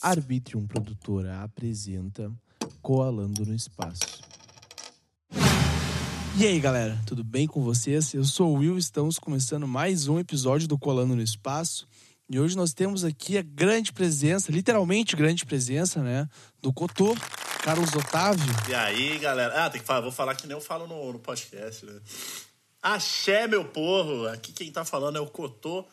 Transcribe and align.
Arbitrium 0.00 0.66
Produtora 0.66 1.42
apresenta 1.42 2.32
Coalando 2.80 3.44
no 3.44 3.54
Espaço. 3.54 4.22
E 6.36 6.46
aí, 6.46 6.60
galera, 6.60 6.96
tudo 7.04 7.24
bem 7.24 7.48
com 7.48 7.60
vocês? 7.62 8.14
Eu 8.14 8.22
sou 8.22 8.54
o 8.54 8.58
Will, 8.58 8.78
estamos 8.78 9.18
começando 9.18 9.66
mais 9.66 10.06
um 10.06 10.20
episódio 10.20 10.68
do 10.68 10.78
Colando 10.78 11.16
no 11.16 11.22
Espaço. 11.22 11.88
E 12.30 12.38
hoje 12.38 12.56
nós 12.56 12.72
temos 12.72 13.02
aqui 13.04 13.36
a 13.36 13.42
grande 13.42 13.92
presença, 13.92 14.52
literalmente 14.52 15.16
grande 15.16 15.44
presença, 15.44 16.00
né? 16.00 16.28
Do 16.62 16.72
Cotô, 16.72 17.16
Carlos 17.64 17.92
Otávio. 17.92 18.54
E 18.68 18.74
aí, 18.74 19.18
galera? 19.18 19.64
Ah, 19.64 19.70
tem 19.70 19.80
que 19.80 19.86
falar, 19.86 20.00
vou 20.00 20.12
falar 20.12 20.36
que 20.36 20.46
nem 20.46 20.56
eu 20.56 20.60
falo 20.60 20.86
no, 20.86 21.12
no 21.12 21.18
podcast, 21.18 21.84
né? 21.84 22.00
Axé, 22.80 23.48
meu 23.48 23.64
povo! 23.64 24.28
Aqui 24.28 24.52
quem 24.52 24.70
tá 24.70 24.84
falando 24.84 25.16
é 25.16 25.20
o 25.20 25.26
Cotô, 25.26 25.84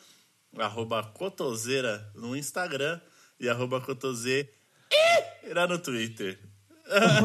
arroba 0.56 1.04
Cotoseira 1.04 2.08
no 2.14 2.36
Instagram 2.36 3.02
e 3.40 3.50
arroba 3.50 3.82
Cotoseira 3.82 4.50
no 5.68 5.80
Twitter. 5.80 6.40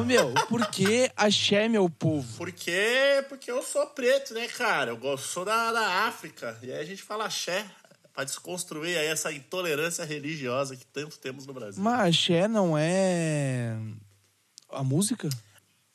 Meu, 0.06 0.32
por 0.48 0.66
que 0.68 1.10
axé, 1.14 1.68
meu 1.68 1.88
povo? 1.90 2.36
Por 2.38 2.50
quê? 2.50 3.24
Porque 3.28 3.50
eu 3.50 3.62
sou 3.62 3.86
preto, 3.88 4.32
né, 4.32 4.48
cara? 4.48 4.92
Eu 4.92 5.18
sou 5.18 5.44
da, 5.44 5.70
da 5.70 6.06
África. 6.06 6.58
E 6.62 6.72
aí 6.72 6.80
a 6.80 6.84
gente 6.84 7.02
fala 7.02 7.26
axé 7.26 7.66
pra 8.14 8.24
desconstruir 8.24 8.96
aí 8.96 9.06
essa 9.06 9.30
intolerância 9.32 10.04
religiosa 10.04 10.76
que 10.76 10.86
tanto 10.86 11.18
temos 11.18 11.46
no 11.46 11.52
Brasil. 11.52 11.82
Mas 11.82 12.16
axé 12.16 12.48
não 12.48 12.76
é 12.76 13.76
a 14.70 14.82
música? 14.82 15.28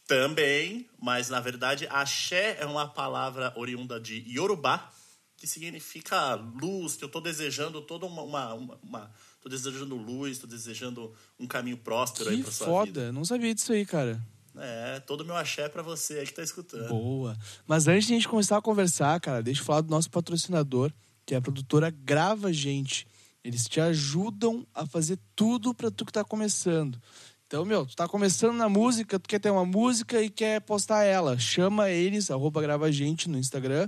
Também, 0.08 0.88
mas 1.02 1.30
na 1.30 1.40
verdade, 1.40 1.88
axé 1.90 2.58
é 2.60 2.66
uma 2.66 2.88
palavra 2.88 3.52
oriunda 3.56 4.00
de 4.00 4.24
Yorubá, 4.30 4.92
que 5.36 5.48
significa 5.48 6.36
luz, 6.36 6.96
que 6.96 7.04
eu 7.04 7.10
tô 7.10 7.20
desejando 7.20 7.82
toda 7.82 8.06
uma. 8.06 8.22
uma, 8.22 8.54
uma, 8.54 8.80
uma 8.84 9.12
tô 9.46 9.50
desejando 9.50 9.96
luz, 9.96 10.40
tô 10.40 10.48
desejando 10.48 11.14
um 11.40 11.46
caminho 11.46 11.78
próspero 11.78 12.32
aí 12.32 12.38
Que 12.38 12.44
pra 12.44 12.52
sua 12.52 12.66
foda, 12.66 12.86
vida. 12.86 13.12
não 13.12 13.24
sabia 13.24 13.54
disso 13.54 13.72
aí, 13.72 13.86
cara. 13.86 14.20
É, 14.58 15.00
todo 15.02 15.24
meu 15.24 15.36
axé 15.36 15.70
pra 15.70 15.84
você 15.84 16.20
aí 16.20 16.26
que 16.26 16.34
tá 16.34 16.42
escutando. 16.42 16.88
Boa. 16.90 17.38
Mas 17.68 17.88
antes 17.88 18.08
de 18.08 18.14
a 18.14 18.16
gente 18.16 18.28
começar 18.28 18.58
a 18.58 18.62
conversar, 18.62 19.20
cara, 19.20 19.44
deixa 19.44 19.62
eu 19.62 19.66
falar 19.66 19.82
do 19.82 19.92
nosso 19.92 20.10
patrocinador, 20.10 20.92
que 21.26 21.36
é 21.36 21.38
a 21.38 21.42
produtora 21.42 21.92
Grava 21.92 22.52
Gente. 22.52 23.06
Eles 23.44 23.66
te 23.66 23.80
ajudam 23.80 24.66
a 24.74 24.88
fazer 24.88 25.20
tudo 25.36 25.76
pra 25.76 25.92
tu 25.92 26.06
que 26.06 26.12
tá 26.12 26.24
começando. 26.24 27.00
Então, 27.46 27.64
meu, 27.64 27.86
tu 27.86 27.96
tá 27.96 28.08
começando 28.08 28.56
na 28.56 28.68
música, 28.68 29.20
tu 29.20 29.30
quer 29.30 29.40
ter 29.40 29.52
uma 29.52 29.66
música 29.66 30.20
e 30.24 30.30
quer 30.30 30.60
postar 30.62 31.04
ela. 31.04 31.38
Chama 31.38 31.92
eles, 31.92 32.32
arroba 32.32 32.62
Grava 32.62 32.92
Gente 32.92 33.30
no 33.30 33.38
Instagram. 33.38 33.88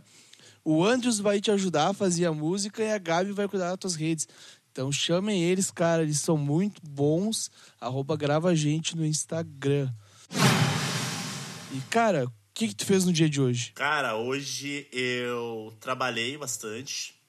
O 0.70 0.84
Andrews 0.84 1.18
vai 1.20 1.40
te 1.40 1.50
ajudar 1.50 1.92
a 1.92 1.94
fazer 1.94 2.26
a 2.26 2.34
música 2.34 2.84
e 2.84 2.92
a 2.92 2.98
Gabi 2.98 3.32
vai 3.32 3.48
cuidar 3.48 3.70
das 3.70 3.80
tuas 3.80 3.96
redes. 3.96 4.28
Então 4.78 4.92
chamem 4.92 5.42
eles, 5.42 5.72
cara, 5.72 6.04
eles 6.04 6.20
são 6.20 6.38
muito 6.38 6.80
bons. 6.88 7.50
Arroba 7.82 8.16
Grava 8.16 8.56
Gente 8.56 8.96
no 8.96 9.04
Instagram. 9.04 9.92
E, 11.74 11.82
cara, 11.90 12.26
o 12.26 12.32
que, 12.54 12.68
que 12.68 12.76
tu 12.76 12.86
fez 12.86 13.04
no 13.04 13.12
dia 13.12 13.28
de 13.28 13.42
hoje? 13.42 13.72
Cara, 13.74 14.16
hoje 14.16 14.88
eu 14.92 15.76
trabalhei 15.80 16.38
bastante. 16.38 17.20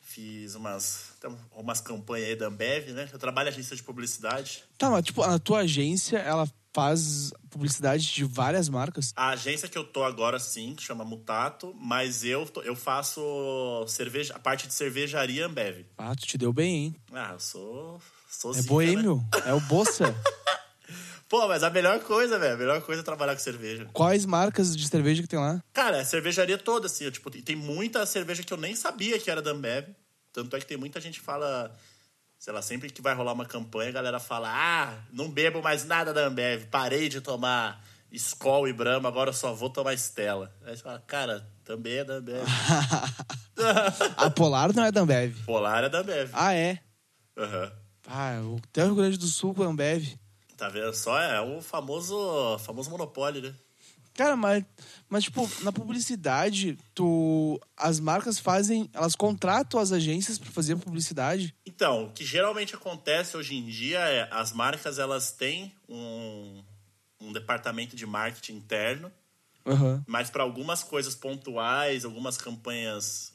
Fiz 0.00 0.54
umas, 0.54 1.12
umas 1.54 1.82
campanhas 1.82 2.30
aí 2.30 2.36
da 2.36 2.46
Ambev, 2.46 2.92
né? 2.92 3.10
Eu 3.12 3.18
trabalho 3.18 3.48
em 3.48 3.52
agência 3.52 3.76
de 3.76 3.82
publicidade. 3.82 4.64
Tá, 4.78 4.88
mas 4.88 5.04
tipo, 5.04 5.22
a 5.22 5.38
tua 5.38 5.58
agência, 5.58 6.16
ela 6.16 6.48
faz 6.80 7.30
publicidade 7.50 8.06
de 8.12 8.24
várias 8.24 8.68
marcas? 8.68 9.12
A 9.16 9.30
agência 9.30 9.68
que 9.68 9.76
eu 9.76 9.84
tô 9.84 10.04
agora, 10.04 10.38
sim, 10.38 10.74
que 10.74 10.82
chama 10.82 11.04
Mutato, 11.04 11.74
mas 11.80 12.24
eu, 12.24 12.48
eu 12.64 12.76
faço 12.76 13.84
cerveja, 13.88 14.34
a 14.34 14.38
parte 14.38 14.66
de 14.66 14.74
cervejaria 14.74 15.46
Ambev. 15.46 15.84
Ah, 15.96 16.14
tu 16.14 16.26
te 16.26 16.38
deu 16.38 16.52
bem, 16.52 16.74
hein? 16.76 16.96
Ah, 17.12 17.30
eu 17.32 17.40
sou. 17.40 18.00
sou 18.30 18.52
É 18.52 18.54
zica, 18.54 18.68
boêmio, 18.68 19.16
Né? 19.34 19.42
é 19.46 19.52
o 19.54 19.60
Bossa. 19.60 20.14
Pô, 21.28 21.46
mas 21.46 21.62
a 21.62 21.68
melhor 21.68 22.00
coisa, 22.00 22.38
velho, 22.38 22.54
a 22.54 22.56
melhor 22.56 22.80
coisa 22.80 23.02
é 23.02 23.04
trabalhar 23.04 23.34
com 23.34 23.40
cerveja. 23.42 23.86
Quais 23.92 24.24
marcas 24.24 24.74
de 24.74 24.88
cerveja 24.88 25.20
que 25.20 25.28
tem 25.28 25.38
lá? 25.38 25.62
Cara, 25.74 26.00
a 26.00 26.04
cervejaria 26.04 26.56
toda, 26.56 26.86
assim, 26.86 27.10
tipo, 27.10 27.30
tem 27.30 27.54
muita 27.54 28.06
cerveja 28.06 28.42
que 28.42 28.52
eu 28.52 28.56
nem 28.56 28.74
sabia 28.74 29.18
que 29.18 29.30
era 29.30 29.42
da 29.42 29.50
Ambev. 29.50 29.88
Tanto 30.32 30.56
é 30.56 30.60
que 30.60 30.66
tem 30.66 30.78
muita 30.78 31.00
gente 31.00 31.18
que 31.20 31.24
fala, 31.26 31.76
sei 32.38 32.52
lá, 32.52 32.62
sempre 32.62 32.90
que 32.90 33.02
vai 33.02 33.14
rolar 33.14 33.32
uma 33.32 33.44
campanha, 33.46 33.90
a 33.90 33.92
galera 33.92 34.20
fala: 34.20 34.48
ah, 34.50 34.98
não 35.12 35.30
bebo 35.30 35.62
mais 35.62 35.84
nada 35.84 36.12
da 36.14 36.26
Ambev, 36.26 36.66
parei 36.66 37.08
de 37.08 37.20
tomar 37.20 37.82
Skol 38.12 38.66
e 38.68 38.72
Brahma, 38.72 39.08
agora 39.08 39.30
eu 39.30 39.34
só 39.34 39.52
vou 39.52 39.68
tomar 39.70 39.92
Stella. 39.94 40.54
Aí 40.64 40.76
você 40.76 40.82
fala, 40.82 41.02
cara, 41.06 41.46
também 41.64 41.98
é 41.98 42.04
da 42.04 42.14
Ambev. 42.14 42.44
A 44.16 44.30
Polar 44.30 44.72
não 44.74 44.84
é 44.84 44.92
da 44.92 45.00
Ambev. 45.00 45.34
Polar 45.44 45.84
é 45.84 45.88
da 45.88 45.98
Ambev. 46.00 46.30
Ah, 46.32 46.54
é? 46.54 46.78
Aham. 47.36 47.72
Ah, 48.06 48.40
o- 48.42 48.56
até 48.64 48.82
o 48.84 48.86
Rio 48.86 48.94
Grande 48.94 49.18
do 49.18 49.26
Sul 49.26 49.54
com 49.54 49.62
a 49.62 49.66
Ambev. 49.66 50.16
Tá 50.56 50.68
vendo 50.68 50.92
só? 50.94 51.20
É 51.20 51.40
o 51.40 51.60
famoso, 51.60 52.58
famoso 52.60 52.90
monopólio, 52.90 53.42
né? 53.42 53.54
Cara, 54.18 54.34
mas, 54.34 54.64
mas 55.08 55.22
tipo, 55.22 55.48
na 55.62 55.70
publicidade, 55.70 56.76
tu 56.92 57.56
as 57.76 58.00
marcas 58.00 58.36
fazem, 58.36 58.90
elas 58.92 59.14
contratam 59.14 59.78
as 59.78 59.92
agências 59.92 60.40
pra 60.40 60.50
fazer 60.50 60.74
publicidade. 60.74 61.54
Então, 61.64 62.06
o 62.06 62.12
que 62.12 62.24
geralmente 62.24 62.74
acontece 62.74 63.36
hoje 63.36 63.54
em 63.54 63.64
dia 63.66 64.00
é 64.00 64.28
as 64.32 64.52
marcas 64.52 64.98
elas 64.98 65.30
têm 65.30 65.72
um, 65.88 66.64
um 67.20 67.32
departamento 67.32 67.94
de 67.94 68.04
marketing 68.06 68.54
interno, 68.54 69.12
Aham. 69.64 70.02
mas 70.04 70.28
para 70.28 70.42
algumas 70.42 70.82
coisas 70.82 71.14
pontuais, 71.14 72.04
algumas 72.04 72.36
campanhas 72.36 73.32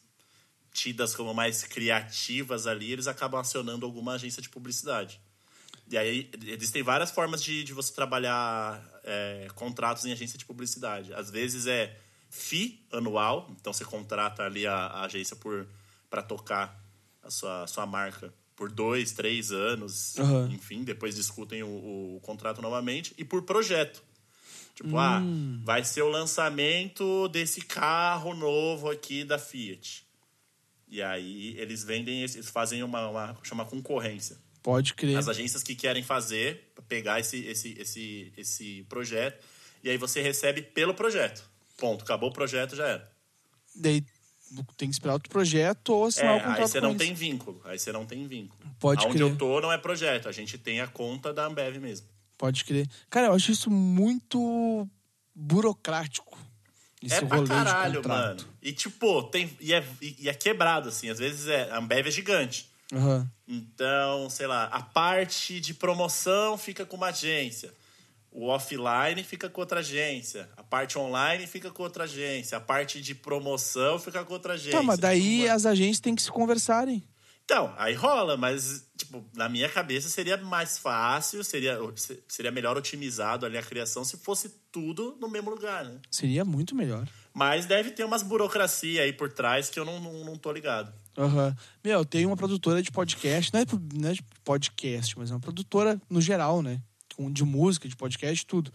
tidas 0.73 1.15
como 1.15 1.33
mais 1.33 1.63
criativas 1.63 2.67
ali, 2.67 2.91
eles 2.91 3.07
acabam 3.07 3.39
acionando 3.39 3.85
alguma 3.85 4.15
agência 4.15 4.41
de 4.41 4.49
publicidade. 4.49 5.21
E 5.89 5.97
aí 5.97 6.29
existem 6.45 6.83
várias 6.83 7.09
formas 7.09 7.41
de, 7.41 7.63
de 7.63 7.71
você 7.71 7.93
trabalhar 7.93 8.92
é, 9.03 9.47
contratos 9.55 10.05
em 10.05 10.11
agência 10.11 10.37
de 10.37 10.45
publicidade. 10.45 11.13
Às 11.13 11.29
vezes 11.29 11.67
é 11.67 11.97
FII 12.29 12.85
anual, 12.91 13.49
então 13.59 13.71
você 13.73 13.85
contrata 13.85 14.43
ali 14.43 14.65
a, 14.65 14.75
a 14.75 15.05
agência 15.05 15.35
por 15.35 15.67
para 16.09 16.21
tocar 16.21 16.79
a 17.23 17.31
sua, 17.31 17.65
sua 17.65 17.87
marca 17.87 18.31
por 18.55 18.71
dois, 18.71 19.11
três 19.13 19.51
anos, 19.51 20.17
Aham. 20.19 20.47
enfim, 20.51 20.83
depois 20.83 21.15
discutem 21.15 21.63
o, 21.63 22.15
o 22.15 22.19
contrato 22.21 22.61
novamente, 22.61 23.13
e 23.17 23.25
por 23.25 23.41
projeto. 23.41 24.03
Tipo, 24.75 24.97
ah, 24.97 25.21
vai 25.63 25.83
ser 25.83 26.01
o 26.01 26.09
lançamento 26.09 27.27
desse 27.29 27.61
carro 27.61 28.35
novo 28.35 28.89
aqui 28.89 29.23
da 29.23 29.37
Fiat. 29.37 30.05
E 30.87 31.01
aí 31.01 31.55
eles 31.57 31.83
vendem, 31.83 32.21
eles 32.21 32.49
fazem 32.49 32.83
uma, 32.83 33.07
uma 33.07 33.37
chama 33.43 33.65
concorrência. 33.65 34.37
Pode 34.63 34.93
crer. 34.93 35.17
As 35.17 35.27
agências 35.27 35.61
que 35.61 35.75
querem 35.75 36.03
fazer, 36.03 36.71
pegar 36.87 37.19
esse, 37.19 37.45
esse, 37.45 37.73
esse, 37.79 38.33
esse 38.37 38.83
projeto, 38.89 39.43
e 39.83 39.89
aí 39.89 39.97
você 39.97 40.21
recebe 40.21 40.61
pelo 40.61 40.93
projeto. 40.93 41.43
Ponto. 41.77 42.03
Acabou 42.03 42.29
o 42.29 42.33
projeto, 42.33 42.75
já 42.75 42.87
era. 42.87 43.11
Daí 43.75 44.03
tem 44.77 44.87
que 44.89 44.93
esperar 44.93 45.13
outro 45.13 45.29
projeto 45.29 45.89
ou 45.89 46.05
assinar 46.05 46.33
É, 46.33 46.35
o 46.35 46.39
contrato 46.39 46.61
aí 46.61 46.67
você 46.67 46.81
não 46.81 46.89
eles. 46.91 47.01
tem 47.01 47.13
vínculo. 47.13 47.61
Aí 47.65 47.79
você 47.79 47.91
não 47.91 48.05
tem 48.05 48.27
vínculo. 48.27 48.61
Pode 48.79 49.05
Onde 49.07 49.21
eu 49.21 49.35
tô 49.35 49.59
não 49.59 49.71
é 49.71 49.77
projeto. 49.77 50.29
A 50.29 50.31
gente 50.31 50.57
tem 50.57 50.79
a 50.79 50.87
conta 50.87 51.33
da 51.33 51.45
Ambev 51.45 51.77
mesmo. 51.77 52.07
Pode 52.37 52.63
crer. 52.63 52.87
Cara, 53.09 53.27
eu 53.27 53.33
acho 53.33 53.51
isso 53.51 53.69
muito 53.71 54.87
burocrático. 55.33 56.37
Esse 57.01 57.15
é 57.15 57.25
pra 57.25 57.37
rolê 57.37 57.49
caralho, 57.49 58.07
mano. 58.07 58.45
E 58.61 58.71
tipo, 58.71 59.23
tem, 59.23 59.55
e, 59.59 59.73
é, 59.73 59.83
e 60.01 60.29
é 60.29 60.33
quebrado, 60.33 60.89
assim. 60.89 61.09
Às 61.09 61.19
vezes 61.19 61.47
é, 61.47 61.69
a 61.71 61.77
Ambev 61.79 62.07
é 62.07 62.11
gigante. 62.11 62.69
Aham. 62.93 63.29
Então, 63.47 64.29
sei 64.29 64.47
lá, 64.47 64.65
a 64.65 64.81
parte 64.81 65.59
de 65.59 65.73
promoção 65.73 66.57
fica 66.57 66.85
com 66.85 66.95
uma 66.95 67.07
agência. 67.07 67.73
O 68.31 68.47
offline 68.47 69.23
fica 69.23 69.49
com 69.49 69.61
outra 69.61 69.81
agência. 69.81 70.49
A 70.57 70.63
parte 70.63 70.97
online 70.97 71.45
fica 71.45 71.69
com 71.69 71.83
outra 71.83 72.05
agência. 72.05 72.57
A 72.57 72.61
parte 72.61 73.01
de 73.01 73.13
promoção 73.13 73.99
fica 73.99 74.23
com 74.23 74.33
outra 74.33 74.53
agência. 74.53 74.79
Tá, 74.79 74.83
mas 74.83 74.99
daí 74.99 75.39
Tipo, 75.39 75.51
as 75.51 75.65
agências 75.65 75.99
têm 75.99 76.15
que 76.15 76.21
se 76.21 76.31
conversarem. 76.31 77.03
Então, 77.45 77.73
aí 77.77 77.93
rola, 77.93 78.37
mas, 78.37 78.89
tipo, 78.97 79.23
na 79.35 79.49
minha 79.49 79.67
cabeça 79.67 80.07
seria 80.07 80.37
mais 80.37 80.77
fácil, 80.77 81.43
seria, 81.43 81.77
seria 82.27 82.51
melhor 82.51 82.77
otimizado 82.77 83.45
ali 83.45 83.57
a 83.57 83.61
criação 83.61 84.05
se 84.05 84.17
fosse 84.17 84.49
tudo 84.71 85.17
no 85.19 85.27
mesmo 85.27 85.49
lugar, 85.49 85.83
né? 85.83 85.99
Seria 86.09 86.45
muito 86.45 86.73
melhor. 86.73 87.05
Mas 87.33 87.65
deve 87.65 87.91
ter 87.91 88.05
umas 88.05 88.23
burocracia 88.23 89.03
aí 89.03 89.11
por 89.11 89.31
trás 89.31 89.69
que 89.69 89.77
eu 89.77 89.83
não, 89.83 89.99
não, 89.99 90.23
não 90.23 90.37
tô 90.37 90.51
ligado. 90.51 90.93
Aham. 91.17 91.55
Meu, 91.83 92.03
tem 92.03 92.25
uma 92.25 92.35
produtora 92.35 92.81
de 92.81 92.91
podcast, 92.91 93.53
não 93.53 93.61
é, 93.61 93.65
não 93.93 94.09
é 94.09 94.13
de 94.13 94.23
podcast, 94.43 95.17
mas 95.17 95.29
é 95.29 95.33
uma 95.33 95.39
produtora 95.39 96.01
no 96.09 96.19
geral, 96.21 96.61
né? 96.61 96.81
De 97.31 97.43
música, 97.43 97.87
de 97.87 97.95
podcast, 97.95 98.45
tudo. 98.45 98.73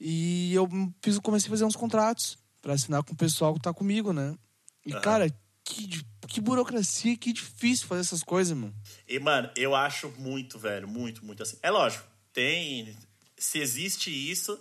E 0.00 0.52
eu 0.52 0.68
fiz, 1.02 1.18
comecei 1.18 1.48
a 1.48 1.50
fazer 1.50 1.64
uns 1.64 1.76
contratos 1.76 2.36
pra 2.60 2.74
assinar 2.74 3.02
com 3.04 3.12
o 3.12 3.16
pessoal 3.16 3.54
que 3.54 3.60
tá 3.60 3.72
comigo, 3.72 4.12
né? 4.12 4.36
E, 4.84 4.92
Aham. 4.92 5.00
cara, 5.00 5.30
que, 5.64 6.04
que 6.28 6.40
burocracia, 6.40 7.16
que 7.16 7.32
difícil 7.32 7.86
fazer 7.86 8.00
essas 8.00 8.22
coisas, 8.22 8.56
mano. 8.56 8.74
E, 9.08 9.18
mano, 9.18 9.50
eu 9.56 9.74
acho 9.74 10.12
muito, 10.18 10.58
velho, 10.58 10.88
muito, 10.88 11.24
muito 11.24 11.42
assim. 11.42 11.56
É 11.62 11.70
lógico, 11.70 12.04
tem. 12.32 12.96
Se 13.38 13.58
existe 13.58 14.10
isso, 14.10 14.58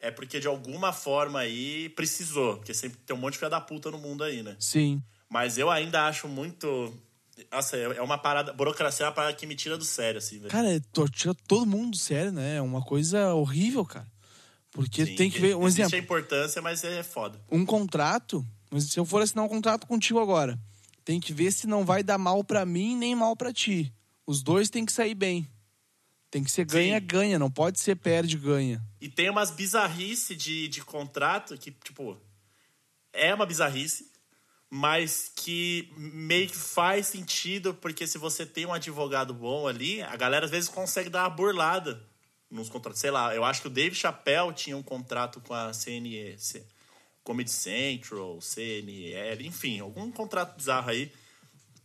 é 0.00 0.10
porque 0.10 0.40
de 0.40 0.46
alguma 0.46 0.92
forma 0.92 1.40
aí 1.40 1.88
precisou. 1.90 2.56
Porque 2.56 2.74
sempre 2.74 2.98
tem 2.98 3.14
um 3.14 3.18
monte 3.18 3.34
de 3.34 3.38
filha 3.38 3.50
da 3.50 3.60
puta 3.60 3.90
no 3.90 3.98
mundo 3.98 4.24
aí, 4.24 4.42
né? 4.42 4.56
Sim. 4.58 5.02
Mas 5.30 5.56
eu 5.56 5.70
ainda 5.70 6.06
acho 6.06 6.28
muito 6.28 6.92
Nossa, 7.50 7.76
é 7.76 7.82
é 7.82 8.02
uma 8.02 8.18
parada. 8.18 8.52
Burocracia 8.52 9.06
é 9.06 9.08
uma 9.08 9.14
parada 9.14 9.34
que 9.34 9.46
me 9.46 9.54
tira 9.54 9.78
do 9.78 9.84
sério, 9.84 10.18
assim, 10.18 10.38
velho. 10.38 10.50
Cara, 10.50 10.74
é- 10.74 10.80
tira 11.12 11.34
todo 11.46 11.64
mundo 11.64 11.92
do 11.92 11.96
sério, 11.96 12.32
né? 12.32 12.56
É 12.56 12.60
uma 12.60 12.82
coisa 12.82 13.32
horrível, 13.34 13.84
cara. 13.84 14.06
Porque 14.72 15.06
Sim, 15.06 15.14
tem 15.14 15.30
que 15.30 15.40
ver, 15.40 15.56
um 15.56 15.66
exemplo, 15.66 15.96
a 15.96 15.98
importância, 15.98 16.60
mas 16.62 16.84
é 16.84 17.02
foda. 17.02 17.40
um 17.50 17.64
contrato, 17.64 18.46
mas 18.70 18.84
se 18.84 18.98
eu 18.98 19.04
for 19.04 19.22
assinar 19.22 19.44
um 19.44 19.48
contrato 19.48 19.86
contigo 19.86 20.20
agora, 20.20 20.58
tem 21.04 21.18
que 21.18 21.32
ver 21.32 21.50
se 21.50 21.66
não 21.66 21.84
vai 21.84 22.02
dar 22.02 22.18
mal 22.18 22.44
pra 22.44 22.64
mim 22.64 22.96
nem 22.96 23.14
mal 23.14 23.34
pra 23.36 23.52
ti. 23.52 23.92
Os 24.26 24.42
dois 24.42 24.70
tem 24.70 24.84
que 24.84 24.92
sair 24.92 25.14
bem. 25.14 25.48
Tem 26.30 26.44
que 26.44 26.50
ser 26.50 26.64
ganha-ganha, 26.64 27.38
não 27.38 27.50
pode 27.50 27.80
ser 27.80 27.96
perde-ganha. 27.96 28.80
E 29.00 29.08
tem 29.08 29.28
umas 29.28 29.50
bizarrice 29.50 30.36
de, 30.36 30.68
de 30.68 30.80
contrato 30.82 31.58
que, 31.58 31.72
tipo, 31.72 32.16
é 33.12 33.34
uma 33.34 33.44
bizarrice, 33.44 34.09
mas 34.70 35.30
que 35.34 35.92
meio 35.96 36.48
que 36.48 36.56
faz 36.56 37.08
sentido, 37.08 37.74
porque 37.74 38.06
se 38.06 38.16
você 38.18 38.46
tem 38.46 38.64
um 38.66 38.72
advogado 38.72 39.34
bom 39.34 39.66
ali, 39.66 40.00
a 40.02 40.14
galera 40.16 40.44
às 40.44 40.50
vezes 40.50 40.68
consegue 40.70 41.10
dar 41.10 41.24
uma 41.24 41.30
burlada 41.30 42.00
nos 42.48 42.68
contratos. 42.68 43.00
Sei 43.00 43.10
lá, 43.10 43.34
eu 43.34 43.44
acho 43.44 43.62
que 43.62 43.66
o 43.66 43.70
Dave 43.70 43.94
Chappelle 43.96 44.52
tinha 44.54 44.76
um 44.76 44.82
contrato 44.82 45.40
com 45.40 45.52
a 45.52 45.72
CNE, 45.72 46.36
Comedy 47.24 47.50
Central, 47.50 48.40
CNL, 48.40 49.44
enfim, 49.46 49.80
algum 49.80 50.10
contrato 50.10 50.56
bizarro 50.56 50.90
aí, 50.90 51.12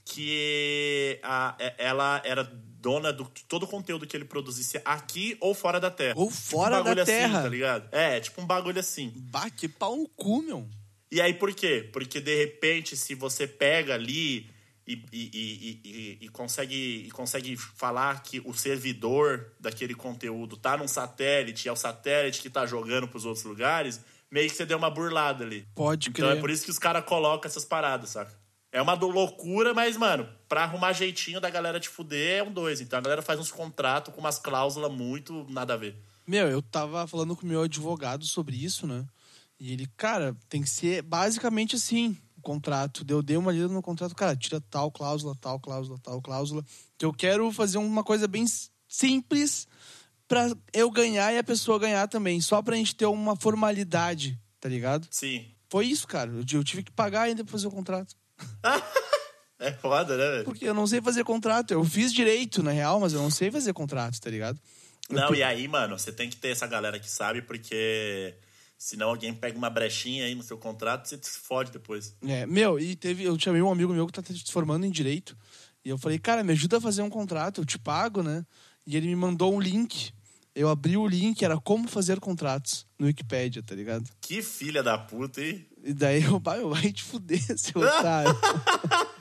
que 0.06 1.20
a, 1.24 1.56
é- 1.60 1.76
ela 1.80 2.22
era 2.24 2.44
dona 2.44 3.12
do 3.12 3.26
todo 3.48 3.64
o 3.64 3.68
conteúdo 3.68 4.06
que 4.06 4.16
ele 4.16 4.26
produzisse 4.26 4.80
aqui 4.86 5.36
ou 5.42 5.56
fora 5.56 5.80
da 5.80 5.90
Terra. 5.90 6.14
Ou 6.18 6.30
Tipo 6.30 6.40
fora 6.40 6.76
um 6.76 6.84
bagulho 6.84 6.96
da 6.98 7.02
assim, 7.02 7.12
Terra. 7.12 7.42
tá 7.42 7.50
ligado? 7.50 7.90
É, 7.92 8.20
tipo 8.20 8.42
um 8.42 8.46
bagulho 8.46 8.80
assim. 8.80 9.12
Bah, 9.16 9.50
que 9.50 9.68
pau 9.68 9.96
no 9.98 10.08
cu, 10.10 10.42
meu. 10.44 10.68
E 11.12 11.22
aí 11.22 11.34
por 11.34 11.54
quê? 11.54 11.90
Porque 11.94 12.20
de 12.20 12.36
repente, 12.36 12.98
se 12.98 13.16
você 13.16 13.48
pega 13.48 13.94
ali 13.94 14.50
e, 14.88 14.94
e, 15.12 15.80
e, 15.84 16.18
e, 16.22 16.30
consegue, 16.30 17.06
e 17.08 17.12
consegue 17.12 17.56
falar 17.58 18.22
que 18.24 18.40
o 18.46 18.54
servidor 18.54 19.52
daquele 19.60 19.96
conteúdo 19.96 20.58
tá 20.58 20.78
num 20.78 20.88
satélite, 20.88 21.68
é 21.68 21.72
o 21.72 21.76
satélite 21.76 22.42
que 22.42 22.50
tá 22.50 22.66
jogando 22.66 23.08
pros 23.08 23.26
outros 23.26 23.46
lugares, 23.46 24.02
meio 24.30 24.50
que 24.50 24.56
você 24.56 24.66
deu 24.66 24.78
uma 24.78 24.90
burlada 24.90 25.44
ali. 25.44 25.66
Pode 25.74 26.10
Então 26.10 26.28
crer. 26.28 26.38
é 26.38 26.42
por 26.42 26.50
isso 26.50 26.66
que 26.66 26.72
os 26.72 26.80
caras 26.80 27.06
colocam 27.06 27.50
essas 27.50 27.66
paradas, 27.66 28.12
saca? 28.12 28.34
É 28.72 28.82
uma 28.82 28.94
loucura, 28.94 29.74
mas, 29.74 29.96
mano, 29.96 30.28
pra 30.50 30.64
arrumar 30.64 30.92
jeitinho 30.92 31.40
da 31.40 31.50
galera 31.50 31.80
te 31.80 31.88
fuder 31.88 32.40
é 32.40 32.44
um 32.44 32.52
dois. 32.52 32.82
Então 32.82 33.00
a 33.00 33.02
galera 33.02 33.22
faz 33.22 33.40
uns 33.40 33.50
contratos 33.50 34.14
com 34.14 34.20
umas 34.20 34.38
cláusulas 34.38 34.92
muito 34.92 35.46
nada 35.50 35.76
a 35.76 35.78
ver. 35.78 35.96
Meu, 36.28 36.48
eu 36.50 36.62
tava 36.62 37.08
falando 37.08 37.36
com 37.38 37.44
o 37.44 37.48
meu 37.48 37.62
advogado 37.62 38.26
sobre 38.26 38.56
isso, 38.58 38.86
né? 38.86 39.06
E 39.60 39.72
ele, 39.74 39.88
cara, 39.98 40.36
tem 40.50 40.62
que 40.62 40.70
ser 40.70 41.02
basicamente 41.02 41.76
assim 41.76 42.18
o 42.38 42.42
contrato. 42.42 43.06
Eu 43.08 43.22
dei 43.22 43.38
uma 43.38 43.52
lida 43.52 43.68
no 43.68 43.82
contrato, 43.82 44.16
cara, 44.16 44.36
tira 44.36 44.60
tal 44.70 44.92
cláusula, 44.92 45.36
tal 45.40 45.60
cláusula, 45.60 45.98
tal 46.04 46.22
cláusula. 46.22 46.64
Que 46.98 47.06
eu 47.06 47.14
quero 47.14 47.52
fazer 47.52 47.78
uma 47.78 48.04
coisa 48.04 48.28
bem 48.28 48.46
simples 48.88 49.68
pra 50.28 50.52
eu 50.74 50.90
ganhar 50.92 51.34
e 51.34 51.38
a 51.38 51.44
pessoa 51.44 51.80
ganhar 51.80 52.08
também. 52.08 52.42
Só 52.42 52.62
pra 52.62 52.76
gente 52.76 52.96
ter 52.96 53.06
uma 53.06 53.36
formalidade, 53.36 54.40
tá 54.60 54.68
ligado? 54.70 55.08
Sim. 55.10 55.46
Foi 55.70 55.86
isso, 55.88 56.08
cara. 56.08 56.30
Eu, 56.32 56.44
eu 56.60 56.64
tive 56.64 56.84
que 56.84 56.92
pagar 56.92 57.24
ainda 57.24 57.44
pra 57.44 57.52
fazer 57.52 57.68
o 57.68 57.72
contrato. 57.72 58.16
É 59.58 59.72
foda, 59.72 60.18
né, 60.18 60.32
velho? 60.32 60.44
Porque 60.44 60.66
eu 60.68 60.74
não 60.74 60.86
sei 60.86 61.02
fazer 61.02 61.24
contrato. 61.24 61.72
Eu 61.72 61.82
fiz 61.86 62.12
direito, 62.14 62.62
na 62.62 62.72
real, 62.72 63.00
mas 63.00 63.14
eu 63.14 63.22
não 63.22 63.32
sei 63.32 63.50
fazer 63.50 63.72
contrato, 63.72 64.20
tá 64.20 64.30
ligado? 64.30 64.60
Eu 65.10 65.16
Não, 65.16 65.30
pe- 65.32 65.38
e 65.38 65.44
aí, 65.44 65.66
mano, 65.66 65.98
você 65.98 66.12
tem 66.12 66.30
que 66.30 66.36
ter 66.36 66.50
essa 66.50 66.68
galera 66.68 67.00
que 67.00 67.10
sabe, 67.10 67.42
porque 67.42 68.36
senão 68.78 69.10
alguém 69.10 69.34
pega 69.34 69.58
uma 69.58 69.70
brechinha 69.70 70.26
aí 70.26 70.36
no 70.36 70.44
seu 70.44 70.58
contrato, 70.58 71.08
você 71.08 71.20
se 71.22 71.40
fode 71.40 71.72
depois. 71.72 72.16
É, 72.22 72.46
meu, 72.46 72.80
e 72.80 72.96
teve. 72.96 73.24
Eu 73.24 73.40
chamei 73.40 73.62
um 73.62 73.72
amigo 73.72 73.94
meu 73.94 74.08
que 74.08 74.14
tá 74.14 74.22
se 74.24 74.52
formando 74.52 74.86
em 74.86 74.92
direito. 74.92 75.38
E 75.84 75.90
eu 75.90 75.98
falei, 75.98 76.18
cara, 76.18 76.44
me 76.44 76.52
ajuda 76.52 76.78
a 76.78 76.82
fazer 76.82 77.04
um 77.04 77.10
contrato, 77.10 77.62
eu 77.62 77.66
te 77.66 77.78
pago, 77.78 78.24
né? 78.24 78.44
E 78.88 78.98
ele 78.98 79.08
me 79.08 79.16
mandou 79.16 79.54
um 79.54 79.60
link. 79.60 80.12
Eu 80.56 80.70
abri 80.70 80.96
o 80.96 81.06
link, 81.06 81.44
era 81.44 81.60
como 81.60 81.88
fazer 81.88 82.20
contratos 82.20 82.88
no 82.98 83.08
Wikipedia, 83.08 83.62
tá 83.62 83.76
ligado? 83.76 84.10
Que 84.22 84.42
filha 84.42 84.82
da 84.82 84.98
puta, 84.98 85.42
hein? 85.42 85.68
E 85.84 85.94
daí 85.94 86.24
eu, 86.24 86.40
vai, 86.40 86.62
vai 86.62 86.92
te 86.92 87.04
fuder, 87.04 87.42
seu 87.58 87.82
otário. 87.82 88.36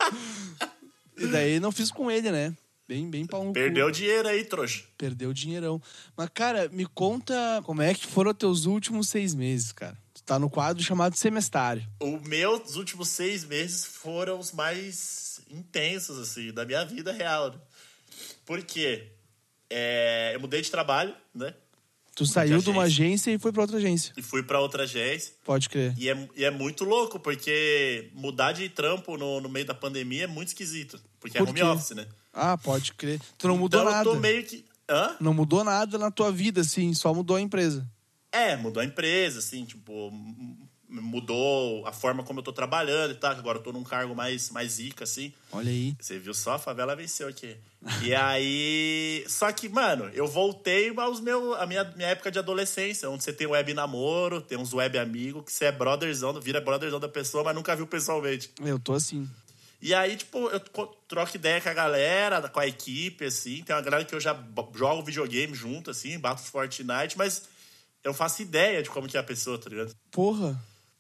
e 1.19 1.27
daí 1.27 1.61
não 1.61 1.73
fiz 1.73 1.91
com 1.91 2.11
ele, 2.11 2.31
né? 2.31 2.57
Bem, 2.87 3.09
bem 3.11 3.27
pau. 3.27 3.51
Perdeu 3.53 3.91
dinheiro 3.91 4.29
aí, 4.29 4.45
trouxa. 4.45 4.85
Perdeu 4.99 5.33
dinheirão. 5.33 5.81
Mas, 6.17 6.29
cara, 6.35 6.69
me 6.69 6.85
conta 6.85 7.35
como 7.65 7.81
é 7.81 7.95
que 7.95 8.07
foram 8.07 8.31
os 8.31 8.37
teus 8.37 8.67
últimos 8.67 9.09
seis 9.09 9.35
meses, 9.35 9.73
cara. 9.73 9.97
Tu 10.13 10.23
tá 10.23 10.39
no 10.39 10.51
quadro 10.51 10.83
chamado 10.83 11.17
semestário. 11.17 11.87
O 12.01 12.21
meu, 12.21 12.63
os 12.63 12.77
últimos 12.77 13.09
seis 13.09 13.43
meses 13.45 13.87
foram 13.87 14.39
os 14.39 14.53
mais 14.53 15.41
intensos, 15.51 16.19
assim, 16.19 16.53
da 16.53 16.67
minha 16.67 16.85
vida 16.85 17.11
real. 17.11 17.53
né? 17.53 17.59
Por 18.45 18.63
quê? 18.63 19.13
É, 19.71 20.33
eu 20.35 20.41
mudei 20.41 20.61
de 20.61 20.71
trabalho, 20.71 21.15
né? 21.35 21.55
Tu 22.15 22.25
saiu 22.27 22.59
de 22.59 22.71
uma 22.71 22.85
agência. 22.85 23.31
e 23.33 23.39
foi 23.39 23.51
pra 23.53 23.63
outra 23.63 23.79
agência. 23.79 24.13
E 24.17 24.23
fui 24.23 24.43
pra 24.43 24.61
outra 24.61 24.85
agência. 24.85 25.35
Pode 25.45 25.69
crer. 25.69 25.95
E 25.99 26.09
é, 26.09 26.29
e 26.37 26.45
é 26.45 26.51
muito 26.51 26.85
louco, 26.85 27.19
porque 27.19 28.11
mudar 28.15 28.53
de 28.53 28.69
trampo 28.69 29.17
no, 29.17 29.41
no 29.41 29.49
meio 29.49 29.67
da 29.67 29.75
pandemia 29.75 30.25
é 30.25 30.27
muito 30.27 30.49
esquisito. 30.49 31.01
Porque 31.19 31.39
Por 31.39 31.49
é 31.49 31.51
home 31.51 31.61
quê? 31.61 31.67
office, 31.67 31.91
né? 31.91 32.07
Ah, 32.33 32.57
pode 32.57 32.93
crer. 32.95 33.21
Tu 33.37 33.49
não 33.49 33.57
mudou 33.57 33.81
então 33.81 33.93
nada. 33.93 34.09
eu 34.09 34.15
tô 34.15 34.21
meio 34.21 34.45
que. 34.45 34.65
Hã? 34.89 35.17
Não 35.21 35.33
mudou 35.35 35.65
nada 35.65 35.97
na 35.99 36.11
tua 36.11 36.31
vida, 36.31 36.61
assim, 36.61 36.93
só 36.95 37.13
mudou 37.15 37.37
a 37.37 37.41
empresa. 37.41 37.89
É, 38.31 38.55
mudou 38.57 38.83
a 38.83 38.85
empresa, 38.85 39.39
assim, 39.39 39.65
tipo, 39.65 40.13
mudou 41.01 41.87
a 41.87 41.93
forma 41.93 42.23
como 42.23 42.41
eu 42.41 42.43
tô 42.45 42.53
trabalhando 42.53 43.13
e 43.13 43.15
tal. 43.17 43.33
Agora 43.33 43.59
eu 43.59 43.63
tô 43.63 43.73
num 43.73 43.83
cargo 43.85 44.15
mais, 44.15 44.51
mais 44.51 44.73
zica, 44.73 45.05
assim. 45.05 45.33
Olha 45.53 45.71
aí. 45.71 45.95
Você 46.01 46.19
viu 46.19 46.33
só? 46.35 46.53
A 46.55 46.59
favela 46.59 46.95
venceu 46.97 47.29
aqui. 47.29 47.57
E 48.03 48.15
aí. 48.15 49.25
Só 49.29 49.51
que, 49.53 49.69
mano, 49.69 50.11
eu 50.15 50.27
voltei 50.27 50.93
aos 50.97 51.21
meu, 51.21 51.55
a 51.55 51.67
minha, 51.67 51.85
minha 51.97 52.09
época 52.09 52.31
de 52.31 52.39
adolescência, 52.39 53.11
onde 53.11 53.23
você 53.25 53.33
tem 53.33 53.47
web 53.47 53.75
namoro, 53.75 54.41
tem 54.41 54.57
uns 54.59 54.73
web 54.73 54.99
amigos, 54.99 55.45
que 55.45 55.53
você 55.53 55.67
é 55.67 55.73
brotherzão, 55.73 56.39
vira 56.41 56.61
brotherzão 56.61 57.01
da 57.01 57.09
pessoa, 57.09 57.45
mas 57.45 57.55
nunca 57.55 57.75
viu 57.77 57.87
pessoalmente. 57.87 58.51
Eu 58.65 58.79
tô 58.79 58.93
assim. 58.95 59.29
E 59.83 59.93
aí, 59.93 60.17
tipo, 60.17 60.39
eu 60.49 60.61
co- 60.73 60.87
troco 61.07 61.37
ideia 61.37 61.61
com 61.61 61.69
a 61.69 61.75
galera, 61.75 62.49
com 62.49 62.59
a 62.61 62.67
equipe, 62.67 63.27
assim. 63.27 63.63
Tem 63.63 63.77
uma 63.77 63.83
galera 63.83 64.05
que 64.05 64.15
eu 64.15 64.21
já 64.21 64.35
jogo 64.75 65.03
videogame 65.03 65.55
junto, 65.55 65.91
assim, 65.91 66.19
bato 66.19 66.41
Fortnite, 66.43 67.19
mas 67.19 67.43
eu 68.03 68.15
faço 68.15 68.41
ideia 68.41 68.83
de 68.83 68.89
como 68.89 69.07
que 69.09 69.17
é 69.17 69.21
a 69.21 69.25
pessoa, 69.25 69.59
tá 69.59 69.69
ligado? 69.69 69.95
Porra. 70.11 70.59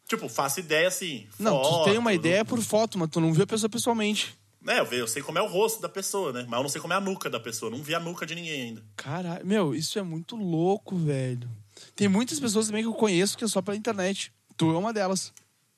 Tipo, 0.08 0.28
faço 0.28 0.60
ideia 0.60 0.88
assim. 0.88 1.26
Não, 1.38 1.60
tu 1.62 1.68
foto, 1.68 1.84
tem 1.84 1.98
uma 1.98 2.12
ideia 2.12 2.44
por 2.44 2.60
foto, 2.60 2.98
mas 2.98 3.08
tu 3.08 3.20
não 3.20 3.32
viu 3.32 3.44
a 3.44 3.46
pessoa 3.46 3.70
pessoalmente. 3.70 4.36
É, 4.66 4.80
eu, 4.80 4.84
eu 4.92 5.08
sei 5.08 5.22
como 5.22 5.38
é 5.38 5.42
o 5.42 5.46
rosto 5.46 5.80
da 5.80 5.88
pessoa, 5.88 6.32
né? 6.32 6.46
Mas 6.48 6.58
eu 6.58 6.62
não 6.62 6.68
sei 6.68 6.80
como 6.80 6.92
é 6.92 6.96
a 6.96 7.00
nuca 7.00 7.28
da 7.28 7.38
pessoa. 7.38 7.70
Não 7.70 7.82
vi 7.82 7.94
a 7.94 8.00
nuca 8.00 8.24
de 8.24 8.34
ninguém 8.34 8.62
ainda. 8.62 8.82
Caralho, 8.96 9.44
meu, 9.46 9.74
isso 9.74 9.98
é 9.98 10.02
muito 10.02 10.36
louco, 10.36 10.96
velho. 10.96 11.48
Tem 11.94 12.08
muitas 12.08 12.40
pessoas 12.40 12.66
também 12.66 12.82
que 12.82 12.88
eu 12.88 12.94
conheço 12.94 13.36
que 13.36 13.44
é 13.44 13.48
só 13.48 13.60
pela 13.60 13.76
internet. 13.76 14.32
Tu 14.56 14.70
é 14.70 14.78
uma 14.78 14.92
delas. 14.92 15.32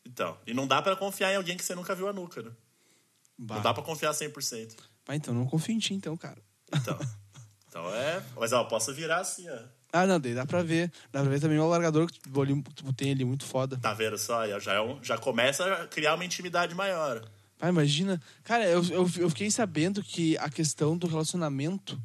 Então, 0.04 0.36
e 0.46 0.54
não 0.54 0.66
dá 0.66 0.80
pra 0.80 0.94
confiar 0.94 1.32
em 1.32 1.36
alguém 1.36 1.56
que 1.56 1.64
você 1.64 1.74
nunca 1.74 1.94
viu 1.94 2.08
a 2.08 2.12
nuca, 2.12 2.42
né? 2.42 2.50
Bah. 3.36 3.56
Não 3.56 3.62
dá 3.62 3.74
pra 3.74 3.82
confiar 3.82 4.12
100%. 4.12 4.76
Ah, 5.08 5.16
então 5.16 5.34
não 5.34 5.46
confio 5.46 5.74
em 5.74 5.78
ti, 5.78 5.94
então, 5.94 6.16
cara. 6.16 6.40
Então, 6.72 6.98
então 7.68 7.94
é... 7.94 8.22
Mas, 8.36 8.52
ó, 8.52 8.62
eu 8.62 8.68
posso 8.68 8.92
virar 8.94 9.18
assim, 9.18 9.48
ó. 9.48 9.58
Ah, 10.02 10.06
não, 10.06 10.20
daí 10.20 10.34
dá 10.34 10.44
pra 10.46 10.62
ver. 10.62 10.90
Dá 11.12 11.20
pra 11.20 11.30
ver 11.30 11.40
também 11.40 11.58
o 11.58 11.68
largador 11.68 12.06
que 12.10 12.18
tu 12.20 12.40
ali- 12.42 12.62
tu 12.74 12.92
tem 12.92 13.10
ali 13.12 13.24
muito 13.24 13.44
foda. 13.44 13.76
Tá 13.78 13.94
vendo 13.94 14.16
só? 14.18 14.46
Já, 14.60 14.74
é 14.74 14.80
um- 14.80 15.02
já 15.02 15.16
começa 15.18 15.64
a 15.64 15.86
criar 15.86 16.14
uma 16.14 16.24
intimidade 16.24 16.74
maior. 16.74 17.22
Ah, 17.60 17.68
imagina. 17.68 18.20
Cara, 18.44 18.64
eu, 18.66 18.82
eu, 18.84 19.10
eu 19.16 19.28
fiquei 19.30 19.50
sabendo 19.50 20.02
que 20.02 20.36
a 20.38 20.50
questão 20.50 20.96
do 20.96 21.06
relacionamento 21.06 22.00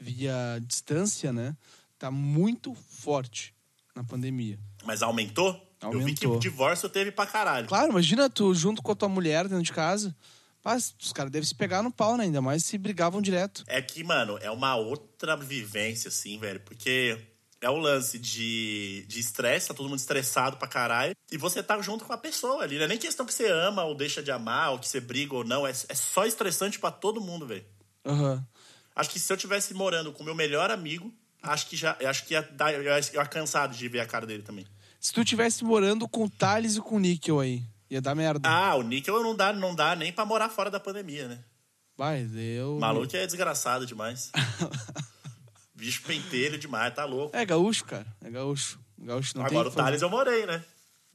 via 0.00 0.58
distância, 0.66 1.32
né? 1.32 1.56
Tá 1.98 2.10
muito 2.10 2.74
forte 2.74 3.54
na 3.94 4.02
pandemia. 4.02 4.58
Mas 4.84 5.02
aumentou? 5.02 5.52
Eu 5.82 5.90
vi 6.00 6.14
que 6.14 6.24
Aumentou. 6.24 6.36
o 6.36 6.40
divórcio 6.40 6.88
teve 6.88 7.12
pra 7.12 7.26
caralho. 7.26 7.66
Claro, 7.68 7.90
imagina 7.90 8.30
tu 8.30 8.54
junto 8.54 8.80
com 8.82 8.92
a 8.92 8.94
tua 8.94 9.08
mulher 9.08 9.46
dentro 9.46 9.62
de 9.62 9.72
casa. 9.72 10.14
Mas 10.64 10.94
os 10.98 11.12
caras 11.12 11.30
devem 11.30 11.46
se 11.46 11.54
pegar 11.54 11.82
no 11.82 11.92
pau, 11.92 12.16
né? 12.16 12.24
Ainda 12.24 12.40
mais 12.40 12.64
se 12.64 12.78
brigavam 12.78 13.20
direto. 13.20 13.62
É 13.66 13.82
que, 13.82 14.02
mano, 14.02 14.38
é 14.40 14.50
uma 14.50 14.74
outra 14.76 15.36
vivência, 15.36 16.08
assim, 16.08 16.38
velho. 16.38 16.58
Porque 16.60 17.18
é 17.64 17.70
o 17.70 17.78
lance 17.78 18.18
de 18.18 19.06
de 19.08 19.18
estresse, 19.18 19.68
tá 19.68 19.74
todo 19.74 19.88
mundo 19.88 19.98
estressado 19.98 20.56
pra 20.58 20.68
caralho. 20.68 21.14
E 21.32 21.38
você 21.38 21.62
tá 21.62 21.80
junto 21.80 22.04
com 22.04 22.12
a 22.12 22.18
pessoa 22.18 22.62
ali. 22.62 22.76
Não 22.76 22.84
é 22.84 22.88
nem 22.88 22.98
questão 22.98 23.24
que 23.24 23.32
você 23.32 23.46
ama 23.46 23.84
ou 23.84 23.94
deixa 23.94 24.22
de 24.22 24.30
amar, 24.30 24.72
ou 24.72 24.78
que 24.78 24.86
você 24.86 25.00
briga 25.00 25.34
ou 25.34 25.44
não. 25.44 25.66
É, 25.66 25.70
é 25.70 25.94
só 25.94 26.26
estressante 26.26 26.78
pra 26.78 26.90
todo 26.90 27.20
mundo, 27.20 27.46
velho. 27.46 27.64
Aham. 28.04 28.46
Acho 28.94 29.10
que 29.10 29.18
se 29.18 29.32
eu 29.32 29.36
tivesse 29.36 29.72
morando 29.72 30.12
com 30.12 30.22
meu 30.22 30.34
melhor 30.34 30.70
amigo, 30.70 31.12
acho 31.42 31.66
que 31.66 31.76
já. 31.76 31.96
Acho 32.06 32.26
que 32.26 32.34
ia 32.34 32.42
dar. 32.42 32.74
Eu 32.74 32.82
ia, 32.82 33.26
cansado 33.26 33.74
de 33.74 33.88
ver 33.88 34.00
a 34.00 34.06
cara 34.06 34.26
dele 34.26 34.42
também. 34.42 34.66
Se 35.00 35.12
tu 35.12 35.24
tivesse 35.24 35.64
morando 35.64 36.06
com 36.06 36.24
o 36.24 36.30
Thales 36.30 36.76
e 36.76 36.80
com 36.80 36.96
o 36.96 37.00
Níquel 37.00 37.40
aí, 37.40 37.62
ia 37.90 38.00
dar 38.00 38.14
merda. 38.14 38.46
Ah, 38.48 38.74
o 38.74 38.82
Níquel 38.82 39.22
não 39.22 39.34
dá, 39.34 39.52
não 39.52 39.74
dá 39.74 39.96
nem 39.96 40.12
pra 40.12 40.24
morar 40.26 40.50
fora 40.50 40.70
da 40.70 40.78
pandemia, 40.78 41.28
né? 41.28 41.38
Vai, 41.96 42.28
eu. 42.34 42.76
O 42.76 42.80
maluco 42.80 43.16
é 43.16 43.24
desgraçado 43.24 43.86
demais. 43.86 44.30
Bicho 45.84 46.00
pentelho 46.00 46.56
demais, 46.56 46.94
tá 46.94 47.04
louco. 47.04 47.36
É 47.36 47.44
gaúcho, 47.44 47.84
cara. 47.84 48.06
É 48.24 48.30
gaúcho. 48.30 48.80
Gaúcho 48.98 49.36
não 49.36 49.44
Agora 49.44 49.64
tem 49.64 49.72
o. 49.72 49.84
Thales 49.84 50.00
eu 50.00 50.08
morei, 50.08 50.46
né? 50.46 50.64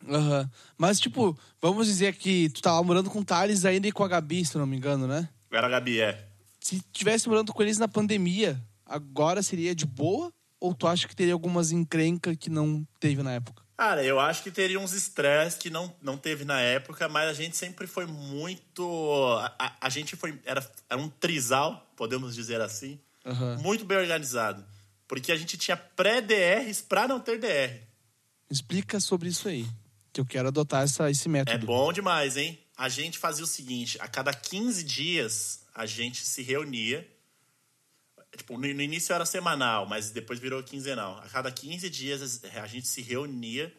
Aham. 0.08 0.48
Mas, 0.78 1.00
tipo, 1.00 1.36
vamos 1.60 1.88
dizer 1.88 2.14
que 2.14 2.50
tu 2.50 2.62
tava 2.62 2.84
morando 2.84 3.10
com 3.10 3.22
o 3.22 3.26
Thales 3.26 3.66
ainda 3.66 3.88
e 3.88 3.92
com 3.92 4.04
a 4.04 4.08
Gabi, 4.08 4.46
se 4.46 4.60
não 4.60 4.68
me 4.68 4.78
engano, 4.78 5.08
né? 5.08 5.28
Era 5.52 5.66
a 5.66 5.70
Gabi, 5.72 6.02
é. 6.02 6.24
Se 6.60 6.84
tivesse 6.94 7.28
morando 7.28 7.52
com 7.52 7.64
eles 7.64 7.80
na 7.80 7.88
pandemia, 7.88 8.64
agora 8.86 9.42
seria 9.42 9.74
de 9.74 9.88
boa? 9.88 10.32
Ou 10.60 10.76
tu 10.76 10.86
acha 10.86 11.08
que 11.08 11.16
teria 11.16 11.34
algumas 11.34 11.72
encrencas 11.72 12.38
que 12.38 12.52
não 12.52 12.88
teve 13.00 13.24
na 13.24 13.32
época? 13.32 13.64
Cara, 13.76 14.04
eu 14.04 14.20
acho 14.20 14.44
que 14.44 14.52
teria 14.52 14.80
uns 14.80 14.94
estresse 14.94 15.58
que 15.58 15.72
não, 15.72 15.92
não 16.00 16.16
teve 16.16 16.46
na 16.46 16.62
época, 16.62 17.10
mas 17.10 17.28
a 17.28 17.34
gente 17.34 17.58
sempre 17.58 17.88
foi 17.88 18.06
muito. 18.06 18.84
A, 19.40 19.56
a, 19.58 19.76
a 19.82 19.90
gente 19.90 20.16
foi. 20.16 20.40
Era, 20.46 20.64
era 20.88 21.02
um 21.02 21.10
trisal, 21.10 21.92
podemos 21.96 22.36
dizer 22.36 22.62
assim. 22.62 23.00
Aham. 23.26 23.58
Muito 23.58 23.86
bem 23.86 23.98
organizado. 23.98 24.66
Porque 25.08 25.32
a 25.32 25.36
gente 25.36 25.58
tinha 25.58 25.76
pré-DRs 25.76 26.82
pra 26.82 27.08
não 27.08 27.20
ter 27.20 27.40
DR. 27.40 27.82
Explica 28.50 29.00
sobre 29.00 29.30
isso 29.30 29.48
aí. 29.48 29.66
Que 30.14 30.22
eu 30.22 30.26
quero 30.26 30.48
adotar 30.48 30.84
essa, 30.84 31.10
esse 31.10 31.28
É 31.28 31.32
método. 31.32 31.66
bom 31.66 31.92
demais, 31.94 32.38
hein? 32.38 32.60
A 32.78 32.90
gente 32.90 33.18
fazia 33.18 33.44
o 33.44 33.48
seguinte: 33.48 33.98
a 34.02 34.08
cada 34.08 34.34
15 34.34 34.84
dias 34.84 35.62
a 35.74 35.86
gente 35.86 36.24
se 36.26 36.42
reunia. 36.42 37.08
Tipo, 38.38 38.54
no, 38.54 38.62
no 38.62 38.82
início 38.82 39.14
era 39.14 39.26
semanal, 39.26 39.86
mas 39.88 40.12
depois 40.12 40.40
virou 40.40 40.62
quinzenal. 40.64 41.18
A 41.20 41.30
cada 41.30 41.52
15 41.52 41.90
dias 41.90 42.42
a 42.56 42.68
gente 42.68 42.88
se 42.88 43.02
reunia 43.02 43.74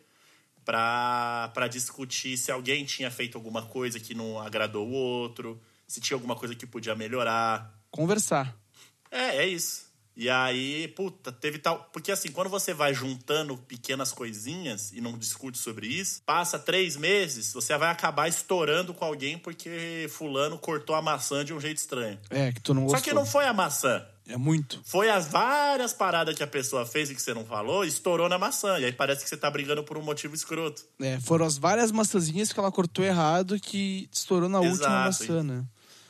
pra 0.64 1.68
discutir 1.70 2.36
se 2.36 2.50
alguém 2.52 2.84
tinha 2.84 3.10
feito 3.10 3.36
alguma 3.36 3.66
coisa 3.66 3.98
que 3.98 4.14
não 4.14 4.38
agradou 4.38 4.86
o 4.88 4.92
outro, 4.92 5.60
se 5.86 6.00
tinha 6.00 6.14
alguma 6.16 6.36
coisa 6.36 6.54
que 6.54 6.66
podia 6.66 6.94
melhorar. 6.94 7.72
Conversar. 7.90 8.54
É, 9.10 9.38
é 9.38 9.46
isso. 9.46 9.90
E 10.16 10.28
aí, 10.28 10.86
puta, 10.88 11.32
teve 11.32 11.58
tal. 11.58 11.88
Porque 11.92 12.12
assim, 12.12 12.30
quando 12.30 12.50
você 12.50 12.74
vai 12.74 12.92
juntando 12.92 13.56
pequenas 13.56 14.12
coisinhas 14.12 14.92
e 14.92 15.00
não 15.00 15.16
discute 15.16 15.56
sobre 15.56 15.86
isso, 15.86 16.20
passa 16.26 16.58
três 16.58 16.94
meses, 16.94 17.54
você 17.54 17.76
vai 17.78 17.90
acabar 17.90 18.28
estourando 18.28 18.92
com 18.92 19.04
alguém 19.04 19.38
porque 19.38 20.06
Fulano 20.10 20.58
cortou 20.58 20.94
a 20.94 21.00
maçã 21.00 21.42
de 21.44 21.54
um 21.54 21.60
jeito 21.60 21.78
estranho. 21.78 22.18
É, 22.28 22.52
que 22.52 22.60
tu 22.60 22.74
não 22.74 22.82
gostou. 22.82 22.98
Só 22.98 23.04
que 23.04 23.14
não 23.14 23.24
foi 23.24 23.46
a 23.46 23.54
maçã. 23.54 24.04
É 24.28 24.36
muito. 24.36 24.80
Foi 24.84 25.08
as 25.08 25.26
várias 25.26 25.92
paradas 25.92 26.36
que 26.36 26.42
a 26.42 26.46
pessoa 26.46 26.84
fez 26.84 27.10
e 27.10 27.14
que 27.14 27.22
você 27.22 27.32
não 27.32 27.44
falou, 27.44 27.84
estourou 27.84 28.28
na 28.28 28.38
maçã. 28.38 28.78
E 28.78 28.84
aí 28.84 28.92
parece 28.92 29.22
que 29.24 29.28
você 29.28 29.36
tá 29.36 29.50
brigando 29.50 29.82
por 29.82 29.96
um 29.96 30.02
motivo 30.02 30.34
escroto. 30.34 30.84
É, 31.00 31.18
foram 31.18 31.46
as 31.46 31.56
várias 31.56 31.90
maçãzinhas 31.90 32.52
que 32.52 32.60
ela 32.60 32.70
cortou 32.70 33.04
errado 33.04 33.58
que 33.58 34.08
estourou 34.12 34.48
na 34.48 34.60
última 34.60 34.74
Exato. 34.74 34.92
maçã, 34.92 35.42
né? 35.42 35.64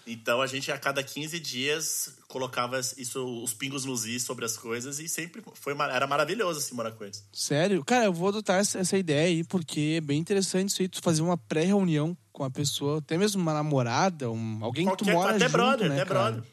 Então 0.07 0.41
a 0.41 0.47
gente 0.47 0.73
a 0.73 0.79
cada 0.79 1.03
15 1.03 1.39
dias 1.39 2.19
colocava 2.29 2.79
isso, 2.79 3.25
os 3.43 3.53
pingos 3.53 3.85
nos 3.85 4.07
is 4.07 4.23
sobre 4.23 4.45
as 4.45 4.57
coisas 4.57 4.99
e 4.99 5.09
sempre 5.09 5.43
foi, 5.55 5.75
era 5.75 6.07
maravilhoso 6.07 6.59
assim 6.59 6.75
morar 6.75 6.93
com 6.93 7.05
eles. 7.05 7.25
Sério? 7.33 7.85
Cara, 7.85 8.07
eu 8.07 8.13
vou 8.13 8.29
adotar 8.29 8.61
essa, 8.61 8.99
ideia 8.99 9.27
aí, 9.27 9.45
porque 9.45 9.97
é 9.99 10.01
bem 10.01 10.19
interessante 10.19 10.71
isso 10.71 10.83
aí, 10.83 10.89
tu 10.89 11.01
fazer 11.03 11.23
uma 11.23 11.37
pré-reunião 11.37 12.17
com 12.33 12.45
a 12.45 12.51
pessoa, 12.51 12.99
até 12.99 13.19
mesmo 13.19 13.41
uma 13.41 13.53
namorada, 13.53 14.31
um, 14.31 14.59
alguém 14.63 14.89
que 14.89 14.97
tu 14.97 15.05
Qualquer, 15.05 15.15
mora 15.15 15.37
até 15.37 15.47
junto, 15.47 15.53
brother, 15.53 15.89
né, 15.89 15.97
até 15.97 16.05
cara? 16.07 16.31
brother. 16.31 16.51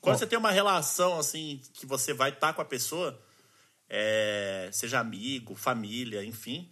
Quando 0.00 0.14
Ó. 0.14 0.18
você 0.18 0.26
tem 0.26 0.38
uma 0.38 0.50
relação 0.50 1.18
assim 1.18 1.60
que 1.74 1.86
você 1.86 2.12
vai 2.12 2.30
estar 2.30 2.52
com 2.52 2.62
a 2.62 2.64
pessoa, 2.64 3.18
é, 3.88 4.68
seja 4.72 5.00
amigo, 5.00 5.54
família, 5.54 6.24
enfim, 6.24 6.70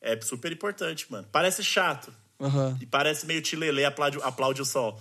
é 0.00 0.20
super 0.20 0.52
importante, 0.52 1.10
mano. 1.10 1.26
Parece 1.30 1.62
chato 1.62 2.12
Aham, 2.40 2.76
e 2.80 2.86
parece 2.86 3.26
meio 3.26 3.40
tilelê, 3.40 3.84
aplaude, 3.84 4.18
aplaude 4.22 4.62
o 4.62 4.64
sol. 4.64 5.00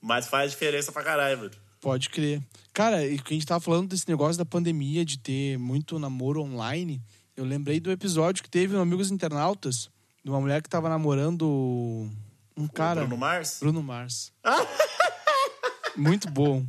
Mas 0.00 0.28
faz 0.28 0.52
diferença 0.52 0.92
pra 0.92 1.02
caralho, 1.02 1.38
mano. 1.38 1.50
pode 1.80 2.08
crer. 2.08 2.40
Cara, 2.72 3.04
e 3.06 3.18
que 3.18 3.34
a 3.34 3.36
gente 3.36 3.46
tava 3.46 3.60
falando 3.60 3.88
desse 3.88 4.08
negócio 4.08 4.38
da 4.38 4.44
pandemia, 4.44 5.04
de 5.04 5.18
ter 5.18 5.58
muito 5.58 5.98
namoro 5.98 6.42
online, 6.42 7.02
eu 7.36 7.44
lembrei 7.44 7.80
do 7.80 7.90
episódio 7.90 8.42
que 8.42 8.50
teve 8.50 8.74
no 8.74 8.80
Amigos 8.80 9.10
Internautas, 9.10 9.90
de 10.24 10.30
uma 10.30 10.40
mulher 10.40 10.62
que 10.62 10.68
tava 10.68 10.88
namorando 10.88 12.08
um 12.56 12.68
cara... 12.68 13.00
O 13.02 13.06
Bruno 13.06 13.20
Mars? 13.20 13.58
Bruno 13.60 13.82
Mars. 13.82 14.32
muito 15.96 16.30
bom. 16.30 16.64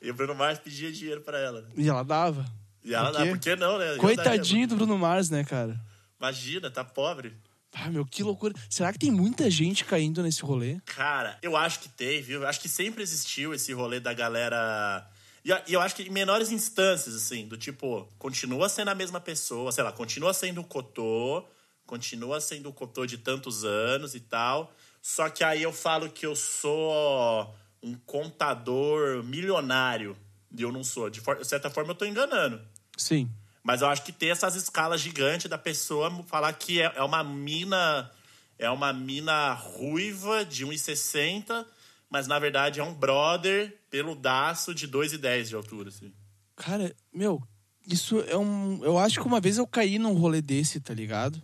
E 0.00 0.10
o 0.10 0.14
Bruno 0.14 0.34
Mars 0.34 0.58
pedia 0.58 0.90
dinheiro 0.92 1.20
pra 1.20 1.38
ela. 1.38 1.68
E 1.76 1.88
ela 1.88 2.02
dava. 2.02 2.44
E 2.84 2.94
ela 2.94 3.10
Por 3.10 3.18
dá, 3.18 3.24
quê? 3.24 3.30
por 3.30 3.38
que 3.38 3.56
não, 3.56 3.78
né? 3.78 3.96
Coitadinho 3.96 4.60
daria, 4.62 4.66
do 4.68 4.76
Bruno 4.76 4.98
Mars, 4.98 5.28
né, 5.28 5.44
cara? 5.44 5.78
Imagina, 6.18 6.70
tá 6.70 6.82
pobre. 6.84 7.36
Ah, 7.72 7.88
meu, 7.88 8.04
que 8.04 8.22
loucura. 8.22 8.54
Será 8.68 8.92
que 8.92 8.98
tem 8.98 9.10
muita 9.10 9.50
gente 9.50 9.84
caindo 9.84 10.22
nesse 10.22 10.42
rolê? 10.42 10.80
Cara, 10.84 11.38
eu 11.42 11.56
acho 11.56 11.80
que 11.80 11.88
tem, 11.88 12.20
viu? 12.20 12.42
Eu 12.42 12.48
acho 12.48 12.60
que 12.60 12.68
sempre 12.68 13.02
existiu 13.02 13.54
esse 13.54 13.72
rolê 13.72 14.00
da 14.00 14.12
galera. 14.12 15.08
E 15.44 15.72
eu 15.72 15.80
acho 15.80 15.94
que 15.94 16.02
em 16.02 16.10
menores 16.10 16.50
instâncias, 16.50 17.14
assim, 17.14 17.46
do 17.46 17.56
tipo, 17.56 18.06
continua 18.18 18.68
sendo 18.68 18.88
a 18.88 18.94
mesma 18.94 19.20
pessoa, 19.20 19.72
sei 19.72 19.82
lá, 19.82 19.92
continua 19.92 20.34
sendo 20.34 20.60
o 20.60 20.64
Cotô, 20.64 21.48
continua 21.86 22.40
sendo 22.40 22.68
o 22.68 22.72
Cotô 22.72 23.06
de 23.06 23.16
tantos 23.18 23.64
anos 23.64 24.14
e 24.14 24.20
tal. 24.20 24.74
Só 25.00 25.30
que 25.30 25.42
aí 25.42 25.62
eu 25.62 25.72
falo 25.72 26.10
que 26.10 26.26
eu 26.26 26.36
sou 26.36 27.54
um 27.82 27.94
contador 28.04 29.22
milionário. 29.24 30.16
E 30.56 30.60
eu 30.60 30.72
não 30.72 30.84
sou. 30.84 31.08
De 31.08 31.20
de 31.20 31.46
certa 31.46 31.70
forma, 31.70 31.92
eu 31.92 31.94
tô 31.94 32.04
enganando. 32.04 32.60
Sim. 32.96 33.30
Mas 33.62 33.82
eu 33.82 33.88
acho 33.88 34.02
que 34.02 34.12
ter 34.12 34.28
essas 34.28 34.54
escalas 34.54 35.00
gigantes 35.00 35.48
da 35.48 35.58
pessoa 35.58 36.10
falar 36.24 36.52
que 36.54 36.80
é, 36.80 36.92
é 36.96 37.02
uma 37.02 37.22
mina. 37.22 38.10
É 38.58 38.70
uma 38.70 38.92
mina 38.92 39.54
ruiva 39.54 40.44
de 40.44 40.66
1,60, 40.66 41.64
mas 42.10 42.26
na 42.26 42.38
verdade 42.38 42.78
é 42.78 42.84
um 42.84 42.92
brother 42.92 43.74
peludaço 43.90 44.74
de 44.74 44.86
2,10 44.86 45.44
de 45.44 45.54
altura, 45.54 45.88
assim. 45.88 46.12
Cara, 46.56 46.94
meu, 47.10 47.42
isso 47.86 48.20
é 48.20 48.36
um. 48.36 48.84
Eu 48.84 48.98
acho 48.98 49.18
que 49.18 49.26
uma 49.26 49.40
vez 49.40 49.56
eu 49.56 49.66
caí 49.66 49.98
num 49.98 50.12
rolê 50.12 50.42
desse, 50.42 50.78
tá 50.78 50.92
ligado? 50.92 51.42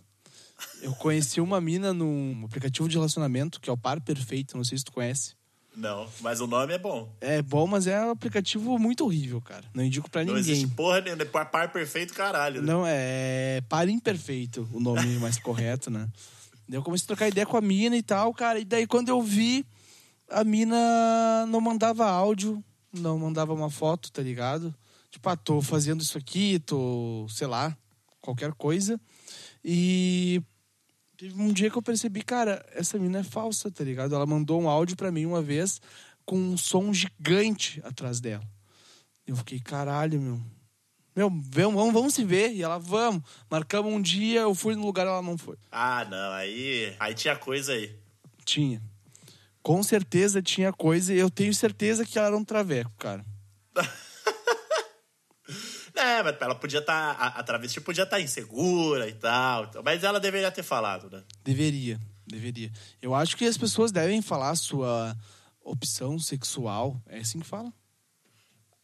Eu 0.81 0.93
conheci 0.93 1.41
uma 1.41 1.59
mina 1.59 1.93
num 1.93 2.45
aplicativo 2.45 2.87
de 2.87 2.95
relacionamento, 2.95 3.59
que 3.59 3.69
é 3.69 3.73
o 3.73 3.77
Par 3.77 4.01
Perfeito, 4.01 4.57
não 4.57 4.63
sei 4.63 4.77
se 4.77 4.85
tu 4.85 4.91
conhece. 4.91 5.36
Não, 5.77 6.07
mas 6.21 6.41
o 6.41 6.47
nome 6.47 6.73
é 6.73 6.77
bom. 6.79 7.07
É 7.21 7.39
bom, 7.41 7.67
mas 7.67 7.85
é 7.85 8.03
um 8.03 8.09
aplicativo 8.09 8.79
muito 8.79 9.05
horrível, 9.05 9.39
cara. 9.39 9.63
Não 9.75 9.83
indico 9.83 10.09
pra 10.09 10.25
Não 10.25 10.33
ninguém. 10.33 10.51
existe 10.53 10.67
porra 10.75 11.01
nenhuma. 11.01 11.23
Par, 11.25 11.51
par 11.51 11.71
perfeito, 11.71 12.15
caralho. 12.15 12.61
né? 12.63 12.67
Não, 12.67 12.83
é 12.85 13.61
Par 13.69 13.87
Imperfeito, 13.87 14.67
o 14.73 14.79
nome 14.79 15.05
mais 15.19 15.37
correto, 15.39 15.91
né? 15.91 16.09
Daí 16.67 16.79
eu 16.79 16.83
comecei 16.83 17.05
a 17.05 17.07
trocar 17.07 17.27
ideia 17.27 17.45
com 17.45 17.55
a 17.55 17.61
mina 17.61 17.95
e 17.95 18.01
tal, 18.01 18.33
cara. 18.33 18.59
E 18.59 18.65
daí 18.65 18.87
quando 18.87 19.09
eu 19.09 19.21
vi, 19.21 19.63
a 20.29 20.43
mina 20.43 21.45
não 21.47 21.61
mandava 21.61 22.05
áudio, 22.09 22.61
não 22.91 23.19
mandava 23.19 23.53
uma 23.53 23.69
foto, 23.69 24.11
tá 24.11 24.23
ligado? 24.23 24.73
Tipo, 25.11 25.29
ah, 25.29 25.37
tô 25.37 25.61
fazendo 25.61 26.01
isso 26.01 26.17
aqui, 26.17 26.57
tô, 26.59 27.27
sei 27.29 27.45
lá, 27.45 27.77
qualquer 28.19 28.51
coisa. 28.53 28.99
E 29.63 30.41
teve 31.17 31.41
um 31.41 31.51
dia 31.51 31.69
que 31.69 31.77
eu 31.77 31.81
percebi, 31.81 32.21
cara, 32.21 32.63
essa 32.73 32.97
mina 32.99 33.19
é 33.19 33.23
falsa, 33.23 33.71
tá 33.71 33.83
ligado? 33.83 34.13
Ela 34.13 34.25
mandou 34.25 34.61
um 34.61 34.69
áudio 34.69 34.95
pra 34.95 35.11
mim 35.11 35.25
uma 35.25 35.41
vez 35.41 35.81
com 36.25 36.37
um 36.37 36.57
som 36.57 36.93
gigante 36.93 37.81
atrás 37.83 38.19
dela. 38.19 38.43
Eu 39.25 39.35
fiquei, 39.35 39.59
caralho, 39.59 40.21
meu. 40.21 40.39
Meu, 41.15 41.29
vamos, 41.29 41.73
vamos, 41.73 41.93
vamos 41.93 42.13
se 42.13 42.23
ver. 42.23 42.53
E 42.53 42.61
ela, 42.61 42.77
vamos. 42.77 43.23
Marcamos 43.49 43.91
um 43.91 44.01
dia, 44.01 44.41
eu 44.41 44.53
fui 44.53 44.75
no 44.75 44.85
lugar, 44.85 45.07
ela 45.07 45.21
não 45.21 45.37
foi. 45.37 45.57
Ah, 45.71 46.05
não, 46.05 46.31
aí. 46.33 46.95
Aí 46.99 47.15
tinha 47.15 47.35
coisa 47.35 47.73
aí. 47.73 47.95
Tinha. 48.45 48.81
Com 49.63 49.81
certeza 49.81 50.41
tinha 50.41 50.71
coisa 50.71 51.13
e 51.13 51.17
eu 51.17 51.29
tenho 51.29 51.53
certeza 51.53 52.05
que 52.05 52.17
ela 52.17 52.27
era 52.27 52.37
um 52.37 52.43
traveco, 52.43 52.91
cara. 52.97 53.25
É, 55.97 56.23
mas 56.23 56.35
ela 56.39 56.55
podia 56.55 56.79
estar. 56.79 57.11
a, 57.19 57.27
a 57.39 57.43
travesti 57.43 57.81
podia 57.81 58.03
estar 58.03 58.21
insegura 58.21 59.07
e 59.07 59.13
tal, 59.13 59.65
então, 59.65 59.81
Mas 59.83 60.03
ela 60.03 60.19
deveria 60.19 60.51
ter 60.51 60.63
falado, 60.63 61.09
né? 61.09 61.23
Deveria, 61.43 61.99
deveria. 62.25 62.71
Eu 63.01 63.15
acho 63.15 63.35
que 63.35 63.45
as 63.45 63.57
pessoas 63.57 63.91
devem 63.91 64.21
falar 64.21 64.51
a 64.51 64.55
sua 64.55 65.15
opção 65.63 66.19
sexual. 66.19 67.01
É 67.07 67.19
assim 67.19 67.39
que 67.39 67.47
fala? 67.47 67.73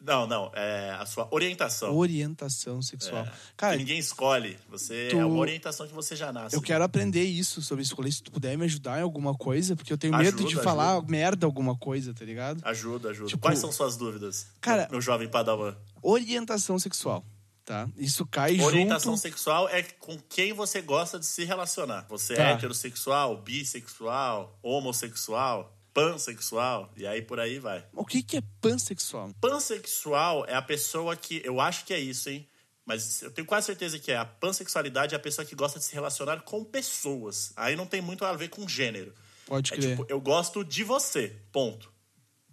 Não, 0.06 0.28
não. 0.28 0.52
É 0.54 0.92
a 1.00 1.06
sua 1.06 1.28
orientação. 1.32 1.96
Orientação 1.96 2.82
sexual. 2.82 3.24
É, 3.24 3.32
Cara, 3.56 3.78
ninguém 3.78 3.98
escolhe. 3.98 4.60
Você 4.70 5.08
tu- 5.12 5.18
é 5.18 5.26
uma 5.26 5.40
orientação 5.40 5.88
que 5.88 5.94
você 5.94 6.14
já 6.16 6.32
nasce. 6.34 6.54
eu 6.56 6.62
quero 6.62 6.84
aprender 6.84 7.24
isso 7.24 7.62
sobre 7.62 7.84
escolher. 7.84 8.12
Se 8.12 8.22
tu 8.22 8.30
puder 8.32 8.58
me 8.58 8.66
ajudar 8.66 9.00
em 9.00 9.04
alguma 9.04 9.34
coisa, 9.34 9.76
porque 9.78 9.94
eu 9.94 9.98
tenho 9.98 10.16
medo 10.18 10.38
de 10.40 10.46
Ajuda, 10.48 10.62
falar 10.64 10.92
ajuda. 10.98 11.08
merda 11.10 11.46
alguma 11.46 11.78
coisa, 11.78 12.14
tá 12.14 12.26
ligado? 12.26 12.60
Ajuda, 12.66 13.12
ajuda. 13.12 13.30
Tipo- 13.30 13.42
Quais 13.42 13.60
são 13.60 13.72
suas 13.72 13.96
dúvidas? 13.96 14.48
Cara- 14.60 14.88
meu 14.92 15.00
jovem 15.00 15.30
padawan. 15.30 15.74
Orientação 16.02 16.78
sexual, 16.78 17.26
tá? 17.64 17.88
Isso 17.98 18.26
cai 18.26 18.60
Orientação 18.60 19.14
junto... 19.14 19.22
sexual 19.22 19.70
é 19.70 19.84
com 19.84 20.18
quem 20.28 20.52
você 20.52 20.82
gosta 20.82 21.18
de 21.18 21.26
se 21.26 21.46
relacionar. 21.46 22.06
Você 22.10 22.36
Tá. 22.36 22.44
é 22.44 22.52
heterossexual, 22.54 23.38
bissexual, 23.38 24.60
homossexual, 24.62 25.73
pansexual, 25.94 26.92
e 26.98 27.06
aí 27.06 27.22
por 27.22 27.40
aí 27.40 27.60
vai. 27.60 27.86
O 27.94 28.06
que, 28.06 28.24
que 28.24 28.38
é 28.38 28.44
pansexual? 28.62 29.32
Pansexual 29.40 30.46
é 30.48 30.56
a 30.56 30.62
pessoa 30.62 31.16
que. 31.16 31.42
Eu 31.44 31.60
acho 31.62 31.86
que 31.86 31.94
é 31.94 32.00
isso, 32.00 32.30
hein? 32.30 32.48
Mas 32.86 33.22
eu 33.22 33.32
tenho 33.32 33.48
quase 33.48 33.68
certeza 33.68 33.98
que 33.98 34.12
é. 34.12 34.18
A 34.18 34.26
pansexualidade 34.26 35.14
é 35.14 35.18
a 35.18 35.20
pessoa 35.20 35.46
que 35.46 35.56
gosta 35.56 35.80
de 35.80 35.86
se 35.86 35.94
relacionar 35.94 36.42
com 36.42 36.64
pessoas. 36.66 37.54
Aí 37.56 37.76
não 37.76 37.86
tem 37.86 38.02
muito 38.02 38.26
a 38.26 38.34
ver 38.34 38.50
com 38.50 38.68
gênero. 38.68 39.14
Pode 39.46 39.74
É 39.74 39.78
crer. 39.78 39.90
tipo, 39.92 40.06
eu 40.10 40.20
gosto 40.20 40.64
de 40.66 40.84
você. 40.84 41.36
Ponto. 41.52 41.92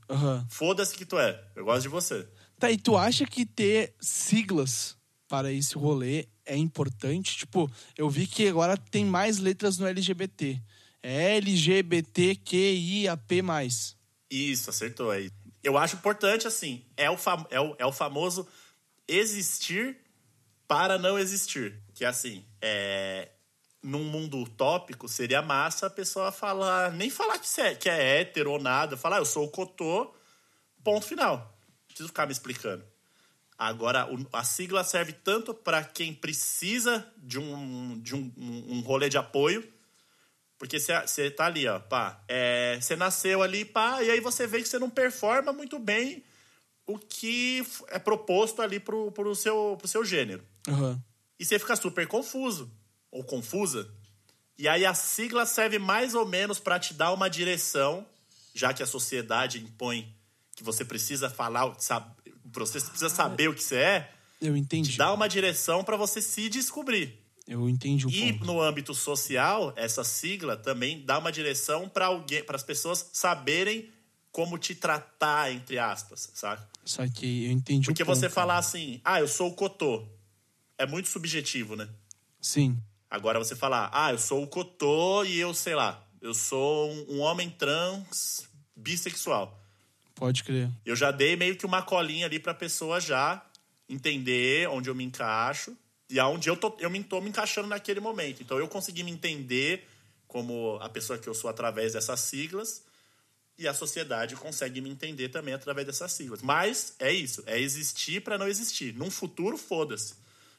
Aham. 0.08 0.46
Foda-se 0.48 0.94
que 0.96 1.04
tu 1.04 1.18
é. 1.18 1.42
Eu 1.56 1.64
gosto 1.64 1.82
de 1.82 1.88
você. 1.88 2.28
Tá, 2.58 2.70
e 2.70 2.76
tu 2.76 2.96
acha 2.96 3.24
que 3.26 3.44
ter 3.46 3.94
siglas 4.00 4.96
para 5.26 5.52
esse 5.52 5.74
rolê 5.76 6.28
é 6.44 6.56
importante? 6.56 7.36
Tipo, 7.38 7.70
eu 7.96 8.08
vi 8.10 8.26
que 8.26 8.46
agora 8.48 8.76
tem 8.76 9.04
mais 9.04 9.38
letras 9.38 9.78
no 9.78 9.86
LGBT. 9.86 10.60
É 11.02 11.36
LGBTQIAP+. 11.36 13.42
Isso, 14.30 14.70
acertou 14.70 15.10
aí. 15.10 15.30
Eu 15.62 15.76
acho 15.76 15.96
importante, 15.96 16.46
assim, 16.46 16.84
é 16.96 17.10
o, 17.10 17.16
é 17.50 17.60
o, 17.60 17.76
é 17.78 17.86
o 17.86 17.92
famoso 17.92 18.48
existir 19.06 19.98
para 20.66 20.98
não 20.98 21.18
existir. 21.18 21.82
Que 21.94 22.04
assim, 22.04 22.44
é, 22.60 23.28
num 23.82 24.04
mundo 24.04 24.38
utópico, 24.38 25.08
seria 25.08 25.42
massa 25.42 25.86
a 25.86 25.90
pessoa 25.90 26.30
falar, 26.30 26.92
nem 26.92 27.10
falar 27.10 27.38
que 27.38 27.60
é, 27.60 27.74
que 27.74 27.88
é 27.88 28.20
hétero 28.20 28.52
ou 28.52 28.60
nada, 28.60 28.96
falar, 28.96 29.16
ah, 29.16 29.20
eu 29.20 29.24
sou 29.24 29.46
o 29.46 29.50
Cotô, 29.50 30.14
ponto 30.84 31.06
final. 31.06 31.58
Preciso 31.86 32.08
ficar 32.08 32.26
me 32.26 32.32
explicando. 32.32 32.84
Agora, 33.58 34.08
a 34.32 34.44
sigla 34.44 34.84
serve 34.84 35.12
tanto 35.12 35.52
para 35.52 35.84
quem 35.84 36.14
precisa 36.14 37.06
de 37.18 37.38
um, 37.38 38.00
de 38.00 38.14
um, 38.14 38.32
um 38.38 38.80
rolê 38.80 39.08
de 39.08 39.18
apoio, 39.18 39.66
porque 40.60 40.78
você 40.78 41.30
tá 41.30 41.46
ali, 41.46 41.66
ó, 41.66 41.80
pá, 41.80 42.22
é, 42.28 42.78
você 42.78 42.94
nasceu 42.94 43.42
ali, 43.42 43.64
pá, 43.64 44.02
e 44.02 44.10
aí 44.10 44.20
você 44.20 44.46
vê 44.46 44.60
que 44.60 44.68
você 44.68 44.78
não 44.78 44.90
performa 44.90 45.54
muito 45.54 45.78
bem 45.78 46.22
o 46.86 46.98
que 46.98 47.66
é 47.88 47.98
proposto 47.98 48.60
ali 48.60 48.78
pro, 48.78 49.10
pro, 49.10 49.34
seu, 49.34 49.74
pro 49.78 49.88
seu 49.88 50.04
gênero. 50.04 50.44
Uhum. 50.68 51.00
E 51.38 51.46
você 51.46 51.58
fica 51.58 51.74
super 51.76 52.06
confuso, 52.06 52.70
ou 53.10 53.24
confusa. 53.24 53.90
E 54.58 54.68
aí 54.68 54.84
a 54.84 54.92
sigla 54.92 55.46
serve 55.46 55.78
mais 55.78 56.14
ou 56.14 56.26
menos 56.26 56.60
para 56.60 56.78
te 56.78 56.92
dar 56.92 57.14
uma 57.14 57.30
direção, 57.30 58.06
já 58.54 58.74
que 58.74 58.82
a 58.82 58.86
sociedade 58.86 59.60
impõe 59.60 60.14
que 60.54 60.62
você 60.62 60.84
precisa 60.84 61.30
falar, 61.30 61.74
sabe, 61.78 62.14
você 62.44 62.78
precisa 62.78 63.08
saber 63.08 63.48
o 63.48 63.54
que 63.54 63.64
você 63.64 63.76
é. 63.76 64.12
Eu 64.42 64.54
entendi. 64.54 64.90
Te 64.92 64.98
dá 64.98 65.10
uma 65.10 65.26
direção 65.26 65.82
para 65.82 65.96
você 65.96 66.20
se 66.20 66.50
descobrir. 66.50 67.18
Eu 67.50 67.68
entendi 67.68 68.06
o 68.06 68.10
E 68.10 68.32
ponto. 68.32 68.44
no 68.46 68.62
âmbito 68.62 68.94
social, 68.94 69.72
essa 69.74 70.04
sigla 70.04 70.56
também 70.56 71.04
dá 71.04 71.18
uma 71.18 71.32
direção 71.32 71.88
para 71.88 72.06
alguém, 72.06 72.44
para 72.44 72.54
as 72.54 72.62
pessoas 72.62 73.10
saberem 73.12 73.90
como 74.30 74.56
te 74.56 74.72
tratar, 74.72 75.52
entre 75.52 75.76
aspas, 75.76 76.30
sabe? 76.32 76.62
Só 76.84 77.02
que 77.08 77.46
eu 77.46 77.50
entendi 77.50 77.86
Porque 77.86 78.04
o 78.04 78.06
ponto. 78.06 78.16
você 78.16 78.30
falar 78.30 78.56
assim, 78.58 79.00
ah, 79.04 79.18
eu 79.18 79.26
sou 79.26 79.48
o 79.48 79.54
Cotô, 79.54 80.06
é 80.78 80.86
muito 80.86 81.08
subjetivo, 81.08 81.74
né? 81.74 81.88
Sim. 82.40 82.78
Agora 83.10 83.40
você 83.40 83.56
falar, 83.56 83.90
ah, 83.92 84.12
eu 84.12 84.18
sou 84.18 84.44
o 84.44 84.46
Cotô 84.46 85.24
e 85.24 85.36
eu, 85.40 85.52
sei 85.52 85.74
lá, 85.74 86.06
eu 86.22 86.32
sou 86.32 86.88
um, 86.92 87.16
um 87.16 87.18
homem 87.18 87.50
trans 87.50 88.48
bissexual. 88.76 89.60
Pode 90.14 90.44
crer. 90.44 90.70
Eu 90.86 90.94
já 90.94 91.10
dei 91.10 91.34
meio 91.34 91.56
que 91.56 91.66
uma 91.66 91.82
colinha 91.82 92.26
ali 92.26 92.38
pra 92.38 92.54
pessoa 92.54 93.00
já 93.00 93.44
entender 93.88 94.68
onde 94.68 94.88
eu 94.88 94.94
me 94.94 95.02
encaixo 95.02 95.76
e 96.10 96.18
aonde 96.18 96.48
eu 96.48 96.56
tô, 96.56 96.76
eu 96.78 96.90
me, 96.90 97.02
tô 97.02 97.20
me 97.20 97.28
encaixando 97.28 97.68
naquele 97.68 98.00
momento. 98.00 98.42
Então 98.42 98.58
eu 98.58 98.68
consegui 98.68 99.02
me 99.02 99.10
entender 99.10 99.86
como 100.26 100.78
a 100.80 100.88
pessoa 100.88 101.18
que 101.18 101.28
eu 101.28 101.34
sou 101.34 101.48
através 101.48 101.92
dessas 101.92 102.20
siglas 102.20 102.82
e 103.58 103.68
a 103.68 103.74
sociedade 103.74 104.36
consegue 104.36 104.80
me 104.80 104.90
entender 104.90 105.28
também 105.28 105.54
através 105.54 105.86
dessas 105.86 106.12
siglas. 106.12 106.40
Mas 106.42 106.94
é 106.98 107.12
isso, 107.12 107.42
é 107.46 107.58
existir 107.58 108.22
para 108.22 108.38
não 108.38 108.48
existir. 108.48 108.94
Num 108.94 109.10
futuro, 109.10 109.56
foda-se. 109.58 110.14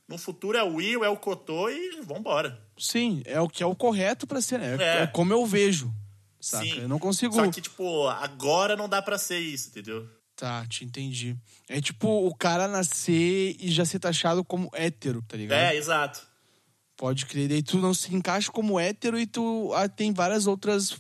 Num 0.07 0.17
futuro 0.17 0.57
é 0.57 0.63
o 0.63 0.75
Will, 0.75 1.03
é 1.03 1.09
o 1.09 1.17
Cotô 1.17 1.69
e 1.69 2.01
vambora. 2.01 2.61
Sim, 2.77 3.21
é 3.25 3.39
o 3.39 3.47
que 3.47 3.63
é 3.63 3.65
o 3.65 3.75
correto 3.75 4.27
pra 4.27 4.41
ser, 4.41 4.59
né? 4.59 4.77
É. 4.79 5.03
É, 5.03 5.07
como 5.07 5.33
eu 5.33 5.45
vejo. 5.45 5.91
Saca? 6.39 6.65
Sim. 6.65 6.81
Eu 6.81 6.89
não 6.89 6.99
consigo. 6.99 7.33
Só 7.33 7.49
que, 7.49 7.61
tipo, 7.61 8.07
agora 8.07 8.75
não 8.75 8.89
dá 8.89 9.01
pra 9.01 9.17
ser 9.17 9.39
isso, 9.39 9.69
entendeu? 9.69 10.07
Tá, 10.41 10.65
te 10.65 10.83
entendi. 10.83 11.37
É 11.69 11.79
tipo 11.79 12.07
o 12.07 12.33
cara 12.33 12.67
nascer 12.67 13.55
e 13.59 13.69
já 13.69 13.85
ser 13.85 13.99
taxado 13.99 14.43
como 14.43 14.71
hétero, 14.73 15.21
tá 15.21 15.37
ligado? 15.37 15.59
É, 15.59 15.75
exato. 15.75 16.27
Pode 16.97 17.27
crer. 17.27 17.47
Daí 17.47 17.61
tu 17.61 17.77
não 17.77 17.93
se 17.93 18.11
encaixa 18.15 18.51
como 18.51 18.79
hétero 18.79 19.19
e 19.19 19.27
tu 19.27 19.71
ah, 19.75 19.87
tem 19.87 20.11
várias 20.11 20.47
outras. 20.47 20.99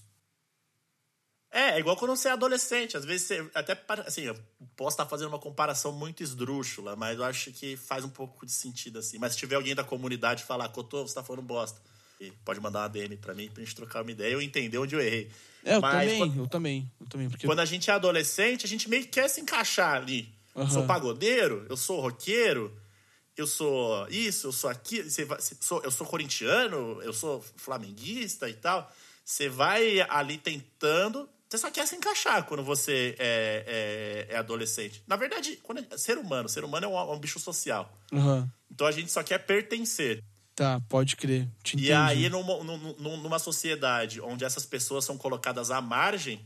É, 1.51 1.71
é 1.71 1.79
igual 1.79 1.97
quando 1.97 2.15
você 2.15 2.27
é 2.27 2.33
adolescente. 2.33 2.95
Às 2.95 3.03
vezes 3.03 3.25
você 3.25 3.49
até 3.55 3.75
assim, 4.05 4.21
eu 4.21 4.37
posso 4.75 4.93
estar 4.93 5.07
fazendo 5.07 5.29
uma 5.29 5.39
comparação 5.39 5.91
muito 5.91 6.21
esdrúxula, 6.21 6.95
mas 6.95 7.17
eu 7.17 7.25
acho 7.25 7.51
que 7.51 7.75
faz 7.75 8.05
um 8.05 8.09
pouco 8.09 8.45
de 8.45 8.51
sentido 8.51 8.99
assim. 8.99 9.17
Mas 9.17 9.31
se 9.33 9.39
tiver 9.39 9.55
alguém 9.55 9.73
da 9.73 9.83
comunidade 9.83 10.43
falar, 10.43 10.69
Cotô, 10.69 11.07
você 11.07 11.15
tá 11.15 11.23
falando 11.23 11.47
bosta. 11.47 11.81
E 12.19 12.29
pode 12.45 12.59
mandar 12.59 12.81
uma 12.81 12.89
DM 12.89 13.17
pra 13.17 13.33
mim 13.33 13.49
pra 13.49 13.63
gente 13.63 13.75
trocar 13.75 14.03
uma 14.03 14.11
ideia. 14.11 14.33
Eu 14.33 14.39
entender 14.39 14.77
onde 14.77 14.93
eu 14.93 15.01
errei. 15.01 15.31
É, 15.63 15.75
eu 15.75 15.81
Mas 15.81 15.91
também, 16.05 16.17
quando- 16.17 16.37
eu 16.39 16.47
também, 16.47 16.91
eu 16.99 17.07
também. 17.07 17.29
Porque 17.29 17.45
Quando 17.45 17.59
a 17.59 17.65
gente 17.65 17.89
é 17.89 17.93
adolescente, 17.93 18.65
a 18.65 18.69
gente 18.69 18.89
meio 18.89 19.03
que 19.03 19.09
quer 19.09 19.27
se 19.29 19.39
encaixar 19.41 19.95
ali. 19.95 20.27
Eu 20.55 20.63
Aham. 20.63 20.71
sou 20.71 20.83
pagodeiro, 20.87 21.65
eu 21.69 21.77
sou 21.77 21.99
roqueiro, 22.01 22.75
eu 23.37 23.47
sou 23.47 24.07
isso, 24.09 24.47
eu 24.47 24.51
sou 24.51 24.69
aquilo, 24.69 25.07
eu 25.83 25.91
sou 25.91 26.05
corintiano, 26.07 27.01
eu 27.01 27.13
sou 27.13 27.41
flamenguista 27.55 28.49
e 28.49 28.53
tal. 28.53 28.91
Você 29.23 29.47
vai 29.47 30.01
ali 30.09 30.37
tentando. 30.37 31.29
Você 31.49 31.57
só 31.57 31.69
quer 31.69 31.85
se 31.87 31.95
encaixar 31.95 32.45
quando 32.45 32.63
você 32.63 33.15
é, 33.19 34.27
é- 34.29 34.33
é 34.33 34.37
adolescente. 34.37 35.03
Na 35.05 35.15
verdade, 35.15 35.57
quando 35.63 35.85
é, 35.91 35.97
ser 35.97 36.17
humano, 36.17 36.47
ser 36.49 36.63
humano 36.63 36.85
é 36.85 36.89
um, 36.89 36.97
é 36.97 37.13
um 37.13 37.19
bicho 37.19 37.39
social. 37.39 37.91
Aham. 38.11 38.49
Então 38.69 38.87
a 38.87 38.91
gente 38.91 39.11
só 39.11 39.21
quer 39.21 39.37
pertencer. 39.39 40.23
Tá, 40.55 40.81
pode 40.89 41.15
crer. 41.15 41.47
Te 41.63 41.75
entendi. 41.75 41.89
E 41.89 41.93
aí, 41.93 42.29
numa, 42.29 42.63
num- 42.63 42.95
num- 42.99 43.17
numa 43.17 43.39
sociedade 43.39 44.19
onde 44.21 44.43
essas 44.45 44.65
pessoas 44.65 45.05
são 45.05 45.17
colocadas 45.17 45.71
à 45.71 45.79
margem, 45.81 46.45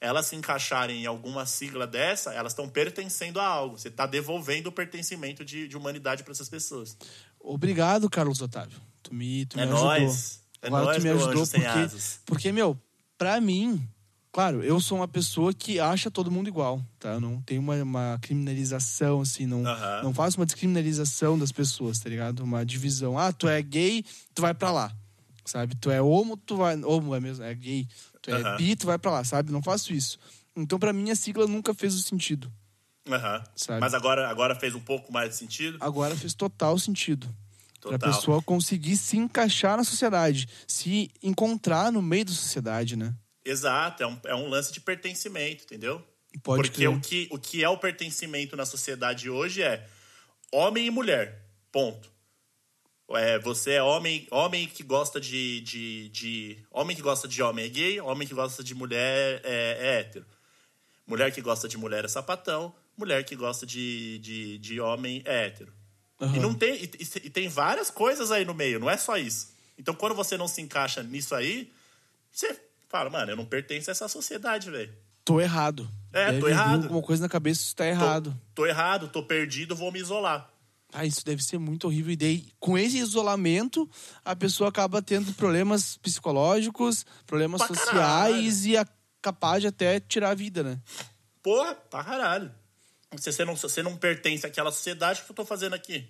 elas 0.00 0.26
se 0.26 0.36
encaixarem 0.36 1.02
em 1.02 1.06
alguma 1.06 1.44
sigla 1.46 1.86
dessa, 1.86 2.32
elas 2.32 2.52
estão 2.52 2.68
pertencendo 2.68 3.40
a 3.40 3.44
algo. 3.46 3.78
Você 3.78 3.88
está 3.88 4.06
devolvendo 4.06 4.68
o 4.68 4.72
pertencimento 4.72 5.44
de, 5.44 5.68
de 5.68 5.76
humanidade 5.76 6.22
para 6.22 6.32
essas 6.32 6.48
pessoas. 6.48 6.96
Obrigado, 7.38 8.08
Carlos 8.08 8.40
Otávio. 8.40 8.80
Tu 9.02 9.14
me, 9.14 9.44
tu 9.46 9.58
É 9.58 9.66
me 9.66 9.72
ajudou. 9.72 9.84
nóis. 9.86 10.40
É 10.60 10.66
Agora 10.68 10.84
nóis, 10.84 10.96
tu 10.98 11.02
me 11.02 11.10
ajudou 11.10 11.46
porque, 11.46 11.96
porque, 12.24 12.52
meu, 12.52 12.80
pra 13.18 13.40
mim, 13.40 13.86
claro, 14.32 14.64
eu 14.64 14.80
sou 14.80 14.98
uma 14.98 15.06
pessoa 15.06 15.52
que 15.52 15.78
acha 15.78 16.10
todo 16.10 16.30
mundo 16.30 16.48
igual, 16.48 16.82
tá? 16.98 17.10
Eu 17.10 17.20
não 17.20 17.40
tenho 17.42 17.60
uma, 17.60 17.80
uma 17.82 18.18
criminalização, 18.20 19.20
assim, 19.20 19.46
não, 19.46 19.62
não 20.02 20.12
faço 20.14 20.38
uma 20.38 20.46
descriminalização 20.46 21.38
das 21.38 21.52
pessoas, 21.52 21.98
tá 21.98 22.08
ligado? 22.08 22.40
Uma 22.40 22.64
divisão. 22.64 23.18
Ah, 23.18 23.32
tu 23.32 23.46
é 23.46 23.60
gay, 23.60 24.04
tu 24.34 24.42
vai 24.42 24.54
pra 24.54 24.70
lá, 24.70 24.92
sabe? 25.44 25.76
Tu 25.76 25.90
é 25.90 26.00
homo, 26.00 26.36
tu 26.36 26.56
vai... 26.56 26.82
Homo 26.82 27.14
é 27.14 27.20
mesmo, 27.20 27.44
é 27.44 27.54
gay. 27.54 27.86
Tu 28.22 28.30
é 28.30 28.56
bi, 28.56 28.74
tu 28.74 28.86
vai 28.86 28.98
pra 28.98 29.10
lá, 29.10 29.24
sabe? 29.24 29.52
Não 29.52 29.62
faço 29.62 29.92
isso. 29.92 30.18
Então, 30.56 30.78
pra 30.78 30.92
mim, 30.92 31.10
a 31.10 31.16
sigla 31.16 31.46
nunca 31.46 31.74
fez 31.74 31.94
o 31.94 32.00
sentido. 32.00 32.50
Aham. 33.08 33.42
Sabe? 33.56 33.80
Mas 33.80 33.94
agora, 33.94 34.28
agora 34.28 34.54
fez 34.54 34.74
um 34.74 34.80
pouco 34.80 35.12
mais 35.12 35.30
de 35.30 35.36
sentido? 35.36 35.76
Agora 35.80 36.16
fez 36.16 36.34
total 36.34 36.78
sentido. 36.78 37.28
Pra 37.80 37.98
Total. 37.98 38.14
pessoa 38.14 38.42
conseguir 38.42 38.96
se 38.96 39.16
encaixar 39.16 39.76
na 39.76 39.82
sociedade, 39.82 40.48
se 40.68 41.10
encontrar 41.20 41.90
no 41.90 42.00
meio 42.00 42.24
da 42.24 42.30
sociedade, 42.30 42.94
né? 42.94 43.12
Exato. 43.44 44.02
É 44.02 44.06
um, 44.06 44.20
é 44.24 44.34
um 44.34 44.48
lance 44.48 44.72
de 44.72 44.80
pertencimento, 44.80 45.64
entendeu? 45.64 46.04
Pode 46.42 46.62
Porque 46.70 46.86
o 46.88 47.00
que, 47.00 47.28
o 47.30 47.38
que 47.38 47.62
é 47.62 47.68
o 47.68 47.76
pertencimento 47.76 48.56
na 48.56 48.64
sociedade 48.64 49.28
hoje 49.28 49.62
é 49.62 49.86
homem 50.50 50.86
e 50.86 50.90
mulher. 50.90 51.42
Ponto. 51.70 52.10
É, 53.10 53.38
você 53.38 53.72
é 53.72 53.82
homem, 53.82 54.26
homem 54.30 54.66
que 54.66 54.82
gosta 54.82 55.20
de, 55.20 55.60
de, 55.60 56.08
de. 56.08 56.58
Homem 56.70 56.96
que 56.96 57.02
gosta 57.02 57.28
de 57.28 57.42
homem 57.42 57.66
é 57.66 57.68
gay, 57.68 58.00
homem 58.00 58.26
que 58.26 58.32
gosta 58.32 58.64
de 58.64 58.74
mulher 58.74 59.40
é, 59.44 59.76
é 59.80 59.98
hétero. 59.98 60.24
Mulher 61.06 61.30
que 61.30 61.42
gosta 61.42 61.68
de 61.68 61.76
mulher 61.76 62.04
é 62.06 62.08
sapatão, 62.08 62.74
mulher 62.96 63.22
que 63.24 63.36
gosta 63.36 63.66
de, 63.66 64.18
de, 64.20 64.58
de 64.58 64.80
homem 64.80 65.20
é 65.26 65.46
hétero. 65.46 65.74
E, 66.20 66.24
Aham. 66.24 66.36
não 66.40 66.54
tem, 66.54 66.74
e, 66.76 66.84
e- 66.84 67.26
e 67.26 67.30
tem 67.30 67.48
várias 67.48 67.90
coisas 67.90 68.30
aí 68.30 68.44
no 68.46 68.54
meio, 68.54 68.78
não 68.80 68.88
é 68.88 68.96
só 68.96 69.18
isso. 69.18 69.52
Então, 69.76 69.94
quando 69.94 70.14
você 70.14 70.38
não 70.38 70.48
se 70.48 70.62
encaixa 70.62 71.02
nisso 71.02 71.34
aí, 71.34 71.70
você 72.30 72.58
fala, 72.92 73.10
mano, 73.10 73.32
eu 73.32 73.36
não 73.36 73.46
pertenço 73.46 73.90
a 73.90 73.92
essa 73.92 74.06
sociedade, 74.06 74.70
velho. 74.70 74.92
Tô 75.24 75.40
errado. 75.40 75.88
É, 76.12 76.26
deve 76.26 76.40
tô 76.40 76.48
errado. 76.48 76.82
alguma 76.84 77.00
coisa 77.02 77.22
na 77.22 77.28
cabeça, 77.28 77.62
isso 77.62 77.74
tá 77.74 77.84
Tô- 77.84 77.90
errado. 77.90 78.40
Tô, 78.54 78.66
errado, 78.66 79.08
tô 79.08 79.22
perdido, 79.22 79.74
vou 79.74 79.90
me 79.90 79.98
isolar. 79.98 80.48
Ah, 80.92 81.06
isso 81.06 81.24
deve 81.24 81.42
ser 81.42 81.56
muito 81.58 81.86
horrível. 81.86 82.12
E 82.12 82.16
daí, 82.16 82.46
com 82.60 82.76
esse 82.76 82.98
isolamento, 82.98 83.88
a 84.22 84.36
pessoa 84.36 84.68
acaba 84.68 85.00
tendo 85.00 85.32
problemas 85.32 85.96
psicológicos, 85.96 87.06
problemas 87.26 87.62
Pra 87.62 87.74
sociais 87.74 88.66
e 88.66 88.76
é 88.76 88.84
capaz 89.22 89.62
de 89.62 89.68
até 89.68 89.98
tirar 90.00 90.30
a 90.30 90.34
vida, 90.34 90.62
né? 90.62 90.78
Porra, 91.42 91.74
pra 91.74 92.04
caralho. 92.04 92.52
Se 93.16 93.32
você 93.32 93.42
não, 93.44 93.56
você 93.56 93.82
não 93.82 93.96
pertence 93.96 94.44
àquela 94.46 94.70
sociedade, 94.70 95.22
que 95.22 95.30
eu 95.30 95.34
tô 95.36 95.46
fazendo 95.46 95.72
aqui? 95.74 96.06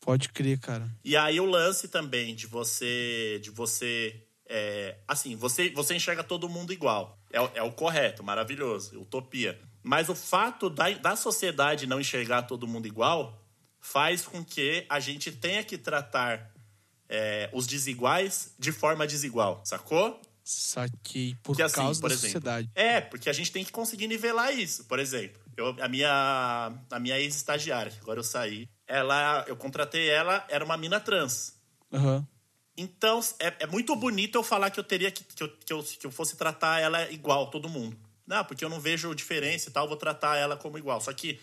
Pode 0.00 0.28
crer, 0.28 0.58
cara. 0.58 0.90
E 1.02 1.16
aí 1.16 1.40
o 1.40 1.46
lance 1.46 1.88
também 1.88 2.34
de 2.34 2.46
você. 2.46 3.40
De 3.42 3.50
você. 3.50 4.25
É, 4.48 4.96
assim, 5.08 5.36
você, 5.36 5.70
você 5.70 5.94
enxerga 5.94 6.22
todo 6.24 6.48
mundo 6.48 6.72
igual. 6.72 7.18
É, 7.32 7.40
o- 7.40 7.50
é 7.54 7.62
o 7.62 7.72
correto, 7.72 8.22
maravilhoso, 8.22 9.00
utopia. 9.00 9.58
Mas 9.82 10.08
o 10.08 10.14
fato 10.14 10.68
da, 10.70 10.90
da 10.90 11.16
sociedade 11.16 11.86
não 11.86 12.00
enxergar 12.00 12.42
todo 12.42 12.66
mundo 12.66 12.86
igual 12.86 13.40
faz 13.80 14.22
com 14.26 14.44
que 14.44 14.84
a 14.88 14.98
gente 15.00 15.30
tenha 15.30 15.62
que 15.62 15.78
tratar 15.78 16.50
é, 17.08 17.48
os 17.52 17.66
desiguais 17.68 18.52
de 18.58 18.72
forma 18.72 19.06
desigual, 19.06 19.62
sacou? 19.64 20.20
Saquei. 20.42 21.34
Por 21.34 21.42
Porque, 21.42 21.62
assim, 21.62 21.74
causa 21.76 22.00
por 22.00 22.08
da 22.08 22.14
exemplo, 22.14 22.28
sociedade. 22.28 22.70
É, 22.74 23.00
porque 23.00 23.28
a 23.28 23.32
gente 23.32 23.52
tem 23.52 23.64
que 23.64 23.70
conseguir 23.72 24.06
nivelar 24.08 24.52
isso. 24.56 24.84
Por 24.84 24.98
exemplo, 24.98 25.40
eu- 25.56 25.76
a 25.80 25.88
minha, 25.88 26.72
a 26.90 26.98
minha 27.00 27.18
ex-estagiária, 27.18 27.90
que 27.92 27.98
agora 28.00 28.18
eu 28.20 28.24
saí, 28.24 28.68
ela, 28.86 29.44
eu 29.48 29.56
contratei 29.56 30.08
ela, 30.08 30.44
era 30.48 30.64
uma 30.64 30.76
mina 30.76 30.98
trans. 31.00 31.54
Aham. 31.92 32.26
Então, 32.76 33.20
é, 33.38 33.54
é 33.60 33.66
muito 33.66 33.96
bonito 33.96 34.36
eu 34.36 34.42
falar 34.42 34.70
que 34.70 34.78
eu 34.78 34.84
teria 34.84 35.10
que, 35.10 35.24
que, 35.24 35.42
eu, 35.42 35.48
que, 35.48 35.72
eu, 35.72 35.82
que 35.82 36.06
eu 36.06 36.10
fosse 36.10 36.36
tratar 36.36 36.80
ela 36.80 37.10
igual, 37.10 37.50
todo 37.50 37.68
mundo. 37.68 37.96
Não, 38.26 38.44
porque 38.44 38.64
eu 38.64 38.68
não 38.68 38.80
vejo 38.80 39.14
diferença 39.14 39.68
e 39.68 39.72
tal, 39.72 39.88
vou 39.88 39.96
tratar 39.96 40.36
ela 40.36 40.56
como 40.56 40.76
igual. 40.76 41.00
Só 41.00 41.12
que 41.12 41.40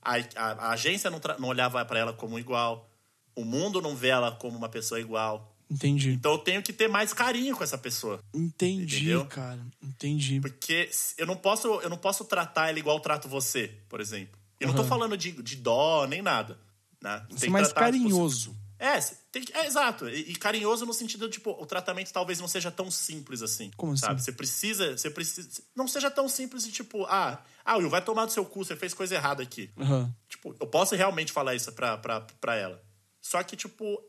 a, 0.00 0.16
a, 0.34 0.52
a 0.52 0.70
agência 0.72 1.10
não, 1.10 1.20
não 1.38 1.48
olhava 1.48 1.84
para 1.84 1.98
ela 1.98 2.12
como 2.12 2.38
igual, 2.38 2.90
o 3.36 3.44
mundo 3.44 3.80
não 3.80 3.94
vê 3.94 4.08
ela 4.08 4.32
como 4.32 4.56
uma 4.56 4.68
pessoa 4.68 5.00
igual. 5.00 5.54
Entendi. 5.70 6.10
Então 6.10 6.32
eu 6.32 6.38
tenho 6.38 6.62
que 6.62 6.72
ter 6.72 6.88
mais 6.88 7.14
carinho 7.14 7.56
com 7.56 7.64
essa 7.64 7.78
pessoa. 7.78 8.20
Entendi, 8.34 8.96
Entendeu? 8.96 9.24
cara. 9.26 9.60
Entendi. 9.82 10.40
Porque 10.40 10.90
eu 11.16 11.26
não 11.26 11.36
posso, 11.36 11.68
eu 11.80 11.88
não 11.88 11.96
posso 11.96 12.24
tratar 12.24 12.68
ela 12.68 12.78
igual 12.78 12.96
eu 12.96 13.00
trato 13.00 13.28
você, 13.28 13.72
por 13.88 14.00
exemplo. 14.00 14.38
E 14.60 14.66
não 14.66 14.74
tô 14.74 14.84
falando 14.84 15.16
de, 15.16 15.32
de 15.32 15.56
dó 15.56 16.06
nem 16.06 16.22
nada. 16.22 16.58
Né? 17.02 17.26
Você 17.30 17.46
Ser 17.46 17.50
mais 17.50 17.68
tratar, 17.68 17.92
tipo, 17.92 18.04
carinhoso. 18.04 18.56
É, 18.84 18.98
tem 19.30 19.42
que- 19.44 19.52
é, 19.56 19.64
exato. 19.66 20.08
E, 20.08 20.32
e 20.32 20.34
carinhoso 20.36 20.84
no 20.84 20.92
sentido, 20.92 21.28
tipo, 21.28 21.50
o 21.52 21.64
tratamento 21.64 22.12
talvez 22.12 22.40
não 22.40 22.48
seja 22.48 22.70
tão 22.70 22.90
simples 22.90 23.40
assim. 23.42 23.70
Como 23.76 23.96
sabe? 23.96 24.14
assim? 24.16 24.24
Você 24.24 24.32
precisa, 24.32 24.96
você 24.98 25.08
precisa. 25.10 25.62
Não 25.76 25.86
seja 25.86 26.10
tão 26.10 26.28
simples 26.28 26.64
de 26.64 26.72
tipo, 26.72 27.04
ah, 27.06 27.40
ah, 27.64 27.76
Will, 27.76 27.88
vai 27.88 28.02
tomar 28.04 28.24
do 28.26 28.32
seu 28.32 28.44
cu, 28.44 28.64
você 28.64 28.74
fez 28.74 28.92
coisa 28.92 29.14
errada 29.14 29.42
aqui. 29.42 29.70
Aham. 29.78 30.12
Tipo, 30.28 30.56
eu 30.58 30.66
posso 30.66 30.94
realmente 30.96 31.30
falar 31.32 31.54
isso 31.54 31.70
pra, 31.72 31.96
pra, 31.96 32.20
pra 32.40 32.56
ela. 32.56 32.82
Só 33.20 33.40
que, 33.44 33.54
tipo, 33.56 34.02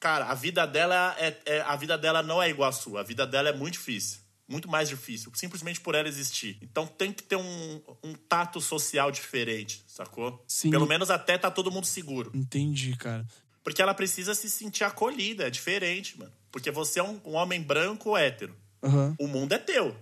cara, 0.00 0.26
a 0.26 0.34
vida 0.34 0.66
dela 0.66 1.14
é, 1.18 1.36
é- 1.46 1.60
a 1.60 1.76
vida 1.76 1.96
dela 1.96 2.22
não 2.22 2.42
é 2.42 2.50
igual 2.50 2.68
à 2.68 2.72
sua. 2.72 3.00
A 3.00 3.04
vida 3.04 3.24
dela 3.26 3.48
é 3.50 3.52
muito 3.52 3.74
difícil. 3.74 4.20
Muito 4.48 4.68
mais 4.68 4.88
difícil, 4.88 5.30
simplesmente 5.36 5.80
por 5.80 5.94
ela 5.94 6.08
existir. 6.08 6.58
Então 6.60 6.84
tem 6.84 7.12
que 7.12 7.22
ter 7.22 7.36
um, 7.36 7.80
um 8.02 8.14
tato 8.14 8.60
social 8.60 9.08
diferente, 9.12 9.84
sacou? 9.86 10.44
Sim. 10.48 10.70
Pelo 10.72 10.88
menos 10.88 11.08
até 11.08 11.38
tá 11.38 11.48
todo 11.52 11.70
mundo 11.70 11.86
seguro. 11.86 12.32
Entendi, 12.34 12.96
cara. 12.96 13.24
Porque 13.62 13.82
ela 13.82 13.94
precisa 13.94 14.34
se 14.34 14.48
sentir 14.48 14.84
acolhida, 14.84 15.46
é 15.46 15.50
diferente, 15.50 16.18
mano. 16.18 16.32
Porque 16.50 16.70
você 16.70 17.00
é 17.00 17.02
um, 17.02 17.20
um 17.24 17.34
homem 17.34 17.62
branco 17.62 18.16
hétero. 18.16 18.54
Aham. 18.82 19.14
O 19.18 19.26
mundo 19.26 19.52
é 19.52 19.58
teu. 19.58 19.96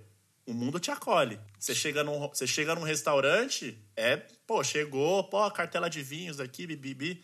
O 0.46 0.54
mundo 0.54 0.80
te 0.80 0.90
acolhe. 0.90 1.38
Você 1.58 1.74
chega 1.74 2.02
num, 2.02 2.26
você 2.28 2.46
chega 2.46 2.74
num 2.74 2.82
restaurante, 2.82 3.78
é, 3.94 4.16
pô, 4.46 4.64
chegou, 4.64 5.24
pô, 5.24 5.50
cartela 5.50 5.90
de 5.90 6.02
vinhos 6.02 6.40
aqui, 6.40 6.66
bibibi. 6.66 7.22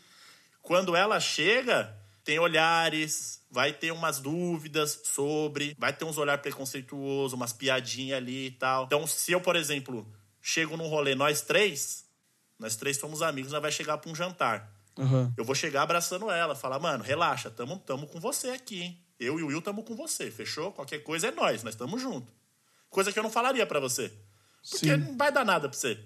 Quando 0.60 0.94
ela 0.94 1.18
chega, 1.20 1.96
tem 2.24 2.38
olhares, 2.38 3.40
vai 3.50 3.72
ter 3.72 3.92
umas 3.92 4.18
dúvidas 4.18 5.00
sobre, 5.04 5.74
vai 5.78 5.92
ter 5.92 6.04
uns 6.04 6.18
olhar 6.18 6.38
preconceituosos, 6.38 7.32
umas 7.32 7.52
piadinhas 7.52 8.18
ali 8.18 8.46
e 8.46 8.50
tal. 8.50 8.84
Então, 8.84 9.06
se 9.06 9.32
eu, 9.32 9.40
por 9.40 9.56
exemplo, 9.56 10.06
chego 10.42 10.76
num 10.76 10.88
rolê, 10.88 11.14
nós 11.14 11.40
três, 11.42 12.04
nós 12.58 12.76
três 12.76 12.96
somos 12.96 13.22
amigos, 13.22 13.52
nós 13.52 13.62
vai 13.62 13.70
chegar 13.70 13.98
pra 13.98 14.10
um 14.10 14.14
jantar. 14.14 14.73
Aham. 14.98 15.32
Eu 15.36 15.44
vou 15.44 15.54
chegar 15.54 15.82
abraçando 15.82 16.30
ela, 16.30 16.54
falar, 16.54 16.78
mano, 16.78 17.02
relaxa, 17.02 17.50
tamo, 17.50 17.78
tamo 17.78 18.06
com 18.06 18.20
você 18.20 18.50
aqui, 18.50 18.82
hein? 18.82 18.98
Eu 19.18 19.38
e 19.38 19.42
o 19.42 19.46
Will 19.48 19.62
tamo 19.62 19.82
com 19.82 19.94
você, 19.96 20.30
fechou? 20.30 20.72
Qualquer 20.72 20.98
coisa 21.02 21.28
é 21.28 21.30
nós, 21.30 21.62
nós 21.62 21.74
tamo 21.74 21.98
junto. 21.98 22.32
Coisa 22.90 23.12
que 23.12 23.18
eu 23.18 23.22
não 23.22 23.30
falaria 23.30 23.66
pra 23.66 23.80
você. 23.80 24.12
Porque 24.70 24.86
Sim. 24.90 24.96
não 24.96 25.16
vai 25.16 25.30
dar 25.32 25.44
nada 25.44 25.68
pra 25.68 25.76
você. 25.78 25.98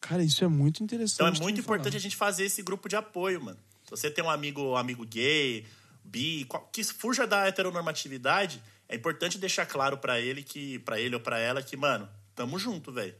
Cara, 0.00 0.22
isso 0.22 0.44
é 0.44 0.48
muito 0.48 0.82
interessante. 0.82 1.14
Então 1.14 1.26
é 1.28 1.38
muito 1.40 1.60
importante 1.60 1.92
falar. 1.92 1.96
a 1.98 2.00
gente 2.02 2.16
fazer 2.16 2.44
esse 2.44 2.62
grupo 2.62 2.88
de 2.88 2.96
apoio, 2.96 3.40
mano. 3.42 3.58
Se 3.84 3.90
você 3.90 4.10
tem 4.10 4.24
um 4.24 4.30
amigo, 4.30 4.60
um 4.60 4.76
amigo 4.76 5.04
gay, 5.06 5.64
bi, 6.04 6.44
qual- 6.46 6.68
que 6.72 6.82
fuja 6.84 7.26
da 7.26 7.46
heteronormatividade, 7.46 8.60
é 8.88 8.96
importante 8.96 9.38
deixar 9.38 9.66
claro 9.66 9.98
pra 9.98 10.20
ele 10.20 10.42
que, 10.42 10.78
para 10.80 11.00
ele 11.00 11.14
ou 11.14 11.20
pra 11.20 11.38
ela 11.38 11.62
que, 11.62 11.76
mano, 11.76 12.08
tamo 12.34 12.58
junto, 12.58 12.92
velho. 12.92 13.14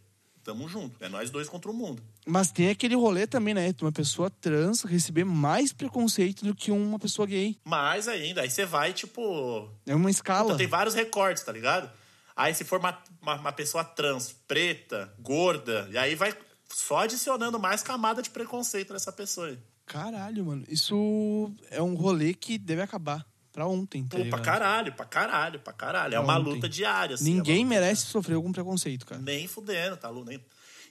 Tamo 0.44 0.68
junto. 0.68 0.96
É 1.02 1.08
nós 1.08 1.30
dois 1.30 1.48
contra 1.48 1.70
o 1.70 1.74
mundo. 1.74 2.02
Mas 2.26 2.50
tem 2.50 2.68
aquele 2.68 2.96
rolê 2.96 3.26
também, 3.26 3.54
né? 3.54 3.72
De 3.72 3.84
uma 3.84 3.92
pessoa 3.92 4.28
trans 4.28 4.82
receber 4.82 5.24
mais 5.24 5.72
preconceito 5.72 6.44
do 6.44 6.54
que 6.54 6.72
uma 6.72 6.98
pessoa 6.98 7.26
gay. 7.26 7.56
Mais 7.64 8.08
ainda, 8.08 8.42
aí 8.42 8.50
você 8.50 8.66
vai, 8.66 8.92
tipo, 8.92 9.68
É 9.86 9.94
uma 9.94 10.10
escala. 10.10 10.46
Puta, 10.48 10.58
tem 10.58 10.66
vários 10.66 10.94
recortes, 10.94 11.42
tá 11.44 11.52
ligado? 11.52 11.90
Aí 12.34 12.54
se 12.54 12.64
for 12.64 12.80
uma, 12.80 12.98
uma, 13.20 13.34
uma 13.36 13.52
pessoa 13.52 13.84
trans, 13.84 14.34
preta, 14.48 15.12
gorda, 15.18 15.88
e 15.92 15.98
aí 15.98 16.14
vai 16.14 16.34
só 16.68 16.98
adicionando 17.00 17.58
mais 17.58 17.82
camada 17.82 18.22
de 18.22 18.30
preconceito 18.30 18.92
nessa 18.92 19.12
pessoa 19.12 19.48
aí. 19.48 19.58
Caralho, 19.86 20.46
mano. 20.46 20.64
Isso 20.68 21.52
é 21.70 21.82
um 21.82 21.94
rolê 21.94 22.32
que 22.34 22.56
deve 22.56 22.82
acabar 22.82 23.26
pra 23.52 23.66
ontem, 23.66 24.04
tá 24.06 24.16
Pô, 24.16 24.24
pra 24.26 24.38
caralho, 24.40 24.92
pra 24.94 25.04
caralho, 25.04 25.60
pra 25.60 25.72
caralho. 25.72 26.14
É 26.14 26.16
Pra 26.16 26.20
uma 26.22 26.38
ontem. 26.38 26.54
luta 26.54 26.68
diária, 26.68 27.14
assim. 27.14 27.34
Ninguém 27.34 27.62
é 27.62 27.66
merece 27.66 28.06
sofrer 28.06 28.34
algum 28.34 28.50
preconceito, 28.52 29.04
cara. 29.06 29.20
Nem 29.20 29.46
fudendo, 29.46 29.96
tá? 29.96 30.10
Nem... 30.10 30.42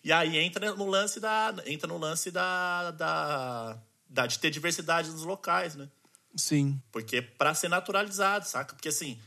E 0.03 0.11
aí 0.11 0.37
entra 0.37 0.73
no 0.75 0.87
lance 0.87 1.19
da. 1.19 1.53
Entra 1.65 1.87
no 1.87 1.97
lance 1.97 2.31
da. 2.31 2.91
da, 2.91 3.77
da 4.09 4.25
de 4.27 4.39
ter 4.39 4.49
diversidade 4.49 5.09
nos 5.11 5.23
locais, 5.23 5.75
né? 5.75 5.87
Sim. 6.35 6.81
Porque 6.91 7.21
pra 7.21 7.53
ser 7.53 7.67
naturalizado, 7.69 8.45
saca? 8.47 8.73
Porque 8.73 8.89
assim, 8.89 9.19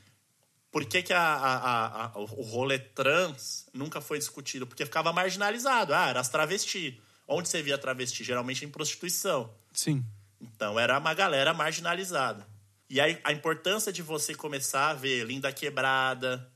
por 0.73 0.85
que, 0.85 1.03
que 1.03 1.13
a- 1.13 1.21
a- 1.21 2.07
a- 2.07 2.19
o 2.19 2.25
rolê 2.43 2.79
trans 2.79 3.67
nunca 3.73 4.01
foi 4.01 4.19
discutido? 4.19 4.67
Porque 4.67 4.85
ficava 4.85 5.13
marginalizado. 5.13 5.95
Ah, 5.95 6.09
era 6.09 6.19
as 6.21 6.29
travesti. 6.29 7.01
Onde 7.29 7.49
você 7.49 7.63
via 7.63 7.79
travesti? 7.79 8.25
Geralmente 8.25 8.65
em 8.65 8.69
prostituição. 8.69 9.51
Sim. 9.73 10.05
Então 10.41 10.79
era 10.81 10.99
uma 10.99 11.15
galera 11.15 11.55
marginalizada. 11.55 12.47
E 12.89 13.01
aí 13.01 13.19
a 13.25 13.33
importância 13.33 13.93
de 13.93 14.03
você 14.03 14.35
começar 14.35 14.91
a 14.91 14.95
ver 14.95 15.25
Linda 15.27 15.53
Quebrada, 15.53 16.51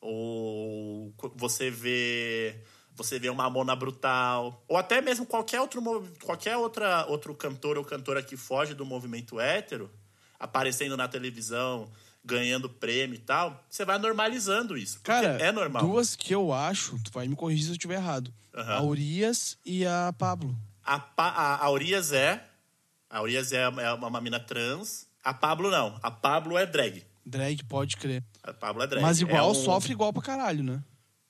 ou 0.00 1.14
você 1.36 1.70
vê 1.70 2.62
você 2.94 3.18
vê 3.18 3.30
uma 3.30 3.48
Mona 3.48 3.74
Brutal, 3.74 4.62
ou 4.68 4.76
até 4.76 5.00
mesmo 5.00 5.24
qualquer 5.24 5.60
outro 5.60 5.80
qualquer 6.22 6.56
outra 6.56 7.06
outro 7.06 7.34
cantor 7.34 7.78
ou 7.78 7.84
cantora 7.84 8.22
que 8.22 8.36
foge 8.36 8.74
do 8.74 8.84
movimento 8.84 9.40
hétero, 9.40 9.90
aparecendo 10.38 10.96
na 10.96 11.08
televisão, 11.08 11.90
ganhando 12.24 12.68
prêmio 12.68 13.14
e 13.14 13.18
tal, 13.20 13.64
você 13.70 13.84
vai 13.84 13.98
normalizando 13.98 14.76
isso. 14.76 15.00
Cara, 15.02 15.38
é 15.40 15.50
normal. 15.52 15.86
duas 15.86 16.14
que 16.14 16.34
eu 16.34 16.52
acho, 16.52 16.98
tu 17.02 17.10
vai 17.12 17.26
me 17.26 17.36
corrigir 17.36 17.64
se 17.64 17.70
eu 17.70 17.74
estiver 17.74 17.94
errado. 17.94 18.32
Aham. 18.54 18.74
A 18.74 18.82
Urias 18.82 19.56
e 19.64 19.86
a 19.86 20.12
Pablo. 20.18 20.54
A, 20.84 20.98
Pa- 20.98 21.28
a, 21.30 21.64
a 21.64 21.70
Urias 21.70 22.12
é. 22.12 22.44
A 23.08 23.22
Urias 23.22 23.52
é 23.52 23.66
uma, 23.68 23.82
é 23.82 23.92
uma 23.92 24.20
mina 24.20 24.40
trans. 24.40 25.06
A 25.22 25.34
Pablo 25.34 25.70
não. 25.70 25.98
A 26.02 26.10
Pablo 26.10 26.56
é 26.56 26.64
drag. 26.66 27.04
Drag, 27.24 27.62
pode 27.64 27.96
crer. 27.96 28.24
A 28.42 28.52
Pablo 28.52 28.82
é 28.82 28.86
drag. 28.86 29.02
Mas 29.02 29.20
igual 29.20 29.48
É 29.48 29.50
um- 29.50 29.54
sofre 29.54 29.92
igual 29.92 30.12
pra 30.12 30.22
caralho, 30.22 30.62
né? 30.64 30.82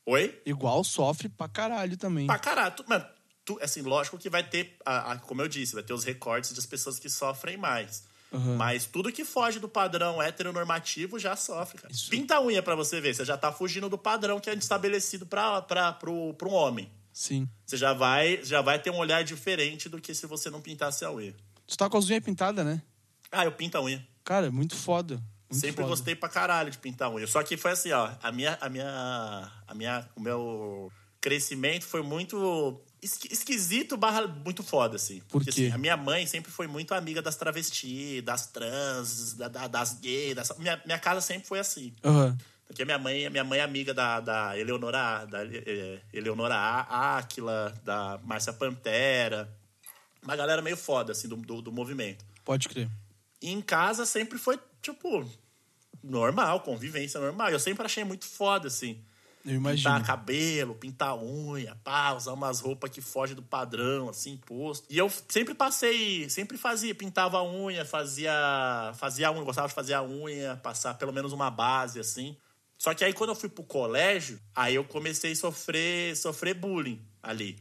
Oi? 0.06 0.40
Igual 0.46 0.82
sofre 0.84 1.28
pra 1.28 1.48
caralho 1.48 1.96
também. 1.96 2.26
Pra 2.26 2.38
caralho. 2.38 2.74
Tu, 2.74 2.84
mano, 2.88 3.04
tu, 3.44 3.58
assim, 3.62 3.82
lógico 3.82 4.16
que 4.18 4.30
vai 4.30 4.42
ter, 4.42 4.76
a- 4.84 5.12
a- 5.12 5.18
como 5.18 5.42
eu 5.42 5.48
disse, 5.48 5.74
vai 5.74 5.82
ter 5.82 5.92
os 5.92 6.04
recortes 6.04 6.52
das 6.52 6.66
pessoas 6.66 6.98
que 6.98 7.08
sofrem 7.08 7.56
mais. 7.56 8.04
Aham. 8.32 8.54
Mas 8.56 8.86
tudo 8.86 9.10
que 9.12 9.24
foge 9.24 9.58
do 9.58 9.68
padrão 9.68 10.22
heteronormativo 10.22 11.18
já 11.18 11.34
sofre, 11.34 11.78
cara. 11.78 11.92
Isso. 11.92 12.08
Pinta 12.10 12.36
a 12.36 12.40
unha 12.42 12.62
pra 12.62 12.76
você 12.76 13.00
ver. 13.00 13.12
Você 13.14 13.24
já 13.24 13.36
tá 13.36 13.50
fugindo 13.52 13.88
do 13.88 13.98
padrão 13.98 14.38
que 14.38 14.48
é 14.48 14.54
estabelecido 14.54 15.26
pra, 15.26 15.60
pra, 15.62 15.92
pro, 15.92 16.32
pro 16.34 16.48
um 16.48 16.54
homem. 16.54 16.88
Sim. 17.12 17.48
Você 17.66 17.76
já 17.76 17.92
vai, 17.92 18.40
já 18.44 18.60
vai 18.62 18.78
ter 18.78 18.90
um 18.90 18.98
olhar 18.98 19.24
diferente 19.24 19.88
do 19.88 20.00
que 20.00 20.14
se 20.14 20.26
você 20.26 20.48
não 20.48 20.60
pintasse 20.60 21.04
a 21.04 21.10
unha. 21.10 21.34
Tu 21.66 21.76
tá 21.76 21.90
com 21.90 21.98
as 21.98 22.08
unhas 22.08 22.22
pintadas, 22.24 22.64
né? 22.64 22.80
Ah, 23.30 23.44
eu 23.44 23.52
pinto 23.52 23.76
a 23.78 23.82
unha. 23.82 24.04
Cara, 24.24 24.46
é 24.46 24.50
muito 24.50 24.76
foda. 24.76 25.14
Muito 25.50 25.60
Sempre 25.60 25.76
foda. 25.82 25.88
gostei 25.88 26.14
pra 26.14 26.28
caralho 26.28 26.70
de 26.70 26.78
pintar 26.78 27.10
unha. 27.10 27.26
Só 27.26 27.42
que 27.42 27.56
foi 27.56 27.72
assim, 27.72 27.90
ó, 27.92 28.10
a 28.22 28.30
minha, 28.32 28.56
a 28.60 28.68
minha, 28.68 29.52
a 29.66 29.74
minha, 29.74 30.08
o 30.16 30.20
meu 30.20 30.92
crescimento 31.20 31.84
foi 31.84 32.02
muito 32.02 32.80
esqui- 33.02 33.32
esquisito 33.32 33.96
barra 33.96 34.26
muito 34.26 34.62
foda, 34.62 34.96
assim. 34.96 35.18
Por 35.20 35.42
Porque, 35.42 35.50
quê? 35.52 35.62
assim, 35.66 35.72
a 35.72 35.78
minha 35.78 35.96
mãe 35.96 36.26
sempre 36.26 36.50
foi 36.52 36.66
muito 36.66 36.94
amiga 36.94 37.20
das 37.20 37.36
travestis, 37.36 38.22
das 38.22 38.46
trans, 38.46 39.34
da- 39.34 39.48
da- 39.48 39.66
das 39.68 39.94
gays. 39.94 40.34
Das... 40.34 40.56
Minha, 40.58 40.80
minha 40.86 40.98
casa 40.98 41.20
sempre 41.20 41.46
foi 41.48 41.58
assim. 41.58 41.92
Aham. 42.04 42.36
Porque 42.66 42.82
a 42.82 42.84
minha 42.84 42.98
mãe, 42.98 43.26
a 43.26 43.30
minha 43.30 43.42
mãe 43.42 43.58
é 43.58 43.62
amiga 43.62 43.92
da, 43.92 44.20
da 44.20 44.56
Eleonora, 44.56 45.24
da 45.26 45.44
eh, 45.44 46.00
Eleonora 46.12 46.54
Áquila, 46.56 47.74
da 47.84 48.20
Márcia 48.22 48.52
Pantera. 48.52 49.52
Uma 50.22 50.36
galera 50.36 50.62
meio 50.62 50.76
foda, 50.76 51.10
assim, 51.10 51.26
do, 51.26 51.34
do, 51.36 51.60
do 51.60 51.72
movimento. 51.72 52.24
Pode 52.44 52.68
crer. 52.68 52.88
E 53.40 53.50
em 53.50 53.60
casa 53.60 54.04
sempre 54.06 54.38
foi, 54.38 54.58
tipo, 54.82 55.24
normal, 56.02 56.60
convivência 56.60 57.20
normal. 57.20 57.50
Eu 57.50 57.58
sempre 57.58 57.84
achei 57.84 58.04
muito 58.04 58.24
foda, 58.26 58.68
assim. 58.68 59.02
Eu 59.44 59.54
imagino. 59.54 59.88
Pintar 59.90 60.06
cabelo, 60.06 60.74
pintar 60.74 61.16
unha, 61.16 61.74
pá, 61.82 62.12
usar 62.12 62.34
umas 62.34 62.60
roupas 62.60 62.90
que 62.90 63.00
fogem 63.00 63.34
do 63.34 63.42
padrão, 63.42 64.10
assim, 64.10 64.36
posto. 64.36 64.86
E 64.90 64.98
eu 64.98 65.10
sempre 65.28 65.54
passei, 65.54 66.28
sempre 66.28 66.58
fazia, 66.58 66.94
pintava 66.94 67.38
a 67.38 67.42
unha, 67.44 67.84
fazia, 67.86 68.30
fazia 68.96 69.28
a 69.28 69.32
unha, 69.32 69.42
gostava 69.42 69.68
de 69.68 69.74
fazer 69.74 69.94
a 69.94 70.02
unha, 70.02 70.56
passar 70.62 70.92
pelo 70.94 71.12
menos 71.12 71.32
uma 71.32 71.50
base, 71.50 71.98
assim. 71.98 72.36
Só 72.76 72.92
que 72.92 73.02
aí 73.02 73.14
quando 73.14 73.30
eu 73.30 73.34
fui 73.36 73.48
pro 73.48 73.64
colégio, 73.64 74.38
aí 74.54 74.74
eu 74.74 74.84
comecei 74.84 75.32
a 75.32 75.36
sofrer, 75.36 76.14
sofrer 76.16 76.54
bullying 76.54 77.00
ali. 77.22 77.58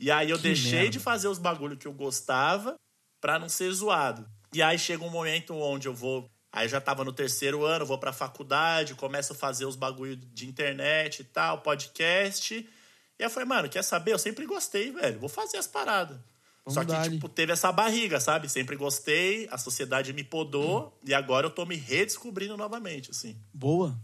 E 0.00 0.10
aí 0.10 0.30
eu 0.30 0.36
Que 0.36 0.44
deixei 0.44 0.72
merda. 0.72 0.90
de 0.90 0.98
fazer 1.00 1.28
os 1.28 1.38
bagulho 1.38 1.76
que 1.76 1.86
eu 1.86 1.92
gostava 1.92 2.74
pra 3.20 3.38
não 3.38 3.48
ser 3.50 3.70
zoado. 3.72 4.26
E 4.52 4.62
aí 4.62 4.78
chega 4.78 5.04
um 5.04 5.10
momento 5.10 5.54
onde 5.54 5.88
eu 5.88 5.94
vou. 5.94 6.28
Aí 6.52 6.64
eu 6.64 6.70
já 6.70 6.80
tava 6.80 7.04
no 7.04 7.12
terceiro 7.12 7.64
ano, 7.64 7.84
vou 7.84 7.98
pra 7.98 8.12
faculdade, 8.12 8.94
começo 8.94 9.32
a 9.32 9.36
fazer 9.36 9.66
os 9.66 9.76
bagulho 9.76 10.16
de 10.16 10.48
internet 10.48 11.20
e 11.20 11.24
tal, 11.24 11.60
podcast. 11.60 12.54
E 12.54 13.22
aí 13.22 13.26
eu 13.26 13.30
falei, 13.30 13.48
mano, 13.48 13.68
quer 13.68 13.82
saber? 13.82 14.12
Eu 14.12 14.18
sempre 14.18 14.46
gostei, 14.46 14.90
velho. 14.90 15.20
Vou 15.20 15.28
fazer 15.28 15.58
as 15.58 15.66
paradas. 15.66 16.18
Vamos 16.64 16.74
Só 16.74 16.84
que, 16.84 17.10
tipo, 17.10 17.28
teve 17.28 17.52
essa 17.52 17.72
barriga, 17.72 18.20
sabe? 18.20 18.48
Sempre 18.48 18.76
gostei, 18.76 19.48
a 19.50 19.56
sociedade 19.56 20.12
me 20.12 20.22
podou 20.22 20.98
e 21.02 21.14
agora 21.14 21.46
eu 21.46 21.50
tô 21.50 21.64
me 21.64 21.76
redescobrindo 21.76 22.56
novamente, 22.56 23.10
assim. 23.10 23.36
Boa. 23.52 23.98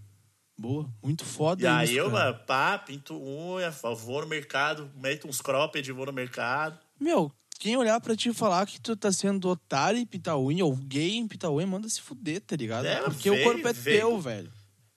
Boa, 0.57 0.89
muito 1.03 1.25
foda 1.25 1.63
E 1.63 1.67
aí 1.67 1.89
isso, 1.89 1.99
eu, 1.99 2.11
cara. 2.11 2.27
mano, 2.27 2.45
pá, 2.47 2.79
pinto 2.79 3.21
unha, 3.21 3.71
vou 3.71 4.21
no 4.23 4.29
mercado, 4.29 4.89
meto 4.95 5.27
uns 5.27 5.41
cropped, 5.41 5.91
vou 5.91 6.07
no 6.07 6.13
mercado. 6.13 6.79
Meu, 6.99 7.33
quem 7.59 7.77
olhar 7.77 8.01
pra 8.01 8.17
ti 8.17 8.29
e 8.31 8.35
falar 8.35 8.67
que 8.67 8.81
tu 8.81 8.97
tá 8.97 9.11
sendo 9.13 9.49
otário 9.49 9.99
em 9.99 10.07
pintar 10.07 10.39
unha 10.39 10.65
ou 10.65 10.75
gay 10.77 11.17
em 11.17 11.27
pintar 11.29 11.51
unha, 11.51 11.67
manda 11.67 11.89
se 11.89 12.01
fuder, 12.01 12.41
tá 12.41 12.57
ligado? 12.57 12.87
É, 12.87 13.01
Porque 13.03 13.31
veio, 13.31 13.43
o 13.43 13.45
corpo 13.53 13.69
é 13.69 13.73
veio. 13.73 13.99
teu, 14.01 14.21
velho. 14.21 14.53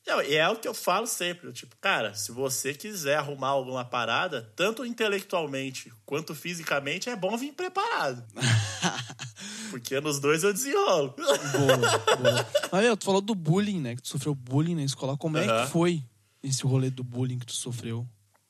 Não, 0.05 0.21
e 0.21 0.35
é 0.35 0.47
o 0.47 0.55
que 0.55 0.67
eu 0.67 0.73
falo 0.73 1.05
sempre. 1.05 1.51
Tipo, 1.51 1.75
cara, 1.81 2.13
se 2.15 2.31
você 2.31 2.73
quiser 2.73 3.17
arrumar 3.17 3.49
alguma 3.49 3.83
parada, 3.83 4.49
tanto 4.55 4.85
intelectualmente 4.85 5.91
quanto 6.05 6.33
fisicamente, 6.33 7.09
é 7.09 7.15
bom 7.15 7.35
vir 7.35 7.51
preparado. 7.53 8.23
Porque 9.69 9.99
nos 9.99 10.19
dois 10.19 10.43
eu 10.43 10.53
desenrolo. 10.53 11.13
Boa, 11.17 12.17
boa. 12.17 12.47
Mas, 12.71 12.83
meu, 12.83 12.95
tu 12.95 13.03
falou 13.03 13.19
do 13.19 13.35
bullying, 13.35 13.81
né? 13.81 13.95
Que 13.97 14.01
tu 14.01 14.07
sofreu 14.07 14.33
bullying 14.33 14.75
na 14.75 14.83
escola. 14.83 15.17
Como 15.17 15.37
é 15.37 15.45
Aham. 15.45 15.65
que 15.65 15.71
foi 15.73 16.01
esse 16.41 16.63
rolê 16.63 16.89
do 16.89 17.03
bullying 17.03 17.37
que 17.39 17.45
tu 17.45 17.53
sofreu? 17.53 18.07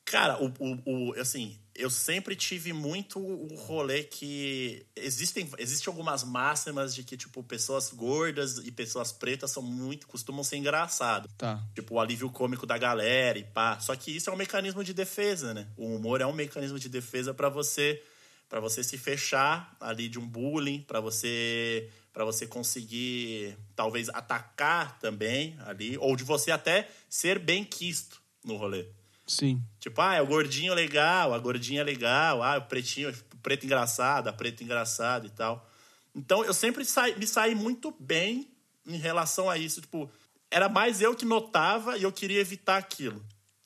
Cara, 0.09 0.41
o, 0.41 0.47
o, 0.59 1.09
o- 1.09 1.19
assim, 1.19 1.59
eu 1.75 1.89
sempre 1.89 2.33
tive 2.33 2.71
muito 2.71 3.19
o 3.19 3.53
rolê 3.55 4.03
que 4.05 4.85
existem, 4.95 5.49
existem 5.57 5.91
algumas 5.91 6.23
máximas 6.23 6.95
de 6.95 7.03
que, 7.03 7.17
tipo, 7.17 7.43
pessoas 7.43 7.91
gordas 7.91 8.57
e 8.59 8.71
pessoas 8.71 9.11
pretas 9.11 9.51
são 9.51 9.61
muito, 9.61 10.07
costumam 10.07 10.45
ser 10.45 10.55
engraçadas. 10.57 11.29
Tá. 11.37 11.61
Tipo, 11.75 11.95
o 11.95 11.99
alívio 11.99 12.29
cômico 12.29 12.65
da 12.65 12.77
galera 12.77 13.37
e 13.37 13.43
pá. 13.43 13.79
Só 13.81 13.93
que 13.97 14.15
isso 14.15 14.29
é 14.29 14.33
um 14.33 14.37
mecanismo 14.37 14.81
de 14.81 14.93
defesa, 14.93 15.53
né? 15.53 15.67
O 15.75 15.95
humor 15.95 16.21
é 16.21 16.25
um 16.25 16.33
mecanismo 16.33 16.79
de 16.79 16.87
defesa 16.89 17.33
pra 17.33 17.49
você 17.49 18.01
para 18.49 18.61
você 18.61 18.81
se 18.81 18.97
fechar 18.97 19.75
ali 19.77 20.07
de 20.07 20.17
um 20.17 20.25
bullying, 20.25 20.79
pra 20.83 21.01
você 21.01 21.89
para 22.13 22.23
você 22.23 22.47
conseguir 22.47 23.57
talvez 23.75 24.07
atacar 24.09 24.97
também 24.99 25.57
ali 25.65 25.97
ou 25.97 26.15
de 26.15 26.23
você 26.23 26.49
até 26.49 26.89
ser 27.09 27.37
bem 27.39 27.65
quisto 27.65 28.21
no 28.45 28.55
rolê. 28.55 28.85
Sim. 29.27 29.61
Tipo, 29.79 30.01
ah, 30.01 30.15
é 30.15 30.21
o 30.21 30.25
gordinho 30.25 30.73
legal, 30.73 31.33
a 31.33 31.39
gordinha 31.39 31.83
legal, 31.83 32.41
ah, 32.41 32.57
o 32.57 32.61
pretinho, 32.61 33.09
o 33.09 33.37
preto 33.37 33.65
engraçado, 33.65 34.29
a 34.29 34.33
preta 34.33 34.63
engraçada 34.63 35.27
e 35.27 35.29
tal. 35.29 35.69
Então, 36.15 36.43
eu 36.45 36.53
sempre 36.53 36.85
saí, 36.85 37.17
me 37.19 37.27
saí 37.27 37.53
muito 37.53 37.93
bem 37.99 38.49
em 38.87 38.97
relação 38.97 39.49
a 39.49 39.57
isso. 39.57 39.81
Tipo, 39.81 40.09
era 40.49 40.69
mais 40.69 41.01
eu 41.01 41.13
que 41.13 41.25
notava 41.25 41.97
e 41.97 42.03
eu 42.03 42.11
queria 42.11 42.39
evitar 42.39 42.77
aquilo. 42.77 43.23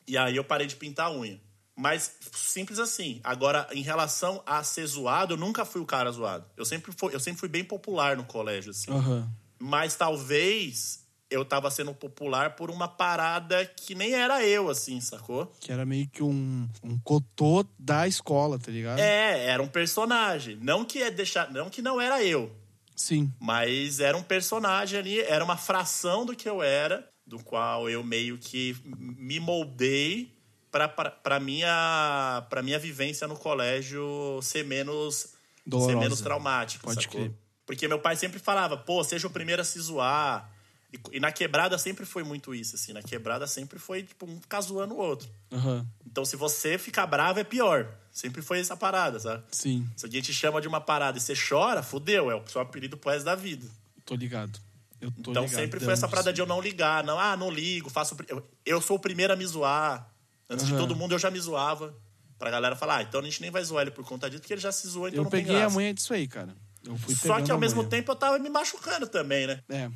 E 0.08 0.18
aí 0.18 0.36
eu 0.36 0.44
parei 0.44 0.68
de 0.68 0.76
pintar 0.76 1.08
a 1.08 1.12
unha. 1.12 1.40
Mas 1.76 2.16
simples 2.34 2.80
assim. 2.80 3.22
Agora, 3.24 3.68
em 3.72 3.82
relação 3.82 4.44
a 4.46 4.64
ser 4.64 4.86
zoado, 4.86 5.34
eu 5.34 5.38
nunca 5.38 5.64
fui 5.64 5.80
o 5.80 5.86
cara 5.86 6.12
zoado. 6.12 6.46
Eu 6.58 6.66
sempre 6.66 6.92
fui, 6.92 7.16
eu 7.16 7.20
sempre 7.20 7.40
fui 7.40 7.50
bem 7.50 7.64
popular 7.64 8.18
no 8.18 8.26
colégio, 8.26 8.72
assim. 8.72 8.92
Aham. 8.92 9.32
Mas 9.58 9.96
talvez 9.96 11.01
eu 11.32 11.44
tava 11.46 11.72
sendo 11.72 11.94
popular 11.94 12.56
por 12.56 12.70
uma 12.70 12.88
parada 12.88 13.66
que 13.66 13.96
nem 13.96 14.14
era 14.14 14.46
eu, 14.46 14.70
assim, 14.70 15.00
sacou? 15.02 15.52
Que 15.60 15.72
era 15.72 15.86
meio 15.86 16.08
que 16.08 16.22
um, 16.22 16.68
um 16.84 17.00
cotô 17.00 17.66
da 17.80 18.08
escola, 18.08 18.60
tá 18.60 18.70
ligado? 18.70 19.00
É, 19.00 19.46
era 19.48 19.64
um 19.64 19.68
personagem. 19.68 20.58
Não 20.62 20.84
que 20.86 21.02
é 21.02 21.10
deixar, 21.10 21.50
não 21.52 21.70
que 21.70 21.82
não 21.82 22.00
era 22.00 22.22
eu, 22.24 22.52
Sim. 22.96 23.32
mas 23.40 24.00
era 24.00 24.16
um 24.16 24.22
personagem 24.24 25.00
ali, 25.00 25.20
era 25.22 25.44
uma 25.44 25.58
fração 25.58 26.26
do 26.26 26.36
que 26.36 26.48
eu 26.48 26.62
era, 26.62 27.08
do 27.26 27.42
qual 27.42 27.90
eu 27.90 28.04
meio 28.04 28.38
que 28.38 28.76
me 28.86 29.40
moldei 29.40 30.34
pra 30.70 31.40
minha 31.40 32.46
para 32.50 32.62
minha 32.62 32.80
vivência 32.80 33.28
no 33.28 33.36
colégio 33.38 34.40
ser 34.42 34.66
menos 34.66 35.34
Dolorosa. 35.66 35.94
ser 35.94 36.00
menos 36.00 36.22
traumático, 36.22 36.86
Pode 36.86 37.04
sacou? 37.04 37.22
crer. 37.22 37.34
Porque 37.66 37.88
meu 37.88 38.00
pai 38.00 38.16
sempre 38.16 38.40
falava, 38.40 38.76
pô, 38.76 39.04
seja 39.04 39.28
o 39.28 39.30
primeiro 39.30 39.62
a 39.62 39.66
se 39.66 39.80
zoar. 39.80 40.50
E, 40.94 41.18
e 41.18 41.20
na 41.20 41.32
quebrada 41.32 41.78
sempre 41.78 42.06
foi 42.06 42.24
muito 42.24 42.54
isso, 42.54 42.76
assim. 42.76 42.92
Na 42.92 43.02
quebrada 43.02 43.48
sempre 43.48 43.80
foi, 43.80 44.04
tipo, 44.04 44.26
um 44.26 44.40
ficar 44.42 44.62
zoando 44.62 44.94
o 44.94 44.98
outro. 44.98 45.30
Aham. 45.52 45.86
Então, 46.06 46.26
se 46.26 46.36
você 46.36 46.78
ficar 46.78 47.08
bravo, 47.08 47.40
é 47.40 47.44
pior. 47.44 47.88
Sempre 48.12 48.42
foi 48.42 48.60
essa 48.60 48.76
parada, 48.76 49.20
sabe? 49.20 49.44
Sim. 49.52 49.90
Se 49.96 50.06
alguém 50.06 50.22
te 50.22 50.34
chama 50.34 50.60
de 50.60 50.68
uma 50.68 50.82
parada 50.82 51.18
e 51.18 51.22
você 51.22 51.34
chora, 51.34 51.82
fudeu. 51.82 52.30
É 52.30 52.36
o 52.36 52.46
seu 52.48 52.60
apelido 52.60 52.98
pro 52.98 53.10
resto 53.10 53.26
da 53.26 53.36
vida. 53.36 53.66
Tô 54.06 54.16
ligado. 54.16 54.60
Eu 55.00 55.10
tô 55.12 55.32
então, 55.32 55.46
ligado. 55.46 55.60
sempre 55.60 55.80
foi 55.80 55.94
essa 55.94 56.08
parada 56.08 56.34
de 56.34 56.42
eu 56.42 56.46
não 56.46 56.60
ligar. 56.60 57.04
Não, 57.04 57.18
ah, 57.18 57.38
não 57.38 57.50
ligo, 57.50 57.90
faço... 57.90 58.16
Eu, 58.28 58.46
eu 58.66 58.82
sou 58.82 58.98
o 58.98 59.00
primeiro 59.00 59.32
a 59.32 59.36
me 59.36 59.46
zoar. 59.46 60.08
Antes 60.50 60.66
de 60.66 60.74
Aham. 60.74 60.82
todo 60.82 60.96
mundo, 60.96 61.14
eu 61.14 61.20
já 61.20 61.32
me 61.32 61.40
zoava. 61.40 61.96
Pra 62.38 62.52
galera 62.52 62.76
falar, 62.76 62.98
ah, 62.98 63.02
então 63.04 63.22
a 63.22 63.24
gente 63.24 63.40
nem 63.40 63.52
vai 63.52 63.64
zoar 63.64 63.84
ele 63.84 63.92
por 63.92 64.04
conta 64.04 64.30
disso, 64.30 64.42
porque 64.42 64.54
ele 64.54 64.62
já 64.62 64.72
se 64.72 64.88
zoou, 64.88 65.08
então 65.08 65.20
Eu 65.20 65.24
não 65.24 65.32
tem 65.32 65.44
peguei 65.44 65.62
a 65.62 65.70
manha 65.70 65.94
disso 65.94 66.12
aí, 66.12 66.28
cara. 66.28 66.56
Eu 66.84 66.98
fui 66.98 67.16
Só 67.16 67.40
que 67.40 67.52
ao 67.52 67.60
mesmo 67.60 67.84
tempo 67.86 68.12
eu 68.12 68.16
tava 68.16 68.40
me 68.40 68.50
machucando 68.50 69.08
também, 69.08 69.46
né? 69.46 69.62
É. 69.70 69.92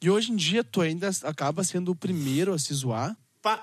E 0.00 0.08
hoje 0.10 0.32
em 0.32 0.36
dia 0.36 0.62
tu 0.62 0.80
ainda 0.80 1.10
acaba 1.24 1.64
sendo 1.64 1.90
o 1.92 1.96
primeiro 1.96 2.52
a 2.52 2.58
se 2.58 2.72
zoar. 2.74 3.16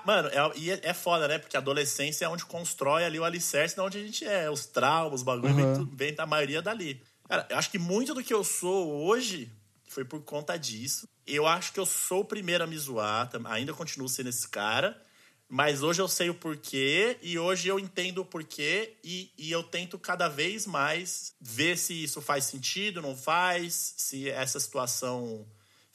Mano, 0.04 0.28
é, 0.28 0.70
é, 0.70 0.80
é 0.90 0.94
foda, 0.94 1.28
né? 1.28 1.38
Porque 1.38 1.56
a 1.56 1.60
adolescência 1.60 2.24
é 2.24 2.28
onde 2.28 2.44
constrói 2.44 3.04
ali 3.04 3.18
o 3.20 3.24
alicerce 3.24 3.74
de 3.74 3.80
onde 3.80 3.98
a 3.98 4.02
gente 4.02 4.24
é. 4.24 4.50
Os 4.50 4.66
traumas, 4.66 5.20
os 5.20 5.22
bagulho, 5.22 5.54
vem, 5.54 5.64
Uhum. 5.64 5.90
vem 5.92 6.14
da 6.14 6.26
maioria 6.26 6.60
dali. 6.60 7.00
Cara, 7.28 7.46
eu 7.50 7.56
acho 7.56 7.70
que 7.70 7.78
muito 7.78 8.12
do 8.14 8.22
que 8.22 8.34
eu 8.34 8.42
sou 8.42 9.04
hoje 9.06 9.50
foi 9.88 10.04
por 10.04 10.20
conta 10.22 10.56
disso. 10.56 11.08
Eu 11.26 11.46
acho 11.46 11.72
que 11.72 11.80
eu 11.80 11.86
sou 11.86 12.20
o 12.20 12.24
primeiro 12.24 12.64
a 12.64 12.66
me 12.66 12.76
zoar, 12.76 13.30
ainda 13.44 13.72
continuo 13.72 14.08
sendo 14.08 14.28
esse 14.28 14.48
cara. 14.48 15.00
Mas 15.48 15.82
hoje 15.82 16.02
eu 16.02 16.08
sei 16.08 16.28
o 16.28 16.34
porquê 16.34 17.18
e 17.22 17.38
hoje 17.38 17.68
eu 17.68 17.78
entendo 17.78 18.18
o 18.18 18.24
porquê 18.24 18.96
e, 19.04 19.30
e 19.38 19.52
eu 19.52 19.62
tento 19.62 19.96
cada 19.96 20.26
vez 20.28 20.66
mais 20.66 21.32
ver 21.40 21.78
se 21.78 21.94
isso 22.02 22.20
faz 22.20 22.44
sentido, 22.44 23.00
não 23.00 23.16
faz, 23.16 23.94
se 23.96 24.28
essa 24.28 24.58
situação 24.58 25.46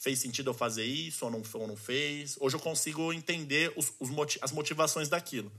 fez 0.02 0.18
sentido 0.18 0.50
eu 0.50 0.54
fazer 0.54 0.84
isso 0.84 1.24
ou 1.24 1.30
não, 1.30 1.42
ou 1.54 1.68
não 1.68 1.76
fez. 1.76 2.36
Hoje 2.40 2.56
eu 2.56 2.60
consigo 2.60 3.12
entender 3.12 3.72
os, 3.76 3.92
os 4.00 4.10
as 4.42 4.50
motivações 4.50 5.08
daquilo. 5.08 5.50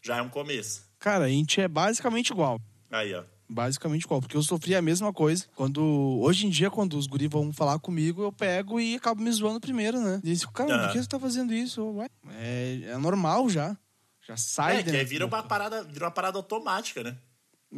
Já 0.00 0.18
é 0.18 0.22
um 0.22 0.28
começo. 0.28 0.82
Cara, 1.00 1.24
a 1.24 1.28
gente 1.28 1.60
é 1.60 1.66
basicamente 1.66 2.30
igual. 2.30 2.60
Aí, 2.90 3.12
ó. 3.12 3.24
Basicamente 3.48 4.04
igual. 4.04 4.20
Porque 4.20 4.36
eu 4.36 4.42
sofri 4.42 4.76
a 4.76 4.82
mesma 4.82 5.12
coisa. 5.12 5.46
Quando. 5.56 5.82
Hoje 6.20 6.46
em 6.46 6.50
dia, 6.50 6.70
quando 6.70 6.96
os 6.96 7.08
guris 7.08 7.28
vão 7.28 7.52
falar 7.52 7.78
comigo, 7.80 8.22
eu 8.22 8.32
pego 8.32 8.78
e 8.78 8.94
acabo 8.94 9.20
me 9.20 9.32
zoando 9.32 9.60
primeiro, 9.60 10.00
né? 10.00 10.20
E 10.22 10.28
eles 10.28 10.40
ficam, 10.40 10.52
cara, 10.52 10.68
por 10.68 10.84
Aham. 10.84 10.92
que 10.92 11.02
você 11.02 11.08
tá 11.08 11.18
fazendo 11.18 11.52
isso? 11.52 11.82
Ué, 11.96 12.06
é, 12.36 12.80
é 12.90 12.98
normal 12.98 13.48
já. 13.48 13.76
Já 14.26 14.36
sai 14.36 14.78
É, 14.78 14.82
que 14.84 14.90
aí 14.90 15.04
vira 15.04 15.26
uma 15.26 15.42
parada, 15.42 15.82
vira 15.82 16.04
uma 16.04 16.10
parada 16.10 16.38
automática, 16.38 17.02
né? 17.02 17.16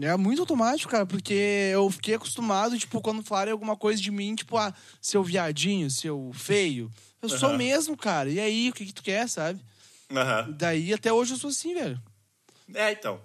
É 0.00 0.16
muito 0.16 0.40
automático, 0.40 0.90
cara, 0.90 1.04
porque 1.04 1.34
eu 1.72 1.90
fiquei 1.90 2.14
acostumado, 2.14 2.78
tipo, 2.78 3.00
quando 3.00 3.24
falarem 3.24 3.50
alguma 3.52 3.76
coisa 3.76 4.00
de 4.00 4.10
mim, 4.10 4.34
tipo, 4.36 4.56
ah, 4.56 4.72
seu 5.00 5.22
viadinho, 5.24 5.90
seu 5.90 6.30
feio. 6.32 6.90
Eu 7.20 7.28
sou 7.28 7.48
Aham. 7.50 7.58
mesmo, 7.58 7.96
cara. 7.96 8.30
E 8.30 8.38
aí, 8.38 8.70
o 8.70 8.72
que, 8.72 8.86
que 8.86 8.94
tu 8.94 9.02
quer, 9.02 9.28
sabe? 9.28 9.60
Aham. 10.12 10.54
Daí 10.56 10.92
até 10.94 11.12
hoje 11.12 11.34
eu 11.34 11.38
sou 11.38 11.50
assim, 11.50 11.74
velho. 11.74 12.00
É, 12.72 12.92
então. 12.92 13.20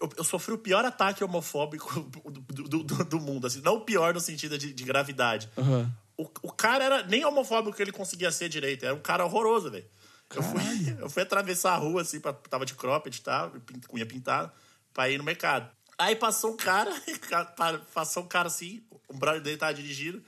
Eu, 0.00 0.08
eu 0.18 0.24
sofri 0.24 0.52
o 0.54 0.58
pior 0.58 0.84
ataque 0.84 1.22
homofóbico 1.24 2.00
do, 2.30 2.40
do- 2.68 2.82
do- 2.84 3.04
do 3.04 3.20
mundo, 3.20 3.46
assim. 3.46 3.60
Não 3.60 3.76
o 3.76 3.80
pior 3.82 4.12
no 4.12 4.20
sentido 4.20 4.58
de, 4.58 4.72
de 4.72 4.84
gravidade. 4.84 5.48
Aham. 5.56 5.90
O, 6.16 6.24
o 6.42 6.52
cara 6.52 6.84
era 6.84 7.02
nem 7.04 7.24
homofóbico 7.24 7.76
que 7.76 7.82
ele 7.82 7.92
conseguia 7.92 8.32
ser 8.32 8.48
direito. 8.48 8.84
Era 8.84 8.94
um 8.94 9.00
cara 9.00 9.24
horroroso, 9.24 9.70
velho. 9.70 9.86
Eu 10.34 10.42
fui, 10.42 10.60
eu 11.00 11.08
fui 11.08 11.22
atravessar 11.22 11.74
a 11.74 11.76
rua, 11.76 12.02
assim, 12.02 12.18
pra, 12.20 12.32
tava 12.32 12.66
de 12.66 12.74
cropped 12.74 13.16
e 13.16 13.22
tal, 13.22 13.50
pin- 13.50 13.80
cunha 13.86 14.04
pintada, 14.04 14.52
pra 14.92 15.08
ir 15.08 15.16
no 15.18 15.22
mercado. 15.24 15.70
Aí 15.98 16.14
passou 16.14 16.52
um 16.52 16.56
cara, 16.56 16.90
pa- 17.56 17.80
passou 17.92 18.22
um 18.22 18.28
cara 18.28 18.46
assim, 18.48 18.82
um 19.10 19.18
brother 19.18 19.42
dele 19.42 19.56
tava 19.56 19.74
dirigindo, 19.74 20.22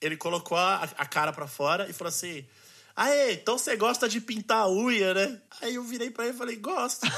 ele 0.00 0.16
colocou 0.16 0.58
a, 0.58 0.82
a 0.82 1.06
cara 1.06 1.32
pra 1.32 1.46
fora 1.46 1.88
e 1.88 1.92
falou 1.92 2.08
assim: 2.08 2.44
Aê, 2.96 3.34
então 3.34 3.56
você 3.56 3.76
gosta 3.76 4.08
de 4.08 4.20
pintar 4.20 4.64
a 4.64 4.68
unha, 4.70 5.14
né? 5.14 5.40
Aí 5.60 5.76
eu 5.76 5.84
virei 5.84 6.10
pra 6.10 6.24
ele 6.26 6.34
e 6.34 6.38
falei: 6.38 6.56
Gosto. 6.56 7.06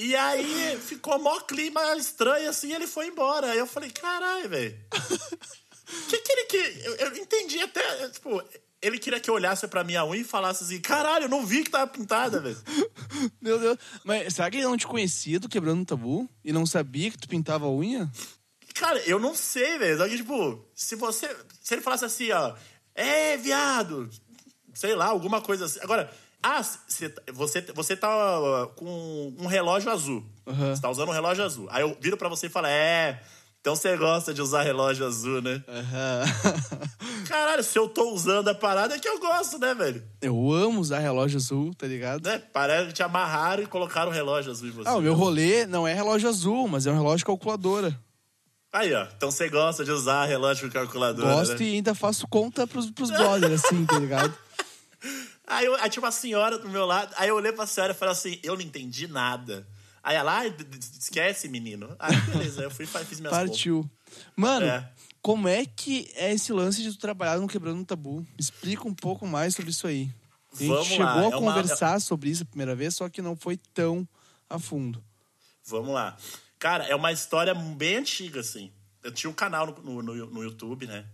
E 0.00 0.14
aí 0.14 0.78
ficou 0.80 1.18
mó 1.18 1.40
clima 1.40 1.96
estranho 1.96 2.48
assim, 2.48 2.72
ele 2.72 2.86
foi 2.86 3.08
embora. 3.08 3.50
Aí 3.50 3.58
eu 3.58 3.66
falei: 3.66 3.90
Caralho, 3.90 4.48
velho. 4.48 4.78
O 4.94 6.06
que, 6.08 6.18
que 6.18 6.32
ele 6.32 6.44
que 6.44 6.86
eu, 6.86 6.94
eu 6.94 7.16
entendi 7.16 7.60
até, 7.60 8.08
tipo, 8.10 8.40
ele 8.80 8.98
queria 8.98 9.18
que 9.20 9.28
eu 9.28 9.34
olhasse 9.34 9.66
pra 9.68 9.82
minha 9.84 10.04
unha 10.04 10.20
e 10.20 10.24
falasse 10.24 10.64
assim: 10.64 10.80
caralho, 10.80 11.24
eu 11.24 11.28
não 11.28 11.44
vi 11.44 11.64
que 11.64 11.70
tava 11.70 11.86
pintada, 11.86 12.40
velho. 12.40 12.56
Meu 13.40 13.58
Deus. 13.58 13.78
Mas 14.04 14.34
será 14.34 14.50
que 14.50 14.56
ele 14.56 14.66
não 14.66 14.76
te 14.76 14.86
conhecia 14.86 15.40
do 15.40 15.48
Quebrando 15.48 15.82
o 15.82 15.86
Tabu? 15.86 16.28
E 16.44 16.52
não 16.52 16.64
sabia 16.66 17.10
que 17.10 17.18
tu 17.18 17.28
pintava 17.28 17.66
a 17.66 17.70
unha? 17.70 18.10
Cara, 18.74 18.98
eu 19.00 19.18
não 19.18 19.34
sei, 19.34 19.78
velho. 19.78 19.98
Só 19.98 20.08
que, 20.08 20.16
tipo, 20.16 20.64
se 20.74 20.94
você. 20.94 21.34
Se 21.60 21.74
ele 21.74 21.82
falasse 21.82 22.04
assim, 22.04 22.30
ó, 22.30 22.54
é, 22.94 23.36
viado, 23.36 24.08
sei 24.74 24.94
lá, 24.94 25.06
alguma 25.06 25.40
coisa 25.40 25.64
assim. 25.64 25.80
Agora, 25.82 26.10
ah, 26.42 26.62
cê- 26.62 27.12
você, 27.32 27.60
você 27.74 27.96
tá 27.96 28.08
com 28.76 29.34
um 29.38 29.46
relógio 29.46 29.90
azul. 29.90 30.24
Aham. 30.46 30.74
Você 30.74 30.80
tá 30.80 30.88
usando 30.88 31.08
um 31.08 31.12
relógio 31.12 31.42
azul. 31.44 31.66
Aí 31.70 31.82
eu 31.82 31.96
viro 32.00 32.16
pra 32.16 32.28
você 32.28 32.46
e 32.46 32.50
falo, 32.50 32.68
é. 32.68 33.20
Então 33.60 33.74
você 33.74 33.96
gosta 33.96 34.32
de 34.32 34.40
usar 34.40 34.62
relógio 34.62 35.06
azul, 35.06 35.42
né? 35.42 35.62
Aham. 35.68 36.24
Caralho, 37.28 37.62
se 37.62 37.78
eu 37.78 37.88
tô 37.88 38.12
usando 38.12 38.48
a 38.48 38.54
parada 38.54 38.94
é 38.94 38.98
que 38.98 39.08
eu 39.08 39.18
gosto, 39.18 39.58
né, 39.58 39.74
velho? 39.74 40.02
Eu 40.22 40.52
amo 40.52 40.80
usar 40.80 41.00
relógio 41.00 41.36
azul, 41.36 41.74
tá 41.74 41.86
ligado? 41.86 42.24
Né? 42.24 42.38
Parece 42.52 42.88
que 42.88 42.92
te 42.94 43.02
amarraram 43.02 43.62
e 43.62 43.66
colocaram 43.66 44.10
relógio 44.10 44.52
azul 44.52 44.68
em 44.68 44.70
você. 44.70 44.88
Ah, 44.88 44.96
o 44.96 45.00
meu 45.00 45.14
rolê 45.14 45.66
não 45.66 45.86
é 45.86 45.92
relógio 45.92 46.28
azul, 46.28 46.68
mas 46.68 46.86
é 46.86 46.90
um 46.90 46.96
relógio 46.96 47.26
calculadora. 47.26 47.98
Aí, 48.72 48.92
ó. 48.94 49.06
Então 49.16 49.30
você 49.30 49.48
gosta 49.48 49.84
de 49.84 49.90
usar 49.90 50.24
relógio 50.26 50.70
calculadora, 50.70 51.28
Gosto 51.28 51.58
né? 51.58 51.64
e 51.64 51.74
ainda 51.74 51.94
faço 51.94 52.28
conta 52.28 52.66
pros, 52.66 52.90
pros 52.90 53.10
brothers, 53.10 53.64
assim, 53.64 53.84
tá 53.84 53.98
ligado? 53.98 54.32
Aí, 55.50 55.64
eu, 55.64 55.74
aí 55.76 55.88
tinha 55.88 56.02
uma 56.02 56.12
senhora 56.12 56.58
do 56.58 56.68
meu 56.68 56.84
lado, 56.84 57.14
aí 57.16 57.30
eu 57.30 57.34
olhei 57.34 57.50
pra 57.50 57.66
senhora 57.66 57.94
e 57.94 57.96
falei 57.96 58.12
assim, 58.12 58.38
eu 58.42 58.54
não 58.54 58.60
entendi 58.60 59.08
nada. 59.08 59.66
Aí 60.08 60.16
ela, 60.16 60.40
ah, 60.40 60.46
esquece, 60.98 61.48
menino. 61.50 61.94
Aí, 61.98 62.18
beleza, 62.22 62.62
eu 62.62 62.70
fui 62.70 62.86
e 62.86 62.88
fiz 62.88 63.20
minhas 63.20 63.36
Partiu. 63.36 63.86
Mano, 64.34 64.64
é. 64.64 64.90
como 65.20 65.46
é 65.46 65.66
que 65.66 66.10
é 66.14 66.32
esse 66.32 66.50
lance 66.50 66.82
de 66.82 66.92
tu 66.92 66.98
trabalhar 66.98 67.36
no 67.36 67.46
Quebrando 67.46 67.80
um 67.80 67.84
Tabu? 67.84 68.26
Explica 68.38 68.88
um 68.88 68.94
pouco 68.94 69.26
mais 69.26 69.54
sobre 69.54 69.70
isso 69.70 69.86
aí. 69.86 70.10
A 70.50 70.56
gente 70.56 70.68
Vamos 70.70 70.86
chegou 70.86 71.04
lá. 71.04 71.24
a 71.24 71.26
é 71.26 71.30
conversar 71.30 71.90
uma... 71.90 72.00
sobre 72.00 72.30
isso 72.30 72.42
a 72.42 72.46
primeira 72.46 72.74
vez, 72.74 72.94
só 72.94 73.06
que 73.10 73.20
não 73.20 73.36
foi 73.36 73.58
tão 73.74 74.08
a 74.48 74.58
fundo. 74.58 75.04
Vamos 75.66 75.92
lá. 75.92 76.16
Cara, 76.58 76.86
é 76.86 76.94
uma 76.94 77.12
história 77.12 77.54
bem 77.54 77.96
antiga, 77.96 78.40
assim. 78.40 78.72
Eu 79.02 79.12
tinha 79.12 79.28
um 79.28 79.34
canal 79.34 79.66
no, 79.66 80.00
no, 80.00 80.14
no 80.14 80.42
YouTube, 80.42 80.86
né? 80.86 81.04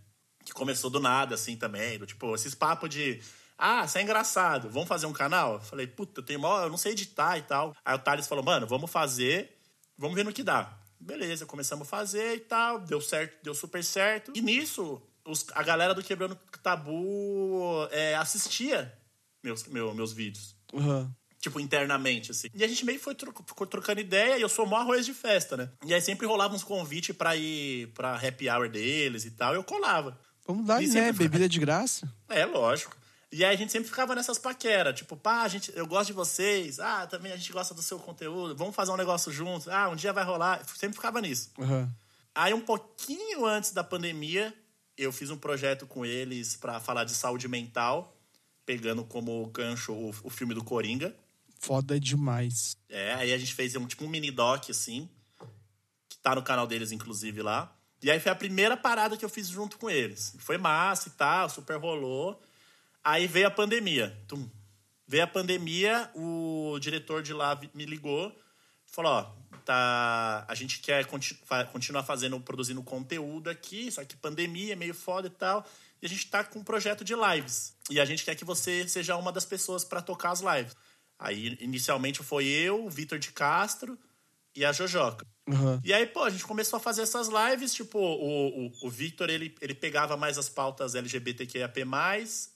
Que 0.44 0.52
começou 0.52 0.88
do 0.88 1.00
nada, 1.00 1.35
assim, 1.35 1.57
também. 1.57 1.98
Do, 1.98 2.07
tipo, 2.07 2.33
esses 2.33 2.54
papos 2.54 2.88
de 2.90 3.20
ah, 3.56 3.86
você 3.86 3.98
é 3.98 4.02
engraçado, 4.02 4.68
vamos 4.68 4.88
fazer 4.88 5.06
um 5.06 5.12
canal? 5.12 5.54
Eu 5.54 5.60
falei, 5.60 5.86
puta, 5.86 6.20
eu 6.20 6.24
tenho 6.24 6.40
mó, 6.40 6.62
eu 6.62 6.70
não 6.70 6.76
sei 6.76 6.92
editar 6.92 7.38
e 7.38 7.42
tal. 7.42 7.74
Aí 7.84 7.94
o 7.94 7.98
Thales 7.98 8.26
falou, 8.26 8.44
mano, 8.44 8.66
vamos 8.66 8.90
fazer, 8.90 9.56
vamos 9.96 10.16
ver 10.16 10.24
no 10.24 10.32
que 10.32 10.42
dá. 10.42 10.76
Beleza, 10.98 11.46
começamos 11.46 11.86
a 11.86 11.90
fazer 11.90 12.34
e 12.34 12.40
tal, 12.40 12.80
deu 12.80 13.00
certo, 13.00 13.42
deu 13.42 13.54
super 13.54 13.84
certo. 13.84 14.32
E 14.34 14.40
nisso, 14.40 15.00
os, 15.24 15.46
a 15.54 15.62
galera 15.62 15.94
do 15.94 16.02
Quebrando 16.02 16.38
Tabu 16.62 17.86
é, 17.90 18.14
assistia 18.16 18.92
meus, 19.42 19.66
meu, 19.66 19.94
meus 19.94 20.12
vídeos. 20.12 20.56
Uhum. 20.72 21.10
Tipo, 21.38 21.60
internamente, 21.60 22.30
assim. 22.30 22.48
E 22.54 22.64
a 22.64 22.66
gente 22.66 22.86
meio 22.86 22.98
foi 22.98 23.14
tro 23.14 23.32
ficou 23.46 23.66
trocando 23.66 24.00
ideia 24.00 24.38
e 24.38 24.40
eu 24.40 24.48
sou 24.48 24.64
mó 24.64 24.76
arroz 24.76 25.04
de 25.04 25.12
festa, 25.12 25.58
né? 25.58 25.68
E 25.84 25.92
aí 25.92 26.00
sempre 26.00 26.26
rolava 26.26 26.54
uns 26.54 26.64
convites 26.64 27.14
pra 27.14 27.36
ir 27.36 27.88
pra 27.88 28.14
happy 28.16 28.48
hour 28.48 28.68
deles 28.70 29.26
e 29.26 29.30
tal, 29.30 29.52
e 29.52 29.56
eu 29.56 29.62
colava. 29.62 30.18
Vamos 30.46 30.66
dar, 30.66 30.80
né? 30.80 31.12
Bebida 31.12 31.46
de 31.46 31.60
graça. 31.60 32.10
É, 32.30 32.46
lógico. 32.46 32.96
E 33.34 33.44
aí 33.44 33.52
a 33.52 33.58
gente 33.58 33.72
sempre 33.72 33.88
ficava 33.88 34.14
nessas 34.14 34.38
paqueras, 34.38 34.96
tipo, 34.96 35.16
pá, 35.16 35.42
a 35.42 35.48
gente, 35.48 35.72
eu 35.74 35.88
gosto 35.88 36.06
de 36.06 36.12
vocês, 36.12 36.78
ah, 36.78 37.04
também 37.04 37.32
a 37.32 37.36
gente 37.36 37.50
gosta 37.50 37.74
do 37.74 37.82
seu 37.82 37.98
conteúdo, 37.98 38.54
vamos 38.54 38.76
fazer 38.76 38.92
um 38.92 38.96
negócio 38.96 39.32
juntos, 39.32 39.66
ah, 39.66 39.88
um 39.88 39.96
dia 39.96 40.12
vai 40.12 40.22
rolar. 40.22 40.64
Sempre 40.76 40.94
ficava 40.94 41.20
nisso. 41.20 41.50
Uhum. 41.58 41.90
Aí, 42.32 42.54
um 42.54 42.60
pouquinho 42.60 43.44
antes 43.44 43.72
da 43.72 43.82
pandemia, 43.82 44.54
eu 44.96 45.10
fiz 45.10 45.30
um 45.30 45.36
projeto 45.36 45.84
com 45.84 46.06
eles 46.06 46.54
para 46.54 46.78
falar 46.78 47.02
de 47.02 47.12
saúde 47.12 47.48
mental, 47.48 48.16
pegando 48.64 49.02
como 49.02 49.44
gancho 49.46 49.92
o, 49.92 50.10
o, 50.22 50.30
filme 50.30 50.54
do 50.54 50.62
Coringa. 50.62 51.12
Foda 51.58 51.98
demais. 51.98 52.76
É, 52.88 53.14
aí 53.14 53.32
a 53.32 53.38
gente 53.38 53.52
fez 53.52 53.74
um 53.74 53.84
tipo 53.84 54.04
um 54.04 54.08
mini 54.08 54.30
doc, 54.30 54.70
assim, 54.70 55.08
que 56.08 56.18
tá 56.18 56.36
no 56.36 56.42
canal 56.44 56.68
deles, 56.68 56.92
inclusive, 56.92 57.42
lá. 57.42 57.76
E 58.00 58.12
aí 58.12 58.20
foi 58.20 58.30
a 58.30 58.36
primeira 58.36 58.76
parada 58.76 59.16
que 59.16 59.24
eu 59.24 59.28
fiz 59.28 59.48
junto 59.48 59.76
com 59.76 59.90
eles. 59.90 60.36
Foi 60.38 60.56
massa 60.56 61.08
e 61.08 61.12
tal, 61.12 61.50
super 61.50 61.80
rolou. 61.80 62.40
Aí 63.04 63.26
veio 63.26 63.46
a 63.46 63.50
pandemia. 63.50 64.18
Tum. 64.26 64.48
Veio 65.06 65.24
a 65.24 65.26
pandemia, 65.26 66.10
o 66.14 66.78
diretor 66.80 67.22
de 67.22 67.34
lá 67.34 67.60
me 67.74 67.84
ligou, 67.84 68.34
falou, 68.86 69.12
ó, 69.12 69.58
tá, 69.66 70.46
a 70.48 70.54
gente 70.54 70.80
quer 70.80 71.04
continu 71.04 71.38
continuar 71.70 72.02
fazendo, 72.02 72.40
produzindo 72.40 72.82
conteúdo 72.82 73.50
aqui, 73.50 73.90
só 73.90 74.02
que 74.02 74.16
pandemia 74.16 74.72
é 74.72 74.76
meio 74.76 74.94
foda 74.94 75.26
e 75.26 75.30
tal, 75.30 75.66
e 76.00 76.06
a 76.06 76.08
gente 76.08 76.26
tá 76.30 76.42
com 76.42 76.60
um 76.60 76.64
projeto 76.64 77.04
de 77.04 77.14
lives. 77.14 77.76
E 77.90 78.00
a 78.00 78.04
gente 78.06 78.24
quer 78.24 78.34
que 78.34 78.46
você 78.46 78.88
seja 78.88 79.14
uma 79.16 79.30
das 79.30 79.44
pessoas 79.44 79.84
para 79.84 80.00
tocar 80.00 80.30
as 80.30 80.40
lives. 80.40 80.74
Aí, 81.18 81.58
inicialmente, 81.60 82.22
foi 82.22 82.46
eu, 82.46 82.86
o 82.86 82.90
Vitor 82.90 83.18
de 83.18 83.30
Castro 83.30 83.98
e 84.54 84.64
a 84.64 84.72
Jojoca. 84.72 85.26
Uhum. 85.46 85.78
E 85.84 85.92
aí, 85.92 86.06
pô, 86.06 86.22
a 86.22 86.30
gente 86.30 86.44
começou 86.46 86.78
a 86.78 86.80
fazer 86.80 87.02
essas 87.02 87.28
lives, 87.28 87.74
tipo, 87.74 87.98
o, 87.98 88.66
o, 88.66 88.72
o 88.82 88.90
Victor, 88.90 89.28
ele, 89.28 89.54
ele 89.60 89.74
pegava 89.74 90.16
mais 90.16 90.38
as 90.38 90.48
pautas 90.48 90.94
LGBTQIAP+, 90.94 91.84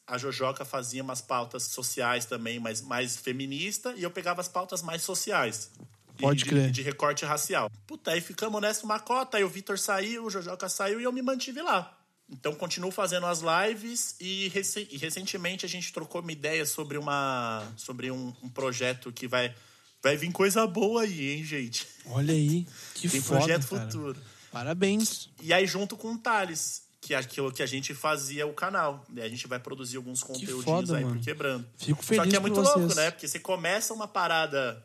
a 0.07 0.19
Jojoca 0.19 0.65
fazia 0.65 1.03
umas 1.03 1.21
pautas 1.21 1.65
sociais 1.65 2.25
também, 2.25 2.59
mas 2.59 2.81
mais 2.81 3.17
feminista, 3.17 3.93
e 3.97 4.03
eu 4.03 4.11
pegava 4.11 4.41
as 4.41 4.49
pautas 4.49 4.83
mais 4.83 5.03
sociais. 5.03 5.71
Pode 6.19 6.41
de, 6.41 6.45
crer. 6.47 6.67
De, 6.67 6.73
de, 6.73 6.83
recorte 6.83 7.25
racial. 7.25 7.71
Puta, 7.87 8.11
aí 8.13 8.21
ficamos 8.21 8.61
nessa 8.61 8.85
uma 8.85 8.99
cota, 8.99 9.37
aí 9.37 9.45
o 9.45 9.49
Victor 9.49 9.79
saiu, 9.79 10.25
o 10.25 10.31
Jojoca 10.31 10.69
saiu 10.69 11.01
e 11.01 11.05
eu 11.05 11.13
me 11.13 11.23
mantive 11.23 11.61
lá. 11.61 11.95
Então, 12.31 12.55
continuo 12.55 12.91
fazendo 12.91 13.27
as 13.27 13.41
lives 13.41 14.15
e, 14.21 14.49
rec 14.49 14.77
e 14.91 14.99
recentemente 14.99 15.65
a 15.65 15.69
gente 15.69 15.93
trocou 15.93 16.21
uma 16.21 16.33
ideia 16.33 16.67
sobre, 16.67 16.99
uma, 16.99 17.67
sobre 17.77 18.11
um, 18.11 18.35
um 18.43 18.49
projeto 18.51 19.11
que 19.11 19.27
vai 19.27 19.55
Vai 20.03 20.17
vir 20.17 20.31
coisa 20.33 20.67
boa 20.67 21.03
aí, 21.03 21.31
hein, 21.37 21.45
gente? 21.45 21.87
Olha 22.07 22.33
aí, 22.33 22.67
que 22.95 23.09
Tem 23.09 23.21
foda, 23.21 23.41
projeto 23.41 23.69
cara. 23.69 23.83
futuro. 23.91 24.21
Parabéns. 24.53 25.29
E 25.43 25.53
aí, 25.53 25.67
junto 25.67 25.97
com 25.97 26.13
o 26.13 26.19
Thales, 26.19 26.83
que 27.01 27.15
é 27.15 27.17
aquilo 27.19 27.53
que 27.53 27.63
a 27.63 27.67
gente 27.67 27.95
fazia 27.95 28.47
o 28.47 28.53
canal. 28.53 29.05
E 29.15 29.21
a 29.21 29.29
gente 29.29 29.47
vai 29.47 29.59
produzir 29.59 29.97
alguns 29.97 30.23
conteúdinhos 30.23 30.93
aí 30.93 31.05
por 31.05 31.19
quebrando. 31.19 31.67
Fico 31.77 32.03
feliz 32.03 32.25
Só 32.25 32.31
que 32.31 32.37
é 32.37 32.41
muito 32.41 32.55
vocês. 32.57 32.77
louco, 32.77 32.95
né? 32.95 33.11
Porque 33.11 33.27
você 33.29 33.39
começa 33.39 33.93
uma 33.93 34.09
parada 34.09 34.83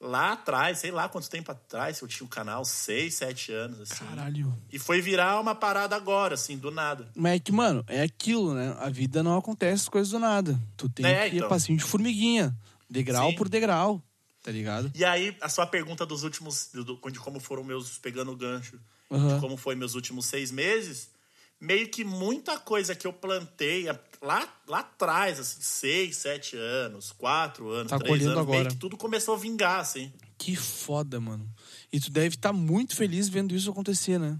lá 0.00 0.32
atrás, 0.32 0.78
sei 0.78 0.90
lá 0.90 1.08
quanto 1.08 1.28
tempo 1.30 1.50
atrás, 1.52 2.00
eu 2.00 2.08
tinha 2.08 2.26
um 2.26 2.28
canal, 2.28 2.64
seis, 2.64 3.14
sete 3.14 3.52
anos, 3.52 3.80
assim. 3.80 4.04
Caralho. 4.04 4.56
E 4.72 4.78
foi 4.78 5.00
virar 5.00 5.40
uma 5.40 5.54
parada 5.54 5.94
agora, 5.96 6.34
assim, 6.34 6.56
do 6.58 6.70
nada. 6.70 7.08
Mas 7.14 7.36
é 7.36 7.38
que, 7.38 7.52
mano, 7.52 7.84
é 7.86 8.02
aquilo, 8.02 8.54
né? 8.54 8.76
A 8.80 8.88
vida 8.90 9.22
não 9.22 9.36
acontece 9.38 9.82
as 9.84 9.88
coisas 9.88 10.10
do 10.10 10.18
nada. 10.18 10.58
Tu 10.76 10.88
tem 10.88 11.06
É, 11.06 11.28
que 11.30 11.36
ir 11.36 11.38
então. 11.38 11.48
passinho 11.48 11.78
de 11.78 11.84
formiguinha. 11.84 12.54
Degrau 12.88 13.30
Sim. 13.30 13.36
por 13.36 13.48
degrau. 13.48 14.02
Tá 14.46 14.52
ligado? 14.52 14.92
E 14.94 15.04
aí, 15.04 15.36
a 15.40 15.48
sua 15.48 15.66
pergunta 15.66 16.06
dos 16.06 16.22
últimos. 16.22 16.70
de 16.72 17.18
como 17.18 17.40
foram 17.40 17.64
meus. 17.64 17.98
pegando 17.98 18.30
o 18.30 18.36
gancho. 18.36 18.78
Uhum. 19.10 19.34
De 19.34 19.40
como 19.40 19.56
foi 19.56 19.74
meus 19.74 19.96
últimos 19.96 20.26
seis 20.26 20.52
meses. 20.52 21.10
Meio 21.60 21.88
que 21.88 22.04
muita 22.04 22.56
coisa 22.56 22.94
que 22.94 23.08
eu 23.08 23.12
plantei 23.12 23.86
lá, 24.22 24.48
lá 24.68 24.78
atrás, 24.80 25.40
assim, 25.40 25.60
seis, 25.60 26.16
sete 26.18 26.56
anos, 26.56 27.10
quatro 27.10 27.70
anos, 27.70 27.90
Tá 27.90 27.98
três 27.98 28.22
anos, 28.22 28.34
meio 28.34 28.40
agora. 28.40 28.68
que 28.68 28.76
tudo 28.76 28.96
começou 28.96 29.34
a 29.34 29.36
vingar, 29.38 29.80
assim. 29.80 30.12
Que 30.38 30.54
foda, 30.54 31.18
mano. 31.18 31.50
E 31.92 31.98
tu 31.98 32.08
deve 32.12 32.36
estar 32.36 32.52
muito 32.52 32.94
feliz 32.94 33.28
vendo 33.28 33.52
isso 33.52 33.68
acontecer, 33.68 34.16
né? 34.20 34.38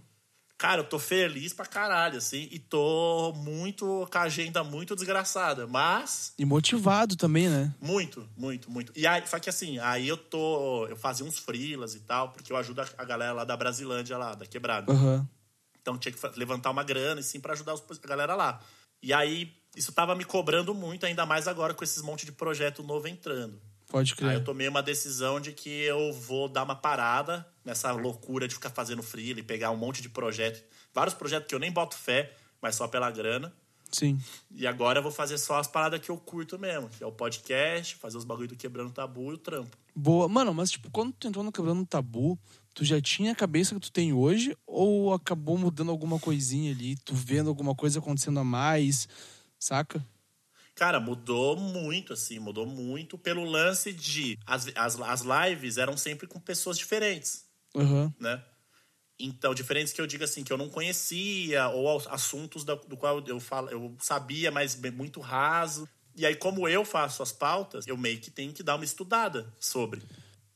Cara, 0.59 0.81
eu 0.81 0.89
tô 0.89 0.99
feliz 0.99 1.53
pra 1.53 1.67
caralho, 1.67 2.17
assim, 2.17 2.49
e 2.51 2.59
tô 2.59 3.33
muito. 3.37 4.09
com 4.11 4.19
a 4.19 4.23
agenda 4.23 4.65
muito 4.65 4.95
desgraçada. 4.97 5.67
Mas. 5.67 6.33
E 6.39 6.47
motivado 6.47 7.15
também, 7.15 7.49
né? 7.49 7.75
Muito, 7.81 8.27
muito, 8.37 8.71
muito. 8.71 8.91
E 8.97 9.07
aí, 9.07 9.23
só 9.27 9.39
que 9.39 9.51
assim, 9.51 9.79
aí 9.81 10.09
eu 10.09 10.17
tô. 10.17 10.87
Eu 10.87 10.97
fazia 10.97 11.27
uns 11.27 11.39
freelas 11.39 11.95
e 11.95 12.01
tal, 12.01 12.31
porque 12.31 12.51
eu 12.53 12.57
ajudo 12.57 12.81
a- 12.81 13.05
galera 13.05 13.33
lá 13.35 13.45
da 13.45 13.57
Brasilândia, 13.57 14.17
lá, 14.17 14.35
da 14.35 14.47
Quebrada. 14.47 14.91
Aham. 14.93 15.29
Então 15.81 15.99
tinha 15.99 16.11
que 16.13 16.39
levantar 16.39 16.71
uma 16.71 16.83
grana, 16.83 17.21
assim, 17.21 17.39
pra 17.39 17.53
ajudar 17.53 17.75
a 17.75 18.07
galera 18.09 18.35
lá. 18.35 18.61
E 19.03 19.13
aí, 19.13 19.53
isso 19.77 19.93
tava 19.93 20.15
me 20.17 20.25
cobrando 20.25 20.75
muito, 20.75 21.05
ainda 21.05 21.27
mais 21.27 21.47
agora 21.47 21.75
com 21.75 21.85
esses 21.85 22.03
monte 22.03 22.25
de 22.25 22.33
projeto 22.33 22.83
novo 22.83 23.07
entrando. 23.07 23.61
Pode 23.89 24.13
Aí 24.13 24.17
crer. 24.17 24.35
eu 24.35 24.45
tomei 24.45 24.67
uma 24.69 24.83
decisão 24.83 25.41
de 25.41 25.53
que 25.53 25.71
eu 25.71 26.13
vou 26.13 26.49
dar 26.49 26.65
uma 26.65 26.75
parada 26.75 27.47
nessa 27.65 27.93
loucura 27.93 28.49
de 28.49 28.55
ficar 28.55 28.71
fazendo 28.71 29.03
freela 29.03 29.39
e 29.41 29.43
pegar 29.43 29.71
um 29.71 29.77
monte 29.77 30.03
de 30.03 30.09
projeto. 30.09 30.63
Vários 30.93 31.15
projetos 31.15 31.49
que 31.49 31.55
eu 31.55 31.59
nem 31.59 31.71
boto 31.71 31.97
fé, 31.97 32.33
mas 32.61 32.75
só 32.75 32.89
pela 32.89 33.11
grana. 33.11 33.53
Sim. 33.93 34.21
E 34.51 34.67
agora 34.67 34.99
eu 34.99 35.03
vou 35.03 35.13
fazer 35.13 35.39
só 35.39 35.59
as 35.59 35.69
paradas 35.69 36.01
que 36.01 36.11
eu 36.11 36.17
curto 36.17 36.59
mesmo, 36.59 36.89
que 36.89 37.03
é 37.03 37.07
o 37.07 37.13
podcast, 37.13 37.95
fazer 37.97 38.17
os 38.17 38.25
bagulho 38.25 38.49
do 38.49 38.57
Quebrando 38.57 38.91
Tabu 38.93 39.31
e 39.31 39.35
o 39.35 39.39
trampo. 39.39 39.77
Boa. 39.95 40.29
Mano, 40.29 40.53
mas 40.53 40.71
tipo, 40.71 40.91
quando 40.91 41.13
tu 41.13 41.29
entrou 41.29 41.45
no 41.45 41.53
Quebrando 41.53 41.83
o 41.83 41.87
Tabu, 41.87 42.39
tu 42.75 42.85
já 42.85 43.01
tinha 43.01 43.33
a 43.33 43.37
cabeça 43.37 43.75
que 43.75 43.81
tu 43.81 43.93
tem 43.93 44.13
hoje? 44.13 44.57
Ou 44.67 45.15
acabou 45.15 45.57
mudando 45.57 45.91
alguma 45.91 46.19
coisinha 46.19 46.73
ali? 46.73 46.97
Tu 46.97 47.15
vendo 47.15 47.49
alguma 47.49 47.75
coisa 47.75 48.01
acontecendo 48.01 48.41
a 48.41 48.45
mais? 48.45 49.09
Saca? 49.59 50.05
Cara, 50.77 51.01
mudou 51.01 51.57
muito, 51.57 52.13
assim, 52.13 52.39
mudou 52.39 52.67
muito 52.67 53.17
pelo 53.17 53.45
lance 53.45 53.95
de. 53.95 54.39
As, 54.47 54.67
as, 54.77 55.01
as 55.01 55.23
lives 55.23 55.79
eram 55.79 55.97
sempre 55.97 56.27
com 56.27 56.39
pessoas 56.39 56.77
diferentes, 56.77 57.47
Aham. 57.75 58.13
né? 58.21 58.45
Então, 59.19 59.55
diferentes 59.55 59.93
que 59.93 60.01
eu 60.01 60.07
digo 60.07 60.25
assim, 60.25 60.45
que 60.45 60.53
eu 60.53 60.59
não 60.59 60.71
conhecia, 60.71 61.69
ou 61.69 61.99
assuntos 62.11 62.65
da- 62.65 62.75
do 62.75 62.97
qual 62.97 63.21
eu, 63.27 63.41
falo, 63.41 63.71
eu 63.71 63.97
sabia, 64.01 64.51
mas 64.51 64.75
muito 64.93 65.21
raso. 65.21 65.89
E 66.17 66.27
aí, 66.27 66.37
como 66.37 66.69
eu 66.69 66.85
faço 66.85 67.23
as 67.23 67.33
pautas, 67.33 67.87
eu 67.87 67.97
meio 67.97 68.21
que 68.21 68.31
tenho 68.31 68.53
que 68.53 68.63
dar 68.63 68.77
uma 68.77 68.85
estudada 68.85 69.53
sobre. 69.61 70.03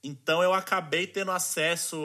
Então, 0.04 0.42
eu 0.42 0.54
acabei 0.54 1.06
tendo 1.06 1.30
acesso. 1.32 1.96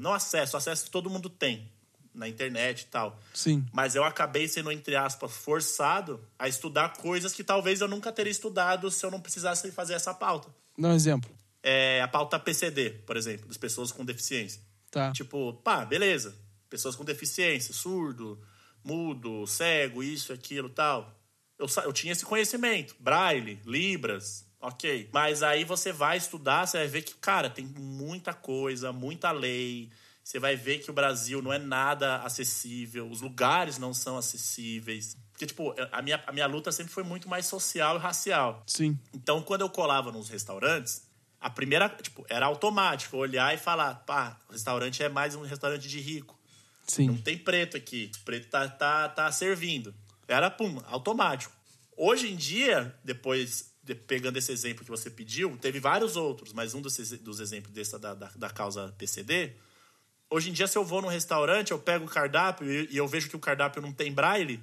Não 0.00 0.14
acesso, 0.14 0.56
acesso 0.56 0.90
todo 0.90 1.10
mundo 1.10 1.30
tem 1.30 1.73
na 2.14 2.28
internet 2.28 2.82
e 2.82 2.86
tal. 2.86 3.18
Sim. 3.34 3.66
Mas 3.72 3.94
eu 3.94 4.04
acabei 4.04 4.46
sendo, 4.46 4.70
entre 4.70 4.94
aspas, 4.94 5.32
forçado 5.32 6.20
a 6.38 6.48
estudar 6.48 6.96
coisas 6.96 7.32
que 7.32 7.42
talvez 7.42 7.80
eu 7.80 7.88
nunca 7.88 8.12
teria 8.12 8.30
estudado 8.30 8.90
se 8.90 9.04
eu 9.04 9.10
não 9.10 9.20
precisasse 9.20 9.70
fazer 9.72 9.94
essa 9.94 10.14
pauta. 10.14 10.48
Dá 10.78 10.88
um 10.88 10.94
exemplo. 10.94 11.30
É 11.62 12.00
a 12.02 12.08
pauta 12.08 12.38
PCD, 12.38 12.90
por 12.90 13.16
exemplo, 13.16 13.48
das 13.48 13.56
pessoas 13.56 13.90
com 13.90 14.04
deficiência. 14.04 14.60
Tá. 14.90 15.12
Tipo, 15.12 15.54
pá, 15.54 15.84
beleza. 15.84 16.36
Pessoas 16.70 16.94
com 16.94 17.04
deficiência, 17.04 17.74
surdo, 17.74 18.38
mudo, 18.82 19.46
cego, 19.46 20.02
isso, 20.02 20.32
aquilo, 20.32 20.68
tal. 20.68 21.12
Eu, 21.58 21.66
eu 21.84 21.92
tinha 21.92 22.12
esse 22.12 22.24
conhecimento. 22.24 22.94
Braille, 23.00 23.58
Libras, 23.64 24.44
ok. 24.60 25.08
Mas 25.12 25.42
aí 25.42 25.64
você 25.64 25.92
vai 25.92 26.16
estudar, 26.16 26.66
você 26.66 26.78
vai 26.78 26.86
ver 26.88 27.02
que, 27.02 27.14
cara, 27.14 27.48
tem 27.48 27.64
muita 27.64 28.34
coisa, 28.34 28.92
muita 28.92 29.30
lei. 29.32 29.90
Você 30.24 30.38
vai 30.38 30.56
ver 30.56 30.78
que 30.78 30.90
o 30.90 30.94
Brasil 30.94 31.42
não 31.42 31.52
é 31.52 31.58
nada 31.58 32.16
acessível, 32.22 33.10
os 33.10 33.20
lugares 33.20 33.76
não 33.76 33.92
são 33.92 34.16
acessíveis. 34.16 35.18
Porque, 35.32 35.44
tipo, 35.44 35.74
a 35.92 36.00
minha, 36.00 36.22
a 36.26 36.32
minha 36.32 36.46
luta 36.46 36.72
sempre 36.72 36.92
foi 36.94 37.02
muito 37.04 37.28
mais 37.28 37.44
social 37.44 37.96
e 37.96 37.98
racial. 37.98 38.62
Sim. 38.66 38.98
Então, 39.12 39.42
quando 39.42 39.60
eu 39.60 39.68
colava 39.68 40.10
nos 40.10 40.30
restaurantes, 40.30 41.02
a 41.38 41.50
primeira, 41.50 41.90
tipo, 41.90 42.24
era 42.30 42.46
automático 42.46 43.18
olhar 43.18 43.54
e 43.54 43.58
falar, 43.58 43.96
pá, 44.06 44.38
o 44.48 44.52
restaurante 44.52 45.02
é 45.02 45.10
mais 45.10 45.34
um 45.34 45.42
restaurante 45.42 45.86
de 45.86 46.00
rico. 46.00 46.38
Não 46.98 47.14
Sim. 47.16 47.16
tem 47.18 47.36
preto 47.36 47.76
aqui. 47.76 48.10
Preto 48.24 48.48
tá, 48.48 48.66
tá, 48.66 49.08
tá 49.10 49.30
servindo. 49.30 49.94
Era, 50.26 50.50
pum, 50.50 50.80
automático. 50.86 51.52
Hoje 51.96 52.32
em 52.32 52.36
dia, 52.36 52.94
depois, 53.04 53.72
de- 53.82 53.94
pegando 53.94 54.38
esse 54.38 54.50
exemplo 54.50 54.84
que 54.84 54.90
você 54.90 55.10
pediu, 55.10 55.54
teve 55.58 55.80
vários 55.80 56.16
outros, 56.16 56.52
mas 56.54 56.72
um 56.72 56.80
dos, 56.80 56.96
dos 57.20 57.40
exemplos 57.40 57.74
dessa 57.74 57.98
da, 57.98 58.14
da, 58.14 58.30
da 58.34 58.48
causa 58.48 58.94
PCD. 58.96 59.52
Hoje 60.34 60.50
em 60.50 60.52
dia, 60.52 60.66
se 60.66 60.76
eu 60.76 60.84
vou 60.84 61.00
num 61.00 61.06
restaurante, 61.06 61.70
eu 61.70 61.78
pego 61.78 62.06
o 62.06 62.08
cardápio 62.08 62.68
e, 62.68 62.96
eu 62.96 63.06
vejo 63.06 63.28
que 63.28 63.36
o 63.36 63.38
cardápio 63.38 63.80
não 63.80 63.92
tem 63.92 64.12
braille, 64.12 64.60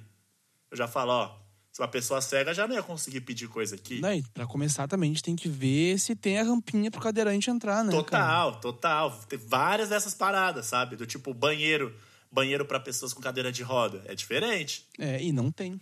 eu 0.70 0.76
já 0.76 0.86
falo, 0.86 1.12
ó, 1.12 1.34
se 1.72 1.80
uma 1.80 1.88
pessoa 1.88 2.20
cega 2.20 2.52
já 2.52 2.68
não 2.68 2.74
ia 2.74 2.82
conseguir 2.82 3.22
pedir 3.22 3.48
coisa 3.48 3.74
aqui. 3.74 3.98
Não, 3.98 4.12
e 4.12 4.22
pra 4.34 4.46
começar 4.46 4.86
também, 4.86 5.08
a 5.08 5.14
gente 5.14 5.22
tem 5.22 5.34
que 5.34 5.48
ver 5.48 5.98
se 5.98 6.14
tem 6.14 6.38
a 6.38 6.42
rampinha 6.42 6.90
pro 6.90 7.00
cadeirante 7.00 7.48
entrar, 7.48 7.82
né? 7.82 7.90
cara? 7.90 8.02
Total, 8.02 8.60
total. 8.60 9.20
Tem 9.26 9.38
várias 9.38 9.88
dessas 9.88 10.12
paradas, 10.12 10.66
sabe? 10.66 10.94
Do 10.94 11.06
tipo 11.06 11.32
banheiro, 11.32 11.96
banheiro 12.30 12.66
para 12.66 12.78
pessoas 12.78 13.14
com 13.14 13.22
cadeira 13.22 13.50
de 13.50 13.62
roda. 13.62 14.02
É 14.04 14.14
diferente. 14.14 14.86
É, 14.98 15.22
e 15.22 15.32
não 15.32 15.50
tem. 15.50 15.80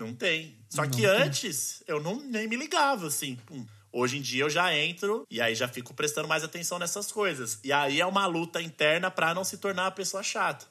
Não 0.00 0.12
tem. 0.16 0.56
Só 0.68 0.82
Não 0.82 0.90
que 0.90 1.02
tem. 1.02 1.06
antes 1.06 1.80
eu 1.86 2.02
não 2.02 2.20
nem 2.20 2.48
me 2.48 2.56
ligava 2.56 3.06
assim. 3.06 3.36
Pum. 3.46 3.64
Hoje 3.92 4.18
em 4.18 4.20
dia 4.20 4.42
eu 4.44 4.50
já 4.50 4.74
entro 4.76 5.26
e 5.30 5.40
aí 5.40 5.54
já 5.54 5.66
fico 5.68 5.94
prestando 5.94 6.28
mais 6.28 6.44
atenção 6.44 6.78
nessas 6.78 7.10
coisas. 7.10 7.58
E 7.64 7.72
aí 7.72 8.00
é 8.00 8.06
uma 8.06 8.26
luta 8.26 8.60
interna 8.60 9.10
pra 9.10 9.34
não 9.34 9.44
se 9.44 9.58
tornar 9.58 9.84
uma 9.84 9.90
pessoa 9.90 10.22
chata. 10.22 10.66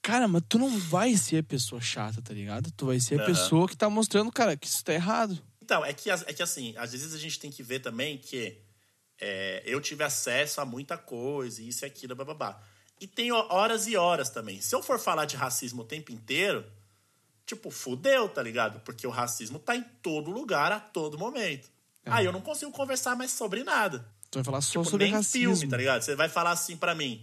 Cara, 0.00 0.26
mas 0.26 0.42
tu 0.48 0.58
não 0.58 0.78
vai 0.78 1.16
ser 1.16 1.38
a 1.38 1.42
pessoa 1.42 1.80
chata, 1.80 2.20
tá 2.20 2.34
ligado? 2.34 2.72
Tu 2.72 2.86
vai 2.86 2.98
ser 2.98 3.20
a 3.20 3.24
pessoa 3.26 3.68
que 3.68 3.76
tá 3.76 3.88
mostrando, 3.88 4.32
cara, 4.32 4.56
que 4.56 4.66
isso 4.66 4.82
tá 4.84 4.92
errado. 4.92 5.40
Então, 5.62 5.84
é 5.84 5.92
que, 5.92 6.10
é 6.10 6.16
que 6.32 6.42
assim, 6.42 6.74
às 6.76 6.90
vezes 6.92 7.14
a 7.14 7.18
gente 7.18 7.38
tem 7.38 7.50
que 7.50 7.62
ver 7.62 7.78
também 7.80 8.18
que 8.18 8.58
é, 9.20 9.62
eu 9.64 9.80
tive 9.80 10.02
acesso 10.02 10.60
a 10.60 10.64
muita 10.64 10.98
coisa, 10.98 11.62
isso 11.62 11.84
e 11.84 11.86
aquilo, 11.86 12.16
bababá. 12.16 12.60
E 13.00 13.06
tem 13.06 13.30
ho- 13.30 13.46
horas 13.48 13.86
e 13.86 13.96
horas 13.96 14.28
também. 14.28 14.60
Se 14.60 14.74
eu 14.74 14.82
for 14.82 14.98
falar 14.98 15.24
de 15.24 15.36
racismo 15.36 15.82
o 15.82 15.84
tempo 15.84 16.10
inteiro, 16.10 16.64
tipo, 17.46 17.70
fudeu, 17.70 18.28
tá 18.28 18.42
ligado? 18.42 18.80
Porque 18.80 19.06
o 19.06 19.10
racismo 19.10 19.58
tá 19.60 19.76
em 19.76 19.82
todo 20.02 20.30
lugar, 20.32 20.72
a 20.72 20.80
todo 20.80 21.16
momento. 21.16 21.70
Aí 22.06 22.24
eu 22.24 22.32
não 22.32 22.40
consigo 22.40 22.72
conversar 22.72 23.14
mais 23.16 23.30
sobre 23.30 23.62
nada. 23.64 24.04
Tu 24.30 24.36
vai 24.38 24.44
falar 24.44 24.60
só 24.60 24.72
Tipo, 24.72 24.84
sobre 24.84 25.04
nem 25.04 25.14
racismo. 25.14 25.54
filme, 25.56 25.70
tá 25.70 25.76
ligado? 25.76 26.02
Você 26.02 26.16
vai 26.16 26.28
falar 26.28 26.50
assim 26.52 26.76
pra 26.76 26.94
mim. 26.94 27.22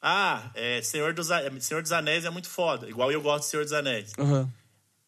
Ah, 0.00 0.50
é, 0.54 0.80
Senhor, 0.82 1.12
dos, 1.12 1.30
A- 1.30 1.42
Senhor 1.60 1.82
dos 1.82 1.90
Anéis 1.92 2.24
é 2.24 2.30
muito 2.30 2.48
foda. 2.48 2.88
Igual 2.88 3.10
eu 3.10 3.20
gosto 3.20 3.44
de 3.44 3.50
Senhor 3.50 3.64
dos 3.64 3.72
Anéis. 3.72 4.12
Aham. 4.18 4.48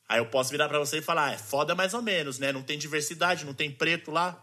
Aí 0.09 0.19
eu 0.19 0.27
posso 0.27 0.51
virar 0.51 0.69
pra 0.69 0.79
você 0.81 0.99
e 0.99 1.03
falar, 1.03 1.27
ah, 1.27 1.33
é 1.33 1.39
foda 1.39 1.73
mais 1.75 1.95
ou 1.95 2.03
menos, 2.03 2.41
né? 2.41 2.51
Não 2.51 2.63
tem 2.63 2.77
diversidade, 2.77 3.45
não 3.45 3.55
tem 3.55 3.71
preto 3.71 4.11
lá. 4.11 4.43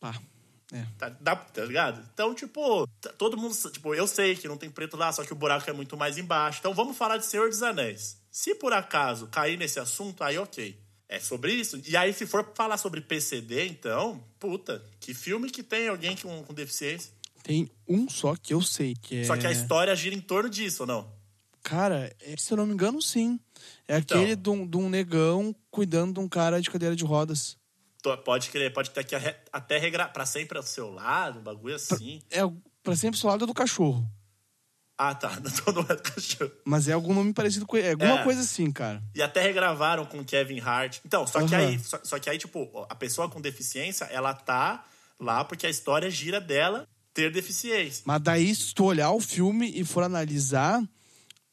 Pá. 0.00 0.14
É. 0.72 0.84
Tá, 0.98 1.08
dá- 1.20 1.36
tá 1.36 1.64
ligado? 1.64 2.02
Então, 2.14 2.34
tipo, 2.34 2.88
todo 3.18 3.36
mundo. 3.36 3.54
Tipo, 3.70 3.94
eu 3.94 4.06
sei 4.06 4.34
que 4.34 4.48
não 4.48 4.56
tem 4.56 4.70
preto 4.70 4.96
lá, 4.96 5.12
só 5.12 5.22
que 5.22 5.32
o 5.32 5.36
buraco 5.36 5.68
é 5.68 5.72
muito 5.72 5.96
mais 5.96 6.16
embaixo. 6.16 6.58
Então 6.60 6.72
vamos 6.72 6.96
falar 6.96 7.18
de 7.18 7.26
Senhor 7.26 7.48
dos 7.50 7.62
Anéis. 7.62 8.16
Se 8.30 8.54
por 8.54 8.72
acaso 8.72 9.26
cair 9.28 9.58
nesse 9.58 9.78
assunto, 9.78 10.24
aí 10.24 10.38
ok. 10.38 10.80
É 11.08 11.20
sobre 11.20 11.52
isso. 11.52 11.80
E 11.86 11.96
aí, 11.96 12.12
se 12.12 12.26
for 12.26 12.52
falar 12.54 12.76
sobre 12.78 13.00
PCD, 13.00 13.66
então, 13.68 14.22
puta, 14.38 14.84
que 14.98 15.14
filme 15.14 15.48
que 15.50 15.62
tem 15.62 15.88
alguém 15.88 16.16
com, 16.16 16.42
com 16.42 16.52
deficiência? 16.54 17.12
Tem 17.42 17.70
um 17.86 18.08
só 18.08 18.34
que 18.34 18.52
eu 18.52 18.60
sei, 18.60 18.94
que 19.00 19.18
é... 19.20 19.24
Só 19.24 19.36
que 19.36 19.46
a 19.46 19.52
história 19.52 19.94
gira 19.94 20.16
em 20.16 20.20
torno 20.20 20.50
disso, 20.50 20.82
ou 20.82 20.86
não? 20.86 21.14
Cara, 21.62 22.12
é- 22.20 22.36
se 22.36 22.52
eu 22.52 22.56
não 22.56 22.66
me 22.66 22.72
engano, 22.72 23.00
sim. 23.00 23.38
É 23.86 23.98
Então. 23.98 24.18
aquele 24.20 24.34
de 24.34 24.50
um, 24.50 24.66
de 24.66 24.76
um 24.76 24.88
negão 24.88 25.54
cuidando 25.70 26.14
de 26.14 26.20
um 26.20 26.28
cara 26.28 26.60
de 26.60 26.70
cadeira 26.70 26.96
de 26.96 27.04
rodas. 27.04 27.56
Pode 28.24 28.50
crer, 28.50 28.72
pode 28.72 28.90
ter 28.90 29.02
que 29.04 29.16
até 29.52 29.78
regrar 29.78 30.12
pra 30.12 30.24
sempre 30.24 30.56
ao 30.56 30.62
seu 30.62 30.90
lado, 30.92 31.40
um 31.40 31.42
bagulho 31.42 31.74
assim. 31.74 32.22
É 32.30 32.44
o- 32.44 32.56
pra 32.82 32.94
sempre 32.94 33.18
o 33.20 33.26
lado 33.26 33.46
do 33.46 33.54
cachorro. 33.54 34.08
Ah, 34.98 35.14
tá. 35.14 35.30
Não, 35.66 35.74
não 35.74 35.82
é 35.90 35.96
cachorro. 35.96 36.50
Mas 36.64 36.88
é 36.88 36.92
algum 36.92 37.12
nome 37.12 37.32
parecido 37.34 37.66
com. 37.66 37.76
É 37.76 37.90
alguma 37.92 38.20
É. 38.20 38.24
coisa 38.24 38.40
assim, 38.40 38.70
cara. 38.72 39.02
E 39.14 39.20
até 39.22 39.42
regravaram 39.42 40.06
com 40.06 40.24
Kevin 40.24 40.60
Hart. 40.60 40.98
Então, 41.04 41.26
só 41.26 41.46
que 41.46 41.54
Aham. 41.54 41.66
aí, 41.68 41.78
só, 41.78 41.98
só 42.02 42.18
que 42.18 42.30
aí, 42.30 42.38
tipo, 42.38 42.68
a 42.88 42.94
pessoa 42.94 43.28
com 43.28 43.40
deficiência, 43.40 44.04
ela 44.06 44.32
tá 44.32 44.84
lá 45.20 45.44
porque 45.44 45.66
a 45.66 45.70
história 45.70 46.10
gira 46.10 46.40
dela 46.40 46.88
ter 47.12 47.30
deficiência. 47.30 48.02
Mas 48.06 48.20
daí, 48.22 48.54
se 48.54 48.74
tu 48.74 48.84
olhar 48.84 49.10
o 49.10 49.20
filme 49.20 49.70
e 49.74 49.84
for 49.84 50.02
analisar, 50.02 50.82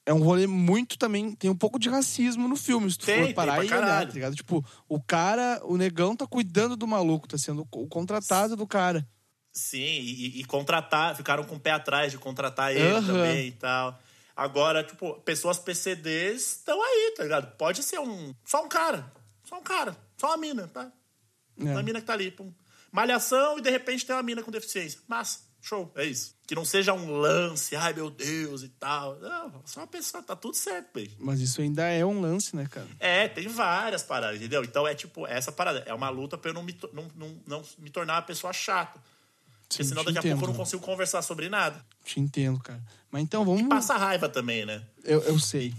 é 0.05 0.13
um 0.13 0.21
rolê 0.23 0.47
muito 0.47 0.97
também. 0.97 1.33
Tem 1.35 1.49
um 1.49 1.55
pouco 1.55 1.77
de 1.77 1.89
racismo 1.89 2.47
no 2.47 2.55
filme, 2.55 2.89
se 2.91 2.97
tu 2.97 3.05
Tem, 3.05 3.25
for 3.27 3.33
parar 3.33 3.63
e 3.63 3.67
olhar, 3.67 4.07
tá 4.07 4.13
ligado? 4.13 4.35
Tipo, 4.35 4.65
o 4.87 5.01
cara, 5.01 5.59
o 5.65 5.75
negão 5.77 6.15
tá 6.15 6.25
cuidando 6.27 6.75
do 6.77 6.87
maluco, 6.87 7.27
tá 7.27 7.37
sendo 7.37 7.67
o 7.73 7.87
contratado 7.87 8.55
do 8.55 8.65
cara. 8.67 9.05
Sim, 9.53 9.77
e, 9.77 10.39
e 10.39 10.43
contratar, 10.45 11.15
ficaram 11.15 11.43
com 11.43 11.55
o 11.55 11.59
pé 11.59 11.71
atrás 11.71 12.11
de 12.11 12.17
contratar 12.17 12.71
ele 12.71 12.95
Aham. 12.95 13.05
também 13.05 13.47
e 13.49 13.51
tal. 13.51 13.99
Agora, 14.35 14.83
tipo, 14.83 15.13
pessoas 15.21 15.59
PCDs 15.59 16.57
estão 16.57 16.81
aí, 16.81 17.13
tá 17.15 17.21
ligado? 17.21 17.55
Pode 17.55 17.83
ser 17.83 17.99
um. 17.99 18.33
Só 18.43 18.65
um 18.65 18.67
cara. 18.67 19.11
Só 19.43 19.59
um 19.59 19.63
cara. 19.63 19.95
Só 20.17 20.27
uma 20.27 20.37
mina, 20.37 20.67
tá? 20.67 20.91
É. 21.59 21.65
Uma 21.65 21.83
mina 21.83 22.01
que 22.01 22.07
tá 22.07 22.13
ali. 22.13 22.31
Pum. 22.31 22.51
Malhação 22.91 23.59
e 23.59 23.61
de 23.61 23.69
repente 23.69 24.05
tem 24.05 24.15
uma 24.15 24.23
mina 24.23 24.41
com 24.41 24.49
deficiência. 24.49 24.99
Massa, 25.07 25.41
show, 25.61 25.91
é 25.95 26.05
isso. 26.05 26.35
Que 26.47 26.55
não 26.55 26.65
seja 26.65 26.93
um 26.93 27.11
lance, 27.11 27.75
ai 27.75 27.93
meu 27.93 28.09
Deus 28.09 28.63
e 28.63 28.69
tal. 28.69 29.19
Não, 29.19 29.61
só 29.65 29.81
uma 29.81 29.87
pessoa, 29.87 30.23
tá 30.23 30.35
tudo 30.35 30.55
certo, 30.55 30.89
beijo. 30.93 31.15
Mas 31.19 31.39
isso 31.39 31.61
ainda 31.61 31.87
é 31.87 32.03
um 32.03 32.19
lance, 32.19 32.55
né, 32.55 32.67
cara? 32.69 32.87
É, 32.99 33.27
tem 33.27 33.47
várias 33.47 34.01
paradas, 34.01 34.37
entendeu? 34.37 34.63
Então 34.63 34.87
é 34.87 34.95
tipo, 34.95 35.27
essa 35.27 35.51
parada. 35.51 35.83
É 35.85 35.93
uma 35.93 36.09
luta 36.09 36.37
pra 36.37 36.49
eu 36.49 36.55
não 36.55 36.63
me, 36.63 36.75
não, 36.91 37.07
não, 37.15 37.41
não 37.45 37.63
me 37.77 37.89
tornar 37.91 38.15
uma 38.15 38.21
pessoa 38.23 38.51
chata. 38.51 38.99
Porque 39.73 39.83
Sim, 39.83 39.89
senão 39.89 40.03
te 40.03 40.13
daqui 40.13 40.27
a 40.27 40.31
pouco 40.31 40.43
eu 40.43 40.47
não 40.47 40.53
entendo. 40.53 40.57
consigo 40.57 40.81
conversar 40.83 41.21
sobre 41.21 41.49
nada. 41.49 41.83
Te 42.05 42.19
entendo, 42.19 42.59
cara. 42.59 42.81
Mas 43.11 43.23
então 43.23 43.43
vamos. 43.43 43.67
Passa 43.67 43.97
raiva 43.97 44.29
também, 44.29 44.65
né? 44.65 44.83
Eu, 45.03 45.21
eu 45.23 45.39
sei. 45.39 45.73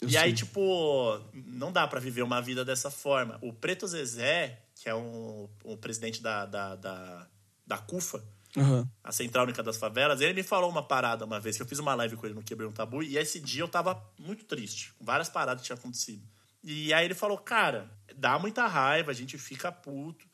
Eu 0.00 0.08
e 0.08 0.16
aí, 0.16 0.30
sei. 0.36 0.46
tipo, 0.46 1.20
não 1.34 1.70
dá 1.70 1.86
pra 1.86 2.00
viver 2.00 2.22
uma 2.22 2.40
vida 2.40 2.64
dessa 2.64 2.90
forma. 2.90 3.38
O 3.42 3.52
Preto 3.52 3.86
Zezé, 3.86 4.58
que 4.74 4.88
é 4.88 4.94
um, 4.94 5.48
um 5.64 5.76
presidente 5.76 6.22
da, 6.22 6.46
da, 6.46 6.76
da, 6.76 7.26
da 7.66 7.78
CUFA, 7.78 8.22
Aham. 8.56 8.88
a 9.04 9.12
Central 9.12 9.44
Única 9.44 9.62
das 9.62 9.76
Favelas, 9.76 10.20
ele 10.20 10.32
me 10.32 10.42
falou 10.42 10.70
uma 10.70 10.82
parada 10.82 11.24
uma 11.24 11.38
vez, 11.40 11.56
que 11.56 11.62
eu 11.62 11.66
fiz 11.66 11.78
uma 11.78 11.94
live 11.94 12.16
com 12.16 12.26
ele 12.26 12.34
no 12.34 12.42
Quebrei 12.42 12.68
um 12.68 12.72
Tabu, 12.72 13.02
e 13.02 13.18
esse 13.18 13.38
dia 13.40 13.62
eu 13.62 13.68
tava 13.68 14.02
muito 14.18 14.44
triste, 14.44 14.92
com 14.98 15.04
várias 15.04 15.28
paradas 15.28 15.60
que 15.62 15.66
tinham 15.66 15.78
acontecido. 15.78 16.22
E 16.62 16.92
aí 16.92 17.04
ele 17.04 17.14
falou, 17.14 17.38
cara, 17.38 17.90
dá 18.14 18.38
muita 18.38 18.66
raiva, 18.66 19.10
a 19.10 19.14
gente 19.14 19.38
fica 19.38 19.70
puto. 19.70 20.26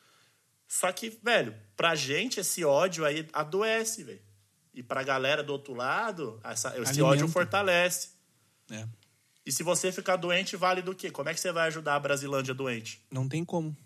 Só 0.73 0.91
que, 0.91 1.11
velho, 1.23 1.55
pra 1.77 1.95
gente 1.95 2.41
esse 2.41 2.65
ódio 2.65 3.05
aí 3.05 3.29
adoece, 3.35 4.05
velho. 4.05 4.23
E 4.73 4.83
pra 4.83 5.03
galera 5.03 5.43
do 5.43 5.53
outro 5.53 5.75
lado, 5.75 6.41
essa, 6.43 6.69
esse 6.71 6.93
Alimenta. 6.93 7.05
ódio 7.05 7.29
fortalece. 7.29 8.09
É. 8.71 8.89
E 9.45 9.53
se 9.53 9.63
você 9.63 9.93
ficar 9.93 10.17
doente, 10.17 10.57
vale 10.57 10.81
do 10.81 10.95
quê? 10.95 11.11
Como 11.11 11.29
é 11.29 11.35
que 11.35 11.41
você 11.41 11.53
vai 11.53 11.67
ajudar 11.67 11.97
a 11.97 12.01
Brasilândia 12.01 12.55
doente? 12.55 13.05
Não 13.11 13.29
tem 13.29 13.45
como. 13.45 13.77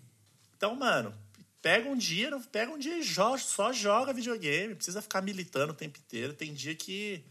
Então, 0.55 0.77
mano, 0.77 1.13
pega 1.61 1.89
um 1.89 1.97
dia, 1.97 2.31
pega 2.53 2.71
um 2.71 2.79
dia 2.79 2.99
e 2.99 3.03
joga, 3.03 3.37
só 3.37 3.73
joga 3.73 4.13
videogame. 4.13 4.73
Precisa 4.73 5.01
ficar 5.01 5.21
militando 5.21 5.73
o 5.73 5.75
tempo 5.75 5.99
inteiro. 5.99 6.31
Tem 6.31 6.53
dia 6.53 6.73
que 6.73 7.21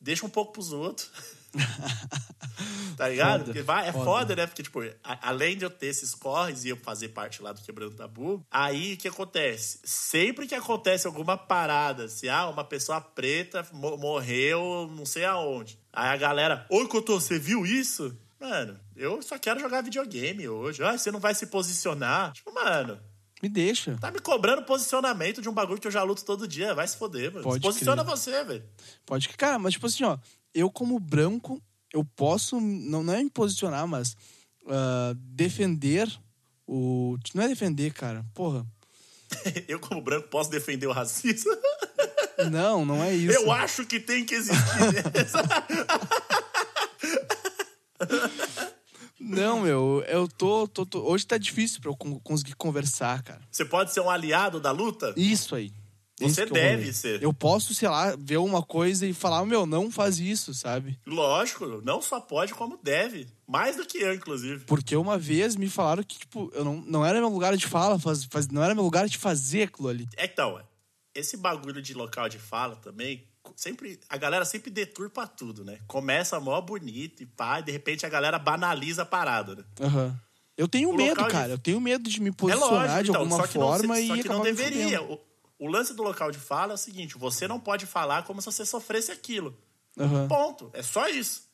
deixa 0.00 0.24
um 0.24 0.30
pouco 0.30 0.52
pros 0.52 0.72
outros. 0.72 1.10
tá 2.96 3.08
ligado? 3.08 3.32
Foda, 3.40 3.44
Porque 3.44 3.62
vai, 3.62 3.88
é 3.88 3.92
foda. 3.92 4.04
foda. 4.04 4.36
né? 4.36 4.46
Porque, 4.46 4.62
tipo, 4.62 4.80
a- 5.02 5.28
além 5.28 5.56
de 5.56 5.64
eu 5.64 5.70
ter 5.70 5.86
esses 5.86 6.14
corres 6.14 6.64
e 6.64 6.68
eu 6.70 6.76
fazer 6.76 7.08
parte 7.08 7.42
lá 7.42 7.52
do 7.52 7.60
Quebrando 7.60 7.94
Tabu, 7.94 8.44
aí 8.50 8.94
o 8.94 8.96
que 8.96 9.08
acontece? 9.08 9.80
Sempre 9.84 10.46
que 10.46 10.54
acontece 10.54 11.06
alguma 11.06 11.36
parada, 11.36 12.04
assim, 12.04 12.28
ah, 12.28 12.48
uma 12.48 12.64
pessoa 12.64 13.00
preta 13.00 13.66
mo- 13.72 13.96
morreu 13.96 14.90
não 14.96 15.06
sei 15.06 15.24
aonde. 15.24 15.78
Aí 15.92 16.08
a 16.08 16.16
galera, 16.16 16.66
oi, 16.70 16.86
Cotô, 16.88 17.20
você 17.20 17.38
viu 17.38 17.64
isso? 17.66 18.16
Mano, 18.40 18.78
eu 18.94 19.22
só 19.22 19.38
quero 19.38 19.58
jogar 19.60 19.80
videogame 19.82 20.46
hoje. 20.48 20.82
Ah, 20.84 20.98
você 20.98 21.10
não 21.10 21.20
vai 21.20 21.34
se 21.34 21.46
posicionar? 21.46 22.32
Tipo, 22.32 22.52
mano, 22.52 23.00
Me 23.42 23.48
deixa. 23.48 23.96
Tá 24.00 24.10
me 24.10 24.18
cobrando 24.20 24.62
posicionamento 24.62 25.40
de 25.42 25.48
um 25.48 25.52
bagulho 25.52 25.80
que 25.80 25.86
eu 25.86 25.90
já 25.90 26.02
luto 26.02 26.24
todo 26.24 26.46
dia. 26.48 26.74
Vai 26.74 26.86
se 26.86 26.96
foder, 26.96 27.30
mano. 27.32 27.42
Pode 27.44 27.56
se 27.56 27.60
posiciona 27.60 28.02
crer. 28.04 28.16
você, 28.16 28.44
velho. 28.44 28.64
Pode 29.06 29.28
que, 29.28 29.36
cara, 29.36 29.58
mas 29.58 29.74
tipo 29.74 29.86
assim, 29.86 30.04
ó, 30.04 30.16
eu 30.54 30.70
como 30.70 30.98
branco, 31.00 31.60
eu 31.92 32.04
posso, 32.04 32.60
não, 32.60 33.02
não 33.02 33.12
é 33.14 33.22
me 33.22 33.30
posicionar, 33.30 33.86
mas 33.86 34.16
ah, 34.68 35.14
defender 35.16 36.08
o. 36.66 37.16
Não 37.34 37.44
é 37.44 37.48
defender, 37.48 37.92
cara. 37.92 38.24
Porra. 38.34 38.66
Eu, 39.68 39.78
como 39.80 40.00
branco, 40.00 40.28
posso 40.28 40.48
defender 40.50 40.86
o 40.86 40.92
racismo? 40.92 41.50
Não, 42.50 42.84
não 42.84 43.02
é 43.02 43.14
isso. 43.14 43.32
Eu 43.36 43.50
acho 43.52 43.86
que 43.86 44.00
tem 44.00 44.24
que 44.24 44.34
existir. 44.34 44.58
Não, 49.20 49.60
meu, 49.60 50.04
eu 50.08 50.28
tô, 50.28 50.66
tô, 50.68 50.84
tô- 50.84 51.02
Hoje 51.08 51.26
tá 51.26 51.38
difícil 51.38 51.80
pra 51.80 51.90
eu 51.90 51.96
con- 51.96 52.18
conseguir 52.20 52.54
conversar, 52.56 53.22
cara. 53.22 53.40
você 53.50 53.64
pode 53.64 53.92
ser 53.92 54.00
um 54.00 54.10
aliado 54.10 54.60
da 54.60 54.70
luta? 54.70 55.14
Isso 55.16 55.54
aí. 55.54 55.72
Você 56.20 56.42
é 56.42 56.46
deve 56.46 56.92
ser. 56.92 57.22
Eu 57.22 57.32
posso, 57.32 57.74
sei 57.74 57.88
lá, 57.88 58.14
ver 58.16 58.36
uma 58.36 58.62
coisa 58.62 59.04
e 59.06 59.12
falar, 59.12 59.44
meu, 59.44 59.66
não 59.66 59.90
faz 59.90 60.18
isso, 60.20 60.54
sabe? 60.54 60.98
Lógico, 61.04 61.66
não 61.82 62.00
só 62.00 62.20
pode, 62.20 62.54
como 62.54 62.78
deve. 62.82 63.26
Mais 63.46 63.76
do 63.76 63.84
que 63.84 63.98
eu, 63.98 64.14
inclusive. 64.14 64.64
Porque 64.64 64.94
uma 64.96 65.18
vez 65.18 65.56
me 65.56 65.68
falaram 65.68 66.02
que, 66.04 66.18
tipo, 66.20 66.50
eu 66.54 66.64
não, 66.64 66.76
não 66.86 67.04
era 67.04 67.18
meu 67.18 67.28
lugar 67.28 67.56
de 67.56 67.66
fala, 67.66 67.98
faz, 67.98 68.24
faz- 68.24 68.48
não 68.48 68.62
era 68.62 68.74
meu 68.74 68.84
lugar 68.84 69.08
de 69.08 69.18
fazer 69.18 69.64
aquilo 69.64 69.88
ali. 69.88 70.08
Então, 70.16 70.60
esse 71.14 71.36
bagulho 71.36 71.82
de 71.82 71.94
local 71.94 72.28
de 72.28 72.38
fala 72.38 72.76
também, 72.76 73.26
sempre 73.56 73.98
a 74.08 74.16
galera 74.16 74.44
sempre 74.44 74.70
deturpa 74.70 75.26
tudo, 75.26 75.64
né? 75.64 75.78
Começa 75.86 76.38
mó 76.40 76.60
bonito 76.60 77.22
e 77.22 77.26
pá, 77.26 77.58
e 77.58 77.64
de 77.64 77.72
repente 77.72 78.06
a 78.06 78.08
galera 78.08 78.38
banaliza 78.38 79.02
a 79.02 79.06
parada, 79.06 79.56
né? 79.56 79.64
Aham. 79.80 80.20
Eu 80.56 80.68
tenho 80.68 80.90
O 80.90 80.96
medo, 80.96 81.08
local 81.10 81.26
de- 81.26 81.32
cara. 81.32 81.52
Eu 81.54 81.58
tenho 81.58 81.80
medo 81.80 82.08
de 82.08 82.20
me 82.20 82.28
É 82.28 82.32
posicionar 82.32 82.70
lógico, 82.82 83.02
de 83.02 83.10
então, 83.10 83.20
alguma 83.22 83.36
só 83.40 83.46
que 83.48 83.58
não, 83.58 83.66
forma 83.66 83.94
só 83.96 84.00
e 84.16 84.22
que 84.22 84.28
não 84.28 84.42
deveria. 84.42 85.00
O, 85.64 85.70
lance 85.70 85.94
do 85.94 86.02
local 86.02 86.30
de 86.30 86.38
fala 86.38 86.72
é 86.72 86.74
o 86.74 86.78
seguinte: 86.78 87.16
você 87.18 87.46
não 87.48 87.58
pode 87.60 87.86
falar 87.86 88.24
como 88.24 88.40
se 88.40 88.46
você 88.46 88.64
sofresse 88.66 89.10
aquilo. 89.12 89.56
Aham. 89.98 90.26
Ponto. 90.28 90.70
É 90.72 90.82
só 90.82 91.08
isso. 91.08 91.48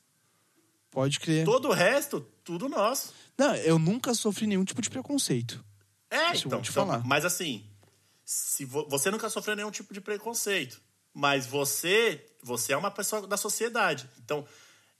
Pode 0.90 1.20
crer. 1.20 1.44
Todo 1.44 1.68
o 1.68 1.72
resto, 1.72 2.20
tudo 2.42 2.68
nosso. 2.68 3.12
Não, 3.38 3.54
eu 3.56 3.78
nunca 3.78 4.12
sofri 4.14 4.46
nenhum 4.46 4.64
tipo 4.64 4.82
de 4.82 4.90
preconceito. 4.90 5.64
É, 6.10 6.32
Isso 6.34 6.48
então, 6.48 6.60
te 6.60 6.70
então, 6.70 6.86
falar. 6.86 7.06
mas 7.06 7.24
assim, 7.24 7.64
se 8.24 8.64
vo- 8.64 8.86
você 8.88 9.10
nunca 9.10 9.30
sofreu 9.30 9.54
nenhum 9.54 9.70
tipo 9.70 9.94
de 9.94 10.00
preconceito, 10.00 10.80
mas 11.14 11.46
você, 11.46 12.26
você 12.42 12.72
é 12.72 12.76
uma 12.76 12.90
pessoa 12.90 13.24
da 13.26 13.36
sociedade. 13.36 14.08
Então, 14.18 14.44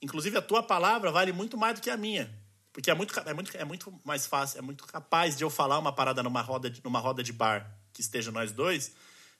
inclusive 0.01 0.37
a 0.37 0.41
tua 0.41 0.63
palavra 0.63 1.11
vale 1.11 1.33
muito 1.33 1.57
mais 1.57 1.75
do 1.75 1.81
que 1.81 1.89
a 1.89 1.97
minha, 1.97 2.33
porque 2.71 2.89
é 2.89 2.93
muito 2.93 3.19
é 3.19 3.33
muito, 3.33 3.57
é 3.57 3.65
muito 3.65 3.93
mais 4.05 4.25
fácil, 4.25 4.59
é 4.59 4.61
muito 4.61 4.85
capaz 4.87 5.35
de 5.35 5.43
eu 5.43 5.49
falar 5.49 5.77
uma 5.77 5.91
parada 5.91 6.23
numa 6.23 6.41
roda 6.41 6.69
de, 6.69 6.81
numa 6.83 6.99
roda 6.99 7.21
de 7.21 7.33
bar 7.33 7.69
que 8.01 8.05
esteja 8.05 8.31
nós 8.31 8.51
dois 8.51 8.91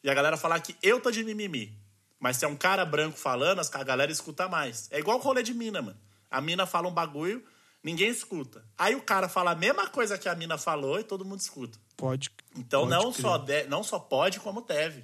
e 0.03 0.09
a 0.09 0.14
galera 0.14 0.38
falar 0.38 0.59
que 0.59 0.76
eu 0.84 1.01
tô 1.01 1.09
de 1.12 1.24
mimimi. 1.24 1.76
Mas 2.20 2.38
se 2.38 2.45
é 2.45 2.47
um 2.47 2.55
cara 2.55 2.86
branco 2.86 3.18
falando, 3.18 3.59
a 3.59 3.84
galera 3.84 4.12
escuta 4.12 4.47
mais. 4.47 4.88
É 4.91 4.99
igual 4.99 5.18
o 5.18 5.22
rolê 5.22 5.41
de 5.41 5.53
mina, 5.53 5.82
mano. 5.82 5.97
A 6.30 6.39
mina 6.39 6.68
fala 6.68 6.88
um 6.88 6.93
bagulho, 6.93 7.43
ninguém 7.84 8.09
escuta. 8.09 8.64
Aí 8.78 8.95
o 8.95 9.01
cara 9.01 9.28
fala 9.28 9.51
a 9.51 9.55
mesma 9.55 9.88
coisa 9.88 10.18
que 10.18 10.30
a 10.30 10.36
mina 10.36 10.57
falou 10.57 10.99
e 10.99 11.03
todo 11.03 11.26
mundo 11.26 11.39
escuta. 11.39 11.80
Pode. 11.97 12.30
Então 12.55 12.82
pode 12.88 12.91
não 12.91 13.12
só, 13.12 13.38
de- 13.39 13.64
não 13.64 13.84
só 13.84 13.97
pode, 13.97 14.39
como 14.39 14.62
deve. 14.62 15.03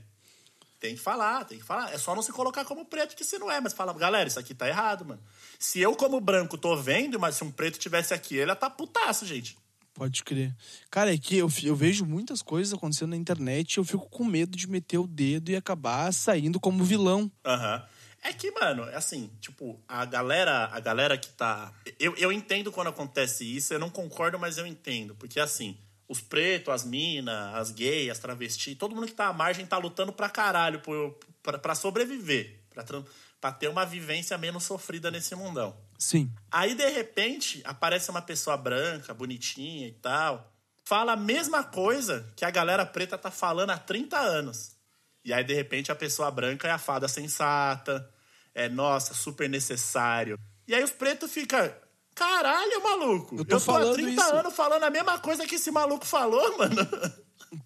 Tem 0.80 0.94
que 0.96 1.02
falar, 1.02 1.44
tem 1.46 1.58
que 1.58 1.66
falar. 1.66 1.92
É 1.92 1.98
só 1.98 2.14
não 2.14 2.22
se 2.22 2.32
colocar 2.32 2.64
como 2.64 2.86
preto, 2.86 3.16
que 3.16 3.24
se 3.24 3.40
não 3.40 3.50
é, 3.52 3.60
mas 3.60 3.74
fala, 3.74 3.92
galera, 3.94 4.28
isso 4.30 4.40
aqui 4.40 4.54
tá 4.54 4.68
errado, 4.68 5.04
mano. 5.04 5.22
Se 5.58 5.80
eu, 5.80 5.96
como 5.96 6.22
branco, 6.22 6.56
tô 6.56 6.76
vendo, 6.76 7.20
mas 7.20 7.36
se 7.36 7.44
um 7.44 7.52
preto 7.52 7.80
tivesse 7.80 8.14
aqui, 8.14 8.36
ele 8.38 8.52
ia 8.52 8.56
tá 8.56 8.70
putaço, 8.70 9.26
gente. 9.26 9.58
Pode 9.98 10.24
crer. 10.24 10.56
Cara, 10.92 11.12
é 11.12 11.18
que 11.18 11.36
eu, 11.38 11.50
eu 11.64 11.76
vejo 11.76 12.06
muitas 12.06 12.44
coisas 12.44 12.72
acontecendo 12.72 13.10
na 13.10 13.18
internet 13.18 13.74
e 13.74 13.80
eu 13.80 13.84
fico 13.84 14.08
com 14.08 14.24
medo 14.24 14.56
de 14.56 14.70
meter 14.70 15.00
o 15.00 15.08
dedo 15.08 15.50
e 15.50 15.56
acabar 15.56 16.14
saindo 16.14 16.60
como 16.60 16.84
vilão. 16.84 17.32
Aham. 17.44 17.84
É 18.22 18.32
que, 18.32 18.52
mano, 18.52 18.84
é 18.84 18.96
assim, 18.96 19.32
tipo, 19.42 19.82
a 19.88 20.06
galera, 20.06 20.70
a 20.72 20.80
galera 20.80 21.18
que 21.18 21.30
tá. 21.30 21.74
Eu, 22.00 22.16
eu 22.18 22.32
entendo 22.32 22.72
quando 22.72 22.90
acontece 22.90 23.44
isso, 23.44 23.74
eu 23.74 23.80
não 23.80 23.90
concordo, 23.90 24.38
mas 24.38 24.60
eu 24.60 24.68
entendo. 24.68 25.16
Porque 25.16 25.40
assim, 25.40 25.76
os 26.08 26.22
pretos, 26.22 26.72
as 26.72 26.86
minas, 26.86 27.56
as 27.56 27.72
gays, 27.72 28.12
as 28.12 28.20
travestis, 28.20 28.78
todo 28.78 28.94
mundo 28.94 29.08
que 29.08 29.14
tá 29.14 29.28
à 29.28 29.34
margem 29.34 29.66
tá 29.66 29.80
lutando 29.80 30.14
pra 30.14 30.30
caralho 30.30 30.80
por, 30.82 31.18
pra, 31.42 31.58
pra 31.58 31.74
sobreviver. 31.74 32.60
Pra, 32.70 32.86
pra 33.40 33.52
ter 33.52 33.68
uma 33.68 33.86
vivência 33.86 34.38
menos 34.38 34.64
sofrida 34.64 35.12
nesse 35.12 35.36
mundão. 35.36 35.76
Sim. 35.98 36.32
Aí, 36.52 36.76
de 36.76 36.88
repente, 36.90 37.62
aparece 37.66 38.10
uma 38.10 38.22
pessoa 38.22 38.58
branca, 38.58 39.14
bonitinha 39.14 39.88
e 39.88 39.92
tal, 39.94 40.54
fala 40.86 41.14
a 41.14 41.18
mesma 41.18 41.64
coisa 41.64 42.32
que 42.36 42.46
a 42.46 42.52
galera 42.52 42.86
preta 42.86 43.18
tá 43.18 43.32
falando 43.32 43.72
há 43.72 43.78
30 43.78 44.18
anos. 44.18 44.76
E 45.26 45.34
aí, 45.34 45.44
de 45.44 45.54
repente, 45.54 45.92
a 45.92 45.96
pessoa 45.96 46.32
branca 46.32 46.68
é 46.68 46.72
a 46.72 46.78
fada 46.78 47.08
sensata, 47.08 48.10
é, 48.56 48.70
nossa, 48.70 49.14
super 49.14 49.50
necessário. 49.50 50.40
E 50.68 50.74
aí 50.74 50.84
os 50.84 50.92
pretos 50.92 51.32
ficam, 51.32 51.70
caralho, 52.16 52.82
maluco, 52.84 53.36
Eu 53.36 53.40
eu 53.40 53.46
tô 53.46 53.56
tô, 53.58 53.60
falando 53.60 53.92
há 53.92 53.96
30 53.96 54.22
isso." 54.22 54.36
anos 54.36 54.56
falando 54.56 54.84
a 54.84 54.90
mesma 54.90 55.20
coisa 55.20 55.46
que 55.46 55.56
esse 55.56 55.70
maluco 55.72 56.06
falou, 56.06 56.42
mano. 56.58 56.76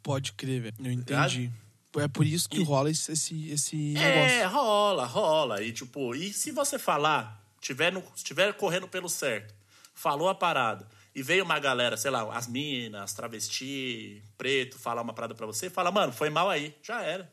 Pode 0.03 0.33
crer, 0.33 0.61
velho. 0.61 0.75
Eu 0.79 0.91
entendi. 0.91 1.47
É 1.47 1.70
por 2.13 2.25
isso 2.25 2.47
que 2.49 2.63
rola 2.63 2.89
esse, 2.89 3.11
esse, 3.51 3.95
É, 3.97 3.99
negócio. 4.43 4.49
rola, 4.57 5.05
rola. 5.05 5.61
E 5.63 5.71
tipo, 5.73 6.15
e 6.15 6.31
se 6.31 6.51
você 6.51 6.79
falar, 6.79 7.43
tiver, 7.59 7.91
no, 7.91 8.01
tiver 8.23 8.53
correndo 8.53 8.87
pelo 8.87 9.09
certo, 9.09 9.53
falou 9.93 10.29
a 10.29 10.35
parada, 10.35 10.87
e 11.13 11.21
veio 11.21 11.43
uma 11.43 11.59
galera, 11.59 11.97
sei 11.97 12.09
lá, 12.11 12.23
as 12.35 12.47
minas, 12.47 13.01
as 13.01 13.13
travesti, 13.13 14.23
preto, 14.37 14.79
falar 14.79 15.01
uma 15.01 15.13
parada 15.13 15.35
pra 15.35 15.45
você, 15.45 15.69
fala, 15.69 15.91
mano, 15.91 16.13
foi 16.13 16.29
mal 16.29 16.49
aí, 16.49 16.73
já 16.81 17.01
era. 17.01 17.29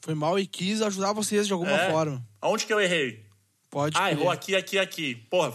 Foi 0.00 0.14
mal 0.14 0.38
e 0.38 0.46
quis 0.46 0.80
ajudar 0.80 1.12
vocês 1.12 1.46
de 1.46 1.52
alguma 1.52 1.70
É. 1.72 1.90
forma. 1.90 2.26
Aonde 2.40 2.64
que 2.64 2.72
eu 2.72 2.80
errei? 2.80 3.26
Pode 3.68 3.96
Ah, 3.98 4.10
errou 4.10 4.30
aqui, 4.30 4.56
aqui, 4.56 4.78
aqui. 4.78 5.14
Porra, 5.14 5.52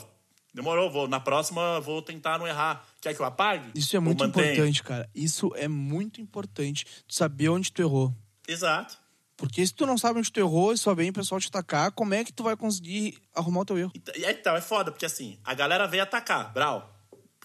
demorou, 0.53 0.89
vou, 0.91 1.07
na 1.07 1.19
próxima 1.19 1.79
vou 1.81 1.99
tentar 2.01 2.37
não 2.37 2.47
errar. 2.47 2.85
Quer 3.01 3.15
que 3.15 3.19
eu 3.19 3.25
apague? 3.25 3.71
Isso 3.73 3.97
é 3.97 3.99
muito 3.99 4.23
importante, 4.23 4.83
cara. 4.83 5.09
Isso 5.15 5.51
é 5.55 5.67
muito 5.67 6.21
importante. 6.21 6.85
Tu 7.07 7.15
saber 7.15 7.49
onde 7.49 7.71
tu 7.71 7.81
errou. 7.81 8.15
Exato. 8.47 8.97
Porque 9.37 9.65
se 9.65 9.73
tu 9.73 9.85
não 9.85 9.97
sabe 9.97 10.19
onde 10.19 10.31
tu 10.31 10.39
errou 10.39 10.71
e 10.71 10.77
só 10.77 10.93
vem 10.95 11.09
o 11.09 11.13
pessoal 11.13 11.41
te 11.41 11.47
atacar, 11.49 11.91
como 11.91 12.13
é 12.13 12.23
que 12.23 12.31
tu 12.31 12.43
vai 12.43 12.55
conseguir 12.55 13.17
arrumar 13.35 13.61
o 13.61 13.65
teu 13.65 13.77
erro? 13.77 13.91
Então, 13.93 14.13
e 14.15 14.25
aí, 14.25 14.33
Então, 14.33 14.55
é 14.55 14.61
foda, 14.61 14.91
porque 14.91 15.05
assim, 15.05 15.37
a 15.43 15.53
galera 15.53 15.87
vem 15.87 15.99
atacar, 15.99 16.53
Brau. 16.53 16.91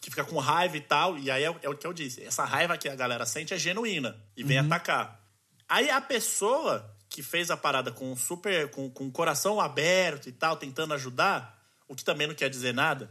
Que 0.01 0.09
fica 0.09 0.25
com 0.25 0.39
raiva 0.39 0.77
e 0.77 0.81
tal, 0.81 1.19
e 1.19 1.31
aí 1.31 1.43
é, 1.45 1.51
o- 1.51 1.59
é 1.63 1.69
o 1.69 1.77
que 1.77 1.87
eu 1.87 1.93
disse. 1.93 2.23
Essa 2.23 2.45
raiva 2.45 2.79
que 2.79 2.89
a 2.89 2.95
galera 2.95 3.27
sente 3.27 3.53
é 3.53 3.59
genuína 3.59 4.17
e 4.37 4.43
vem 4.45 4.57
atacar. 4.59 5.21
Aí 5.69 5.91
a 5.91 6.01
pessoa 6.01 6.89
que 7.09 7.23
fez 7.23 7.51
a 7.51 7.57
parada 7.57 7.91
com 7.93 8.15
super. 8.17 8.71
com, 8.71 8.89
com 8.89 9.09
o 9.09 9.13
coração 9.13 9.61
aberto 9.61 10.29
e 10.29 10.33
tal, 10.33 10.57
tentando 10.57 10.95
ajudar, 10.95 11.61
o 11.89 11.95
que 11.97 12.05
também 12.05 12.27
não 12.29 12.35
quer 12.35 12.49
dizer 12.49 12.73
nada. 12.73 13.11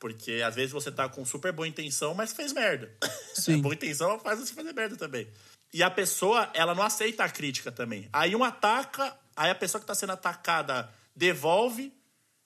Porque 0.00 0.42
às 0.44 0.54
vezes 0.54 0.72
você 0.72 0.90
tá 0.90 1.08
com 1.08 1.24
super 1.24 1.52
boa 1.52 1.68
intenção, 1.68 2.14
mas 2.14 2.32
fez 2.32 2.52
merda. 2.52 2.90
Sim. 3.34 3.60
boa 3.60 3.74
intenção 3.74 4.18
faz 4.18 4.38
você 4.40 4.52
fazer 4.54 4.72
merda 4.72 4.96
também. 4.96 5.28
E 5.76 5.82
a 5.82 5.90
pessoa, 5.90 6.48
ela 6.54 6.74
não 6.74 6.82
aceita 6.82 7.22
a 7.22 7.28
crítica 7.28 7.70
também. 7.70 8.08
Aí 8.10 8.34
um 8.34 8.42
ataca, 8.42 9.14
aí 9.36 9.50
a 9.50 9.54
pessoa 9.54 9.78
que 9.78 9.86
tá 9.86 9.94
sendo 9.94 10.14
atacada 10.14 10.88
devolve, 11.14 11.92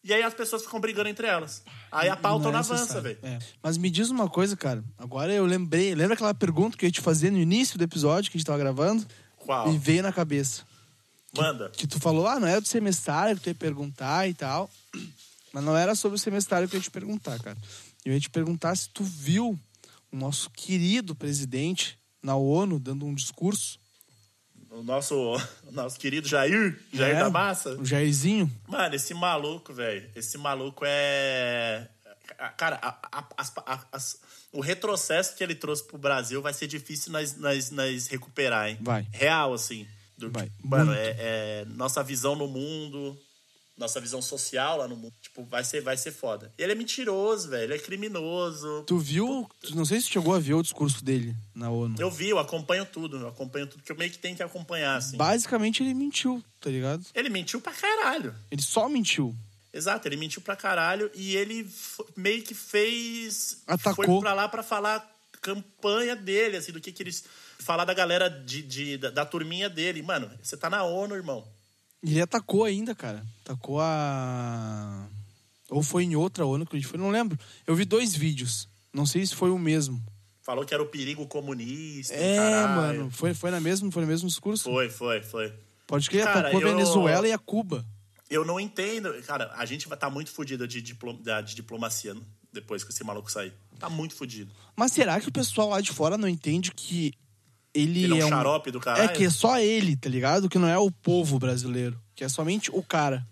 e 0.02 0.12
aí 0.12 0.20
as 0.20 0.34
pessoas 0.34 0.64
ficam 0.64 0.80
brigando 0.80 1.08
entre 1.08 1.28
elas. 1.28 1.62
Aí 1.92 2.08
a 2.08 2.16
pauta 2.16 2.46
Não 2.46 2.50
não, 2.50 2.58
é 2.58 2.60
avança, 2.60 3.00
velho. 3.00 3.20
É. 3.22 3.38
Mas 3.62 3.78
me 3.78 3.88
diz 3.88 4.10
uma 4.10 4.28
coisa, 4.28 4.56
cara. 4.56 4.82
Agora 4.98 5.32
eu 5.32 5.46
lembrei. 5.46 5.94
Lembra 5.94 6.14
aquela 6.14 6.34
pergunta 6.34 6.76
que 6.76 6.84
eu 6.84 6.88
ia 6.88 6.92
te 6.92 7.00
fazer 7.00 7.30
no 7.30 7.38
início 7.38 7.78
do 7.78 7.84
episódio 7.84 8.32
que 8.32 8.36
a 8.36 8.40
gente 8.40 8.46
tava 8.48 8.58
gravando? 8.58 9.06
Qual? 9.36 9.72
E 9.72 9.78
veio 9.78 10.02
na 10.02 10.12
cabeça. 10.12 10.64
Manda. 11.36 11.70
Que 11.70 11.86
tu 11.86 12.00
falou, 12.00 12.26
ah, 12.26 12.40
não 12.40 12.48
é 12.48 12.60
do 12.60 12.66
semestário 12.66 13.36
que 13.36 13.42
tu 13.42 13.50
ia 13.50 13.54
perguntar 13.54 14.28
e 14.28 14.34
tal. 14.34 14.68
Mas 15.54 15.62
não 15.62 15.76
era 15.76 15.94
sobre 15.94 16.16
o 16.16 16.18
semestário 16.18 16.68
que 16.68 16.74
eu 16.74 16.78
ia 16.78 16.82
te 16.82 16.90
perguntar, 16.90 17.38
cara. 17.38 17.56
Eu 18.04 18.12
ia 18.12 18.18
te 18.18 18.28
perguntar 18.28 18.74
se 18.74 18.88
tu 18.88 19.04
viu 19.04 19.56
o 20.10 20.16
nosso 20.16 20.50
querido 20.50 21.14
presidente 21.14 21.99
na 22.22 22.36
ONU 22.36 22.78
dando 22.78 23.06
um 23.06 23.14
discurso. 23.14 23.78
O 24.70 24.82
nosso, 24.82 25.14
o 25.66 25.72
nosso 25.72 25.98
querido 25.98 26.28
Jair, 26.28 26.78
Jair 26.92 27.16
É, 27.16 27.20
da 27.20 27.30
Massa. 27.30 27.70
O 27.74 27.84
Jairzinho. 27.84 28.50
Mano, 28.68 28.94
esse 28.94 29.12
maluco, 29.14 29.72
velho. 29.74 30.08
Esse 30.14 30.38
maluco 30.38 30.84
é. 30.86 31.88
Cara, 32.56 32.78
a- 32.80 32.98
a- 33.10 33.44
a- 33.66 33.84
as- 33.92 34.20
o 34.52 34.60
retrocesso 34.60 35.34
que 35.34 35.42
ele 35.42 35.54
trouxe 35.56 35.84
pro 35.84 35.98
Brasil 35.98 36.40
vai 36.40 36.54
ser 36.54 36.68
difícil 36.68 37.10
nós, 37.12 37.36
nós, 37.36 37.70
nós 37.70 38.06
recuperar, 38.06 38.68
hein? 38.68 38.78
Vai. 38.80 39.04
Real, 39.10 39.52
assim. 39.52 39.86
Do, 40.16 40.30
Vai. 40.30 40.48
Mano, 40.62 40.92
é, 40.92 41.16
é 41.18 41.64
nossa 41.74 42.02
visão 42.04 42.36
no 42.36 42.46
mundo, 42.46 43.18
nossa 43.80 44.00
visão 44.00 44.20
social 44.22 44.76
lá 44.78 44.86
no 44.86 44.94
mundo. 44.94 45.12
Tipo, 45.20 45.42
vai 45.44 45.64
ser, 45.64 45.80
vai 45.80 45.96
ser 45.96 46.12
foda. 46.12 46.52
Ele 46.56 46.70
é 46.70 46.74
mentiroso, 46.74 47.48
velho. 47.48 47.64
Ele 47.64 47.74
é 47.74 47.78
criminoso. 47.78 48.84
Tu 48.86 48.98
viu? 48.98 49.50
Não 49.74 49.84
sei 49.84 50.00
se 50.00 50.08
chegou 50.08 50.34
a 50.34 50.38
ver 50.38 50.54
o 50.54 50.62
discurso 50.62 51.02
dele 51.04 51.34
na 51.54 51.70
ONU. 51.70 51.96
Eu 51.98 52.10
vi, 52.10 52.28
eu 52.28 52.38
acompanho 52.38 52.84
tudo. 52.86 53.16
Eu 53.18 53.28
acompanho 53.28 53.66
tudo 53.66 53.82
que 53.82 53.90
eu 53.90 53.96
meio 53.96 54.10
que 54.10 54.18
tenho 54.18 54.36
que 54.36 54.42
acompanhar, 54.42 54.96
assim. 54.96 55.16
Basicamente 55.16 55.82
ele 55.82 55.94
mentiu, 55.94 56.44
tá 56.60 56.70
ligado? 56.70 57.04
Ele 57.14 57.28
mentiu 57.30 57.60
pra 57.60 57.72
caralho. 57.72 58.34
Ele 58.50 58.62
só 58.62 58.88
mentiu. 58.88 59.34
Exato, 59.72 60.06
ele 60.08 60.16
mentiu 60.16 60.42
pra 60.42 60.56
caralho 60.56 61.10
e 61.14 61.36
ele 61.36 61.68
meio 62.16 62.42
que 62.42 62.54
fez. 62.54 63.62
Atacou. 63.66 64.04
Foi 64.04 64.20
pra 64.20 64.34
lá 64.34 64.48
pra 64.48 64.62
falar 64.62 65.08
campanha 65.40 66.14
dele, 66.14 66.56
assim, 66.56 66.72
do 66.72 66.80
que 66.80 66.92
que 66.92 67.02
eles. 67.02 67.24
Falar 67.60 67.84
da 67.84 67.94
galera 67.94 68.28
de, 68.28 68.62
de- 68.62 68.96
da, 68.98 69.10
da 69.10 69.24
turminha 69.26 69.68
dele. 69.70 70.02
Mano, 70.02 70.30
você 70.42 70.56
tá 70.56 70.68
na 70.70 70.82
ONU, 70.82 71.14
irmão. 71.14 71.46
Ele 72.02 72.20
atacou 72.20 72.64
ainda, 72.64 72.94
cara. 72.94 73.24
Atacou 73.44 73.78
a. 73.80 75.06
Ou 75.68 75.82
foi 75.82 76.04
em 76.04 76.16
outra 76.16 76.44
ONU 76.46 76.66
que 76.66 76.76
a 76.76 76.78
gente 76.78 76.88
foi, 76.88 76.98
não 76.98 77.10
lembro. 77.10 77.38
Eu 77.66 77.74
vi 77.76 77.84
dois 77.84 78.14
vídeos. 78.14 78.68
Não 78.92 79.06
sei 79.06 79.24
se 79.24 79.34
foi 79.34 79.50
o 79.50 79.58
mesmo. 79.58 80.02
Falou 80.42 80.64
que 80.64 80.74
era 80.74 80.82
o 80.82 80.86
perigo 80.86 81.26
comunista. 81.26 82.14
É, 82.14 82.36
caralho. 82.36 82.98
mano. 82.98 83.10
Foi, 83.10 83.34
foi, 83.34 83.50
na 83.50 83.60
mesmo, 83.60 83.90
foi 83.92 84.02
no 84.02 84.08
mesmo 84.08 84.28
discurso? 84.28 84.64
Foi, 84.64 84.88
foi, 84.88 85.22
foi. 85.22 85.52
Pode 85.86 86.08
que 86.10 86.16
ele 86.16 86.24
Cara, 86.24 86.40
atacou 86.40 86.58
a 86.58 86.62
eu- 86.62 86.68
Venezuela 86.70 87.28
e 87.28 87.32
a 87.32 87.38
Cuba. 87.38 87.84
Eu 88.28 88.44
não 88.44 88.58
entendo. 88.58 89.12
Cara, 89.24 89.52
a 89.56 89.64
gente 89.66 89.86
vai 89.88 89.96
estar 89.96 90.08
muito 90.10 90.30
fudido 90.30 90.66
de, 90.66 90.80
diplo- 90.80 91.12
da- 91.22 91.40
de 91.40 91.54
diplomacia 91.54 92.14
né, 92.14 92.20
depois 92.52 92.82
que 92.82 92.90
esse 92.90 93.04
maluco 93.04 93.30
sair. 93.30 93.52
Tá 93.78 93.88
muito 93.90 94.14
fudido. 94.14 94.50
Mas 94.74 94.92
será 94.92 95.20
que 95.20 95.28
o 95.28 95.32
pessoal 95.32 95.68
lá 95.68 95.80
de 95.80 95.92
fora 95.92 96.16
não 96.18 96.28
entende 96.28 96.72
que 96.72 97.12
ele 97.74 98.04
Ele 98.04 98.14
é 98.14 98.20
é 98.20 98.24
um 98.24 98.26
um 98.26 98.30
xarope 98.30 98.70
do 98.70 98.78
É 98.78 98.82
caralho. 98.82 99.12
que 99.16 99.24
é 99.24 99.30
só 99.30 99.58
ele, 99.58 99.96
tá 99.96 100.08
ligado? 100.08 100.48
Que 100.48 100.58
não 100.58 100.68
é 100.68 100.78
o 100.78 100.90
povo 100.90 101.38
brasileiro, 101.38 102.00
que 102.14 102.24
é 102.24 102.28
somente 102.28 102.70
o 102.70 102.82
cara. 102.82 103.26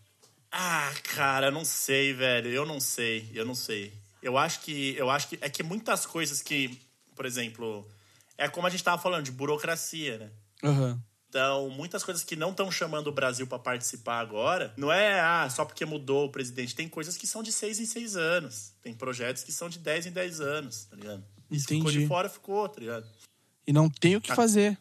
Ah, 0.51 0.91
cara, 1.14 1.51
não 1.51 1.64
sei, 1.64 2.12
velho. 2.14 2.49
Eu 2.51 2.64
não 2.64 2.80
sei, 2.80 3.28
eu 3.34 3.45
não 3.45 3.55
sei. 3.55 3.93
Eu 4.22 4.39
acho 4.39 4.61
que. 4.61 4.95
Eu 4.97 5.11
acho 5.11 5.28
que. 5.28 5.39
É 5.41 5.49
que 5.51 5.62
muitas 5.62 6.07
coisas 6.07 6.41
que, 6.41 6.78
por 7.14 7.26
exemplo, 7.26 7.86
é 8.36 8.49
como 8.49 8.66
a 8.66 8.70
gente 8.70 8.82
tava 8.82 9.01
falando, 9.01 9.24
de 9.24 9.30
burocracia, 9.32 10.18
né? 10.18 10.30
Aham. 10.64 11.01
Então, 11.28 11.68
muitas 11.68 12.03
coisas 12.03 12.24
que 12.24 12.34
não 12.34 12.53
estão 12.53 12.70
chamando 12.72 13.09
o 13.09 13.12
Brasil 13.12 13.47
para 13.47 13.59
participar 13.59 14.18
agora, 14.20 14.72
não 14.78 14.91
é 14.91 15.20
ah, 15.20 15.47
só 15.51 15.62
porque 15.66 15.84
mudou 15.84 16.24
o 16.24 16.30
presidente. 16.32 16.74
Tem 16.74 16.89
coisas 16.89 17.18
que 17.18 17.26
são 17.26 17.43
de 17.43 17.53
seis 17.53 17.78
em 17.78 17.84
seis 17.84 18.16
anos. 18.16 18.72
Tem 18.82 18.95
projetos 18.95 19.45
que 19.45 19.53
são 19.53 19.68
de 19.68 19.78
dez 19.78 20.07
em 20.07 20.11
dez 20.11 20.41
anos, 20.41 20.86
tá 20.86 20.97
ligado? 20.97 21.22
E 21.51 21.61
se 21.61 21.66
ficou 21.66 21.82
Entendi. 21.91 21.99
de 21.99 22.07
fora, 22.07 22.30
ficou, 22.30 22.66
tá 22.66 22.80
ligado? 22.80 23.07
E 23.69 23.73
não 23.73 23.91
tem 23.91 24.16
o 24.16 24.21
que 24.21 24.35
fazer. 24.35 24.79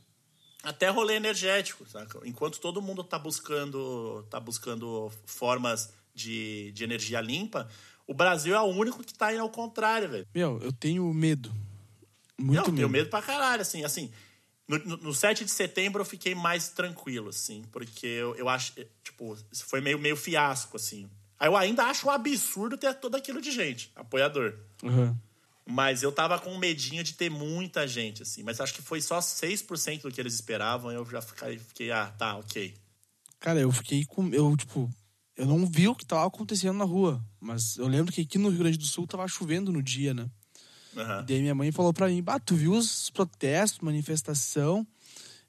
Até 0.64 0.88
rolê 0.88 1.16
energético, 1.16 1.86
saca? 1.90 2.22
Enquanto 2.24 2.58
todo 2.58 2.82
mundo 2.82 3.04
tá 3.04 3.20
buscando, 3.20 4.26
tá 4.30 4.40
buscando 4.40 5.12
formas 5.26 5.94
de, 6.16 6.72
de 6.72 6.86
energia 6.86 7.20
limpa, 7.20 7.70
o 8.08 8.14
Brasil 8.14 8.56
é 8.56 8.62
o 8.62 8.68
único 8.68 9.04
que 9.04 9.14
tá 9.14 9.34
indo 9.34 9.42
ao 9.42 9.50
contrário, 9.50 10.08
velho. 10.08 10.26
Meu, 10.34 10.58
eu 10.62 10.72
tenho 10.72 11.14
medo. 11.14 11.54
Muito 12.38 12.60
eu 12.60 12.64
medo. 12.64 12.76
tenho 12.78 12.90
medo 12.90 13.10
pra 13.10 13.22
caralho, 13.22 13.62
assim, 13.62 13.84
assim. 13.84 14.10
No, 14.66 14.78
no, 14.80 14.98
no 14.98 15.14
7 15.14 15.44
de 15.44 15.52
setembro 15.52 16.00
eu 16.02 16.06
fiquei 16.06 16.34
mais 16.34 16.70
tranquilo, 16.70 17.28
assim, 17.28 17.66
porque 17.74 18.08
eu, 18.08 18.36
eu 18.36 18.48
acho, 18.48 18.72
eh, 18.78 18.88
tipo, 19.04 19.38
foi 19.66 19.82
meio, 19.82 20.00
meio 20.00 20.16
fiasco, 20.16 20.78
assim. 20.78 21.10
Aí 21.38 21.50
eu 21.50 21.58
ainda 21.58 21.84
acho 21.84 22.08
um 22.08 22.10
absurdo 22.10 22.78
ter 22.78 22.94
todo 22.94 23.16
aquilo 23.16 23.42
de 23.42 23.52
gente, 23.52 23.92
apoiador. 23.98 24.54
Aham. 24.82 25.18
Mas 25.70 26.02
eu 26.02 26.12
tava 26.14 26.40
com 26.40 26.58
medinho 26.58 27.04
de 27.04 27.14
ter 27.14 27.30
muita 27.30 27.86
gente, 27.88 28.24
assim. 28.24 28.42
Mas 28.42 28.62
acho 28.62 28.74
que 28.74 28.82
foi 28.82 29.02
só 29.02 29.20
6% 29.20 30.04
do 30.04 30.12
que 30.12 30.22
eles 30.22 30.34
esperavam. 30.34 30.92
Eu 30.92 31.06
já 31.06 31.22
fiquei, 31.22 31.60
fiquei, 31.60 31.92
ah, 31.92 32.08
tá, 32.18 32.38
ok. 32.38 32.74
Cara, 33.40 33.60
eu 33.60 33.72
fiquei 33.72 34.06
com. 34.06 34.30
Eu, 34.30 34.56
tipo, 34.56 34.90
eu 35.36 35.46
não 35.46 35.66
vi 35.66 35.88
o 35.90 35.96
que 35.96 36.06
tava 36.06 36.26
acontecendo 36.26 36.78
na 36.78 36.86
rua. 36.86 37.22
Mas 37.40 37.78
eu 37.78 37.88
lembro 37.88 38.14
que 38.14 38.22
aqui 38.22 38.38
no 38.38 38.50
Rio 38.50 38.60
Grande 38.60 38.78
do 38.78 38.86
Sul 38.86 39.06
tava 39.06 39.28
chovendo 39.28 39.72
no 39.72 39.84
dia, 39.84 40.14
né? 40.14 40.30
Aham. 40.96 41.26
Daí 41.28 41.42
minha 41.42 41.54
mãe 41.54 41.72
falou 41.72 41.94
pra 41.94 42.08
mim: 42.08 42.24
Bah, 42.24 42.40
tu 42.40 42.56
viu 42.56 42.72
os 42.72 43.10
protestos, 43.10 43.80
manifestação? 43.82 44.88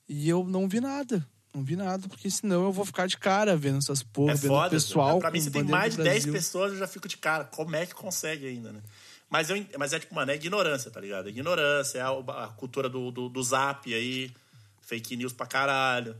E 0.09 0.29
eu 0.29 0.45
não 0.45 0.69
vi 0.69 0.81
nada. 0.81 1.25
Não 1.55 1.63
vi 1.65 1.77
nada, 1.77 2.07
porque 2.09 2.31
senão 2.31 2.65
eu 2.65 2.73
vou 2.73 2.85
ficar 2.85 3.07
de 3.07 3.17
cara 3.17 3.57
vendo 3.57 3.79
essas 3.79 4.03
porra, 4.03 4.33
É 4.33 4.35
vendo 4.37 4.49
foda. 4.49 4.67
o 4.67 4.71
pessoal. 4.71 5.19
pra 5.19 5.31
mim, 5.31 5.41
se 5.41 5.51
tem 5.51 5.63
mais 5.65 5.97
de 5.97 6.03
10 6.03 6.25
Brasil. 6.25 6.33
pessoas, 6.33 6.73
eu 6.73 6.79
já 6.79 6.87
fico 6.87 7.09
de 7.09 7.17
cara. 7.17 7.45
Como 7.45 7.75
é 7.75 7.87
que 7.87 7.95
consegue 7.95 8.47
ainda, 8.47 8.73
né? 8.73 8.83
Mas, 9.31 9.51
eu, 9.51 9.65
mas 9.79 9.93
é 9.93 9.99
tipo, 9.99 10.15
mano, 10.15 10.31
é 10.31 10.35
ignorância, 10.35 10.91
tá 10.91 11.01
ligado? 11.01 11.27
É 11.27 11.31
ignorância, 11.31 11.99
é 11.99 12.03
a, 12.03 12.45
a 12.45 12.49
cultura 12.49 12.89
do, 12.89 13.11
do, 13.11 13.29
do 13.29 13.43
zap 13.43 13.93
aí, 13.93 14.31
fake 14.81 15.17
news 15.17 15.33
pra 15.33 15.47
caralho. 15.47 16.17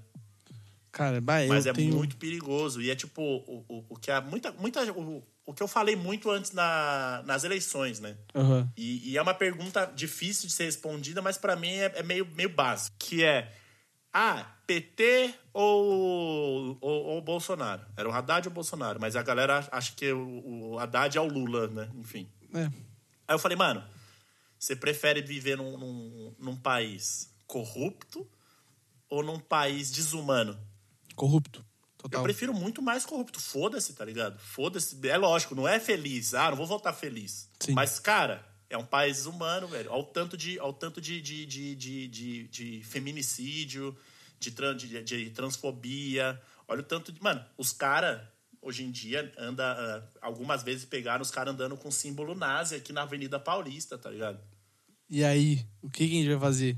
Cara, 0.93 1.21
bah, 1.21 1.47
Mas 1.47 1.67
é 1.67 1.73
tenho... 1.73 1.95
muito 1.95 2.17
perigoso. 2.17 2.83
E 2.83 2.91
é 2.91 2.97
tipo, 2.97 3.23
o, 3.23 3.65
o, 3.69 3.85
o 3.91 3.97
que 3.97 4.11
a, 4.11 4.21
muita, 4.21 4.53
muita, 4.53 4.83
o, 4.93 5.23
o 5.47 5.55
que 5.55 5.63
eu 5.63 5.69
falei 5.69 5.97
muito 5.97 6.31
antes 6.31 6.53
na, 6.53 7.23
nas 7.25 7.45
eleições, 7.45 8.01
né? 8.01 8.17
Aham. 8.35 8.71
E, 8.77 9.13
e 9.13 9.17
é 9.17 9.23
uma 9.23 9.35
pergunta 9.35 9.91
difícil 9.95 10.47
de 10.47 10.53
ser 10.53 10.65
respondida, 10.65 11.23
mas 11.23 11.39
pra 11.39 11.57
mim 11.57 11.71
é, 11.71 11.93
é 11.97 12.03
meio, 12.03 12.27
meio 12.35 12.51
básico. 12.51 12.97
Que 12.99 13.25
é, 13.25 13.53
ah, 14.13 14.45
PT 14.67 15.33
ou, 15.53 16.77
ou, 16.81 17.05
ou 17.07 17.23
Bolsonaro? 17.23 17.83
Era 17.97 18.09
o 18.09 18.13
Haddad 18.13 18.49
ou 18.49 18.53
o 18.53 18.55
Bolsonaro? 18.55 18.99
Mas 19.01 19.17
a 19.17 19.23
galera 19.23 19.67
acha 19.71 19.93
que 19.95 20.13
o, 20.13 20.73
o 20.73 20.79
Haddad 20.79 21.17
é 21.17 21.21
o 21.21 21.29
Lula, 21.29 21.69
né? 21.69 21.89
Enfim. 21.95 22.29
É. 22.55 22.69
Aí 23.29 23.35
eu 23.35 23.39
falei, 23.39 23.57
mano, 23.57 23.85
você 24.59 24.75
prefere 24.75 25.21
viver 25.23 25.57
num, 25.57 25.77
num, 25.77 26.35
num 26.39 26.57
país 26.57 27.31
corrupto 27.47 28.27
ou 29.09 29.23
num 29.23 29.39
país 29.39 29.91
desumano? 29.91 30.59
Corrupto. 31.15 31.61
Eu 31.99 32.03
Total. 32.05 32.23
prefiro 32.23 32.55
muito 32.55 32.81
mais 32.81 33.05
corrupto. 33.05 33.39
Foda-se, 33.41 33.93
tá 33.93 34.05
ligado? 34.05 34.39
Foda-se. 34.39 34.99
É 35.09 35.17
lógico, 35.17 35.55
não 35.55 35.67
é 35.69 35.79
feliz. 35.81 36.33
Ah, 36.33 36.49
não 36.51 36.57
vou 36.57 36.67
voltar 36.67 36.93
feliz. 36.93 37.51
Sim. 37.61 37.73
Mas, 37.73 37.99
cara, 37.99 38.47
é 38.71 38.79
um 38.79 38.87
país 38.87 39.27
humano, 39.27 39.67
velho. 39.69 39.93
Ao 39.93 40.05
tanto 40.05 40.37
de, 40.37 40.59
ao 40.61 40.73
tanto 40.73 41.01
de, 41.01 41.21
de, 41.21 41.45
de, 41.45 41.75
de, 41.75 42.09
de, 42.09 42.49
de 42.49 42.83
feminicídio, 42.85 43.97
de, 44.39 44.51
tran- 44.53 44.77
de, 44.77 45.03
de 45.03 45.31
transfobia. 45.31 46.41
Olha 46.69 46.81
o 46.81 46.85
tanto 46.85 47.11
de. 47.13 47.21
Mano, 47.23 47.45
os 47.59 47.73
caras, 47.73 48.21
hoje 48.63 48.85
em 48.85 48.91
dia, 48.91 49.33
anda. 49.39 49.65
ah, 49.65 50.19
algumas 50.27 50.63
vezes 50.63 50.85
pegaram 50.85 51.23
os 51.23 51.31
caras 51.31 51.55
andando 51.55 51.77
com 51.77 51.91
símbolo 51.91 52.35
nazi 52.35 52.75
aqui 52.75 52.93
na 52.93 53.03
Avenida 53.03 53.39
Paulista, 53.41 53.97
tá 53.99 54.11
ligado? 54.11 54.39
E 55.09 55.25
aí, 55.25 55.65
o 55.83 55.89
que, 55.91 56.07
que 56.09 56.15
a 56.17 56.21
gente 56.23 56.31
vai 56.31 56.41
fazer? 56.41 56.77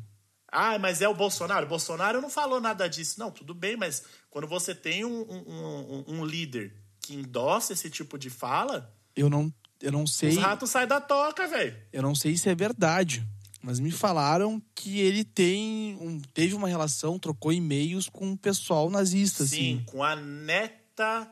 Ah, 0.53 0.79
mas 0.79 1.01
é 1.01 1.09
o 1.09 1.15
Bolsonaro. 1.15 1.67
O 1.67 1.69
Bolsonaro 1.69 2.21
não 2.21 2.31
falou 2.31 2.61
nada 2.61 2.89
disso. 2.89 3.19
Não, 3.19 3.31
tudo 3.31 3.55
bem, 3.55 3.77
mas 3.77 4.03
quando 4.29 4.47
você 4.49 4.75
tem 4.75 5.05
um, 5.05 5.21
um, 5.23 5.45
um- 5.49 6.05
um 6.21 6.25
líder 6.25 6.75
que 7.01 7.15
endossa 7.15 7.73
esse 7.73 7.89
tipo 7.91 8.19
de 8.19 8.31
fala, 8.31 8.93
Eu 9.17 9.31
não, 9.31 9.53
eu 9.81 9.91
não 9.93 10.07
sei. 10.07 10.31
os 10.31 10.37
ratos 10.37 10.71
saem 10.71 10.87
da 10.89 11.01
toca, 11.01 11.47
velho. 11.49 11.77
Eu 11.93 12.03
não 12.03 12.15
sei 12.15 12.37
se 12.37 12.49
é 12.49 12.55
verdade. 12.55 13.25
Mas 13.63 13.79
me 13.79 13.91
falaram 13.91 14.61
que 14.75 14.99
ele 15.01 15.23
tem 15.23 15.97
um, 16.01 16.19
teve 16.33 16.55
uma 16.55 16.67
relação, 16.69 17.19
trocou 17.19 17.53
e-mails 17.53 18.09
com 18.09 18.33
o 18.33 18.37
pessoal 18.39 18.89
nazista, 18.89 19.45
Sim, 19.47 19.77
assim. 19.77 19.85
com 19.87 20.03
a 20.03 20.17
neta 20.17 21.31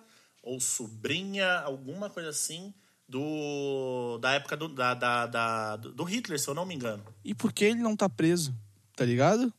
ou 0.49 0.61
sobrinha, 0.61 1.49
alguma 1.61 2.09
coisa 2.11 2.31
assim, 2.31 2.73
do 3.09 4.19
da 4.21 4.33
época 4.33 4.57
do, 4.57 4.69
da, 4.69 4.95
da, 4.95 5.27
da- 5.27 5.77
do 5.77 6.05
Hitler, 6.05 6.39
se 6.39 6.49
eu 6.49 6.55
não 6.55 6.67
me 6.67 6.75
engano. 6.75 7.05
E 7.25 7.35
por 7.35 7.53
que 7.53 7.65
ele 7.65 7.81
não 7.81 7.97
tá 7.97 8.09
preso? 8.09 8.55
Tá 8.97 9.05
ligado? 9.05 9.53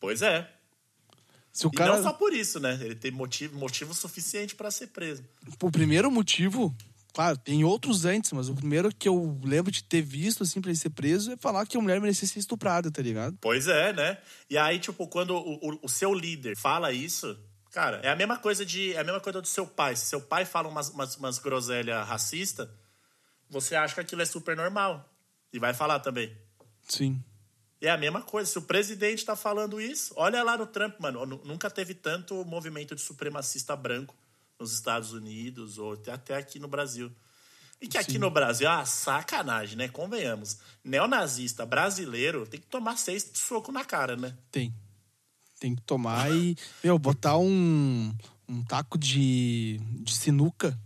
Pois 0.00 0.22
é. 0.22 0.50
Se 1.52 1.66
o 1.66 1.70
E 1.72 1.76
cara. 1.76 1.96
não 1.96 2.02
só 2.02 2.12
por 2.12 2.32
isso, 2.32 2.60
né? 2.60 2.78
Ele 2.80 2.94
tem 2.94 3.10
motivo, 3.10 3.58
motivo 3.58 3.92
suficiente 3.94 4.54
pra 4.54 4.70
ser 4.70 4.88
preso. 4.88 5.24
O 5.62 5.70
primeiro 5.70 6.10
motivo, 6.10 6.74
claro, 7.12 7.36
tem 7.36 7.64
outros 7.64 8.04
antes, 8.04 8.32
mas 8.32 8.48
o 8.48 8.54
primeiro 8.54 8.94
que 8.94 9.08
eu 9.08 9.38
lembro 9.42 9.70
de 9.72 9.82
ter 9.82 10.00
visto, 10.02 10.42
assim, 10.44 10.60
pra 10.60 10.70
ele 10.70 10.78
ser 10.78 10.90
preso 10.90 11.32
é 11.32 11.36
falar 11.36 11.66
que 11.66 11.76
a 11.76 11.80
mulher 11.80 12.00
merecia 12.00 12.28
ser 12.28 12.38
estuprada, 12.38 12.90
tá 12.90 13.02
ligado? 13.02 13.36
Pois 13.40 13.66
é, 13.66 13.92
né? 13.92 14.18
E 14.48 14.56
aí, 14.56 14.78
tipo, 14.78 15.06
quando 15.08 15.34
o, 15.34 15.54
o, 15.72 15.78
o 15.82 15.88
seu 15.88 16.14
líder 16.14 16.56
fala 16.56 16.92
isso, 16.92 17.36
cara, 17.72 17.98
é 18.02 18.08
a 18.10 18.16
mesma 18.16 18.36
coisa 18.38 18.64
de. 18.64 18.92
É 18.94 18.98
a 19.00 19.04
mesma 19.04 19.20
coisa 19.20 19.40
do 19.40 19.46
seu 19.48 19.66
pai. 19.66 19.96
Se 19.96 20.06
seu 20.06 20.20
pai 20.20 20.44
fala 20.44 20.68
umas, 20.68 20.88
umas, 20.90 21.16
umas 21.16 21.38
groselhas 21.38 22.06
racistas, 22.06 22.68
você 23.48 23.74
acha 23.74 23.94
que 23.94 24.00
aquilo 24.00 24.22
é 24.22 24.26
super 24.26 24.56
normal. 24.56 25.08
E 25.52 25.58
vai 25.58 25.72
falar 25.72 26.00
também. 26.00 26.36
Sim. 26.88 27.22
E 27.80 27.86
é 27.86 27.90
a 27.90 27.96
mesma 27.96 28.20
coisa. 28.22 28.50
Se 28.50 28.58
o 28.58 28.62
presidente 28.62 29.24
tá 29.24 29.34
falando 29.36 29.80
isso, 29.80 30.12
olha 30.16 30.42
lá 30.42 30.56
no 30.58 30.66
Trump, 30.66 30.98
mano. 31.00 31.24
nu- 31.24 31.40
Nunca 31.44 31.70
teve 31.70 31.94
tanto 31.94 32.44
movimento 32.44 32.94
de 32.94 33.00
supremacista 33.00 33.74
branco 33.76 34.14
nos 34.58 34.72
Estados 34.74 35.12
Unidos 35.12 35.78
ou 35.78 35.92
até- 36.08 36.36
aqui 36.36 36.58
no 36.58 36.68
Brasil. 36.68 37.10
E 37.80 37.86
que 37.86 37.96
aqui 37.96 38.12
Sim. 38.12 38.18
no 38.18 38.28
Brasil 38.30 38.68
é 38.68 38.72
uma 38.74 38.84
sacanagem, 38.84 39.76
né? 39.76 39.88
Convenhamos. 39.88 40.58
Neonazista 40.82 41.64
brasileiro 41.64 42.44
tem 42.46 42.58
que 42.60 42.66
tomar 42.66 42.96
seis 42.98 43.30
soco 43.34 43.70
na 43.70 43.84
cara, 43.84 44.16
né? 44.16 44.36
Tem. 44.50 44.74
Tem 45.58 45.74
que 45.74 45.82
tomar 45.82 46.30
e, 46.30 46.56
meu, 46.84 46.98
botar 46.98 47.36
um, 47.38 48.14
um 48.48 48.62
taco 48.62 48.96
de, 48.96 49.78
de 50.02 50.14
sinuca 50.14 50.78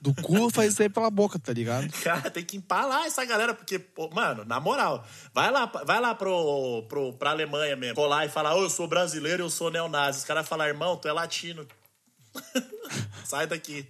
do 0.00 0.14
cu 0.22 0.50
faz 0.50 0.74
sair 0.74 0.88
pela 0.88 1.10
boca, 1.10 1.38
tá 1.38 1.52
ligado? 1.52 1.90
Cara, 2.02 2.30
tem 2.30 2.44
que 2.44 2.56
empalar 2.56 3.04
essa 3.04 3.24
galera, 3.24 3.54
porque, 3.54 3.78
pô, 3.78 4.08
mano, 4.10 4.44
na 4.44 4.60
moral, 4.60 5.04
vai 5.34 5.50
lá, 5.50 5.66
vai 5.66 6.00
lá 6.00 6.14
pro, 6.14 6.84
pro, 6.88 7.12
pra 7.14 7.30
Alemanha 7.30 7.74
mesmo, 7.74 7.96
colar 7.96 8.26
e 8.26 8.28
falar, 8.28 8.54
ô, 8.54 8.62
eu 8.62 8.70
sou 8.70 8.86
brasileiro, 8.86 9.42
eu 9.42 9.50
sou 9.50 9.70
neonazi. 9.70 10.18
Os 10.18 10.24
caras 10.24 10.46
falam, 10.46 10.66
irmão, 10.66 10.96
tu 10.96 11.08
é 11.08 11.12
latino. 11.12 11.66
Sai 13.24 13.46
daqui. 13.46 13.88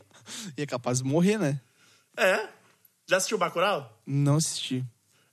E 0.57 0.63
é 0.63 0.67
capaz 0.67 0.99
de 0.99 1.05
morrer, 1.05 1.39
né? 1.39 1.61
É. 2.17 2.49
Já 3.07 3.19
assistiu 3.19 3.39
Bacurau? 3.39 4.01
Não 4.07 4.37
assisti. 4.37 4.85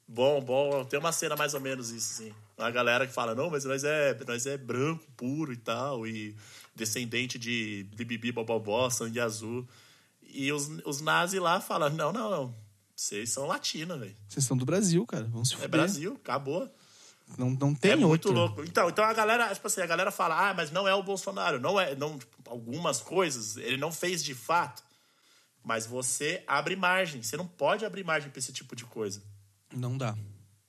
Bom, 0.08 0.41
bom. 0.41 0.84
Tem 0.86 0.99
uma 0.99 1.12
cena 1.12 1.36
mais 1.36 1.54
ou 1.54 1.60
menos 1.60 1.89
isso, 1.89 2.14
sim. 2.16 2.34
Uma 2.58 2.70
galera 2.70 3.08
que 3.08 3.14
fala, 3.14 3.34
não, 3.34 3.49
mas 3.49 3.64
nós 3.66 3.84
é, 3.84 4.18
nós 4.28 4.45
é 4.45 4.58
branco, 4.58 5.06
puro 5.18 5.51
e 5.54 5.58
tal, 5.58 6.06
e 6.06 6.36
descendente 6.76 7.39
de, 7.39 7.84
de 7.84 8.06
bibi 8.06 8.32
bobobó, 8.32 8.89
sangue 8.89 9.20
azul. 9.20 9.68
E 10.22 10.51
os, 10.51 10.68
os 10.86 11.01
nazis 11.01 11.39
lá 11.41 11.60
falam, 11.62 11.89
não, 11.89 12.12
não, 12.12 12.30
não. 12.30 12.56
Vocês 12.95 13.32
são 13.32 13.45
latinos, 13.47 13.99
velho. 13.99 14.16
Vocês 14.28 14.45
são 14.45 14.56
do 14.56 14.66
Brasil, 14.66 15.06
cara. 15.06 15.26
Vamos 15.26 15.49
se 15.49 15.56
É 15.56 15.58
fuder. 15.58 15.70
Brasil, 15.72 16.14
acabou. 16.22 16.70
Não, 17.38 17.49
não 17.51 17.74
tem 17.74 17.91
é 17.91 17.95
muito 17.95 18.28
outro. 18.28 18.32
louco. 18.34 18.64
Então, 18.64 18.89
então 18.89 19.04
a 19.04 19.14
galera, 19.14 19.54
tipo 19.54 19.66
assim, 19.66 19.82
a 19.82 19.86
galera 19.86 20.12
fala, 20.12 20.49
ah, 20.49 20.54
mas 20.54 20.72
não 20.72 20.88
é 20.88 20.93
o 20.93 21.01
Bolsonaro. 21.01 21.60
Não 21.60 21.80
é, 21.80 21.95
não, 21.95 22.20
tipo, 22.20 22.38
algumas 22.49 23.01
coisas 23.01 23.58
ele 23.58 23.78
não 23.78 23.91
fez 23.91 24.24
de 24.24 24.36
fato. 24.36 24.84
Mas 25.64 25.86
você 25.86 26.43
abre 26.45 26.76
margem. 26.76 27.24
Você 27.24 27.38
não 27.38 27.47
pode 27.47 27.86
abrir 27.86 28.04
margem 28.04 28.30
pra 28.30 28.39
esse 28.39 28.51
tipo 28.54 28.76
de 28.76 28.86
coisa. 28.86 29.22
Não 29.74 29.97
dá. 29.97 30.15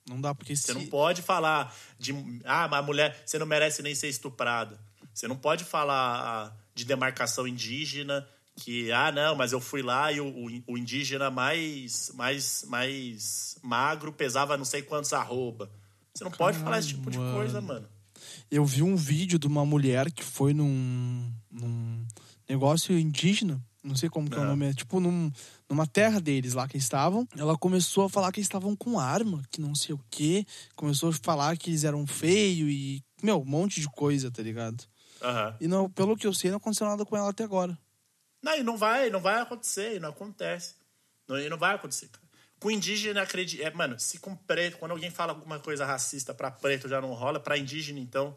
Não 0.07 0.21
dá, 0.21 0.35
porque 0.35 0.55
Você 0.55 0.67
se... 0.71 0.73
não 0.73 0.85
pode 0.87 1.21
falar 1.21 1.75
de. 1.97 2.13
Ah, 2.43 2.67
mas 2.67 2.79
a 2.79 2.83
mulher, 2.83 3.23
você 3.25 3.39
não 3.39 3.45
merece 3.45 3.81
nem 3.81 3.95
ser 3.95 4.07
estuprada. 4.07 4.79
Você 5.13 5.27
não 5.27 5.35
pode 5.35 5.63
falar 5.63 6.19
ah, 6.19 6.53
de 6.75 6.85
demarcação 6.85 7.47
indígena, 7.47 8.27
que, 8.57 8.91
ah, 8.91 9.11
não, 9.11 9.35
mas 9.35 9.51
eu 9.51 9.59
fui 9.61 9.81
lá 9.81 10.11
e 10.11 10.19
o, 10.21 10.27
o- 10.67 10.77
indígena 10.77 11.31
mais, 11.31 12.11
mais, 12.13 12.63
mais 12.67 13.57
magro 13.63 14.11
pesava 14.13 14.57
não 14.57 14.65
sei 14.65 14.81
quantos 14.81 15.11
arroba. 15.13 15.71
Você 16.13 16.23
não 16.23 16.31
pode 16.31 16.57
falar 16.59 16.79
esse 16.79 16.89
tipo 16.89 17.09
de 17.09 17.17
Caralho, 17.17 17.35
coisa, 17.35 17.61
mano. 17.61 17.81
mano. 17.81 17.89
Eu 18.51 18.63
vi 18.65 18.81
um 18.83 18.95
vídeo 18.95 19.37
de 19.39 19.47
uma 19.47 19.65
mulher 19.65 20.11
que 20.11 20.23
foi 20.23 20.53
num, 20.53 21.31
num 21.51 22.05
negócio 22.47 22.97
indígena, 22.97 23.61
não 23.85 23.95
sei 23.95 24.09
como 24.09 24.29
que 24.29 24.35
é 24.35 24.39
o 24.39 24.43
Aham. 24.43 24.51
nome, 24.51 24.69
é 24.69 24.73
tipo 24.73 24.99
num, 24.99 25.31
numa 25.69 25.85
terra 25.85 26.19
deles 26.19 26.53
lá 26.53 26.67
que 26.67 26.75
eles 26.75 26.83
estavam. 26.83 27.27
Ela 27.37 27.57
começou 27.57 28.05
a 28.05 28.09
falar 28.09 28.31
que 28.31 28.39
eles 28.39 28.47
estavam 28.47 28.75
com 28.75 28.99
arma, 28.99 29.43
que 29.51 29.61
não 29.61 29.75
sei 29.75 29.93
o 29.93 29.99
quê. 30.09 30.45
Começou 30.75 31.09
a 31.09 31.13
falar 31.13 31.55
que 31.57 31.69
eles 31.69 31.83
eram 31.83 32.05
feios 32.07 32.69
e, 32.69 33.03
meu, 33.21 33.41
um 33.41 33.45
monte 33.45 33.79
de 33.79 33.87
coisa, 33.87 34.31
tá 34.31 34.41
ligado? 34.41 34.83
Aham. 35.21 35.55
E 35.61 35.67
não, 35.67 35.89
pelo 35.89 36.17
que 36.17 36.27
eu 36.27 36.33
sei, 36.33 36.49
não 36.49 36.57
aconteceu 36.57 36.87
nada 36.87 37.05
com 37.05 37.15
ela 37.15 37.29
até 37.29 37.43
agora. 37.43 37.77
Não, 38.41 38.55
e 38.57 38.63
não 38.63 38.77
vai, 38.77 39.09
não 39.09 39.19
vai 39.21 39.41
acontecer, 39.41 39.95
e 39.95 39.99
não 39.99 40.09
acontece. 40.09 40.75
Não, 41.27 41.39
e 41.39 41.49
não 41.49 41.57
vai 41.57 41.75
acontecer, 41.75 42.07
cara. 42.09 42.25
Com 42.59 42.71
indígena, 42.71 43.21
acredita. 43.21 43.63
É, 43.63 43.71
mano, 43.71 43.99
se 43.99 44.19
com 44.19 44.35
preto, 44.35 44.77
quando 44.77 44.91
alguém 44.91 45.09
fala 45.11 45.33
alguma 45.33 45.59
coisa 45.59 45.85
racista 45.85 46.33
pra 46.33 46.49
preto 46.51 46.87
já 46.87 47.01
não 47.01 47.13
rola, 47.13 47.39
pra 47.39 47.57
indígena, 47.57 47.99
então. 47.99 48.35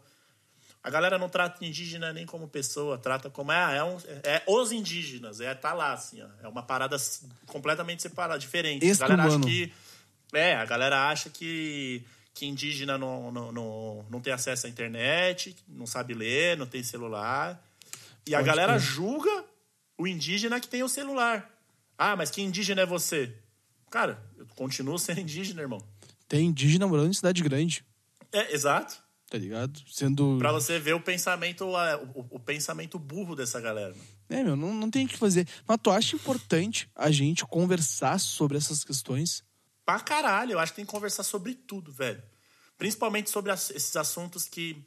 A 0.81 0.89
galera 0.89 1.17
não 1.17 1.27
trata 1.27 1.65
indígena 1.65 2.13
nem 2.13 2.25
como 2.25 2.47
pessoa, 2.47 2.97
trata 2.97 3.29
como. 3.29 3.51
Ah, 3.51 3.71
é, 3.73 3.83
um, 3.83 3.97
é 4.23 4.41
os 4.47 4.71
indígenas, 4.71 5.41
é, 5.41 5.53
tá 5.53 5.73
lá, 5.73 5.91
assim, 5.93 6.21
ó. 6.21 6.27
É 6.41 6.47
uma 6.47 6.63
parada 6.63 6.95
completamente 7.47 8.01
separada, 8.01 8.39
diferente. 8.39 8.89
A 8.89 8.95
galera 8.95 9.23
acha 9.23 9.35
Extra-humano. 9.35 9.45
que. 9.45 9.73
É, 10.33 10.55
a 10.55 10.65
galera 10.65 11.09
acha 11.09 11.29
que, 11.29 12.03
que 12.33 12.45
indígena 12.45 12.97
não, 12.97 13.31
não, 13.31 13.51
não, 13.51 14.05
não 14.09 14.21
tem 14.21 14.31
acesso 14.31 14.67
à 14.67 14.69
internet, 14.69 15.55
não 15.67 15.85
sabe 15.87 16.13
ler, 16.13 16.55
não 16.55 16.65
tem 16.67 16.81
celular. 16.83 17.61
E 18.25 18.33
a 18.33 18.37
Pode 18.37 18.47
galera 18.47 18.73
crer. 18.73 18.81
julga 18.85 19.45
o 19.97 20.07
indígena 20.07 20.59
que 20.59 20.67
tem 20.67 20.81
o 20.83 20.87
celular. 20.89 21.49
Ah, 21.97 22.15
mas 22.15 22.29
que 22.31 22.41
indígena 22.41 22.83
é 22.83 22.85
você? 22.85 23.33
Cara, 23.91 24.23
eu 24.37 24.45
continuo 24.55 24.97
sendo 24.99 25.19
indígena, 25.19 25.61
irmão. 25.61 25.83
Tem 26.27 26.45
indígena 26.45 26.87
morando 26.87 27.09
em 27.09 27.13
cidade 27.13 27.41
grande, 27.43 27.83
É, 28.31 28.53
exato. 28.53 29.01
Tá 29.29 29.37
ligado? 29.37 29.79
Sendo. 29.87 30.37
Pra 30.39 30.51
você 30.51 30.79
ver 30.79 30.93
o 30.95 30.99
pensamento, 31.01 31.65
o, 31.65 32.25
o 32.31 32.39
pensamento 32.39 32.97
burro 32.97 33.35
dessa 33.35 33.59
galera. 33.61 33.95
É, 34.29 34.43
meu, 34.43 34.55
não, 34.55 34.73
não 34.73 34.89
tem 34.89 35.05
o 35.05 35.09
que 35.09 35.17
fazer. 35.17 35.47
Mas 35.67 35.77
tu 35.81 35.91
acha 35.91 36.15
importante 36.15 36.89
a 36.95 37.09
gente 37.11 37.45
conversar 37.45 38.19
sobre 38.19 38.57
essas 38.57 38.83
questões? 38.83 39.43
Pra 39.85 39.99
caralho, 39.99 40.53
eu 40.53 40.59
acho 40.59 40.71
que 40.71 40.77
tem 40.77 40.85
que 40.85 40.91
conversar 40.91 41.23
sobre 41.23 41.53
tudo, 41.55 41.91
velho. 41.91 42.21
Principalmente 42.77 43.29
sobre 43.29 43.51
as- 43.51 43.71
esses 43.71 43.95
assuntos 43.95 44.47
que, 44.47 44.83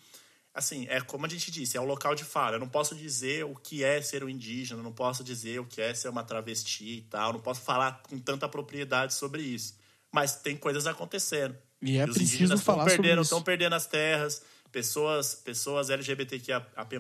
assim, 0.55 0.87
é 0.89 1.01
como 1.01 1.27
a 1.27 1.29
gente 1.29 1.51
disse, 1.51 1.77
é 1.77 1.81
o 1.81 1.85
local 1.85 2.15
de 2.15 2.25
fala. 2.25 2.57
Eu 2.57 2.61
não 2.61 2.69
posso 2.69 2.95
dizer 2.95 3.45
o 3.45 3.55
que 3.55 3.83
é 3.85 4.01
ser 4.01 4.23
um 4.25 4.29
indígena, 4.29 4.81
eu 4.81 4.85
não 4.85 4.93
posso 4.93 5.23
dizer 5.25 5.61
o 5.61 5.67
que 5.67 5.81
é 5.81 5.93
ser 5.95 6.09
uma 6.09 6.23
travesti 6.25 6.99
e 6.99 7.03
tal, 7.03 7.29
eu 7.31 7.33
não 7.35 7.41
posso 7.41 7.61
falar 7.63 8.01
com 8.09 8.19
tanta 8.19 8.49
propriedade 8.49 9.13
sobre 9.15 9.43
isso. 9.43 9.75
Mas 10.13 10.37
tem 10.37 10.57
coisas 10.57 10.87
acontecendo. 10.87 11.57
E 11.83 11.99
é 11.99 12.05
os 12.05 12.15
preciso 12.15 12.57
falar 12.57 12.89
sobre 12.89 13.13
isso. 13.13 13.23
Estão 13.23 13.43
perdendo 13.43 13.75
as 13.75 13.87
terras, 13.87 14.43
pessoas, 14.71 15.35
pessoas 15.35 15.91
LGBTQAP+. 15.91 16.97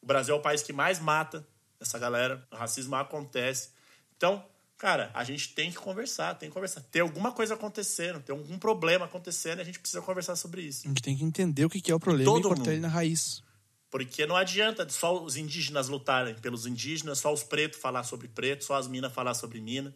O 0.00 0.06
Brasil 0.06 0.34
é 0.34 0.38
o 0.38 0.40
país 0.40 0.62
que 0.62 0.72
mais 0.72 0.98
mata 0.98 1.46
essa 1.80 1.98
galera. 1.98 2.42
O 2.50 2.56
racismo 2.56 2.96
acontece. 2.96 3.70
Então, 4.16 4.44
cara, 4.78 5.10
a 5.14 5.22
gente 5.22 5.54
tem 5.54 5.70
que 5.70 5.76
conversar, 5.76 6.34
tem 6.34 6.48
que 6.48 6.54
conversar. 6.54 6.80
Tem 6.90 7.02
alguma 7.02 7.32
coisa 7.32 7.54
acontecendo, 7.54 8.20
tem 8.20 8.34
algum 8.34 8.58
problema 8.58 9.04
acontecendo 9.04 9.58
e 9.58 9.62
a 9.62 9.64
gente 9.64 9.78
precisa 9.78 10.02
conversar 10.02 10.36
sobre 10.36 10.62
isso. 10.62 10.86
A 10.86 10.88
gente 10.88 11.02
tem 11.02 11.16
que 11.16 11.24
entender 11.24 11.64
o 11.64 11.70
que 11.70 11.80
que 11.80 11.92
é 11.92 11.94
o 11.94 12.00
problema 12.00 12.30
Todo 12.30 12.40
e 12.40 12.42
cortar 12.42 12.60
mundo. 12.60 12.72
ele 12.72 12.80
na 12.80 12.88
raiz. 12.88 13.42
Porque 13.90 14.26
não 14.26 14.34
adianta 14.34 14.88
só 14.88 15.22
os 15.22 15.36
indígenas 15.36 15.88
lutarem 15.88 16.34
pelos 16.34 16.66
indígenas, 16.66 17.18
só 17.18 17.32
os 17.32 17.44
pretos 17.44 17.78
falar 17.78 18.02
sobre 18.02 18.26
preto, 18.26 18.64
só 18.64 18.74
as 18.74 18.88
minas 18.88 19.12
falar 19.12 19.34
sobre 19.34 19.60
mina. 19.60 19.94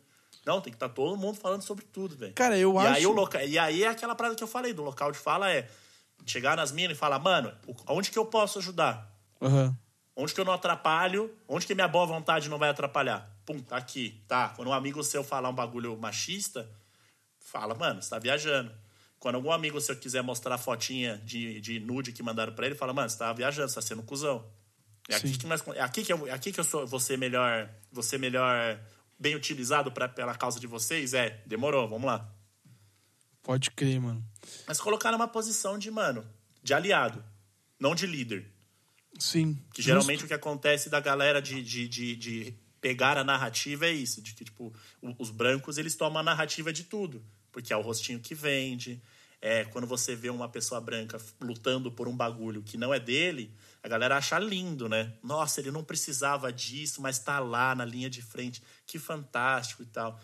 Não, 0.49 0.63
tem 0.63 0.73
que 0.73 0.77
estar 0.77 0.89
todo 0.89 1.15
mundo 1.15 1.37
falando 1.37 1.61
sobre 1.61 1.85
tudo, 1.85 2.17
velho. 2.17 2.33
Cara, 2.33 2.57
eu 2.57 2.73
e 2.73 2.79
acho. 2.79 2.97
Aí 2.97 3.07
o 3.07 3.13
loca... 3.13 3.45
E 3.45 3.59
aí 3.59 3.85
é 3.85 3.89
aquela 3.89 4.15
parada 4.15 4.35
que 4.35 4.43
eu 4.43 4.49
falei, 4.49 4.73
do 4.73 4.83
local 4.83 5.13
de 5.13 5.19
fala 5.19 5.53
é 5.53 5.69
chegar 6.25 6.57
nas 6.57 6.73
minas 6.73 6.97
e 6.97 6.99
falar, 6.99 7.19
mano, 7.19 7.53
onde 7.87 8.11
que 8.11 8.19
eu 8.19 8.25
posso 8.25 8.59
ajudar? 8.59 9.15
Aham. 9.43 9.77
Onde 10.17 10.33
que 10.33 10.41
eu 10.41 10.47
não 10.47 10.55
atrapalho? 10.55 11.31
Onde 11.47 11.67
que 11.67 11.75
minha 11.75 11.87
boa 11.87 12.07
vontade 12.07 12.49
não 12.49 12.57
vai 12.57 12.71
atrapalhar? 12.71 13.31
Pum, 13.45 13.61
tá 13.61 13.77
aqui, 13.77 14.23
tá. 14.27 14.49
Quando 14.57 14.69
um 14.69 14.73
amigo 14.73 15.05
seu 15.05 15.23
falar 15.23 15.51
um 15.51 15.55
bagulho 15.55 15.95
machista, 15.99 16.67
fala, 17.39 17.75
mano, 17.75 18.01
você 18.01 18.09
tá 18.09 18.19
viajando. 18.19 18.73
Quando 19.21 19.35
algum 19.35 19.53
amigo 19.53 19.79
seu 19.83 19.97
quiser 19.97 20.23
mostrar 20.23 20.55
a 20.55 20.59
fotinha 20.59 21.19
de, 21.27 21.61
de 21.61 21.79
nude 21.79 22.11
que 22.11 22.23
mandaram 22.23 22.55
pra 22.55 22.65
ele, 22.65 22.75
fala, 22.75 22.95
mano, 22.95 23.11
você 23.11 23.19
tá 23.19 23.31
viajando, 23.35 23.69
você 23.69 23.75
tá 23.75 23.83
sendo 23.83 24.03
cuzão. 24.03 24.47
É 25.11 25.15
aqui 25.17 25.37
que, 25.37 25.47
nós, 25.47 25.63
é 25.69 25.81
aqui 25.83 26.03
que 26.03 26.13
eu, 26.13 26.27
é 26.27 26.31
aqui 26.31 26.53
que 26.53 26.61
eu 26.61 26.65
sou, 26.65 26.99
ser 26.99 27.19
melhor, 27.19 27.69
ser 28.01 28.19
melhor, 28.19 28.81
bem 29.19 29.35
utilizado 29.35 29.91
pra, 29.91 30.09
pela 30.09 30.35
causa 30.35 30.61
de 30.61 30.67
vocês? 30.67 31.15
É, 31.15 31.43
demorou, 31.47 31.89
vamos 31.89 32.07
lá. 32.07 32.33
Pode 33.43 33.71
crer, 33.71 34.01
mano. 34.01 34.25
Mas 34.67 34.81
colocar 34.81 35.11
numa 35.11 35.27
posição 35.27 35.79
de, 35.79 35.91
mano, 35.91 36.25
de 36.63 36.75
aliado, 36.75 37.25
não 37.81 37.95
de 37.95 38.07
líder. 38.07 38.47
Sim. 39.19 39.59
Que 39.73 39.83
geralmente 39.83 40.25
o 40.25 40.29
que 40.29 40.35
acontece 40.35 40.89
da 40.89 41.01
galera 41.01 41.41
de, 41.41 41.63
de, 41.63 41.89
de, 41.89 42.17
de 42.17 42.55
pegar 42.81 43.17
a 43.17 43.25
narrativa 43.25 43.87
é 43.87 43.93
isso. 43.93 44.23
De 44.23 44.35
que, 44.35 44.45
tipo, 44.45 44.73
os 45.19 45.31
brancos, 45.31 45.79
eles 45.79 45.97
tomam 45.97 46.19
a 46.19 46.23
narrativa 46.23 46.73
de 46.73 46.85
tudo. 46.85 47.25
Porque 47.51 47.73
é 47.73 47.77
o 47.77 47.81
rostinho 47.81 48.21
que 48.21 48.35
vende. 48.35 49.03
É 49.41 49.65
quando 49.67 49.87
você 49.87 50.17
vê 50.17 50.31
uma 50.31 50.49
pessoa 50.49 50.81
branca 50.81 51.21
lutando 51.41 51.93
por 51.93 52.09
um 52.09 52.17
bagulho 52.17 52.61
que 52.63 52.77
não 52.77 52.93
é 52.93 52.99
dele, 52.99 53.55
a 53.83 53.89
galera 53.89 54.17
acha 54.17 54.37
lindo, 54.39 54.89
né? 54.89 55.13
Nossa, 55.23 55.61
ele 55.61 55.71
não 55.71 55.85
precisava 55.85 56.53
disso, 56.53 57.01
mas 57.01 57.21
tá 57.21 57.39
lá 57.39 57.73
na 57.75 57.85
linha 57.85 58.11
de 58.11 58.21
frente. 58.21 58.61
Que 58.85 58.99
fantástico 58.99 59.83
e 59.83 59.87
tal. 59.87 60.19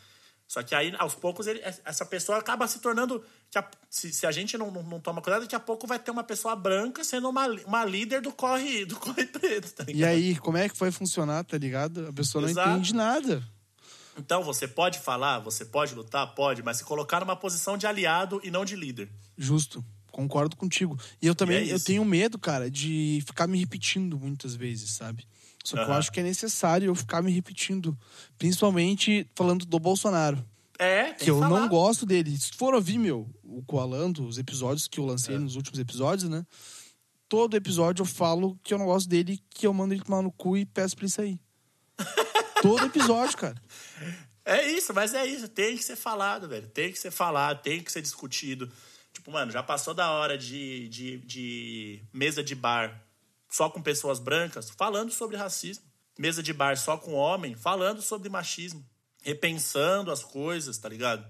Só 0.49 0.63
que 0.63 0.75
aí, 0.75 0.93
aos 0.99 1.15
poucos, 1.15 1.47
ele- 1.47 1.61
essa 1.85 2.05
pessoa 2.05 2.39
acaba 2.39 2.67
se 2.69 2.79
tornando. 2.81 3.25
a- 3.57 3.71
se, 3.89 4.13
se 4.13 4.27
a 4.27 4.33
gente 4.33 4.59
não, 4.59 4.69
não, 4.73 4.83
não 4.83 4.99
toma 5.01 5.23
cuidado, 5.23 5.43
daqui 5.43 5.55
a 5.55 5.61
pouco 5.61 5.87
vai 5.87 5.97
ter 5.99 6.11
uma 6.11 6.25
pessoa 6.25 6.57
branca 6.57 7.05
sendo 7.05 7.29
uma, 7.29 7.47
uma 7.47 7.85
líder 7.85 8.21
do 8.21 8.33
corre, 8.33 8.85
do 8.85 8.97
corre 8.97 9.25
preto, 9.27 9.73
tá 9.73 9.85
ligado? 9.85 10.01
E 10.01 10.05
aí, 10.05 10.37
como 10.37 10.57
é 10.57 10.69
que 10.69 10.77
vai 10.77 10.91
funcionar, 10.91 11.45
tá 11.45 11.57
ligado? 11.57 12.09
A 12.09 12.13
pessoa 12.13 12.45
Exato. 12.51 12.69
não 12.69 12.75
entende 12.79 12.93
nada. 12.95 13.45
Então, 14.17 14.43
você 14.43 14.67
pode 14.69 14.99
falar, 14.99 15.39
você 15.41 15.65
pode 15.65 15.95
lutar? 15.95 16.35
Pode, 16.35 16.63
mas 16.63 16.77
se 16.79 16.85
colocar 16.85 17.21
numa 17.21 17.35
posição 17.37 17.77
de 17.77 17.87
aliado 17.87 18.41
e 18.45 18.51
não 18.51 18.65
de 18.65 18.77
líder. 18.77 19.11
Justo. 19.37 19.85
Concordo 20.13 20.55
contigo. 20.57 20.97
E 21.21 21.27
eu 21.27 21.35
também 21.35 21.65
E 21.65 21.71
é 21.71 21.75
eu 21.75 21.81
tenho 21.81 22.05
medo, 22.05 22.39
cara, 22.39 22.71
de 22.71 23.21
ficar 23.27 23.49
me 23.49 23.59
repetindo 23.59 24.17
muitas 24.19 24.55
vezes, 24.55 24.93
sabe? 24.93 25.27
Só 25.65 25.77
que 25.77 25.83
eu 25.83 25.87
Aham. 25.87 25.99
acho 25.99 26.13
que 26.13 26.21
é 26.21 26.23
necessário 26.23 26.87
eu 26.87 26.95
ficar 26.95 27.21
me 27.21 27.33
repetindo. 27.33 27.99
Principalmente 28.39 29.29
falando 29.35 29.67
do 29.67 29.79
Bolsonaro. 29.81 30.45
É, 30.79 31.05
tem 31.15 31.25
Que 31.25 31.31
eu 31.31 31.41
falar. 31.41 31.59
não 31.61 31.69
gosto 31.69 32.07
dele. 32.07 32.37
Se 32.39 32.53
for 32.53 32.75
ouvir, 32.75 32.99
meu, 32.99 33.29
o 33.43 33.63
Coalando, 33.65 34.25
os 34.27 34.39
episódios 34.39 34.87
que 34.87 35.01
eu 35.01 35.05
lancei 35.07 35.35
É. 35.35 35.39
nos 35.39 35.57
últimos 35.57 35.81
episódios, 35.81 36.29
né? 36.29 36.47
Todo 37.29 37.57
episódio 37.57 38.03
eu 38.03 38.07
falo 38.07 38.57
que 38.63 38.73
eu 38.73 38.79
não 38.79 38.87
gosto 38.87 39.09
dele, 39.09 39.41
que 39.51 39.67
eu 39.67 39.73
mando 39.75 39.95
ele 39.95 40.03
tomar 40.03 40.23
no 40.23 40.31
cu 40.31 40.57
e 40.57 40.65
peço 40.65 40.95
pra 40.95 41.05
ele 41.07 41.13
sair. 41.13 41.41
Todo 42.65 42.87
episódio, 42.87 43.37
cara. 43.37 43.63
É 44.43 44.67
isso, 44.73 44.95
mas 44.95 45.13
é 45.13 45.27
isso. 45.27 45.49
Tem 45.49 45.77
que 45.77 45.85
ser 45.85 45.97
falado, 45.97 46.49
velho. 46.49 46.67
Tem 46.69 46.91
que 46.91 46.99
ser 46.99 47.11
falado, 47.11 47.61
tem 47.61 47.83
que 47.83 47.93
ser 47.93 48.01
discutido. 48.01 48.73
Tipo, 49.13 49.31
mano, 49.31 49.53
já 49.53 49.63
passou 49.63 49.93
da 49.93 50.11
hora 50.11 50.39
de, 50.39 50.89
de, 50.89 51.19
de 51.19 52.03
mesa 52.11 52.43
de 52.43 52.55
bar 52.55 53.05
só 53.51 53.69
com 53.69 53.83
pessoas 53.83 54.19
brancas 54.19 54.71
falando 54.71 55.13
sobre 55.13 55.37
racismo. 55.37 55.85
Mesa 56.19 56.43
de 56.43 56.55
bar 56.55 56.75
só 56.79 56.97
com 56.97 57.13
homem 57.13 57.55
falando 57.55 58.01
sobre 58.01 58.31
machismo. 58.31 58.83
Repensando 59.21 60.11
as 60.11 60.25
coisas, 60.25 60.79
tá 60.79 60.89
ligado? 60.89 61.23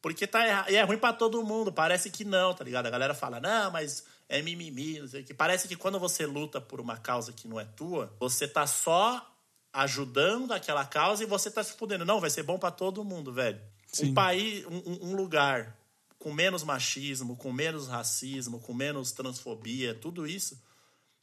Porque 0.00 0.26
tá 0.26 0.44
errado. 0.44 0.68
E 0.68 0.74
é 0.74 0.82
ruim 0.82 0.98
pra 0.98 1.12
todo 1.12 1.44
mundo. 1.44 1.72
Parece 1.72 2.10
que 2.10 2.24
não, 2.24 2.54
tá 2.54 2.64
ligado? 2.64 2.86
A 2.86 2.90
galera 2.90 3.14
fala, 3.14 3.38
não, 3.38 3.70
mas 3.70 4.04
é 4.28 4.42
mimimi, 4.42 4.98
não 4.98 5.06
sei 5.06 5.22
o 5.22 5.24
que. 5.24 5.32
Parece 5.32 5.68
que 5.68 5.76
quando 5.76 6.00
você 6.00 6.26
luta 6.26 6.60
por 6.60 6.80
uma 6.80 6.96
causa 6.96 7.32
que 7.32 7.46
não 7.46 7.60
é 7.60 7.64
tua, 7.64 8.12
você 8.18 8.48
tá 8.48 8.66
só 8.66 9.31
ajudando 9.72 10.52
aquela 10.52 10.84
causa 10.84 11.22
e 11.22 11.26
você 11.26 11.50
tá 11.50 11.62
se 11.64 11.72
fudendo. 11.72 12.04
Não, 12.04 12.20
vai 12.20 12.30
ser 12.30 12.42
bom 12.42 12.58
pra 12.58 12.70
todo 12.70 13.04
mundo, 13.04 13.32
velho. 13.32 13.60
Sim. 13.92 14.10
Um 14.10 14.14
país, 14.14 14.64
um- 14.66 15.08
um, 15.10 15.16
lugar 15.16 15.76
com 16.18 16.32
menos 16.32 16.62
machismo, 16.62 17.36
com 17.36 17.52
menos 17.52 17.88
racismo, 17.88 18.60
com 18.60 18.72
menos 18.74 19.12
transfobia, 19.12 19.94
tudo 19.94 20.26
isso. 20.26 20.60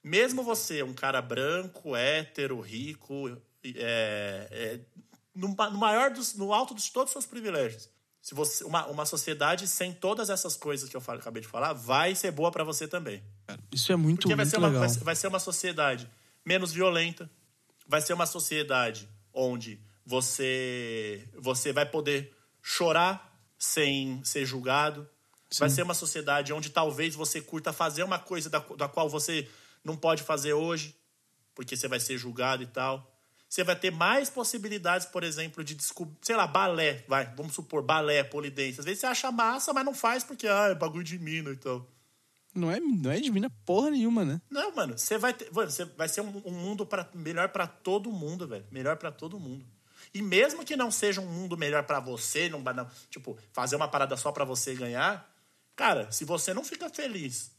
Mesmo 0.03 0.43
você, 0.43 0.81
um 0.83 0.93
cara 0.93 1.21
branco, 1.21 1.95
hétero, 1.95 2.59
rico, 2.59 3.29
é, 3.63 4.47
é, 4.51 4.79
no, 5.35 5.49
no 5.49 5.77
maior 5.77 6.11
dos, 6.11 6.33
no 6.35 6.53
alto 6.53 6.73
de 6.73 6.91
todos 6.91 7.09
os 7.09 7.13
seus 7.13 7.25
privilégios. 7.25 7.89
Se 8.21 8.33
você, 8.35 8.63
uma, 8.63 8.85
uma 8.87 9.05
sociedade 9.05 9.67
sem 9.67 9.93
todas 9.93 10.29
essas 10.29 10.55
coisas 10.57 10.89
que 10.89 10.95
eu 10.95 11.01
falo- 11.01 11.19
acabei 11.19 11.41
de 11.41 11.47
falar, 11.47 11.73
vai 11.73 12.13
ser 12.15 12.31
boa 12.31 12.51
pra 12.51 12.63
você 12.63 12.87
também. 12.87 13.23
Isso 13.71 13.91
é 13.91 13.95
muito, 13.95 14.21
Porque 14.21 14.35
vai 14.35 14.43
muito 14.45 14.51
ser, 14.51 14.57
uma, 14.57 14.67
legal. 14.67 14.87
vai, 14.87 14.97
vai 14.99 15.15
ser 15.15 15.27
uma 15.27 15.39
sociedade 15.39 16.09
menos 16.45 16.71
violenta, 16.71 17.29
vai 17.89 18.01
ser 18.01 18.13
uma 18.13 18.27
sociedade 18.27 19.09
onde 19.33 19.81
você, 20.05 21.27
você 21.33 21.73
vai 21.73 21.87
poder 21.87 22.31
chorar 22.61 23.35
sem 23.57 24.23
ser 24.23 24.45
julgado. 24.45 25.09
Vai 25.57 25.71
ser 25.71 25.81
uma 25.81 25.95
sociedade 25.95 26.53
onde 26.53 26.69
talvez 26.69 27.15
você 27.15 27.41
curta 27.41 27.73
fazer 27.73 28.03
uma 28.03 28.19
coisa 28.19 28.47
da, 28.47 28.59
da 28.59 28.87
qual 28.87 29.09
você 29.09 29.49
não 29.83 29.97
pode 29.97 30.21
fazer 30.21 30.53
hoje, 30.53 30.95
porque 31.55 31.75
você 31.75 31.87
vai 31.87 31.99
ser 31.99 32.19
julgado 32.19 32.61
e 32.61 32.67
tal. 32.67 33.11
Você 33.49 33.63
vai 33.63 33.75
ter 33.75 33.91
mais 33.91 34.29
possibilidades, 34.29 35.07
por 35.07 35.23
exemplo, 35.23 35.63
de 35.63 35.73
descobrir, 35.73 36.15
sei 36.21 36.35
lá, 36.35 36.45
balé, 36.45 37.03
vai, 37.07 37.33
vamos 37.35 37.55
supor, 37.55 37.81
balé, 37.81 38.23
polidense. 38.23 38.79
Às 38.79 38.85
vezes 38.85 38.99
você 38.99 39.07
acha 39.07 39.31
massa, 39.31 39.73
mas 39.73 39.83
não 39.83 39.95
faz 39.95 40.23
porque, 40.23 40.47
ah, 40.47 40.67
é 40.69 40.75
bagulho 40.75 41.03
de 41.03 41.17
mina 41.17 41.49
e 41.49 41.55
tal. 41.55 41.89
Não 42.53 42.71
é, 42.71 42.79
não 42.79 43.11
é 43.11 43.19
divina 43.19 43.49
porra 43.65 43.91
nenhuma, 43.91 44.25
né? 44.25 44.41
Não, 44.49 44.75
mano, 44.75 44.97
você 44.97 45.17
vai 45.17 45.33
ter, 45.33 45.51
mano, 45.51 45.69
você 45.69 45.85
vai 45.85 46.07
ser 46.07 46.21
um, 46.21 46.41
um 46.45 46.51
mundo 46.51 46.85
para 46.85 47.07
melhor 47.13 47.49
pra 47.49 47.67
todo 47.67 48.11
mundo, 48.11 48.47
velho. 48.47 48.65
Melhor 48.71 48.97
pra 48.97 49.11
todo 49.11 49.39
mundo. 49.39 49.65
E 50.13 50.21
mesmo 50.21 50.65
que 50.65 50.75
não 50.75 50.89
seja 50.89 51.21
um 51.21 51.27
mundo 51.27 51.57
melhor 51.57 51.83
pra 51.83 51.99
você, 51.99 52.49
não, 52.49 52.61
não 52.61 52.89
tipo, 53.09 53.37
fazer 53.53 53.75
uma 53.75 53.87
parada 53.87 54.17
só 54.17 54.31
pra 54.31 54.43
você 54.43 54.73
ganhar, 54.73 55.29
cara, 55.75 56.11
se 56.11 56.25
você 56.25 56.53
não 56.53 56.63
fica 56.63 56.89
feliz 56.89 57.51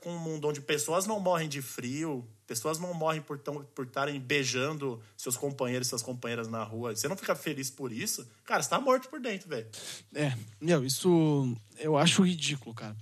com 0.00 0.10
um 0.10 0.18
mundo 0.18 0.48
onde 0.48 0.60
pessoas 0.60 1.06
não 1.06 1.18
morrem 1.18 1.48
de 1.48 1.62
frio, 1.62 2.26
pessoas 2.46 2.78
não 2.78 2.92
morrem 2.92 3.22
por 3.22 3.40
estarem 3.86 4.20
beijando 4.20 5.02
seus 5.16 5.36
companheiros 5.36 5.86
e 5.86 5.90
suas 5.90 6.02
companheiras 6.02 6.46
na 6.46 6.62
rua, 6.62 6.94
você 6.94 7.08
não 7.08 7.16
fica 7.16 7.34
feliz 7.34 7.70
por 7.70 7.90
isso, 7.90 8.28
cara, 8.44 8.62
você 8.62 8.68
tá 8.68 8.78
morto 8.78 9.08
por 9.08 9.18
dentro, 9.18 9.48
velho. 9.48 9.66
É, 10.14 10.36
meu, 10.60 10.84
isso 10.84 11.56
eu 11.78 11.96
acho 11.96 12.22
ridículo, 12.22 12.74
cara. 12.74 12.94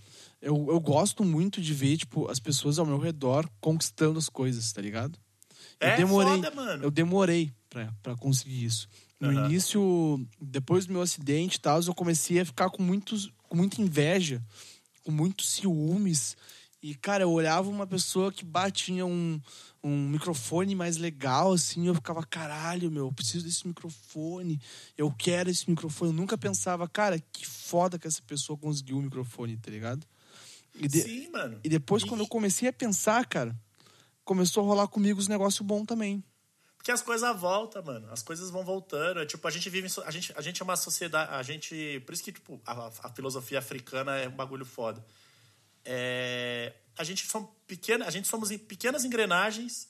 Eu, 0.43 0.67
eu 0.71 0.81
gosto 0.81 1.25
muito 1.25 1.61
de 1.61 1.73
ver, 1.73 1.97
tipo, 1.97 2.29
as 2.29 2.41
pessoas 2.41 2.77
ao 2.77 2.85
meu 2.85 2.99
redor 2.99 3.49
conquistando 3.61 4.19
as 4.19 4.29
coisas, 4.29 4.73
tá 4.73 4.83
ligado? 4.83 5.17
Eu 5.81 5.89
É 5.91 5.97
demorei, 5.97 6.43
foda, 6.43 6.51
mano. 6.51 6.85
Eu 6.85 6.91
demorei 6.91 7.53
pra, 7.71 7.95
pra 8.03 8.17
conseguir 8.17 8.65
isso. 8.65 8.89
No 9.21 9.31
Aham. 9.31 9.47
início, 9.47 10.29
depois 10.41 10.85
do 10.85 10.93
meu 10.93 11.01
acidente 11.03 11.57
e 11.57 11.61
tal, 11.61 11.81
eu 11.81 11.95
comecei 11.95 12.41
a 12.41 12.45
ficar 12.45 12.71
com, 12.71 12.83
muitos, 12.83 13.33
com 13.49 13.57
muita 13.57 13.81
inveja, 13.81 14.43
com 15.05 15.13
muitos 15.13 15.49
ciúmes. 15.49 16.37
E, 16.83 16.97
cara, 16.97 17.23
eu 17.23 17.31
olhava 17.31 17.71
uma 17.71 17.87
pessoa 17.87 18.33
que 18.33 18.45
batia 18.45 19.07
um, 19.07 19.41
um 19.85 20.09
microfone 20.09 20.75
mais 20.75 20.97
legal, 20.97 21.53
assim, 21.53 21.87
eu 21.87 21.95
ficava, 21.95 22.27
caralho, 22.27 22.91
meu, 22.91 23.07
eu 23.07 23.13
preciso 23.13 23.45
desse 23.45 23.65
microfone, 23.69 24.61
eu 24.99 25.09
quero 25.13 25.49
esse 25.49 25.71
microfone. 25.71 26.11
Eu 26.11 26.17
nunca 26.17 26.37
pensava, 26.37 26.89
cara, 26.89 27.21
que 27.33 27.47
foda 27.47 27.97
que 27.97 28.09
essa 28.09 28.21
pessoa 28.23 28.59
conseguiu 28.59 28.99
o 28.99 29.03
microfone, 29.03 29.57
tá 29.57 29.71
ligado? 29.71 30.05
E, 30.75 30.89
de- 30.89 31.01
Sim, 31.03 31.29
mano. 31.31 31.61
e 31.63 31.69
depois, 31.69 32.03
E- 32.03 32.07
quando 32.07 32.21
eu 32.23 32.29
comecei 32.29 32.69
a 32.69 32.73
pensar, 32.73 33.27
cara, 33.27 33.55
começou 34.25 34.63
a 34.65 34.67
rolar 34.67 34.89
comigo 34.89 35.19
os 35.21 35.29
negócios 35.29 35.67
bons 35.67 35.85
também. 35.87 36.23
Porque 36.77 36.91
as 36.91 37.01
coisas 37.03 37.39
voltam, 37.39 37.81
mano. 37.85 38.11
As 38.11 38.23
coisas 38.23 38.51
vão 38.51 38.65
voltando. 38.65 39.21
É, 39.21 39.27
tipo, 39.27 39.47
a 39.47 39.51
gente 39.53 39.71
vive. 39.71 39.87
A 40.05 40.11
gente, 40.11 40.33
a 40.37 40.41
gente 40.41 40.61
é 40.61 40.65
uma 40.65 40.75
sociedade. 40.75 41.31
A 41.33 41.41
gente. 41.43 42.03
Por 42.05 42.13
isso 42.13 42.25
que, 42.25 42.33
tipo, 42.33 42.61
a, 42.67 42.87
a 43.05 43.09
filosofia 43.11 43.61
africana 43.61 44.17
é 44.17 44.29
um 44.29 44.33
bagulho 44.33 44.65
foda. 44.67 45.05
É, 45.85 46.73
a 46.99 47.05
gente 47.05 47.27
são 47.27 47.49
pequena, 47.67 48.07
a 48.07 48.11
gente 48.11 48.27
somos 48.29 48.51
pequenas 48.57 49.05
engrenagens 49.05 49.89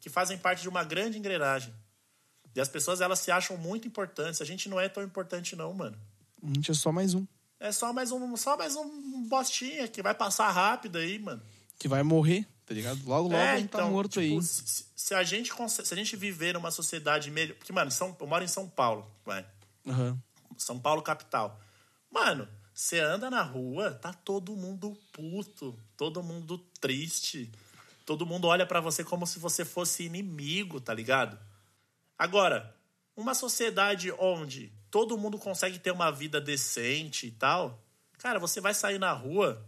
que 0.00 0.08
fazem 0.08 0.38
parte 0.38 0.62
de 0.62 0.68
uma 0.68 0.84
grande 0.84 1.18
engrenagem. 1.18 1.74
E 2.54 2.60
as 2.60 2.68
pessoas 2.68 3.00
elas 3.00 3.18
se 3.18 3.30
acham 3.32 3.56
muito 3.56 3.86
importantes. 3.88 4.40
A 4.40 4.44
gente 4.44 4.68
não 4.68 4.78
é 4.78 4.88
tão 4.88 5.02
importante, 5.02 5.56
não, 5.56 5.72
mano. 5.72 5.98
A 6.42 6.46
gente 6.46 6.70
é 6.70 6.74
só 6.74 6.92
mais 6.92 7.14
um. 7.14 7.26
É 7.60 7.72
só 7.72 7.92
mais 7.92 8.12
um, 8.12 8.36
só 8.36 8.56
mais 8.56 8.76
um 8.76 9.28
bostinha 9.28 9.88
que 9.88 10.02
vai 10.02 10.14
passar 10.14 10.50
rápido 10.50 10.98
aí, 10.98 11.18
mano. 11.18 11.42
Que 11.78 11.88
vai 11.88 12.02
morrer, 12.02 12.46
tá 12.64 12.72
ligado? 12.72 12.98
Logo, 13.04 13.28
logo 13.28 13.34
É, 13.34 13.52
a 13.52 13.58
gente 13.58 13.70
tá 13.70 13.84
morto 13.86 14.20
tipo, 14.20 14.36
aí. 14.36 14.42
Se, 14.42 14.84
se 14.94 15.14
a 15.14 15.22
gente 15.24 15.52
se 15.68 15.94
a 15.94 15.96
gente 15.96 16.16
viver 16.16 16.54
numa 16.54 16.70
sociedade 16.70 17.30
melhor, 17.30 17.56
porque 17.56 17.72
mano, 17.72 17.90
São, 17.90 18.16
eu 18.18 18.26
moro 18.26 18.44
em 18.44 18.48
São 18.48 18.68
Paulo, 18.68 19.10
vai. 19.24 19.44
Aham. 19.86 20.18
São 20.56 20.78
Paulo 20.78 21.02
capital. 21.02 21.60
Mano, 22.10 22.48
você 22.72 23.00
anda 23.00 23.28
na 23.28 23.42
rua, 23.42 23.92
tá 23.92 24.12
todo 24.12 24.56
mundo 24.56 24.96
puto, 25.12 25.76
todo 25.96 26.22
mundo 26.22 26.58
triste. 26.80 27.50
Todo 28.06 28.24
mundo 28.24 28.46
olha 28.46 28.64
pra 28.64 28.80
você 28.80 29.04
como 29.04 29.26
se 29.26 29.38
você 29.38 29.64
fosse 29.64 30.04
inimigo, 30.04 30.80
tá 30.80 30.94
ligado? 30.94 31.38
Agora, 32.16 32.74
uma 33.16 33.34
sociedade 33.34 34.10
onde 34.12 34.72
todo 34.90 35.18
mundo 35.18 35.38
consegue 35.38 35.78
ter 35.78 35.90
uma 35.90 36.10
vida 36.10 36.40
decente 36.40 37.26
e 37.26 37.30
tal, 37.30 37.82
cara, 38.18 38.38
você 38.38 38.60
vai 38.60 38.74
sair 38.74 38.98
na 38.98 39.12
rua, 39.12 39.64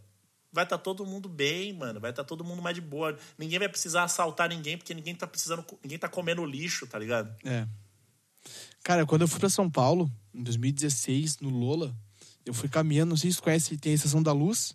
vai 0.52 0.64
estar 0.64 0.78
todo 0.78 1.06
mundo 1.06 1.28
bem, 1.28 1.72
mano, 1.72 2.00
vai 2.00 2.10
estar 2.10 2.24
todo 2.24 2.44
mundo 2.44 2.60
mais 2.62 2.74
de 2.74 2.80
boa. 2.80 3.16
Ninguém 3.38 3.58
vai 3.58 3.68
precisar 3.68 4.04
assaltar 4.04 4.48
ninguém 4.48 4.76
porque 4.76 4.94
ninguém 4.94 5.14
tá 5.14 5.26
precisando, 5.26 5.64
ninguém 5.82 5.98
tá 5.98 6.08
comendo 6.08 6.44
lixo, 6.44 6.86
tá 6.86 6.98
ligado? 6.98 7.34
É. 7.44 7.66
Cara, 8.82 9.04
quando 9.06 9.22
eu 9.22 9.28
fui 9.28 9.38
pra 9.38 9.50
São 9.50 9.70
Paulo, 9.70 10.10
em 10.34 10.42
2016, 10.42 11.38
no 11.40 11.50
Lola, 11.50 11.94
eu 12.44 12.54
fui 12.54 12.68
caminhando, 12.68 13.10
não 13.10 13.16
sei 13.16 13.30
se 13.30 13.36
você 13.36 13.42
conhece, 13.42 13.76
tem 13.76 13.92
a 13.92 13.94
Estação 13.94 14.22
da 14.22 14.32
Luz. 14.32 14.74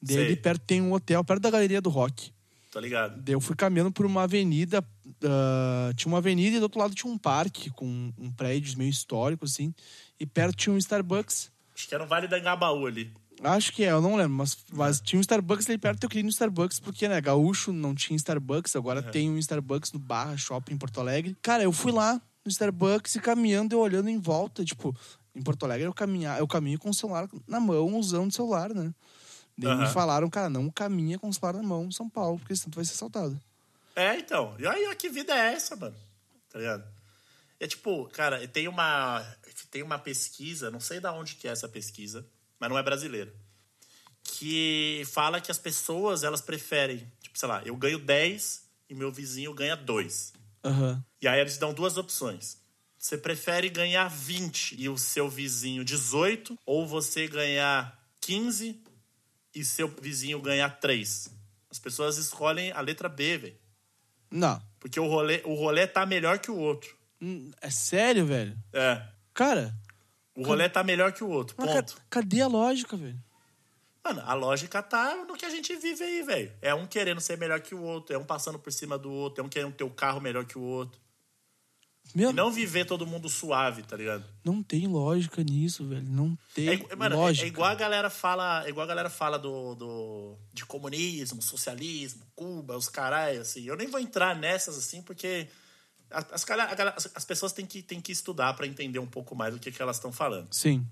Daí 0.00 0.18
ali 0.18 0.36
perto 0.36 0.62
tem 0.62 0.80
um 0.80 0.92
hotel, 0.92 1.24
perto 1.24 1.42
da 1.42 1.50
Galeria 1.50 1.80
do 1.80 1.90
Rock. 1.90 2.32
Tá 2.76 2.80
ligado? 2.82 3.26
Eu 3.26 3.40
fui 3.40 3.56
caminhando 3.56 3.90
por 3.90 4.04
uma 4.04 4.24
avenida. 4.24 4.86
ah, 5.24 5.90
tinha 5.96 6.12
uma 6.12 6.18
avenida 6.18 6.56
e 6.56 6.58
do 6.58 6.64
outro 6.64 6.78
lado 6.78 6.94
tinha 6.94 7.10
um 7.10 7.16
parque 7.16 7.70
com 7.70 8.12
um 8.18 8.30
prédio 8.30 8.76
meio 8.76 8.90
histórico, 8.90 9.46
assim. 9.46 9.72
E 10.20 10.26
perto 10.26 10.54
tinha 10.54 10.74
um 10.74 10.76
Starbucks. 10.76 11.50
Acho 11.74 11.88
que 11.88 11.94
era 11.94 12.04
no 12.04 12.10
Vale 12.10 12.28
da 12.28 12.38
Engabaú 12.38 12.86
ali. 12.86 13.10
Acho 13.42 13.72
que 13.72 13.82
é, 13.82 13.92
eu 13.92 14.02
não 14.02 14.14
lembro, 14.14 14.36
mas, 14.36 14.58
mas 14.74 15.00
tinha 15.00 15.18
um 15.18 15.22
Starbucks 15.22 15.66
ali 15.70 15.78
perto, 15.78 16.04
eu 16.04 16.08
queria 16.10 16.20
ir 16.20 16.24
no 16.24 16.28
Starbucks, 16.28 16.78
porque, 16.78 17.08
né, 17.08 17.18
gaúcho 17.18 17.72
não 17.72 17.94
tinha 17.94 18.14
Starbucks, 18.14 18.76
agora 18.76 19.02
tem 19.02 19.30
um 19.30 19.38
Starbucks 19.38 19.92
no 19.92 19.98
Barra 19.98 20.36
Shopping 20.36 20.74
em 20.74 20.78
Porto 20.78 21.00
Alegre. 21.00 21.34
Cara, 21.40 21.62
eu 21.62 21.72
fui 21.72 21.92
lá 21.92 22.20
no 22.44 22.50
Starbucks 22.50 23.14
e 23.14 23.20
caminhando 23.20 23.74
e 23.74 23.76
olhando 23.78 24.10
em 24.10 24.18
volta, 24.18 24.62
tipo, 24.62 24.94
em 25.34 25.40
Porto 25.40 25.64
Alegre 25.64 25.86
eu, 25.86 25.94
caminhar, 25.94 26.38
eu 26.38 26.46
caminho 26.46 26.78
com 26.78 26.90
o 26.90 26.94
celular 26.94 27.26
na 27.48 27.58
mão, 27.58 27.96
usando 27.96 28.28
o 28.28 28.34
celular, 28.34 28.74
né? 28.74 28.92
Daí 29.58 29.74
me 29.74 29.84
Aham. 29.84 29.92
falaram, 29.92 30.30
cara, 30.30 30.50
não 30.50 30.70
caminha 30.70 31.18
com 31.18 31.28
o 31.28 31.32
celular 31.32 31.54
na 31.54 31.62
mão 31.62 31.86
em 31.86 31.92
São 31.92 32.08
Paulo, 32.08 32.38
porque 32.38 32.54
senão 32.54 32.70
tu 32.70 32.76
vai 32.76 32.84
ser 32.84 32.92
assaltado. 32.92 33.40
É, 33.94 34.18
então. 34.18 34.54
E 34.58 34.66
aí, 34.66 34.94
que 34.96 35.08
vida 35.08 35.34
é 35.34 35.54
essa, 35.54 35.74
mano? 35.74 35.96
Tá 36.50 36.58
ligado? 36.58 36.84
É 37.58 37.66
tipo, 37.66 38.06
cara, 38.08 38.46
tem 38.48 38.68
uma, 38.68 39.24
tem 39.70 39.82
uma 39.82 39.98
pesquisa, 39.98 40.70
não 40.70 40.80
sei 40.80 41.00
da 41.00 41.12
onde 41.12 41.36
que 41.36 41.48
é 41.48 41.50
essa 41.50 41.68
pesquisa, 41.68 42.26
mas 42.60 42.68
não 42.68 42.76
é 42.76 42.82
brasileira, 42.82 43.32
que 44.22 45.02
fala 45.06 45.40
que 45.40 45.50
as 45.50 45.58
pessoas, 45.58 46.22
elas 46.22 46.42
preferem, 46.42 47.10
tipo, 47.22 47.38
sei 47.38 47.48
lá, 47.48 47.62
eu 47.64 47.74
ganho 47.74 47.98
10 47.98 48.62
e 48.90 48.94
meu 48.94 49.10
vizinho 49.10 49.54
ganha 49.54 49.74
2. 49.74 50.34
Aham. 50.62 51.02
E 51.22 51.26
aí 51.26 51.40
eles 51.40 51.56
dão 51.56 51.72
duas 51.72 51.96
opções. 51.96 52.58
Você 52.98 53.16
prefere 53.16 53.70
ganhar 53.70 54.08
20 54.08 54.74
e 54.78 54.88
o 54.88 54.98
seu 54.98 55.30
vizinho 55.30 55.84
18, 55.84 56.58
ou 56.66 56.86
você 56.86 57.26
ganhar 57.26 57.98
15 58.20 58.82
e 59.58 59.64
seu 59.64 59.88
vizinho 60.00 60.40
ganhar 60.40 60.68
3? 60.70 61.28
As 61.70 61.78
pessoas 61.78 62.16
escolhem 62.18 62.70
a 62.72 62.80
letra 62.80 63.08
B, 63.08 63.38
velho. 63.38 63.56
Não. 64.30 64.60
Porque 64.80 64.98
o 65.00 65.06
rolê, 65.06 65.42
o 65.44 65.54
rolê 65.54 65.86
tá 65.86 66.04
melhor 66.06 66.38
que 66.38 66.50
o 66.50 66.56
outro. 66.56 66.96
Hum, 67.20 67.50
É 67.60 67.70
sério, 67.70 68.26
velho? 68.26 68.56
É. 68.72 69.02
Cara, 69.34 69.74
O 70.34 70.44
rolê 70.44 70.68
tá 70.68 70.82
melhor 70.84 71.12
que 71.12 71.24
o 71.24 71.28
outro. 71.28 71.54
mas 71.58 71.70
Ponto. 71.70 71.94
ca- 71.96 72.02
cadê 72.10 72.40
a 72.42 72.46
lógica, 72.46 72.96
velho? 72.96 73.18
Mano, 74.04 74.22
a 74.24 74.34
lógica 74.34 74.82
tá 74.82 75.16
no 75.26 75.34
que 75.34 75.44
a 75.44 75.50
gente 75.50 75.74
vive 75.76 76.04
aí, 76.04 76.22
velho. 76.22 76.52
É 76.62 76.72
um 76.74 76.86
querendo 76.86 77.20
ser 77.20 77.36
melhor 77.38 77.60
que 77.60 77.74
o 77.74 77.82
outro, 77.82 78.14
é 78.14 78.18
um 78.18 78.24
passando 78.24 78.58
por 78.58 78.72
cima 78.72 78.96
do 78.96 79.10
outro, 79.10 79.42
é 79.42 79.46
um 79.46 79.48
querendo 79.48 79.72
ter 79.74 79.82
o 79.84 79.90
carro 79.90 80.20
melhor 80.20 80.44
que 80.44 80.56
o 80.58 80.62
outro. 80.62 81.00
Meu, 82.14 82.30
E 82.30 82.32
não 82.32 82.50
viver 82.50 82.84
todo 82.86 83.06
mundo 83.06 83.28
suave, 83.28 83.82
tá 83.82 83.96
ligado? 83.96 84.24
não 84.44 84.62
tem 84.62 84.86
lógica 84.86 85.42
nisso, 85.42 85.86
velho. 85.86 86.02
Não 86.08 86.38
tem 86.54 86.68
É, 86.68 86.96
mano, 86.96 87.14
é- 87.14 87.18
lógica. 87.18 87.44
é 87.44 87.48
igual 87.48 87.68
a 87.70 87.74
galera 87.74 88.08
fala, 88.08 88.64
é 88.64 88.68
igual 88.70 88.84
a 88.84 88.88
galera 88.88 89.10
fala 89.10 89.38
do, 89.38 89.74
do 89.74 90.36
de 90.54 90.64
comunismo, 90.64 91.42
socialismo, 91.42 92.24
Cuba, 92.34 92.76
os 92.76 92.88
caralho, 92.88 93.40
assim. 93.42 93.64
Eu 93.64 93.76
nem 93.76 93.86
vou 93.88 94.00
entrar 94.00 94.34
nessas 94.34 94.78
assim, 94.78 95.02
porque 95.02 95.48
as, 96.10 96.24
as, 96.32 96.46
as- 96.50 97.10
as 97.14 97.24
pessoas 97.24 97.52
têm 97.52 97.66
que, 97.66 97.82
têm 97.82 98.00
que 98.00 98.12
estudar 98.12 98.54
pra 98.54 98.66
entender 98.66 98.98
um 98.98 99.06
pouco 99.06 99.34
mais 99.34 99.52
do 99.52 99.60
que, 99.60 99.70
que 99.72 99.82
elas 99.82 99.96
estão 99.96 100.12
falando. 100.12 100.48
Sim. 100.54 100.86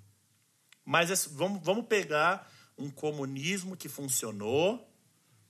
Mas 0.85 1.09
esse- 1.11 1.29
vamos, 1.31 1.62
vamos 1.65 1.87
pegar 1.87 2.51
um 2.77 2.91
comunismo 2.91 3.77
que 3.77 3.89
funcionou, 3.89 4.87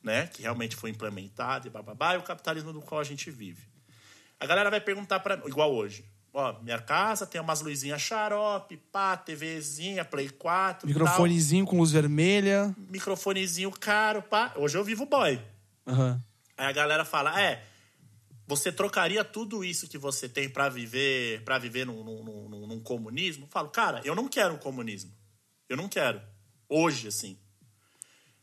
né? 0.02 0.26
Que 0.28 0.42
realmente 0.42 0.76
foi 0.76 0.90
implementado 0.90 1.66
e 1.66 1.70
bababá, 1.70 2.14
e 2.14 2.18
o 2.18 2.22
capitalismo 2.22 2.72
do 2.72 2.80
qual 2.82 3.00
a 3.00 3.04
gente 3.04 3.30
vive. 3.30 3.66
A 4.44 4.46
galera 4.46 4.70
vai 4.70 4.80
perguntar 4.80 5.20
para 5.20 5.36
igual 5.46 5.72
hoje. 5.74 6.04
Ó, 6.32 6.60
minha 6.62 6.78
casa 6.80 7.26
tem 7.26 7.40
umas 7.40 7.60
luzinhas 7.60 8.02
xarope, 8.02 8.76
pá, 8.76 9.16
TVzinha, 9.16 10.04
Play 10.04 10.28
4, 10.28 10.86
Microfonezinho 10.88 11.64
com 11.64 11.78
luz 11.78 11.92
vermelha. 11.92 12.74
tal, 12.76 12.84
microfonezinho 12.90 13.70
caro, 13.70 14.20
pá. 14.20 14.52
Hoje 14.56 14.76
eu 14.76 14.82
vivo 14.84 15.06
boy. 15.06 15.40
Aham. 15.86 16.20
Aí 16.56 16.66
a 16.66 16.72
galera 16.72 17.04
fala: 17.04 17.40
"É, 17.40 17.62
você 18.46 18.72
trocaria 18.72 19.24
tudo 19.24 19.64
isso 19.64 19.88
que 19.88 19.96
você 19.96 20.28
tem 20.28 20.48
pra 20.48 20.68
viver, 20.68 21.42
para 21.44 21.56
viver 21.58 21.86
num, 21.86 22.02
num- 22.02 22.48
num- 22.48 22.66
num 22.66 22.80
comunismo?" 22.80 23.44
Eu 23.44 23.48
falo: 23.50 23.68
"Cara, 23.70 24.00
eu 24.04 24.14
não 24.14 24.26
quero 24.28 24.54
um 24.54 24.58
comunismo. 24.58 25.12
Eu 25.68 25.76
não 25.76 25.88
quero. 25.88 26.20
Hoje 26.68 27.08
assim. 27.08 27.38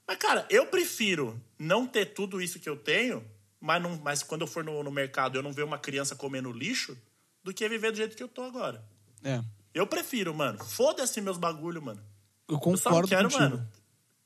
Mas 0.07 0.17
cara, 0.17 0.45
eu 0.49 0.65
prefiro 0.67 1.39
não 1.59 1.85
ter 1.85 2.05
tudo 2.07 2.41
isso 2.41 2.59
que 2.59 2.69
eu 2.69 2.77
tenho, 2.77 3.23
mas, 3.61 3.81
não, 3.81 3.95
mas 4.03 4.23
quando 4.23 4.41
eu 4.41 4.47
for 4.47 4.63
no, 4.63 4.83
no 4.83 4.91
mercado 4.91 5.37
eu 5.37 5.43
não 5.43 5.53
ver 5.53 5.63
uma 5.63 5.77
criança 5.77 6.15
comendo 6.15 6.51
lixo, 6.51 6.97
do 7.43 7.53
que 7.53 7.67
viver 7.69 7.91
do 7.91 7.97
jeito 7.97 8.15
que 8.17 8.23
eu 8.23 8.27
tô 8.27 8.43
agora. 8.43 8.83
É. 9.23 9.41
Eu 9.73 9.87
prefiro, 9.87 10.33
mano. 10.33 10.63
Foda-se 10.63 11.21
meus 11.21 11.37
bagulho, 11.37 11.81
mano. 11.81 12.01
Eu 12.49 12.55
Eu 12.55 12.77
só 12.77 12.89
não 12.89 12.97
concordo 12.97 13.07
quero, 13.07 13.23
contigo. 13.29 13.41
mano. 13.41 13.69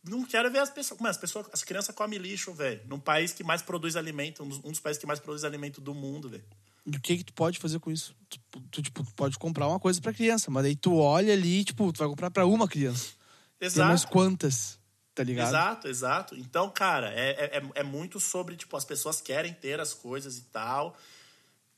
Não 0.08 0.24
quero 0.24 0.52
ver 0.52 0.60
as 0.60 0.70
pessoas. 0.70 1.00
Mano, 1.00 1.12
as 1.12 1.18
pessoas, 1.18 1.48
as 1.52 1.64
crianças 1.64 1.94
comem 1.94 2.18
lixo, 2.18 2.54
velho. 2.54 2.82
Num 2.88 3.00
país 3.00 3.34
que 3.34 3.44
mais 3.44 3.62
produz 3.62 3.96
alimento, 3.96 4.44
um 4.44 4.48
dos, 4.48 4.58
um 4.60 4.72
dos 4.72 4.80
países 4.80 5.00
que 5.00 5.06
mais 5.08 5.20
produz 5.20 5.44
alimento 5.44 5.82
do 5.82 5.94
mundo, 5.94 6.30
velho. 6.30 6.44
E 6.86 6.96
o 6.96 7.02
que 7.02 7.18
que 7.18 7.24
tu 7.24 7.34
pode 7.34 7.58
fazer 7.60 7.80
com 7.80 7.92
isso? 7.92 8.16
Tu, 8.30 8.40
tu, 8.72 8.82
tipo, 8.82 9.04
tu 9.04 9.14
pode 9.16 9.38
comprar 9.40 9.68
uma 9.68 9.80
coisa 9.80 10.00
pra 10.00 10.14
criança, 10.14 10.52
mas 10.52 10.64
daí 10.64 10.76
tu 10.76 10.96
olha 10.96 11.34
ali, 11.34 11.64
tipo, 11.64 11.92
tu 11.92 11.98
vai 11.98 12.08
comprar 12.08 12.30
pra 12.30 12.46
uma 12.46 12.68
criança. 12.68 13.14
Tem 13.58 13.68
Exato. 13.68 13.88
mais 13.88 14.06
quantas? 14.06 14.80
Tá 15.16 15.24
ligado? 15.24 15.48
Exato, 15.48 15.88
exato. 15.88 16.36
Então, 16.36 16.70
cara, 16.70 17.10
é, 17.14 17.58
é, 17.58 17.64
é 17.76 17.84
muito 17.84 18.20
sobre, 18.20 18.58
tipo, 18.58 18.76
as 18.76 18.84
pessoas 18.84 19.22
querem 19.22 19.54
ter 19.54 19.80
as 19.80 19.94
coisas 19.94 20.38
e 20.38 20.42
tal. 20.44 20.96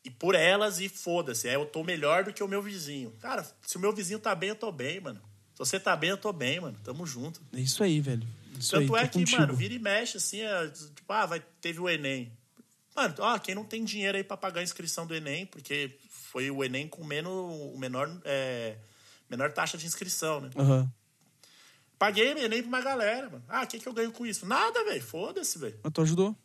E 0.03 0.09
por 0.09 0.33
elas, 0.33 0.79
e 0.79 0.89
foda-se. 0.89 1.47
É, 1.47 1.55
eu 1.55 1.65
tô 1.65 1.83
melhor 1.83 2.23
do 2.23 2.33
que 2.33 2.43
o 2.43 2.47
meu 2.47 2.61
vizinho. 2.61 3.11
Cara, 3.19 3.47
se 3.61 3.77
o 3.77 3.79
meu 3.79 3.93
vizinho 3.93 4.19
tá 4.19 4.33
bem, 4.33 4.49
eu 4.49 4.55
tô 4.55 4.71
bem, 4.71 4.99
mano. 4.99 5.21
Se 5.53 5.59
você 5.59 5.79
tá 5.79 5.95
bem, 5.95 6.09
eu 6.09 6.17
tô 6.17 6.33
bem, 6.33 6.59
mano. 6.59 6.77
Tamo 6.83 7.05
junto. 7.05 7.41
É 7.53 7.59
isso 7.59 7.83
aí, 7.83 8.01
velho. 8.01 8.27
Isso 8.57 8.71
Tanto 8.71 8.95
aí, 8.95 9.03
é 9.03 9.07
que, 9.07 9.19
contigo. 9.19 9.39
mano, 9.39 9.55
vira 9.55 9.73
e 9.73 9.79
mexe, 9.79 10.17
assim, 10.17 10.41
é, 10.41 10.67
tipo, 10.69 11.13
ah, 11.13 11.25
vai, 11.25 11.43
teve 11.61 11.79
o 11.79 11.88
Enem. 11.88 12.31
Mano, 12.95 13.13
ó, 13.19 13.38
quem 13.38 13.53
não 13.53 13.63
tem 13.63 13.83
dinheiro 13.83 14.17
aí 14.17 14.23
pra 14.23 14.35
pagar 14.35 14.61
a 14.61 14.63
inscrição 14.63 15.05
do 15.05 15.13
Enem, 15.13 15.45
porque 15.45 15.95
foi 16.09 16.49
o 16.49 16.63
Enem 16.63 16.88
com 16.88 17.03
menos, 17.03 17.31
o 17.31 17.77
menor, 17.77 18.09
é, 18.25 18.77
menor 19.29 19.51
taxa 19.51 19.77
de 19.77 19.85
inscrição, 19.85 20.41
né? 20.41 20.49
Aham. 20.57 20.91
Paguei 21.99 22.29
Enem 22.31 22.61
pra 22.61 22.67
uma 22.67 22.81
galera, 22.81 23.29
mano. 23.29 23.43
Ah, 23.47 23.63
o 23.63 23.67
que, 23.67 23.79
que 23.79 23.87
eu 23.87 23.93
ganho 23.93 24.11
com 24.11 24.25
isso? 24.25 24.45
Nada, 24.45 24.83
velho. 24.85 25.01
Foda-se, 25.01 25.57
velho. 25.57 25.79
Mas 25.83 25.93
tu 25.93 26.01
ajudou. 26.01 26.35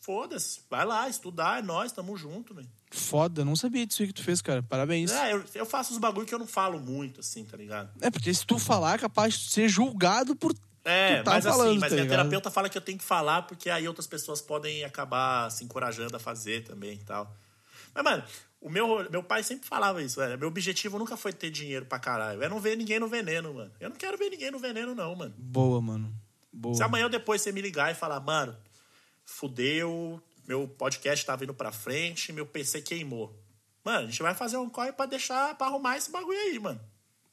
Foda-se. 0.00 0.60
Vai 0.70 0.84
lá, 0.86 1.08
estudar, 1.08 1.58
é 1.58 1.62
nós, 1.62 1.90
tamo 1.92 2.16
junto, 2.16 2.54
velho. 2.54 2.68
Foda, 2.92 3.44
não 3.44 3.56
sabia 3.56 3.84
disso 3.86 4.02
aí 4.02 4.08
que 4.08 4.14
tu 4.14 4.22
fez, 4.22 4.40
cara. 4.40 4.62
Parabéns. 4.62 5.10
É, 5.10 5.30
É, 5.30 5.34
eu, 5.34 5.44
eu 5.54 5.66
faço 5.66 5.92
os 5.92 5.98
bagulho 5.98 6.26
que 6.26 6.34
eu 6.34 6.38
não 6.38 6.46
falo 6.46 6.78
muito, 6.78 7.20
assim, 7.20 7.44
tá 7.44 7.56
ligado? 7.56 7.90
porque 8.10 8.32
se 8.32 8.46
tu 8.46 8.58
falar, 8.58 8.94
é 8.94 8.98
capaz 8.98 9.34
de 9.34 9.50
ser 9.50 9.68
julgado 9.68 10.36
por. 10.36 10.54
É, 10.84 11.16
Tu 11.20 11.24
tá 11.24 11.32
mas 11.32 11.44
falando, 11.44 11.70
assim, 11.70 11.78
mas 11.80 11.90
tá 11.90 11.94
minha 11.96 12.04
ligado? 12.04 12.18
terapeuta 12.18 12.50
fala 12.50 12.68
que 12.68 12.78
eu 12.78 12.82
tenho 12.82 12.96
que 12.98 13.04
falar, 13.04 13.42
porque 13.42 13.68
aí 13.68 13.88
outras 13.88 14.06
pessoas 14.06 14.40
podem 14.40 14.84
acabar 14.84 15.50
se 15.50 15.64
encorajando 15.64 16.14
a 16.16 16.20
fazer 16.20 16.62
também 16.62 16.92
e 16.94 17.04
tal. 17.04 17.34
Mas, 17.92 18.04
mano, 18.04 18.22
o 18.60 18.70
meu, 18.70 19.08
meu 19.10 19.22
pai 19.22 19.42
sempre 19.42 19.68
falava 19.68 20.02
isso, 20.02 20.20
velho. 20.20 20.38
Meu 20.38 20.48
objetivo 20.48 20.98
nunca 20.98 21.16
foi 21.16 21.32
ter 21.32 21.50
dinheiro 21.50 21.86
pra 21.86 21.98
caralho. 21.98 22.42
É 22.42 22.48
não 22.48 22.60
ver 22.60 22.76
ninguém 22.76 22.98
no 22.98 23.08
veneno, 23.08 23.52
mano. 23.54 23.72
Eu 23.78 23.90
não 23.90 23.96
quero 23.96 24.16
ver 24.16 24.30
ninguém 24.30 24.50
no 24.50 24.58
veneno, 24.58 24.94
não, 24.94 25.14
mano. 25.14 25.34
Boa, 25.38 25.80
mano. 25.80 26.12
Boa. 26.52 26.74
Se 26.74 26.82
amanhã 26.82 27.04
ou 27.04 27.10
depois 27.10 27.42
você 27.42 27.52
me 27.52 27.60
ligar 27.60 27.92
e 27.92 27.94
falar, 27.94 28.18
mano, 28.20 28.56
fudeu, 29.24 30.20
meu 30.46 30.66
podcast 30.66 31.24
tá 31.24 31.36
vindo 31.36 31.52
pra 31.52 31.70
frente, 31.70 32.32
meu 32.32 32.46
PC 32.46 32.80
queimou. 32.82 33.38
Mano, 33.84 34.08
a 34.08 34.10
gente 34.10 34.22
vai 34.22 34.34
fazer 34.34 34.56
um 34.56 34.68
corre 34.68 34.92
pra 34.92 35.06
deixar, 35.06 35.56
pra 35.56 35.66
arrumar 35.66 35.96
esse 35.96 36.10
bagulho 36.10 36.38
aí, 36.38 36.58
mano. 36.58 36.80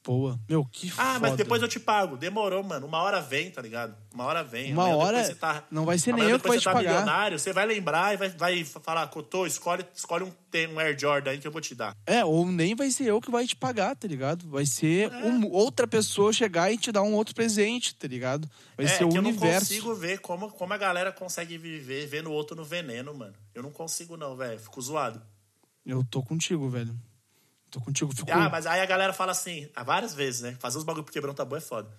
Boa. 0.04 0.38
Meu, 0.46 0.66
que 0.66 0.88
Ah, 0.98 1.14
foda. 1.14 1.18
mas 1.20 1.34
depois 1.34 1.62
eu 1.62 1.68
te 1.68 1.80
pago. 1.80 2.14
Demorou, 2.18 2.62
mano. 2.62 2.86
Uma 2.86 2.98
hora 3.00 3.22
vem, 3.22 3.50
tá 3.50 3.62
ligado? 3.62 3.96
Uma 4.12 4.24
hora 4.24 4.44
vem. 4.44 4.70
Uma 4.72 4.82
Amanhã 4.82 4.96
hora 4.96 5.16
depois 5.22 5.26
você 5.28 5.34
tá- 5.34 5.64
não 5.70 5.86
vai 5.86 5.98
ser 5.98 6.12
nem 6.12 6.20
amanhã 6.20 6.34
eu 6.34 6.38
que 6.38 6.42
depois 6.42 6.62
vai 6.62 6.74
você 6.74 6.78
te 6.78 6.84
tá 6.84 6.90
pagar. 6.90 7.00
milionário, 7.00 7.38
você 7.38 7.52
vai 7.54 7.64
lembrar 7.64 8.12
e 8.12 8.16
vai, 8.18 8.28
vai 8.28 8.64
falar, 8.64 9.06
Cotô, 9.08 9.46
escolhe, 9.46 9.82
escolhe 9.94 10.24
um, 10.24 10.32
um 10.74 10.78
Air 10.78 10.98
Jordan 11.00 11.30
aí 11.30 11.38
que 11.38 11.46
eu 11.48 11.50
vou 11.50 11.60
te 11.62 11.74
dar. 11.74 11.96
É, 12.06 12.22
ou 12.22 12.44
nem 12.46 12.74
vai 12.74 12.90
ser 12.90 13.04
eu 13.06 13.18
que 13.18 13.30
vai 13.30 13.46
te 13.46 13.56
pagar, 13.56 13.96
tá 13.96 14.06
ligado? 14.06 14.46
Vai 14.50 14.66
ser 14.66 15.10
É. 15.10 15.16
um- 15.24 15.50
outra 15.50 15.86
pessoa 15.86 16.34
chegar 16.34 16.70
e 16.70 16.76
te 16.76 16.92
dar 16.92 17.02
um 17.02 17.14
outro 17.14 17.34
presente, 17.34 17.94
tá 17.94 18.06
ligado? 18.06 18.46
Vai 18.76 18.84
é 18.84 18.88
ser 18.90 19.04
o 19.04 19.08
que 19.08 19.16
eu 19.16 19.22
não 19.22 19.30
universo. 19.30 19.68
consigo 19.68 19.94
ver 19.94 20.18
como, 20.20 20.50
como 20.50 20.74
a 20.74 20.76
galera 20.76 21.12
consegue 21.12 21.56
viver 21.56 22.06
vendo 22.06 22.28
o 22.28 22.32
outro 22.32 22.54
no 22.54 22.62
veneno, 22.64 23.14
mano. 23.14 23.32
Eu 23.54 23.62
não 23.62 23.70
consigo 23.70 24.18
não, 24.18 24.36
velho. 24.36 24.60
Fico 24.60 24.82
zoado. 24.82 25.22
Eu 25.86 26.04
tô 26.04 26.22
contigo, 26.22 26.68
velho. 26.68 26.94
Tô 27.74 27.80
contigo. 27.80 28.14
Fico... 28.14 28.30
Ah, 28.30 28.48
mas 28.48 28.66
aí 28.66 28.80
a 28.80 28.86
galera 28.86 29.12
fala 29.12 29.32
assim, 29.32 29.68
há 29.74 29.82
várias 29.82 30.14
vezes, 30.14 30.42
né? 30.42 30.56
Fazer 30.60 30.78
os 30.78 30.84
bagulho 30.84 31.04
um 31.04 31.34
tabu 31.34 31.56
é 31.56 31.60
foda. 31.60 31.92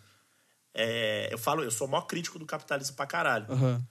É, 0.74 1.28
eu 1.30 1.38
falo, 1.38 1.64
eu 1.66 1.72
sou 1.72 1.86
o 1.86 1.92
maior 1.92 2.04
crítico 2.04 2.40
do 2.40 2.46
capitalismo 2.46 2.96
pra 2.96 3.06
caralho. 3.06 3.52
Aham. 3.52 3.86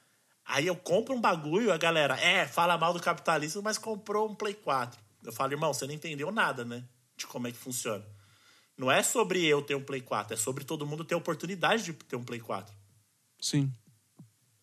Aí 0.47 0.66
eu 0.66 0.76
compro 0.76 1.14
um 1.14 1.20
bagulho, 1.20 1.70
a 1.70 1.76
galera, 1.76 2.18
é, 2.18 2.47
fala 2.47 2.78
mal 2.78 2.95
do 2.95 3.01
capitalismo, 3.01 3.61
mas 3.62 3.76
comprou 3.76 4.30
um 4.30 4.35
Play 4.35 4.55
4. 4.55 4.99
Eu 5.24 5.32
falo, 5.32 5.53
irmão, 5.53 5.74
você 5.74 5.87
não 5.87 5.93
entendeu 5.93 6.32
nada, 6.32 6.64
né? 6.64 6.85
De 7.18 7.26
como 7.26 7.49
é 7.49 7.53
que 7.53 7.59
funciona. 7.59 8.05
Não 8.78 8.91
é 8.91 9.03
sobre 9.03 9.45
eu 9.45 9.61
ter 9.61 9.74
um 9.74 9.85
Play 9.85 10.01
4, 10.01 10.32
é 10.32 10.37
sobre 10.39 10.64
todo 10.64 10.87
mundo 10.87 11.05
ter 11.05 11.14
a 11.14 11.18
oportunidade 11.18 11.82
de 11.82 11.93
ter 11.93 12.16
um 12.16 12.24
Play 12.24 12.41
4. 12.41 12.74
Sim. 13.39 13.70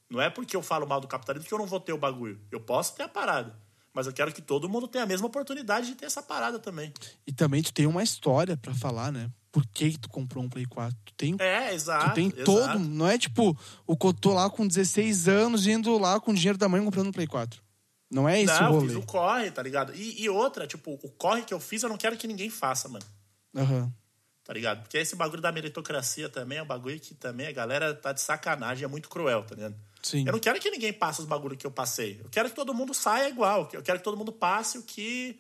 Não 0.10 0.20
é 0.20 0.28
porque 0.28 0.56
eu 0.56 0.64
falo 0.64 0.88
mal 0.88 1.00
do 1.00 1.08
capitalismo 1.08 1.48
que 1.48 1.54
eu 1.54 1.60
não 1.60 1.68
vou 1.68 1.80
ter 1.80 1.94
o 1.94 2.00
bagulho. 2.00 2.42
Eu 2.52 2.60
posso 2.60 2.96
ter 2.96 3.04
a 3.04 3.08
parada. 3.08 3.56
Mas 3.94 4.08
eu 4.08 4.14
quero 4.14 4.32
que 4.32 4.42
todo 4.42 4.70
mundo 4.70 4.88
tenha 4.88 5.04
a 5.04 5.08
mesma 5.08 5.28
oportunidade 5.28 5.88
de 5.88 5.96
ter 5.96 6.06
essa 6.06 6.24
parada 6.24 6.58
também. 6.60 6.94
E 7.28 7.34
também 7.34 7.62
tu 7.62 7.74
tem 7.74 7.86
uma 7.86 8.02
história 8.04 8.56
pra 8.56 8.74
falar, 8.74 9.12
né? 9.12 9.30
Por 9.52 9.66
que, 9.68 9.92
que 9.92 10.00
tu 10.00 10.08
comprou 10.10 10.42
um 10.44 10.50
Play 10.50 10.66
4? 10.66 10.98
Tu 11.06 11.14
tem, 11.16 11.36
É, 11.40 11.74
exato. 11.74 12.10
tu 12.12 12.14
tem 12.16 12.28
exato. 12.28 12.44
todo. 12.46 12.80
Não 12.80 13.06
é 13.06 13.18
tipo 13.18 13.58
o 13.86 13.98
Cotô 13.98 14.34
lá 14.34 14.50
com 14.50 14.66
16 14.66 15.28
anos 15.28 15.68
indo 15.68 15.98
lá 15.98 16.20
com 16.22 16.32
o 16.32 16.34
dinheiro 16.34 16.58
da 16.58 16.70
mãe 16.70 16.82
comprando 16.84 17.08
um 17.08 17.12
Play 17.12 17.28
4. 17.28 17.62
Não 18.10 18.28
é 18.30 18.42
esse 18.42 18.54
Não, 18.62 18.68
eu 18.68 18.72
rolê. 18.80 18.88
fiz 18.88 18.96
o 18.98 19.02
corre, 19.06 19.52
tá 19.52 19.62
ligado? 19.62 19.94
E, 19.94 20.22
e 20.22 20.30
outra, 20.30 20.66
tipo, 20.68 20.94
o 21.04 21.10
corre 21.12 21.42
que 21.44 21.54
eu 21.54 21.60
fiz 21.60 21.84
eu 21.84 21.90
não 21.90 21.98
quero 21.98 22.16
que 22.16 22.28
ninguém 22.28 22.50
faça, 22.50 22.88
mano. 22.88 23.06
Aham. 23.56 23.92
Tá 24.44 24.54
ligado? 24.54 24.82
Porque 24.84 24.98
esse 24.98 25.16
bagulho 25.16 25.42
da 25.42 25.52
meritocracia 25.52 26.28
também 26.30 26.58
é 26.58 26.64
um 26.64 26.66
bagulho 26.66 27.00
que 27.00 27.14
também 27.14 27.48
a 27.48 27.52
galera 27.52 27.94
tá 27.94 28.12
de 28.14 28.22
sacanagem, 28.22 28.84
é 28.86 28.88
muito 28.88 29.08
cruel, 29.10 29.44
tá 29.44 29.54
ligado? 29.56 29.76
Sim. 30.02 30.26
Eu 30.26 30.34
não 30.34 30.40
quero 30.40 30.60
que 30.60 30.70
ninguém 30.72 30.92
passe 30.92 31.22
os 31.22 31.28
bagulhos 31.28 31.58
que 31.58 31.66
eu 31.66 31.72
passei. 31.72 32.20
Eu 32.24 32.30
quero 32.30 32.50
que 32.50 32.56
todo 32.56 32.74
mundo 32.74 32.94
saia 32.94 33.30
igual. 33.30 33.70
Eu 33.72 33.84
quero 33.84 34.00
que 34.00 34.04
todo 34.04 34.18
mundo 34.18 34.32
passe 34.32 34.78
o 34.78 34.84
que 34.84 35.40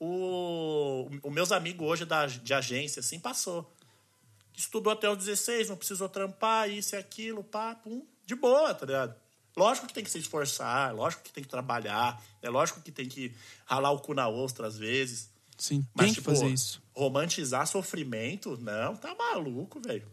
o, 0.00 1.08
o 1.22 1.30
meus 1.30 1.52
amigos 1.52 1.86
hoje 1.86 2.04
da, 2.04 2.26
de 2.26 2.54
agência, 2.54 3.00
assim, 3.00 3.18
passou. 3.18 3.70
Estudou 4.56 4.92
até 4.92 5.08
os 5.08 5.18
16, 5.18 5.68
não 5.68 5.76
precisou 5.76 6.08
trampar, 6.08 6.70
isso 6.70 6.94
e 6.94 6.98
aquilo, 6.98 7.44
pá, 7.44 7.74
pum. 7.74 8.04
De 8.26 8.34
boa, 8.34 8.74
tá 8.74 8.86
ligado? 8.86 9.14
Lógico 9.56 9.86
que 9.86 9.94
tem 9.94 10.04
que 10.04 10.10
se 10.10 10.18
esforçar, 10.18 10.94
lógico 10.94 11.22
que 11.22 11.32
tem 11.32 11.42
que 11.42 11.48
trabalhar, 11.48 12.22
é 12.40 12.48
lógico 12.48 12.80
que 12.80 12.92
tem 12.92 13.08
que 13.08 13.34
ralar 13.64 13.90
o 13.90 13.98
cu 13.98 14.14
na 14.14 14.28
ostra 14.28 14.66
às 14.66 14.76
vezes. 14.76 15.30
Sim, 15.56 15.84
Mas, 15.94 16.06
tem 16.06 16.14
que 16.14 16.20
tipo, 16.20 16.30
fazer 16.30 16.48
isso. 16.48 16.80
romantizar 16.94 17.66
sofrimento, 17.66 18.56
não, 18.58 18.94
tá 18.94 19.14
maluco, 19.16 19.80
velho. 19.80 20.06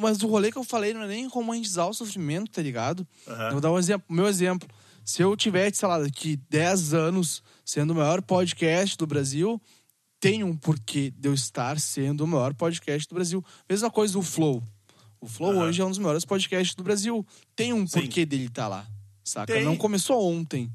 Mas 0.00 0.22
o 0.22 0.28
rolê 0.28 0.52
que 0.52 0.58
eu 0.58 0.64
falei 0.64 0.94
não 0.94 1.02
é 1.02 1.08
nem 1.08 1.26
romantizar 1.26 1.88
o 1.88 1.94
sofrimento, 1.94 2.50
tá 2.50 2.62
ligado? 2.62 3.06
Aham. 3.26 3.44
Eu 3.46 3.52
vou 3.52 3.60
dar 3.60 3.72
um 3.72 3.78
exemplo. 3.78 4.06
Meu 4.08 4.28
exemplo. 4.28 4.68
Se 5.04 5.20
eu 5.20 5.36
tivesse, 5.36 5.78
sei 5.78 5.88
lá, 5.88 5.98
daqui 5.98 6.36
10 6.48 6.94
anos 6.94 7.42
sendo 7.64 7.90
o 7.90 7.96
maior 7.96 8.22
podcast 8.22 8.96
do 8.96 9.06
Brasil, 9.06 9.60
tem 10.18 10.42
um 10.42 10.56
porquê 10.56 11.10
de 11.10 11.28
eu 11.28 11.34
estar 11.34 11.78
sendo 11.78 12.24
o 12.24 12.26
maior 12.26 12.54
podcast 12.54 13.06
do 13.08 13.14
Brasil. 13.14 13.44
Mesma 13.68 13.90
coisa 13.90 14.18
o 14.18 14.22
Flow. 14.22 14.62
O 15.20 15.26
Flow 15.26 15.50
Aham. 15.52 15.64
hoje 15.64 15.82
é 15.82 15.84
um 15.84 15.90
dos 15.90 15.98
maiores 15.98 16.24
podcasts 16.24 16.74
do 16.74 16.82
Brasil. 16.82 17.26
Tem 17.54 17.72
um 17.72 17.86
Sim. 17.86 18.00
porquê 18.00 18.24
dele 18.24 18.46
estar 18.46 18.68
lá, 18.68 18.86
saca? 19.22 19.52
Tem. 19.52 19.62
Uhum. 19.62 19.70
Não 19.70 19.76
começou 19.76 20.32
ontem. 20.32 20.70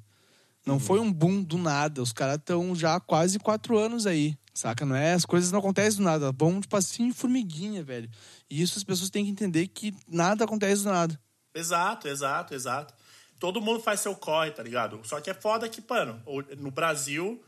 Não 0.66 0.80
foi 0.80 1.00
um 1.00 1.12
boom 1.12 1.42
do 1.42 1.58
nada. 1.58 2.02
Os 2.02 2.14
caras 2.14 2.36
estão 2.36 2.76
já 2.76 2.96
há 2.96 3.00
quase 3.00 3.40
quatro 3.40 3.78
anos 3.78 4.06
aí, 4.06 4.38
saca? 4.54 4.86
Não 4.86 4.96
é? 4.96 5.14
As 5.14 5.26
coisas 5.26 5.52
não 5.52 5.60
acontecem 5.60 5.98
do 6.00 6.04
nada. 6.04 6.32
Bom, 6.32 6.60
tipo 6.60 6.76
assim, 6.76 7.12
formiguinha, 7.14 7.84
velho. 7.84 8.10
E 8.50 8.62
isso 8.62 8.78
as 8.78 8.84
pessoas 8.84 9.10
têm 9.10 9.26
que 9.26 9.32
entender 9.32 9.68
que 9.68 9.94
nada 10.08 10.44
acontece 10.46 10.84
do 10.84 10.90
nada. 10.90 11.20
Exato, 11.54 12.08
exato, 12.08 12.54
exato. 12.54 12.94
Todo 13.40 13.62
mundo 13.62 13.80
faz 13.80 14.02
seu 14.02 14.16
corre, 14.16 14.52
tá 14.52 14.62
ligado? 14.62 15.00
Só 15.04 15.20
que 15.22 15.30
é 15.30 15.34
foda 15.34 15.68
que, 15.70 15.82
mano, 15.88 16.22
no 16.58 16.72
Brasil 16.72 17.42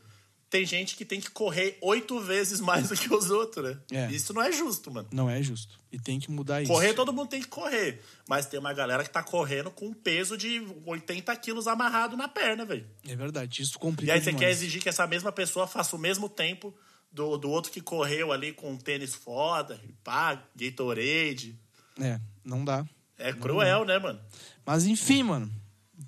tem 0.48 0.66
gente 0.66 0.96
que 0.96 1.04
tem 1.04 1.18
que 1.18 1.30
correr 1.30 1.78
oito 1.80 2.20
vezes 2.20 2.60
mais 2.62 2.88
do 2.88 2.94
que 2.96 3.12
os 3.12 3.30
outros, 3.30 3.64
né? 3.64 3.78
É. 3.90 4.10
Isso 4.12 4.34
não 4.34 4.42
é 4.42 4.52
justo, 4.52 4.90
mano. 4.90 5.08
Não 5.12 5.28
é 5.28 5.42
justo. 5.42 5.78
E 5.90 5.98
tem 5.98 6.18
que 6.20 6.30
mudar 6.30 6.60
isso. 6.62 6.70
Correr, 6.70 6.92
todo 6.94 7.12
mundo 7.12 7.28
tem 7.28 7.40
que 7.40 7.48
correr. 7.48 8.02
Mas 8.28 8.46
tem 8.46 8.58
uma 8.60 8.72
galera 8.74 9.02
que 9.02 9.10
tá 9.10 9.22
correndo 9.22 9.70
com 9.70 9.86
um 9.86 9.94
peso 9.94 10.36
de 10.36 10.62
80 10.86 11.34
quilos 11.36 11.66
amarrado 11.66 12.16
na 12.16 12.28
perna, 12.28 12.64
velho. 12.66 12.86
É 13.06 13.16
verdade, 13.16 13.62
isso 13.62 13.76
E 13.76 13.78
complica 13.78 14.12
aí 14.12 14.18
você 14.20 14.26
demais. 14.30 14.44
quer 14.46 14.50
exigir 14.50 14.82
que 14.82 14.88
essa 14.88 15.06
mesma 15.06 15.32
pessoa 15.32 15.66
faça 15.66 15.94
o 15.96 15.98
mesmo 15.98 16.28
tempo 16.28 16.74
do, 17.12 17.36
do 17.36 17.50
outro 17.50 17.70
que 17.70 17.80
correu 17.80 18.32
ali 18.32 18.52
com 18.52 18.72
um 18.72 18.76
tênis 18.76 19.14
foda, 19.14 19.80
pá, 20.02 20.42
Gatorade. 20.56 21.58
É, 22.00 22.18
não 22.44 22.64
dá. 22.64 22.84
É 23.18 23.32
cruel, 23.32 23.84
né, 23.84 23.98
mano? 23.98 24.18
Mas 24.64 24.86
enfim, 24.86 25.22
mano. 25.22 25.50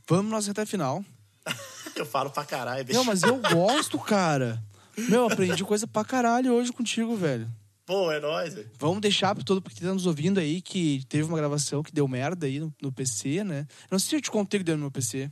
Vamos 0.09 0.32
nós 0.32 0.48
até 0.48 0.62
a 0.62 0.66
final. 0.66 1.05
Eu 1.94 2.05
falo 2.05 2.30
pra 2.30 2.44
caralho, 2.44 2.84
bicho. 2.84 2.98
Não, 2.98 3.05
mas 3.05 3.22
eu 3.22 3.36
gosto, 3.36 4.00
cara. 4.00 4.61
Meu, 4.96 5.26
aprendi 5.30 5.62
coisa 5.62 5.86
pra 5.86 6.05
caralho 6.05 6.52
hoje 6.52 6.72
contigo, 6.72 7.14
velho. 7.14 7.48
Pô, 7.86 8.11
é 8.11 8.18
nóis, 8.18 8.55
velho. 8.55 8.68
Vamos 8.80 9.00
deixar 9.00 9.32
pra 9.32 9.44
todo 9.44 9.62
porque 9.62 9.80
tá 9.80 9.94
nos 9.94 10.05
ouvindo 10.05 10.40
aí 10.40 10.61
que 10.61 11.05
teve 11.09 11.22
uma 11.22 11.36
gravação 11.36 11.84
que 11.84 11.92
deu 11.92 12.09
merda 12.09 12.46
aí 12.46 12.59
no, 12.59 12.74
no 12.82 12.90
PC, 12.90 13.44
né? 13.44 13.64
Não 13.88 13.98
sei 14.00 14.09
se 14.09 14.16
eu 14.16 14.20
te 14.22 14.30
contei 14.30 14.59
que 14.59 14.64
deu 14.64 14.74
no 14.74 14.80
meu 14.80 14.90
PC. 14.90 15.30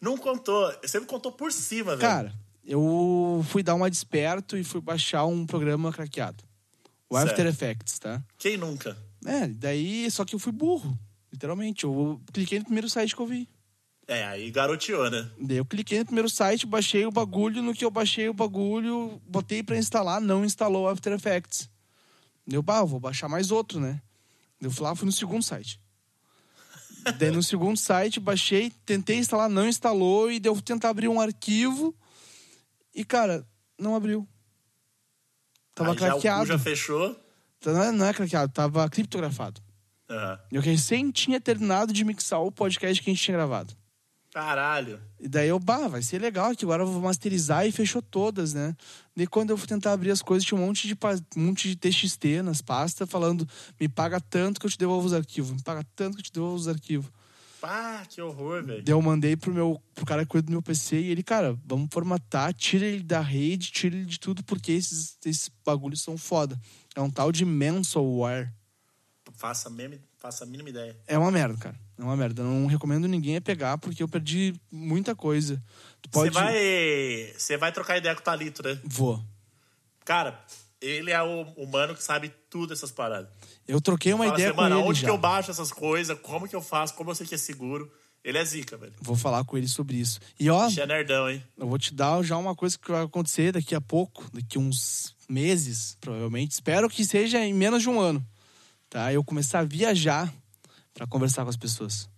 Não 0.00 0.16
contou. 0.16 0.74
Você 0.82 0.98
me 0.98 1.06
contou 1.06 1.30
por 1.30 1.52
cima, 1.52 1.94
velho. 1.94 2.00
Cara, 2.00 2.34
eu 2.64 3.44
fui 3.48 3.62
dar 3.62 3.74
uma 3.74 3.90
desperto 3.90 4.56
e 4.56 4.64
fui 4.64 4.80
baixar 4.80 5.26
um 5.26 5.46
programa 5.46 5.92
craqueado. 5.92 6.42
O 7.08 7.16
Certo. 7.16 7.30
After 7.30 7.46
Effects, 7.46 7.98
tá? 7.98 8.22
Quem 8.38 8.56
nunca? 8.56 8.96
É, 9.24 9.46
daí, 9.46 10.10
só 10.10 10.24
que 10.24 10.34
eu 10.34 10.38
fui 10.38 10.52
burro, 10.52 10.98
literalmente. 11.32 11.84
Eu 11.84 12.20
cliquei 12.32 12.58
no 12.58 12.64
primeiro 12.64 12.88
site 12.88 13.14
que 13.14 13.20
eu 13.20 13.26
vi. 13.26 13.48
É, 14.06 14.24
aí 14.24 14.50
garoteou, 14.50 15.10
né? 15.10 15.30
Daí 15.40 15.58
eu 15.58 15.64
cliquei 15.64 16.00
no 16.00 16.06
primeiro 16.06 16.28
site, 16.28 16.66
baixei 16.66 17.06
o 17.06 17.10
bagulho, 17.10 17.62
no 17.62 17.74
que 17.74 17.84
eu 17.84 17.90
baixei 17.90 18.28
o 18.28 18.34
bagulho, 18.34 19.20
botei 19.28 19.62
pra 19.62 19.76
instalar, 19.76 20.20
não 20.20 20.44
instalou 20.44 20.84
o 20.84 20.88
After 20.88 21.12
Effects. 21.12 21.70
Deu, 22.46 22.62
bah, 22.62 22.78
eu 22.78 22.86
vou 22.86 22.98
baixar 22.98 23.28
mais 23.28 23.50
outro, 23.50 23.78
né? 23.78 24.00
Eu 24.60 24.70
fui 24.70 24.84
lá, 24.84 24.94
fui 24.94 25.06
no 25.06 25.12
segundo 25.12 25.42
site. 25.42 25.80
Daí 27.18 27.30
no 27.30 27.42
segundo 27.42 27.76
site, 27.76 28.20
baixei, 28.20 28.72
tentei 28.84 29.18
instalar, 29.18 29.48
não 29.48 29.66
instalou, 29.66 30.30
e 30.30 30.38
deu 30.38 30.60
tentar 30.60 30.90
abrir 30.90 31.08
um 31.08 31.20
arquivo. 31.20 31.94
E, 32.94 33.04
cara, 33.04 33.46
não 33.78 33.94
abriu. 33.94 34.28
Tava 35.74 35.92
aí 35.92 35.98
já 35.98 36.10
craqueado. 36.10 36.46
já 36.46 36.58
fechou. 36.58 37.16
Não 37.64 37.82
é, 37.82 37.92
não 37.92 38.06
é 38.06 38.12
craqueado, 38.12 38.52
tava 38.52 38.88
criptografado. 38.88 39.60
Aham. 40.08 40.38
Eu 40.50 40.60
recém 40.60 41.10
tinha 41.10 41.40
terminado 41.40 41.92
de 41.92 42.04
mixar 42.04 42.40
o 42.40 42.52
podcast 42.52 43.02
que 43.02 43.10
a 43.10 43.12
gente 43.12 43.22
tinha 43.22 43.36
gravado. 43.36 43.74
Caralho. 44.32 44.98
E 45.20 45.28
daí 45.28 45.48
eu, 45.48 45.58
bah, 45.58 45.88
vai 45.88 46.02
ser 46.02 46.18
legal, 46.18 46.56
que 46.56 46.64
agora 46.64 46.82
eu 46.82 46.86
vou 46.86 47.02
masterizar 47.02 47.66
e 47.66 47.72
fechou 47.72 48.00
todas, 48.00 48.54
né? 48.54 48.74
Daí 49.14 49.26
quando 49.26 49.50
eu 49.50 49.58
fui 49.58 49.68
tentar 49.68 49.92
abrir 49.92 50.10
as 50.10 50.22
coisas, 50.22 50.46
tinha 50.46 50.58
um 50.58 50.64
monte 50.64 50.88
de, 50.88 50.96
um 51.36 51.40
monte 51.44 51.68
de 51.68 51.76
TXT 51.76 52.42
nas 52.42 52.62
pastas 52.62 53.08
falando, 53.10 53.46
me 53.78 53.88
paga 53.88 54.18
tanto 54.20 54.58
que 54.58 54.66
eu 54.66 54.70
te 54.70 54.78
devolvo 54.78 55.06
os 55.06 55.12
arquivos, 55.12 55.52
me 55.52 55.62
paga 55.62 55.84
tanto 55.94 56.16
que 56.16 56.20
eu 56.20 56.24
te 56.24 56.32
devolvo 56.32 56.56
os 56.56 56.66
arquivos. 56.66 57.10
Pá, 57.62 58.04
que 58.08 58.20
horror, 58.20 58.64
velho. 58.64 58.82
Eu 58.84 59.00
mandei 59.00 59.36
pro, 59.36 59.54
meu, 59.54 59.80
pro 59.94 60.04
cara 60.04 60.24
que 60.24 60.30
cuida 60.30 60.46
do 60.46 60.50
meu 60.50 60.60
PC 60.60 60.96
e 60.96 61.12
ele, 61.12 61.22
cara, 61.22 61.56
vamos 61.64 61.88
formatar, 61.92 62.52
tira 62.52 62.84
ele 62.84 63.04
da 63.04 63.20
rede, 63.20 63.70
tira 63.70 63.94
ele 63.94 64.04
de 64.04 64.18
tudo, 64.18 64.42
porque 64.42 64.72
esses, 64.72 65.16
esses 65.24 65.48
bagulhos 65.64 66.02
são 66.02 66.18
foda. 66.18 66.60
É 66.92 67.00
um 67.00 67.08
tal 67.08 67.30
de 67.30 67.44
Mansleware. 67.44 68.52
Faça, 69.34 69.70
meme, 69.70 70.00
faça 70.18 70.42
a 70.42 70.46
mínima 70.46 70.70
ideia. 70.70 70.98
É 71.06 71.16
uma 71.16 71.30
merda, 71.30 71.56
cara. 71.56 71.76
É 71.96 72.02
uma 72.02 72.16
merda. 72.16 72.42
Eu 72.42 72.46
não 72.46 72.66
recomendo 72.66 73.06
ninguém 73.06 73.36
a 73.36 73.40
pegar, 73.40 73.78
porque 73.78 74.02
eu 74.02 74.08
perdi 74.08 74.52
muita 74.68 75.14
coisa. 75.14 75.62
Você 76.02 76.10
pode. 76.10 76.34
vai. 76.34 77.32
Você 77.38 77.56
vai 77.56 77.70
trocar 77.70 77.96
ideia 77.96 78.16
com 78.16 78.22
o 78.22 78.24
Talito, 78.24 78.60
né? 78.64 78.76
Vou. 78.82 79.24
Cara, 80.04 80.44
ele 80.80 81.12
é 81.12 81.22
o 81.22 81.42
humano 81.56 81.94
que 81.94 82.02
sabe 82.02 82.34
tudo 82.50 82.70
dessas 82.70 82.90
paradas. 82.90 83.30
Eu 83.66 83.80
troquei 83.80 84.12
uma 84.12 84.24
Fala 84.24 84.36
ideia 84.36 84.48
assim, 84.48 84.56
com 84.56 84.62
mano, 84.62 84.78
ele 84.80 84.88
onde 84.88 85.00
já. 85.00 85.06
que 85.06 85.10
eu 85.12 85.18
baixo 85.18 85.50
essas 85.50 85.72
coisas? 85.72 86.18
Como 86.20 86.48
que 86.48 86.56
eu 86.56 86.62
faço? 86.62 86.94
Como 86.94 87.10
eu 87.10 87.14
sei 87.14 87.26
que 87.26 87.34
é 87.34 87.38
seguro? 87.38 87.90
Ele 88.24 88.38
é 88.38 88.44
zica, 88.44 88.76
velho. 88.76 88.92
Vou 89.00 89.16
falar 89.16 89.44
com 89.44 89.56
ele 89.56 89.66
sobre 89.66 89.96
isso. 89.96 90.20
E 90.38 90.48
ó, 90.48 90.66
Bicho 90.68 90.80
é 90.80 90.86
nerdão, 90.86 91.28
hein? 91.28 91.42
eu 91.58 91.68
vou 91.68 91.78
te 91.78 91.92
dar 91.92 92.22
já 92.22 92.36
uma 92.36 92.54
coisa 92.54 92.78
que 92.78 92.90
vai 92.90 93.02
acontecer 93.02 93.52
daqui 93.52 93.74
a 93.74 93.80
pouco, 93.80 94.24
daqui 94.32 94.58
uns 94.58 95.16
meses, 95.28 95.96
provavelmente. 96.00 96.52
Espero 96.52 96.88
que 96.88 97.04
seja 97.04 97.44
em 97.44 97.52
menos 97.52 97.82
de 97.82 97.88
um 97.88 97.98
ano. 97.98 98.24
Tá? 98.88 99.12
Eu 99.12 99.24
começar 99.24 99.60
a 99.60 99.64
viajar 99.64 100.32
pra 100.94 101.06
conversar 101.06 101.42
com 101.42 101.50
as 101.50 101.56
pessoas. 101.56 102.08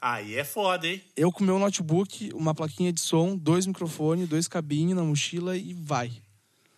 Aí 0.00 0.34
é 0.34 0.44
foda, 0.44 0.86
hein? 0.86 1.02
Eu 1.14 1.30
com 1.30 1.44
meu 1.44 1.58
notebook, 1.58 2.30
uma 2.32 2.54
plaquinha 2.54 2.90
de 2.90 3.00
som, 3.00 3.36
dois 3.36 3.66
microfones, 3.66 4.26
dois 4.28 4.48
cabinhos 4.48 4.96
na 4.96 5.02
mochila 5.04 5.58
e 5.58 5.74
vai. 5.74 6.10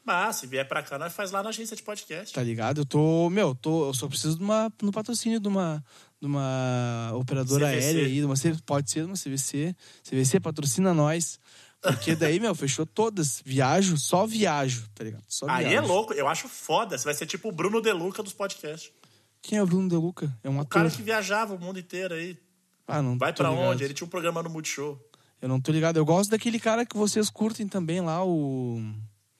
Mas 0.05 0.37
se 0.37 0.47
vier 0.47 0.67
pra 0.67 0.83
cá, 0.83 0.99
nós 0.99 1.13
faz 1.13 1.31
lá 1.31 1.43
na 1.43 1.51
agência 1.51 1.77
de 1.77 1.83
podcast. 1.83 2.35
Tá 2.35 2.43
ligado? 2.43 2.81
Eu 2.81 2.85
tô, 2.85 3.31
meu, 3.31 3.55
tô, 3.55 3.87
eu 3.89 3.95
só 3.95 4.09
preciso 4.09 4.37
de 4.37 4.43
uma 4.43 4.73
no 4.83 4.91
patrocínio 4.91 5.39
de 5.39 5.47
uma 5.49 5.85
de 6.21 6.27
uma 6.27 7.11
operadora 7.15 7.67
CVC. 7.67 7.85
aérea 7.87 8.07
aí, 8.07 8.15
de 8.15 8.25
uma 8.25 8.35
pode 8.65 8.91
ser 8.91 9.05
uma 9.05 9.15
CVC. 9.15 9.75
CVC 10.09 10.41
patrocina 10.41 10.93
nós. 10.95 11.39
Porque 11.81 12.15
daí, 12.17 12.39
meu, 12.39 12.55
fechou 12.55 12.87
todas. 12.87 13.43
Viajo, 13.45 13.97
só 13.99 14.25
viajo, 14.27 14.89
tá 14.95 15.03
ligado? 15.05 15.25
Só 15.29 15.47
Aí 15.49 15.67
viajo. 15.69 15.85
é 15.85 15.89
louco, 15.89 16.13
eu 16.15 16.29
acho 16.29 16.49
foda. 16.49 16.97
Você 16.97 17.05
vai 17.05 17.15
ser 17.15 17.27
tipo 17.27 17.49
o 17.49 17.53
Bruno 17.53 17.81
Deluca 17.81 18.23
dos 18.23 18.33
podcasts. 18.33 18.93
Quem 19.41 19.59
é 19.59 19.63
o 19.63 19.67
Bruno 19.67 19.89
De 19.89 19.97
Luca? 19.97 20.33
É 20.45 20.49
um 20.49 20.59
O 20.59 20.61
ator. 20.61 20.69
cara 20.71 20.91
que 20.91 21.03
viajava 21.03 21.55
o 21.55 21.59
mundo 21.59 21.79
inteiro 21.81 22.15
aí. 22.15 22.39
Ah, 22.87 23.03
não 23.03 23.19
Vai 23.19 23.33
pra 23.33 23.51
ligado. 23.51 23.67
onde? 23.71 23.83
Ele 23.85 23.95
tinha 23.95 24.07
um 24.07 24.11
programa 24.11 24.43
no 24.43 24.51
Multishow. 24.51 24.97
Eu 25.41 25.49
não 25.49 25.61
tô 25.61 25.73
ligado. 25.73 25.97
Eu 25.97 26.05
gosto 26.05 26.31
daquele 26.31 26.61
cara 26.61 26.87
que 26.87 26.97
vocês 26.97 27.29
curtem 27.29 27.67
também 27.67 28.01
lá, 28.01 28.25
o 28.25 28.81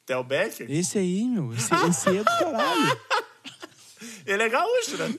Theo 0.07 0.23
Becker? 0.25 0.71
esse 0.71 0.99
aí, 0.99 1.25
meu. 1.25 1.53
Esse, 1.55 1.75
esse 1.89 2.09
aí 2.09 2.17
é 2.19 2.25
do 2.25 2.25
caralho. 2.25 3.01
Ele 4.27 4.43
é 4.43 4.49
gaúcho, 4.49 4.97
né? 4.99 5.15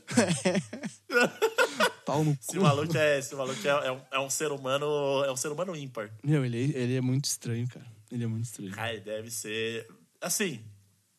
Pau 2.05 2.23
no 2.23 2.31
Esse 2.31 2.57
cu. 2.57 2.61
maluco, 2.63 2.97
é, 2.97 3.19
esse 3.19 3.35
maluco 3.35 3.59
é, 3.65 3.69
é 3.87 3.91
um, 3.91 4.01
é 4.11 4.19
um 4.19 4.29
ser 4.29 4.51
humano. 4.51 4.85
É 5.25 5.31
um 5.31 5.35
ser 5.37 5.49
humano 5.49 5.75
ímpar. 5.75 6.09
Meu, 6.23 6.43
ele, 6.45 6.71
ele 6.75 6.95
é 6.95 7.01
muito 7.01 7.25
estranho, 7.25 7.67
cara. 7.67 7.85
Ele 8.11 8.23
é 8.23 8.27
muito 8.27 8.45
estranho. 8.45 8.71
Cara, 8.71 8.91
ele 8.93 9.01
deve 9.01 9.31
ser. 9.31 9.87
Assim, 10.21 10.61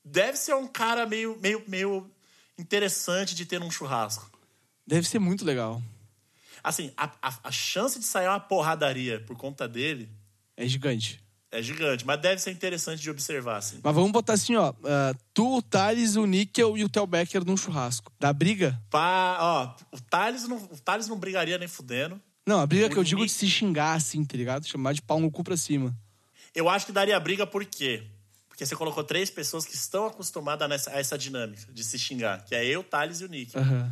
deve 0.04 0.36
ser 0.36 0.54
um 0.54 0.66
cara 0.66 1.06
meio, 1.06 1.38
meio, 1.40 1.62
meio 1.66 2.10
interessante 2.58 3.34
de 3.34 3.44
ter 3.46 3.58
num 3.58 3.70
churrasco. 3.70 4.30
Deve 4.86 5.08
ser 5.08 5.18
muito 5.18 5.44
legal. 5.44 5.82
Assim, 6.62 6.92
a, 6.96 7.10
a, 7.22 7.38
a 7.44 7.50
chance 7.50 7.98
de 7.98 8.04
sair 8.04 8.28
uma 8.28 8.40
porradaria 8.40 9.20
por 9.20 9.36
conta 9.36 9.66
dele 9.68 10.10
É 10.56 10.66
gigante. 10.66 11.22
É 11.58 11.62
gigante, 11.62 12.04
mas 12.06 12.20
deve 12.20 12.40
ser 12.40 12.50
interessante 12.50 13.00
de 13.00 13.10
observar, 13.10 13.56
assim. 13.58 13.78
Mas 13.82 13.94
vamos 13.94 14.10
botar 14.12 14.34
assim, 14.34 14.56
ó. 14.56 14.72
ah, 14.84 15.14
tu, 15.32 15.56
o 15.58 15.62
Thales, 15.62 16.16
o 16.16 16.26
Níquel 16.26 16.76
e 16.76 16.84
o 16.84 16.88
Theo 16.88 17.06
Becker 17.06 17.44
num 17.44 17.56
churrasco. 17.56 18.12
Da 18.18 18.32
briga? 18.32 18.80
Pá, 18.90 19.38
ó, 19.40 19.74
o 19.96 20.00
Thales 20.00 20.46
não, 20.48 20.56
o 20.56 20.78
Thales 20.80 21.08
não 21.08 21.18
brigaria 21.18 21.56
nem 21.58 21.68
fudendo. 21.68 22.20
Não, 22.46 22.60
a 22.60 22.66
briga 22.66 22.86
O 22.86 22.90
que 22.90 22.96
eu 22.98 23.04
digo 23.04 23.20
Ni- 23.22 23.26
de 23.26 23.32
se 23.32 23.48
xingar 23.48 23.94
assim, 23.94 24.24
tá 24.24 24.36
ligado? 24.36 24.66
Chamar 24.66 24.92
de 24.92 25.00
pau 25.00 25.18
no 25.20 25.30
cu 25.30 25.42
pra 25.42 25.56
cima. 25.56 25.96
Eu 26.54 26.68
acho 26.68 26.86
que 26.86 26.92
daria 26.92 27.18
briga 27.18 27.46
por 27.46 27.64
quê? 27.64 28.02
Porque 28.48 28.64
você 28.66 28.76
colocou 28.76 29.02
três 29.02 29.30
pessoas 29.30 29.64
que 29.64 29.74
estão 29.74 30.06
acostumadas 30.06 30.68
nessa, 30.68 30.90
a 30.90 30.98
essa 31.00 31.18
dinâmica 31.18 31.72
de 31.72 31.82
se 31.82 31.98
xingar, 31.98 32.44
que 32.44 32.54
é 32.54 32.64
eu, 32.64 32.80
o 32.80 32.84
Thales 32.84 33.20
e 33.20 33.24
o 33.24 33.28
Nick. 33.28 33.56
Aham. 33.58 33.90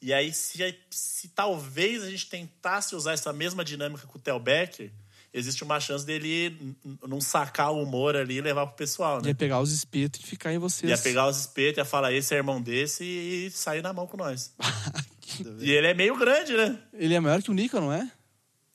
E 0.00 0.12
aí, 0.12 0.32
se, 0.34 0.58
se 0.90 1.28
talvez 1.28 2.02
a 2.02 2.10
gente 2.10 2.28
tentasse 2.28 2.94
usar 2.94 3.12
essa 3.14 3.32
mesma 3.32 3.64
dinâmica 3.64 4.06
com 4.06 4.18
o 4.18 4.20
Theo 4.20 4.38
Becker, 4.38 4.92
existe 5.34 5.64
uma 5.64 5.80
chance 5.80 6.06
dele 6.06 6.74
não 7.06 7.20
sacar 7.20 7.72
o 7.72 7.82
humor 7.82 8.14
ali 8.14 8.36
e 8.36 8.40
levar 8.40 8.66
pro 8.68 8.76
pessoal, 8.76 9.20
né? 9.20 9.28
Ia 9.28 9.34
pegar 9.34 9.60
os 9.60 9.72
espetos 9.72 10.20
e 10.20 10.26
ficar 10.26 10.52
em 10.52 10.58
vocês. 10.58 10.88
Ia 10.88 10.96
pegar 10.96 11.26
os 11.26 11.40
espetos, 11.40 11.78
ia 11.78 11.84
falar, 11.84 12.12
esse 12.12 12.32
é 12.32 12.36
irmão 12.36 12.62
desse 12.62 13.04
e 13.04 13.50
sair 13.50 13.82
na 13.82 13.92
mão 13.92 14.06
com 14.06 14.16
nós. 14.16 14.54
e 15.58 15.72
ele 15.72 15.88
é 15.88 15.94
meio 15.94 16.16
grande, 16.16 16.56
né? 16.56 16.78
Ele 16.92 17.14
é 17.14 17.20
maior 17.20 17.42
que 17.42 17.50
o 17.50 17.54
Níquel, 17.54 17.80
não 17.80 17.92
é? 17.92 18.08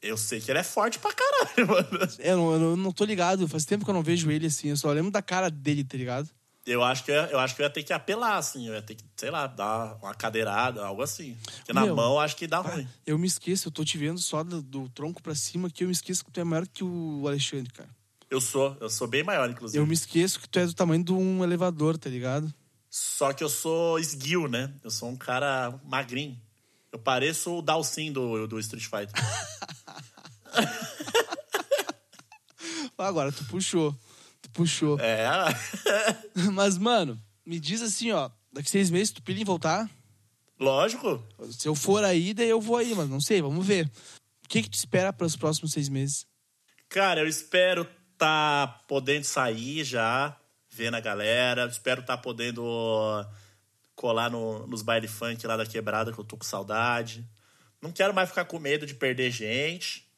Eu 0.01 0.17
sei 0.17 0.39
que 0.39 0.51
ele 0.51 0.59
é 0.59 0.63
forte 0.63 0.99
pra 0.99 1.11
caralho, 1.13 1.67
mano. 1.67 2.09
É, 2.19 2.31
Eu 2.31 2.37
não, 2.37 2.53
eu 2.53 2.77
não 2.77 2.91
tô 2.91 3.05
ligado. 3.05 3.47
Faz 3.47 3.65
tempo 3.65 3.83
que 3.85 3.89
eu 3.89 3.95
não 3.95 4.03
vejo 4.03 4.29
ele 4.29 4.47
assim. 4.47 4.69
Eu 4.69 4.77
só 4.77 4.91
lembro 4.91 5.11
da 5.11 5.21
cara 5.21 5.49
dele, 5.49 5.83
tá 5.83 5.97
ligado? 5.97 6.29
Eu 6.71 6.83
acho, 6.83 7.03
que 7.03 7.11
eu, 7.11 7.15
ia- 7.15 7.29
eu 7.31 7.39
acho 7.39 7.55
que 7.55 7.61
eu 7.61 7.65
ia 7.65 7.69
ter 7.69 7.83
que 7.83 7.91
apelar, 7.91 8.37
assim. 8.37 8.67
Eu 8.67 8.73
ia 8.75 8.81
ter 8.81 8.95
que, 8.95 9.03
sei 9.17 9.31
lá, 9.31 9.47
dar 9.47 9.97
uma 10.01 10.13
cadeirada, 10.13 10.85
algo 10.85 11.01
assim. 11.01 11.35
Porque 11.57 11.73
na 11.73 11.81
Meu, 11.85 11.95
mão 11.95 12.13
eu 12.13 12.19
acho 12.19 12.35
que 12.35 12.45
dá 12.45 12.59
ruim. 12.59 12.87
Eu 13.05 13.17
me 13.17 13.27
esqueço, 13.27 13.67
eu 13.67 13.71
tô 13.71 13.83
te 13.83 13.97
vendo 13.97 14.19
só 14.19 14.43
do, 14.43 14.61
do 14.61 14.87
tronco 14.89 15.21
pra 15.21 15.33
cima 15.33 15.69
que 15.69 15.83
eu 15.83 15.87
me 15.87 15.93
esqueço 15.93 16.23
que 16.23 16.31
tu 16.31 16.39
é 16.39 16.43
maior 16.43 16.67
que 16.67 16.83
o 16.83 17.23
Alexandre, 17.27 17.71
cara. 17.73 17.89
Eu 18.29 18.39
sou, 18.39 18.77
eu 18.79 18.89
sou 18.89 19.07
bem 19.07 19.23
maior, 19.23 19.49
inclusive. 19.49 19.81
Eu 19.81 19.87
me 19.87 19.93
esqueço 19.95 20.39
que 20.39 20.47
tu 20.47 20.59
é 20.59 20.65
do 20.67 20.73
tamanho 20.73 21.03
de 21.03 21.11
um 21.11 21.43
elevador, 21.43 21.97
tá 21.97 22.09
ligado? 22.09 22.53
Só 22.89 23.33
que 23.33 23.43
eu 23.43 23.49
sou 23.49 23.97
esguio, 23.99 24.47
né? 24.47 24.71
Eu 24.83 24.91
sou 24.91 25.09
um 25.09 25.15
cara 25.15 25.79
magrinho. 25.83 26.39
Eu 26.91 26.99
pareço 26.99 27.57
o 27.57 27.61
Dalsin 27.61 28.11
do, 28.11 28.47
do 28.47 28.59
Street 28.59 28.83
Fighter. 28.83 29.13
Agora 32.97 33.31
tu 33.31 33.43
puxou. 33.45 33.95
Puxou. 34.53 34.99
é. 34.99 35.25
Mas, 36.53 36.77
mano, 36.77 37.19
me 37.45 37.59
diz 37.59 37.81
assim, 37.81 38.11
ó. 38.11 38.29
Daqui 38.51 38.69
seis 38.69 38.89
meses 38.89 39.11
tu 39.11 39.21
pilha 39.21 39.41
em 39.41 39.45
voltar? 39.45 39.89
Lógico. 40.59 41.23
Se 41.51 41.67
eu 41.67 41.75
for 41.75 42.03
aí, 42.03 42.33
daí 42.33 42.49
eu 42.49 42.59
vou 42.59 42.75
aí, 42.77 42.93
mas 42.95 43.07
não 43.07 43.21
sei, 43.21 43.41
vamos 43.41 43.65
ver. 43.65 43.85
O 44.43 44.47
que 44.49 44.63
que 44.63 44.69
tu 44.69 44.73
espera 44.73 45.13
para 45.13 45.25
os 45.27 45.35
próximos 45.35 45.71
seis 45.71 45.87
meses? 45.87 46.25
Cara, 46.89 47.21
eu 47.21 47.27
espero 47.27 47.87
tá 48.17 48.81
podendo 48.87 49.23
sair 49.23 49.83
já, 49.85 50.35
vendo 50.69 50.95
a 50.95 50.99
galera. 50.99 51.65
Espero 51.67 52.03
tá 52.03 52.17
podendo 52.17 52.63
colar 53.95 54.29
no- 54.31 54.65
nos 54.67 54.81
baile 54.81 55.07
funk 55.07 55.45
lá 55.45 55.55
da 55.55 55.65
quebrada, 55.65 56.11
que 56.11 56.19
eu 56.19 56.25
tô 56.25 56.35
com 56.35 56.43
saudade. 56.43 57.23
Não 57.81 57.91
quero 57.91 58.13
mais 58.13 58.27
ficar 58.29 58.43
com 58.45 58.59
medo 58.59 58.85
de 58.85 58.95
perder 58.95 59.31
gente. 59.31 60.08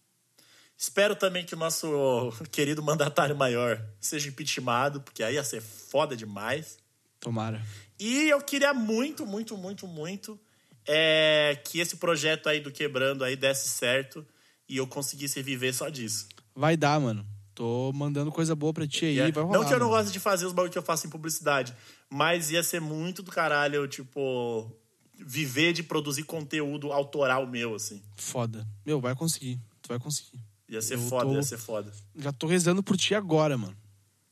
Espero 0.81 1.15
também 1.15 1.45
que 1.45 1.53
o 1.53 1.57
nosso 1.57 2.33
querido 2.51 2.81
mandatário 2.81 3.35
maior 3.35 3.79
seja 3.99 4.27
impeachmentado, 4.29 4.99
porque 5.01 5.21
aí 5.21 5.35
ia 5.35 5.43
ser 5.43 5.61
foda 5.61 6.15
demais. 6.15 6.79
Tomara. 7.19 7.61
E 7.99 8.27
eu 8.29 8.41
queria 8.41 8.73
muito, 8.73 9.23
muito, 9.23 9.55
muito, 9.55 9.85
muito 9.85 10.39
é, 10.87 11.61
que 11.63 11.79
esse 11.79 11.97
projeto 11.97 12.49
aí 12.49 12.59
do 12.59 12.71
Quebrando 12.71 13.23
aí 13.23 13.35
desse 13.35 13.69
certo 13.69 14.25
e 14.67 14.77
eu 14.77 14.87
conseguisse 14.87 15.39
viver 15.43 15.71
só 15.71 15.87
disso. 15.87 16.27
Vai 16.55 16.75
dar, 16.75 16.99
mano. 16.99 17.23
Tô 17.53 17.91
mandando 17.93 18.31
coisa 18.31 18.55
boa 18.55 18.73
pra 18.73 18.87
ti 18.87 19.05
aí, 19.05 19.19
É, 19.19 19.31
vai 19.31 19.43
rolar. 19.43 19.59
não 19.59 19.67
que 19.67 19.73
eu 19.75 19.79
não 19.79 19.89
gosto 19.89 20.11
de 20.11 20.19
fazer 20.19 20.47
os 20.47 20.51
bagulho 20.51 20.71
que 20.71 20.79
eu 20.79 20.81
faço 20.81 21.05
em 21.05 21.11
publicidade, 21.11 21.75
mas 22.09 22.49
ia 22.49 22.63
ser 22.63 22.81
muito 22.81 23.21
do 23.21 23.31
caralho, 23.31 23.87
tipo, 23.87 24.75
viver 25.13 25.73
de 25.73 25.83
produzir 25.83 26.23
conteúdo 26.23 26.91
autoral 26.91 27.45
meu, 27.45 27.75
assim. 27.75 28.01
Foda. 28.17 28.67
Meu, 28.83 28.99
vai 28.99 29.13
conseguir. 29.13 29.59
Tu 29.83 29.89
vai 29.89 29.99
conseguir. 29.99 30.50
Ia 30.71 30.81
ser 30.81 30.95
Eu 30.95 30.99
foda, 31.01 31.25
tô- 31.25 31.33
ia 31.35 31.43
ser 31.43 31.57
foda. 31.57 31.91
Já 32.15 32.31
tô 32.31 32.47
rezando 32.47 32.81
por 32.81 32.95
ti 32.97 33.13
agora, 33.13 33.57
mano. 33.57 33.75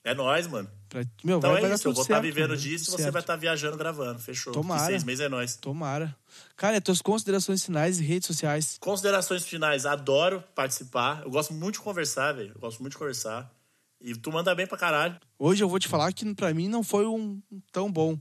É 0.03 0.15
nóis, 0.15 0.47
mano. 0.47 0.67
Pra... 0.87 1.01
Meu, 1.23 1.37
Então 1.37 1.51
vai, 1.51 1.59
vai 1.61 1.65
é 1.65 1.69
dar 1.69 1.75
isso, 1.75 1.87
eu 1.87 1.93
vou 1.93 2.01
estar 2.01 2.15
certo, 2.15 2.23
vivendo 2.23 2.49
mano. 2.51 2.61
disso 2.61 2.89
e 2.89 2.91
você 2.93 3.11
vai 3.11 3.21
estar 3.21 3.35
viajando 3.35 3.77
gravando, 3.77 4.17
fechou. 4.19 4.53
Tomara. 4.53 4.85
Seis 4.85 5.03
meses 5.03 5.19
é 5.19 5.29
nóis. 5.29 5.57
Tomara. 5.57 6.15
Cara, 6.55 6.77
e 6.77 6.81
tuas 6.81 7.01
considerações 7.01 7.63
finais 7.63 7.99
e 7.99 8.03
redes 8.03 8.25
sociais. 8.25 8.77
Considerações 8.79 9.43
finais, 9.45 9.85
adoro 9.85 10.41
participar. 10.55 11.21
Eu 11.23 11.29
gosto 11.29 11.53
muito 11.53 11.75
de 11.75 11.81
conversar, 11.81 12.31
velho. 12.33 12.53
Eu 12.55 12.59
gosto 12.61 12.79
muito 12.79 12.93
de 12.93 12.97
conversar. 12.97 13.53
E 14.01 14.15
tu 14.15 14.31
manda 14.31 14.55
bem 14.55 14.65
pra 14.65 14.77
caralho. 14.77 15.19
Hoje 15.37 15.61
eu 15.61 15.67
vou 15.69 15.77
te 15.77 15.89
falar 15.89 16.11
que 16.13 16.33
pra 16.33 16.53
mim 16.53 16.69
não 16.69 16.81
foi 16.81 17.05
um 17.05 17.39
tão 17.71 17.91
bom. 17.91 18.17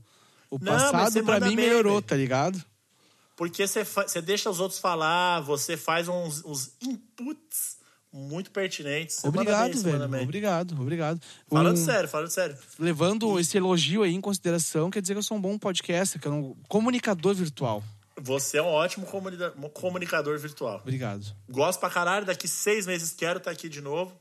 O 0.51 0.59
Não, 0.59 0.73
passado 0.73 1.23
pra 1.23 1.39
mim 1.39 1.55
bem, 1.55 1.65
melhorou, 1.65 1.93
velho. 1.93 2.05
tá 2.05 2.15
ligado? 2.17 2.61
Porque 3.37 3.65
você, 3.65 3.85
fa- 3.85 4.05
deixa 4.21 4.49
os 4.49 4.59
outros 4.59 4.79
falar, 4.81 5.39
você 5.39 5.77
faz 5.77 6.09
uns, 6.09 6.43
uns 6.43 6.73
inputs 6.81 7.77
muito 8.11 8.51
pertinentes. 8.51 9.23
Obrigado, 9.23 9.77
velho. 9.81 10.23
Obrigado, 10.23 10.81
obrigado. 10.81 11.21
Falando 11.47 11.77
Um- 11.77 11.85
sério, 11.85 12.09
falando 12.09 12.29
sério. 12.29 12.57
Levando 12.77 13.39
esse 13.39 13.57
elogio 13.57 14.03
aí 14.03 14.13
em 14.13 14.21
consideração, 14.21 14.89
quer 14.89 15.01
dizer 15.01 15.13
que 15.13 15.19
eu 15.19 15.23
sou 15.23 15.37
um 15.37 15.41
bom 15.41 15.57
podcaster, 15.57 16.19
que 16.21 16.27
é 16.27 16.31
um 16.31 16.55
comunicador 16.67 17.33
virtual. 17.35 17.83
Você 18.21 18.57
é 18.57 18.61
um 18.61 18.67
ótimo 18.67 19.05
comunica- 19.05 19.51
comunicador 19.73 20.37
virtual. 20.37 20.79
Obrigado. 20.81 21.25
Gosto 21.49 21.79
pra 21.79 21.89
caralho. 21.89 22.25
Daqui 22.25 22.47
seis 22.47 22.85
meses 22.85 23.11
quero 23.11 23.37
estar 23.37 23.51
aqui 23.51 23.69
de 23.69 23.79
novo. 23.79 24.13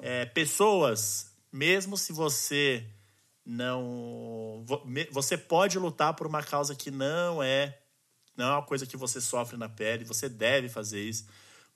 É, 0.00 0.24
pessoas, 0.24 1.26
mesmo 1.52 1.96
se 1.98 2.12
você 2.12 2.84
não. 3.44 4.64
Você 5.10 5.36
pode 5.36 5.78
lutar 5.78 6.14
por 6.14 6.26
uma 6.26 6.42
causa 6.42 6.74
que 6.74 6.90
não 6.90 7.42
é. 7.42 7.78
Não 8.36 8.46
é 8.46 8.50
uma 8.52 8.62
coisa 8.62 8.86
que 8.86 8.96
você 8.96 9.20
sofre 9.20 9.56
na 9.58 9.68
pele. 9.68 10.04
Você 10.04 10.28
deve 10.28 10.68
fazer 10.68 11.02
isso. 11.02 11.26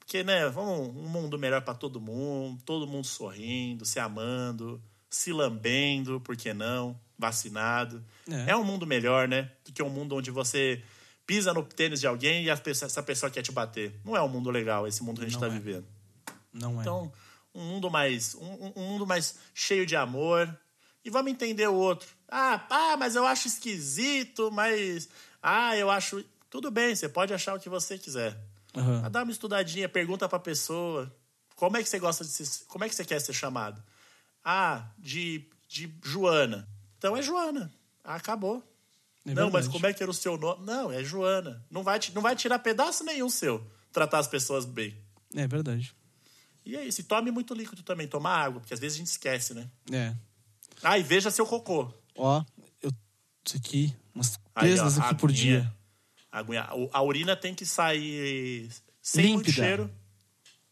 Porque, 0.07 0.23
né, 0.23 0.49
vamos 0.49 0.95
um 0.97 1.09
mundo 1.09 1.37
melhor 1.37 1.63
pra 1.63 1.75
todo 1.75 2.01
mundo. 2.01 2.63
Todo 2.65 2.87
mundo 2.87 3.05
sorrindo, 3.05 3.85
se 3.85 3.99
amando, 3.99 4.81
se 5.11 5.33
lambendo, 5.33 6.21
por 6.21 6.37
que 6.37 6.55
não? 6.55 6.97
Vacinado. 7.19 8.05
É. 8.31 8.53
É 8.53 8.57
um 8.57 8.63
mundo 8.63 8.87
melhor, 8.87 9.27
né? 9.27 9.51
Do 9.65 9.73
que 9.73 9.83
um 9.83 9.89
mundo 9.91 10.15
onde 10.15 10.31
você 10.31 10.81
pisa 11.27 11.53
no 11.53 11.65
tênis 11.65 11.99
de 11.99 12.07
alguém 12.07 12.49
e 12.49 12.57
pessoa- 12.59 12.87
essa 12.87 13.03
pessoa 13.03 13.29
quer 13.29 13.43
te 13.43 13.51
bater. 13.51 13.99
Não 14.05 14.17
é 14.17 14.23
um 14.23 14.29
mundo 14.29 14.49
legal 14.49 14.87
esse 14.87 15.03
mundo 15.03 15.19
que 15.19 15.27
a 15.27 15.29
gente 15.29 15.41
Não 15.41 15.49
tá 15.49 15.53
é. 15.53 15.59
vivendo. 15.59 15.85
Não 16.53 16.79
é. 16.79 16.83
Então, 16.83 17.13
um 17.53 17.65
mundo 17.65 17.91
mais 17.91 18.37
um, 18.37 18.45
um- 18.47 18.73
um 18.77 18.89
mundo 18.93 19.05
mais 19.09 19.35
cheio 19.53 19.85
de 19.85 19.97
amor 19.97 20.57
e 21.05 21.11
vamos 21.11 21.33
entender 21.33 21.67
o 21.67 21.75
outro. 21.75 22.07
Ah, 22.29 22.61
pá, 22.61 22.97
mas 22.97 23.17
eu 23.17 23.27
acho 23.27 23.49
esquisito, 23.49 24.53
mas 24.53 25.09
ah, 25.43 25.77
eu 25.77 25.91
acho 25.91 26.25
tudo 26.49 26.71
bem, 26.71 26.95
você 26.95 27.09
pode 27.09 27.35
achar 27.35 27.57
o 27.57 27.61
que 27.61 27.69
você 27.69 27.99
quiser. 27.99 28.39
Mas 28.83 29.13
dá 29.13 29.23
uma 29.23 29.33
estudadinha, 29.33 29.89
pergunta 29.89 30.29
pra 30.29 30.39
pessoa, 30.39 31.15
como 31.55 31.77
é 31.77 31.83
que 31.83 31.89
você 31.89 31.99
gosta 31.99 32.25
de 32.25 32.31
ser, 32.31 32.65
como 32.67 32.85
é 32.85 32.89
que 32.89 32.95
você 32.95 33.05
quer 33.05 33.21
ser 33.21 33.33
chamado? 33.33 33.83
Ah, 34.45 34.91
de 34.99 35.49
de 35.69 35.93
Joana. 36.03 36.69
Então 36.99 37.17
é 37.17 37.23
Joana. 37.23 37.73
Ah, 38.05 38.15
acabou. 38.15 38.63
É 39.27 39.35
não, 39.35 39.51
mas 39.51 39.67
como 39.67 39.85
é 39.87 39.93
que 39.93 40.03
era 40.03 40.11
o 40.11 40.15
seu 40.15 40.39
nome? 40.39 40.65
Não, 40.65 40.93
é 40.93 41.03
Joana. 41.03 41.65
Não 41.71 41.83
vai, 41.83 41.99
não 42.15 42.23
vai 42.23 42.37
tirar 42.37 42.61
pedaço 42.61 43.03
nenhum 43.05 43.29
seu 43.29 43.67
tratar 43.93 44.19
as 44.19 44.29
pessoas 44.29 44.65
bem. 44.65 44.97
É 45.35 45.47
verdade. 45.47 45.95
E 46.65 46.77
é 46.77 46.85
isso. 46.85 47.01
E 47.01 47.05
tome 47.05 47.31
muito 47.31 47.55
líquido 47.55 47.83
também. 47.83 48.07
Toma 48.07 48.31
água, 48.31 48.61
porque 48.61 48.75
às 48.75 48.81
vezes 48.81 48.97
a 48.97 48.99
gente 48.99 49.09
esquece, 49.09 49.55
né? 49.55 49.69
É. 49.91 50.15
Ah, 50.83 50.99
e 50.99 51.03
veja 51.03 51.31
seu 51.31 51.47
cocô. 51.47 51.93
Ó, 52.15 52.45
eu. 52.81 52.93
Isso 53.45 53.57
aqui, 53.57 53.97
umas 54.15 54.39
Aí, 54.55 54.75
três 54.75 54.99
ó, 54.99 55.03
aqui 55.03 55.15
por 55.17 55.33
dia. 55.33 55.73
Aguinha. 56.41 56.69
A 56.93 57.03
urina 57.03 57.35
tem 57.37 57.55
que 57.55 57.65
sair 57.65 58.69
sem 59.01 59.35
muito 59.35 59.51
cheiro 59.51 59.91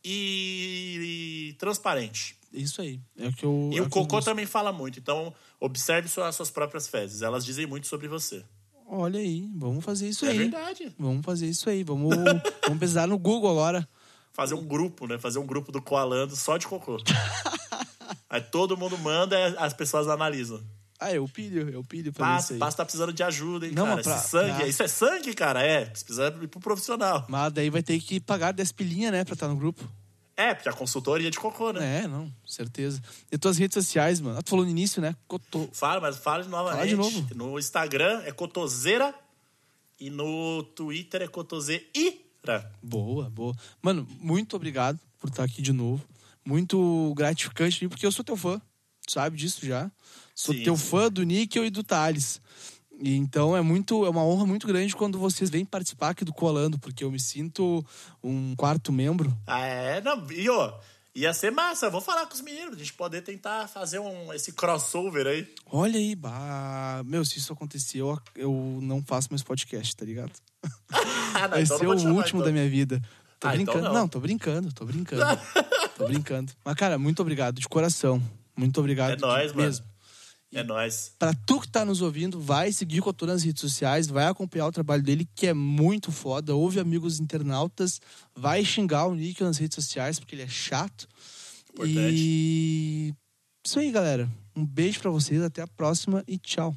e, 0.05 1.51
e 1.51 1.53
transparente. 1.55 2.37
Isso 2.53 2.81
aí. 2.81 3.01
É 3.19 3.29
o 3.29 3.33
que 3.33 3.45
eu. 3.45 3.71
E 3.73 3.79
é 3.79 3.81
o 3.81 3.85
eu 3.85 3.91
cocô 3.91 4.17
busco. 4.17 4.31
também 4.31 4.47
fala 4.47 4.73
muito. 4.73 4.99
Então, 4.99 5.35
observe 5.59 6.09
as 6.23 6.37
suas 6.37 6.51
próprias 6.51 6.87
fezes. 6.87 7.23
Elas 7.23 7.45
dizem 7.45 7.67
muito 7.67 7.87
sobre 7.87 8.07
você. 8.07 8.45
Olha 8.87 9.19
aí, 9.19 9.49
vamos 9.57 9.85
fazer 9.85 10.09
isso 10.09 10.27
é 10.27 10.31
aí. 10.31 10.39
verdade. 10.39 10.95
Vamos 10.99 11.25
fazer 11.25 11.47
isso 11.47 11.69
aí. 11.71 11.83
Vamos, 11.83 12.15
vamos 12.63 12.79
pesquisar 12.79 13.07
no 13.07 13.19
Google 13.19 13.51
agora. 13.51 13.89
Fazer 14.33 14.55
um 14.55 14.65
grupo, 14.65 15.07
né? 15.07 15.19
Fazer 15.19 15.39
um 15.39 15.47
grupo 15.47 15.73
do 15.73 15.81
Coalando 15.81 16.37
só 16.37 16.57
de 16.57 16.67
cocô. 16.67 16.99
Aí 18.29 18.41
todo 18.41 18.77
mundo 18.77 18.99
manda 18.99 19.39
e 19.39 19.57
as 19.59 19.73
pessoas 19.73 20.09
analisam. 20.09 20.61
Ah, 21.01 21.13
eu 21.13 21.27
pilho, 21.29 21.69
eu 21.69 21.83
pilho 21.85 22.13
pra 22.13 22.25
Passa, 22.27 22.45
isso 22.45 22.53
aí. 22.55 22.59
passa 22.59 22.77
tá 22.79 22.85
precisando 22.85 23.13
de 23.13 23.23
ajuda, 23.23 23.67
hein, 23.67 23.73
Não, 23.75 23.85
cara? 23.87 24.03
pra- 24.03 24.17
Esse 24.17 24.29
sangue, 24.29 24.55
pra- 24.57 24.67
isso 24.69 24.83
é 24.83 24.89
sangue, 24.89 25.35
cara? 25.35 25.63
É. 25.63 25.85
Precisa 25.87 26.29
ir 26.41 26.49
pro 26.49 26.61
profissional. 26.61 27.27
Mas 27.29 27.53
daí 27.53 27.69
vai 27.69 27.83
ter 27.83 27.99
que 28.01 28.21
pagar 28.21 28.53
10 28.53 28.71
pilinha, 28.73 29.11
né, 29.11 29.25
pra 29.25 29.35
estar 29.35 29.49
no 29.49 29.57
grupo. 29.57 29.87
É, 30.37 30.53
porque 30.55 30.69
a 30.69 30.73
consultoria 30.73 31.31
de 31.31 31.39
cocô, 31.39 31.73
né? 31.73 32.03
É, 32.05 32.09
não, 32.09 32.33
certeza. 32.47 33.01
E 33.31 33.39
tuas 33.39 33.57
redes 33.57 33.75
sociais, 33.75 34.21
mano? 34.21 34.39
Ah, 34.39 34.43
tu 34.43 34.51
falou 34.51 34.65
no 34.65 34.71
início, 34.71 35.01
né? 35.01 35.15
Cotô. 35.29 35.69
Fala, 35.73 36.01
mas 36.01 36.17
fala 36.17 36.43
de 36.43 36.49
novamente. 36.49 36.77
Fala 36.77 36.89
de 36.89 36.97
novo. 36.97 37.35
No 37.35 37.59
Instagram 37.59 38.23
é 38.25 38.33
Cotoseira 38.33 39.15
e 40.01 40.11
no 40.11 40.63
Twitter 40.75 41.23
é 41.23 41.29
Cotoseira. 41.29 41.85
Boa, 42.83 43.31
boa. 43.31 43.55
Mano, 43.81 44.07
muito 44.21 44.57
obrigado 44.57 44.99
por 45.19 45.31
estar 45.31 45.45
aqui 45.45 45.63
de 45.63 45.73
novo. 45.73 46.03
Muito 46.45 47.15
gratificante, 47.17 47.89
porque 47.89 48.05
eu 48.05 48.13
sou 48.13 48.25
teu 48.25 48.37
fã. 48.37 48.61
Sabe 49.09 49.37
disso 49.37 49.65
já. 49.65 49.91
Sou 50.35 50.55
Sim, 50.55 50.63
teu 50.65 50.77
fã 50.77 51.11
do 51.11 51.23
Níquel 51.23 51.65
e 51.65 51.71
do 51.71 51.83
Thales. 51.85 52.41
E 53.01 53.15
então 53.17 53.57
é 53.57 53.61
muito 53.61 54.05
é 54.05 54.09
uma 54.09 54.25
honra 54.25 54.47
muito 54.47 54.67
grande 54.67 54.95
quando 54.95 55.19
vocês 55.19 55.51
vêm 55.51 55.65
participar 55.65 56.11
aqui 56.11 56.25
do 56.25 56.33
Colando, 56.33 56.79
porque 56.79 57.03
eu 57.05 57.11
me 57.11 57.19
sinto 57.21 57.85
um 58.23 58.55
quarto 58.57 58.93
membro. 58.93 59.37
Ah, 59.47 59.61
é, 59.67 60.01
não, 60.01 60.31
e 60.31 60.49
ó, 60.49 60.75
ia 61.15 61.33
ser 61.35 61.51
massa. 61.51 61.91
Vou 61.91 62.01
falar 62.01 62.27
com 62.27 62.35
os 62.35 62.41
meninos, 62.41 62.77
a 62.77 62.79
gente 62.79 62.93
poder 62.93 63.23
tentar 63.23 63.67
fazer 63.69 63.99
um, 63.99 64.33
esse 64.33 64.53
crossover 64.53 65.27
aí. 65.27 65.47
Olha 65.67 65.99
aí, 65.99 66.15
bah, 66.15 67.03
meu, 67.05 67.25
se 67.25 67.39
isso 67.39 67.53
acontecer, 67.53 67.99
eu, 67.99 68.19
eu 68.37 68.79
não 68.81 69.03
faço 69.03 69.29
mais 69.31 69.43
podcast, 69.43 69.95
tá 69.97 70.05
ligado? 70.05 70.33
Ah, 71.37 71.43
não, 71.43 71.51
Vai 71.51 71.63
então 71.65 71.79
ser 71.79 71.87
o 71.89 71.99
chamar, 71.99 72.15
último 72.15 72.41
então. 72.41 72.43
da 72.47 72.53
minha 72.53 72.71
vida. 72.71 73.03
Tô 73.41 73.49
Ah, 73.49 73.57
então 73.57 73.75
brincando. 73.75 73.83
não. 73.83 73.93
não, 74.03 74.09
tô 74.09 74.21
brincando, 74.21 74.73
tô 74.73 74.85
brincando. 74.85 75.41
tô 75.99 76.07
brincando. 76.07 76.53
Mas, 76.65 76.75
cara, 76.77 76.97
muito 76.97 77.21
obrigado, 77.21 77.61
de 77.61 77.69
coração. 77.69 78.23
Muito 78.57 78.79
obrigado. 78.79 79.15
É 79.15 79.17
nóis, 79.17 79.53
mano. 79.53 79.77
É 80.55 80.63
nóis. 80.63 81.13
Pra 81.19 81.35
tu 81.35 81.61
que 81.61 81.69
tá 81.69 81.85
nos 81.85 82.01
ouvindo, 82.01 82.41
vai 82.41 82.71
seguir 82.73 83.01
o 83.01 83.03
Couture 83.03 83.31
nas 83.33 83.43
redes 83.43 83.61
sociais, 83.61 84.07
vai 84.07 84.27
acompanhar 84.27 84.69
o 84.69 84.73
trabalho 84.73 85.03
dele, 85.03 85.29
que 85.35 85.49
é 85.49 85.53
muito 85.53 86.13
foda. 86.13 86.55
Ouve 86.55 86.79
amigos 86.79 87.19
internautas, 87.19 88.01
vai 88.35 88.65
xingar 88.65 89.07
o 89.07 89.15
Nick 89.15 89.43
nas 89.43 89.59
redes 89.59 89.75
sociais, 89.75 90.21
porque 90.21 90.37
ele 90.37 90.43
é 90.43 90.49
chato. 90.49 91.09
Importante. 91.73 92.15
E. 92.17 93.15
Isso 93.67 93.81
aí, 93.81 93.91
galera. 93.91 94.31
Um 94.55 94.65
beijo 94.65 95.01
pra 95.01 95.11
vocês, 95.11 95.43
até 95.43 95.61
a 95.61 95.67
próxima 95.67 96.23
e 96.29 96.39
tchau. 96.39 96.77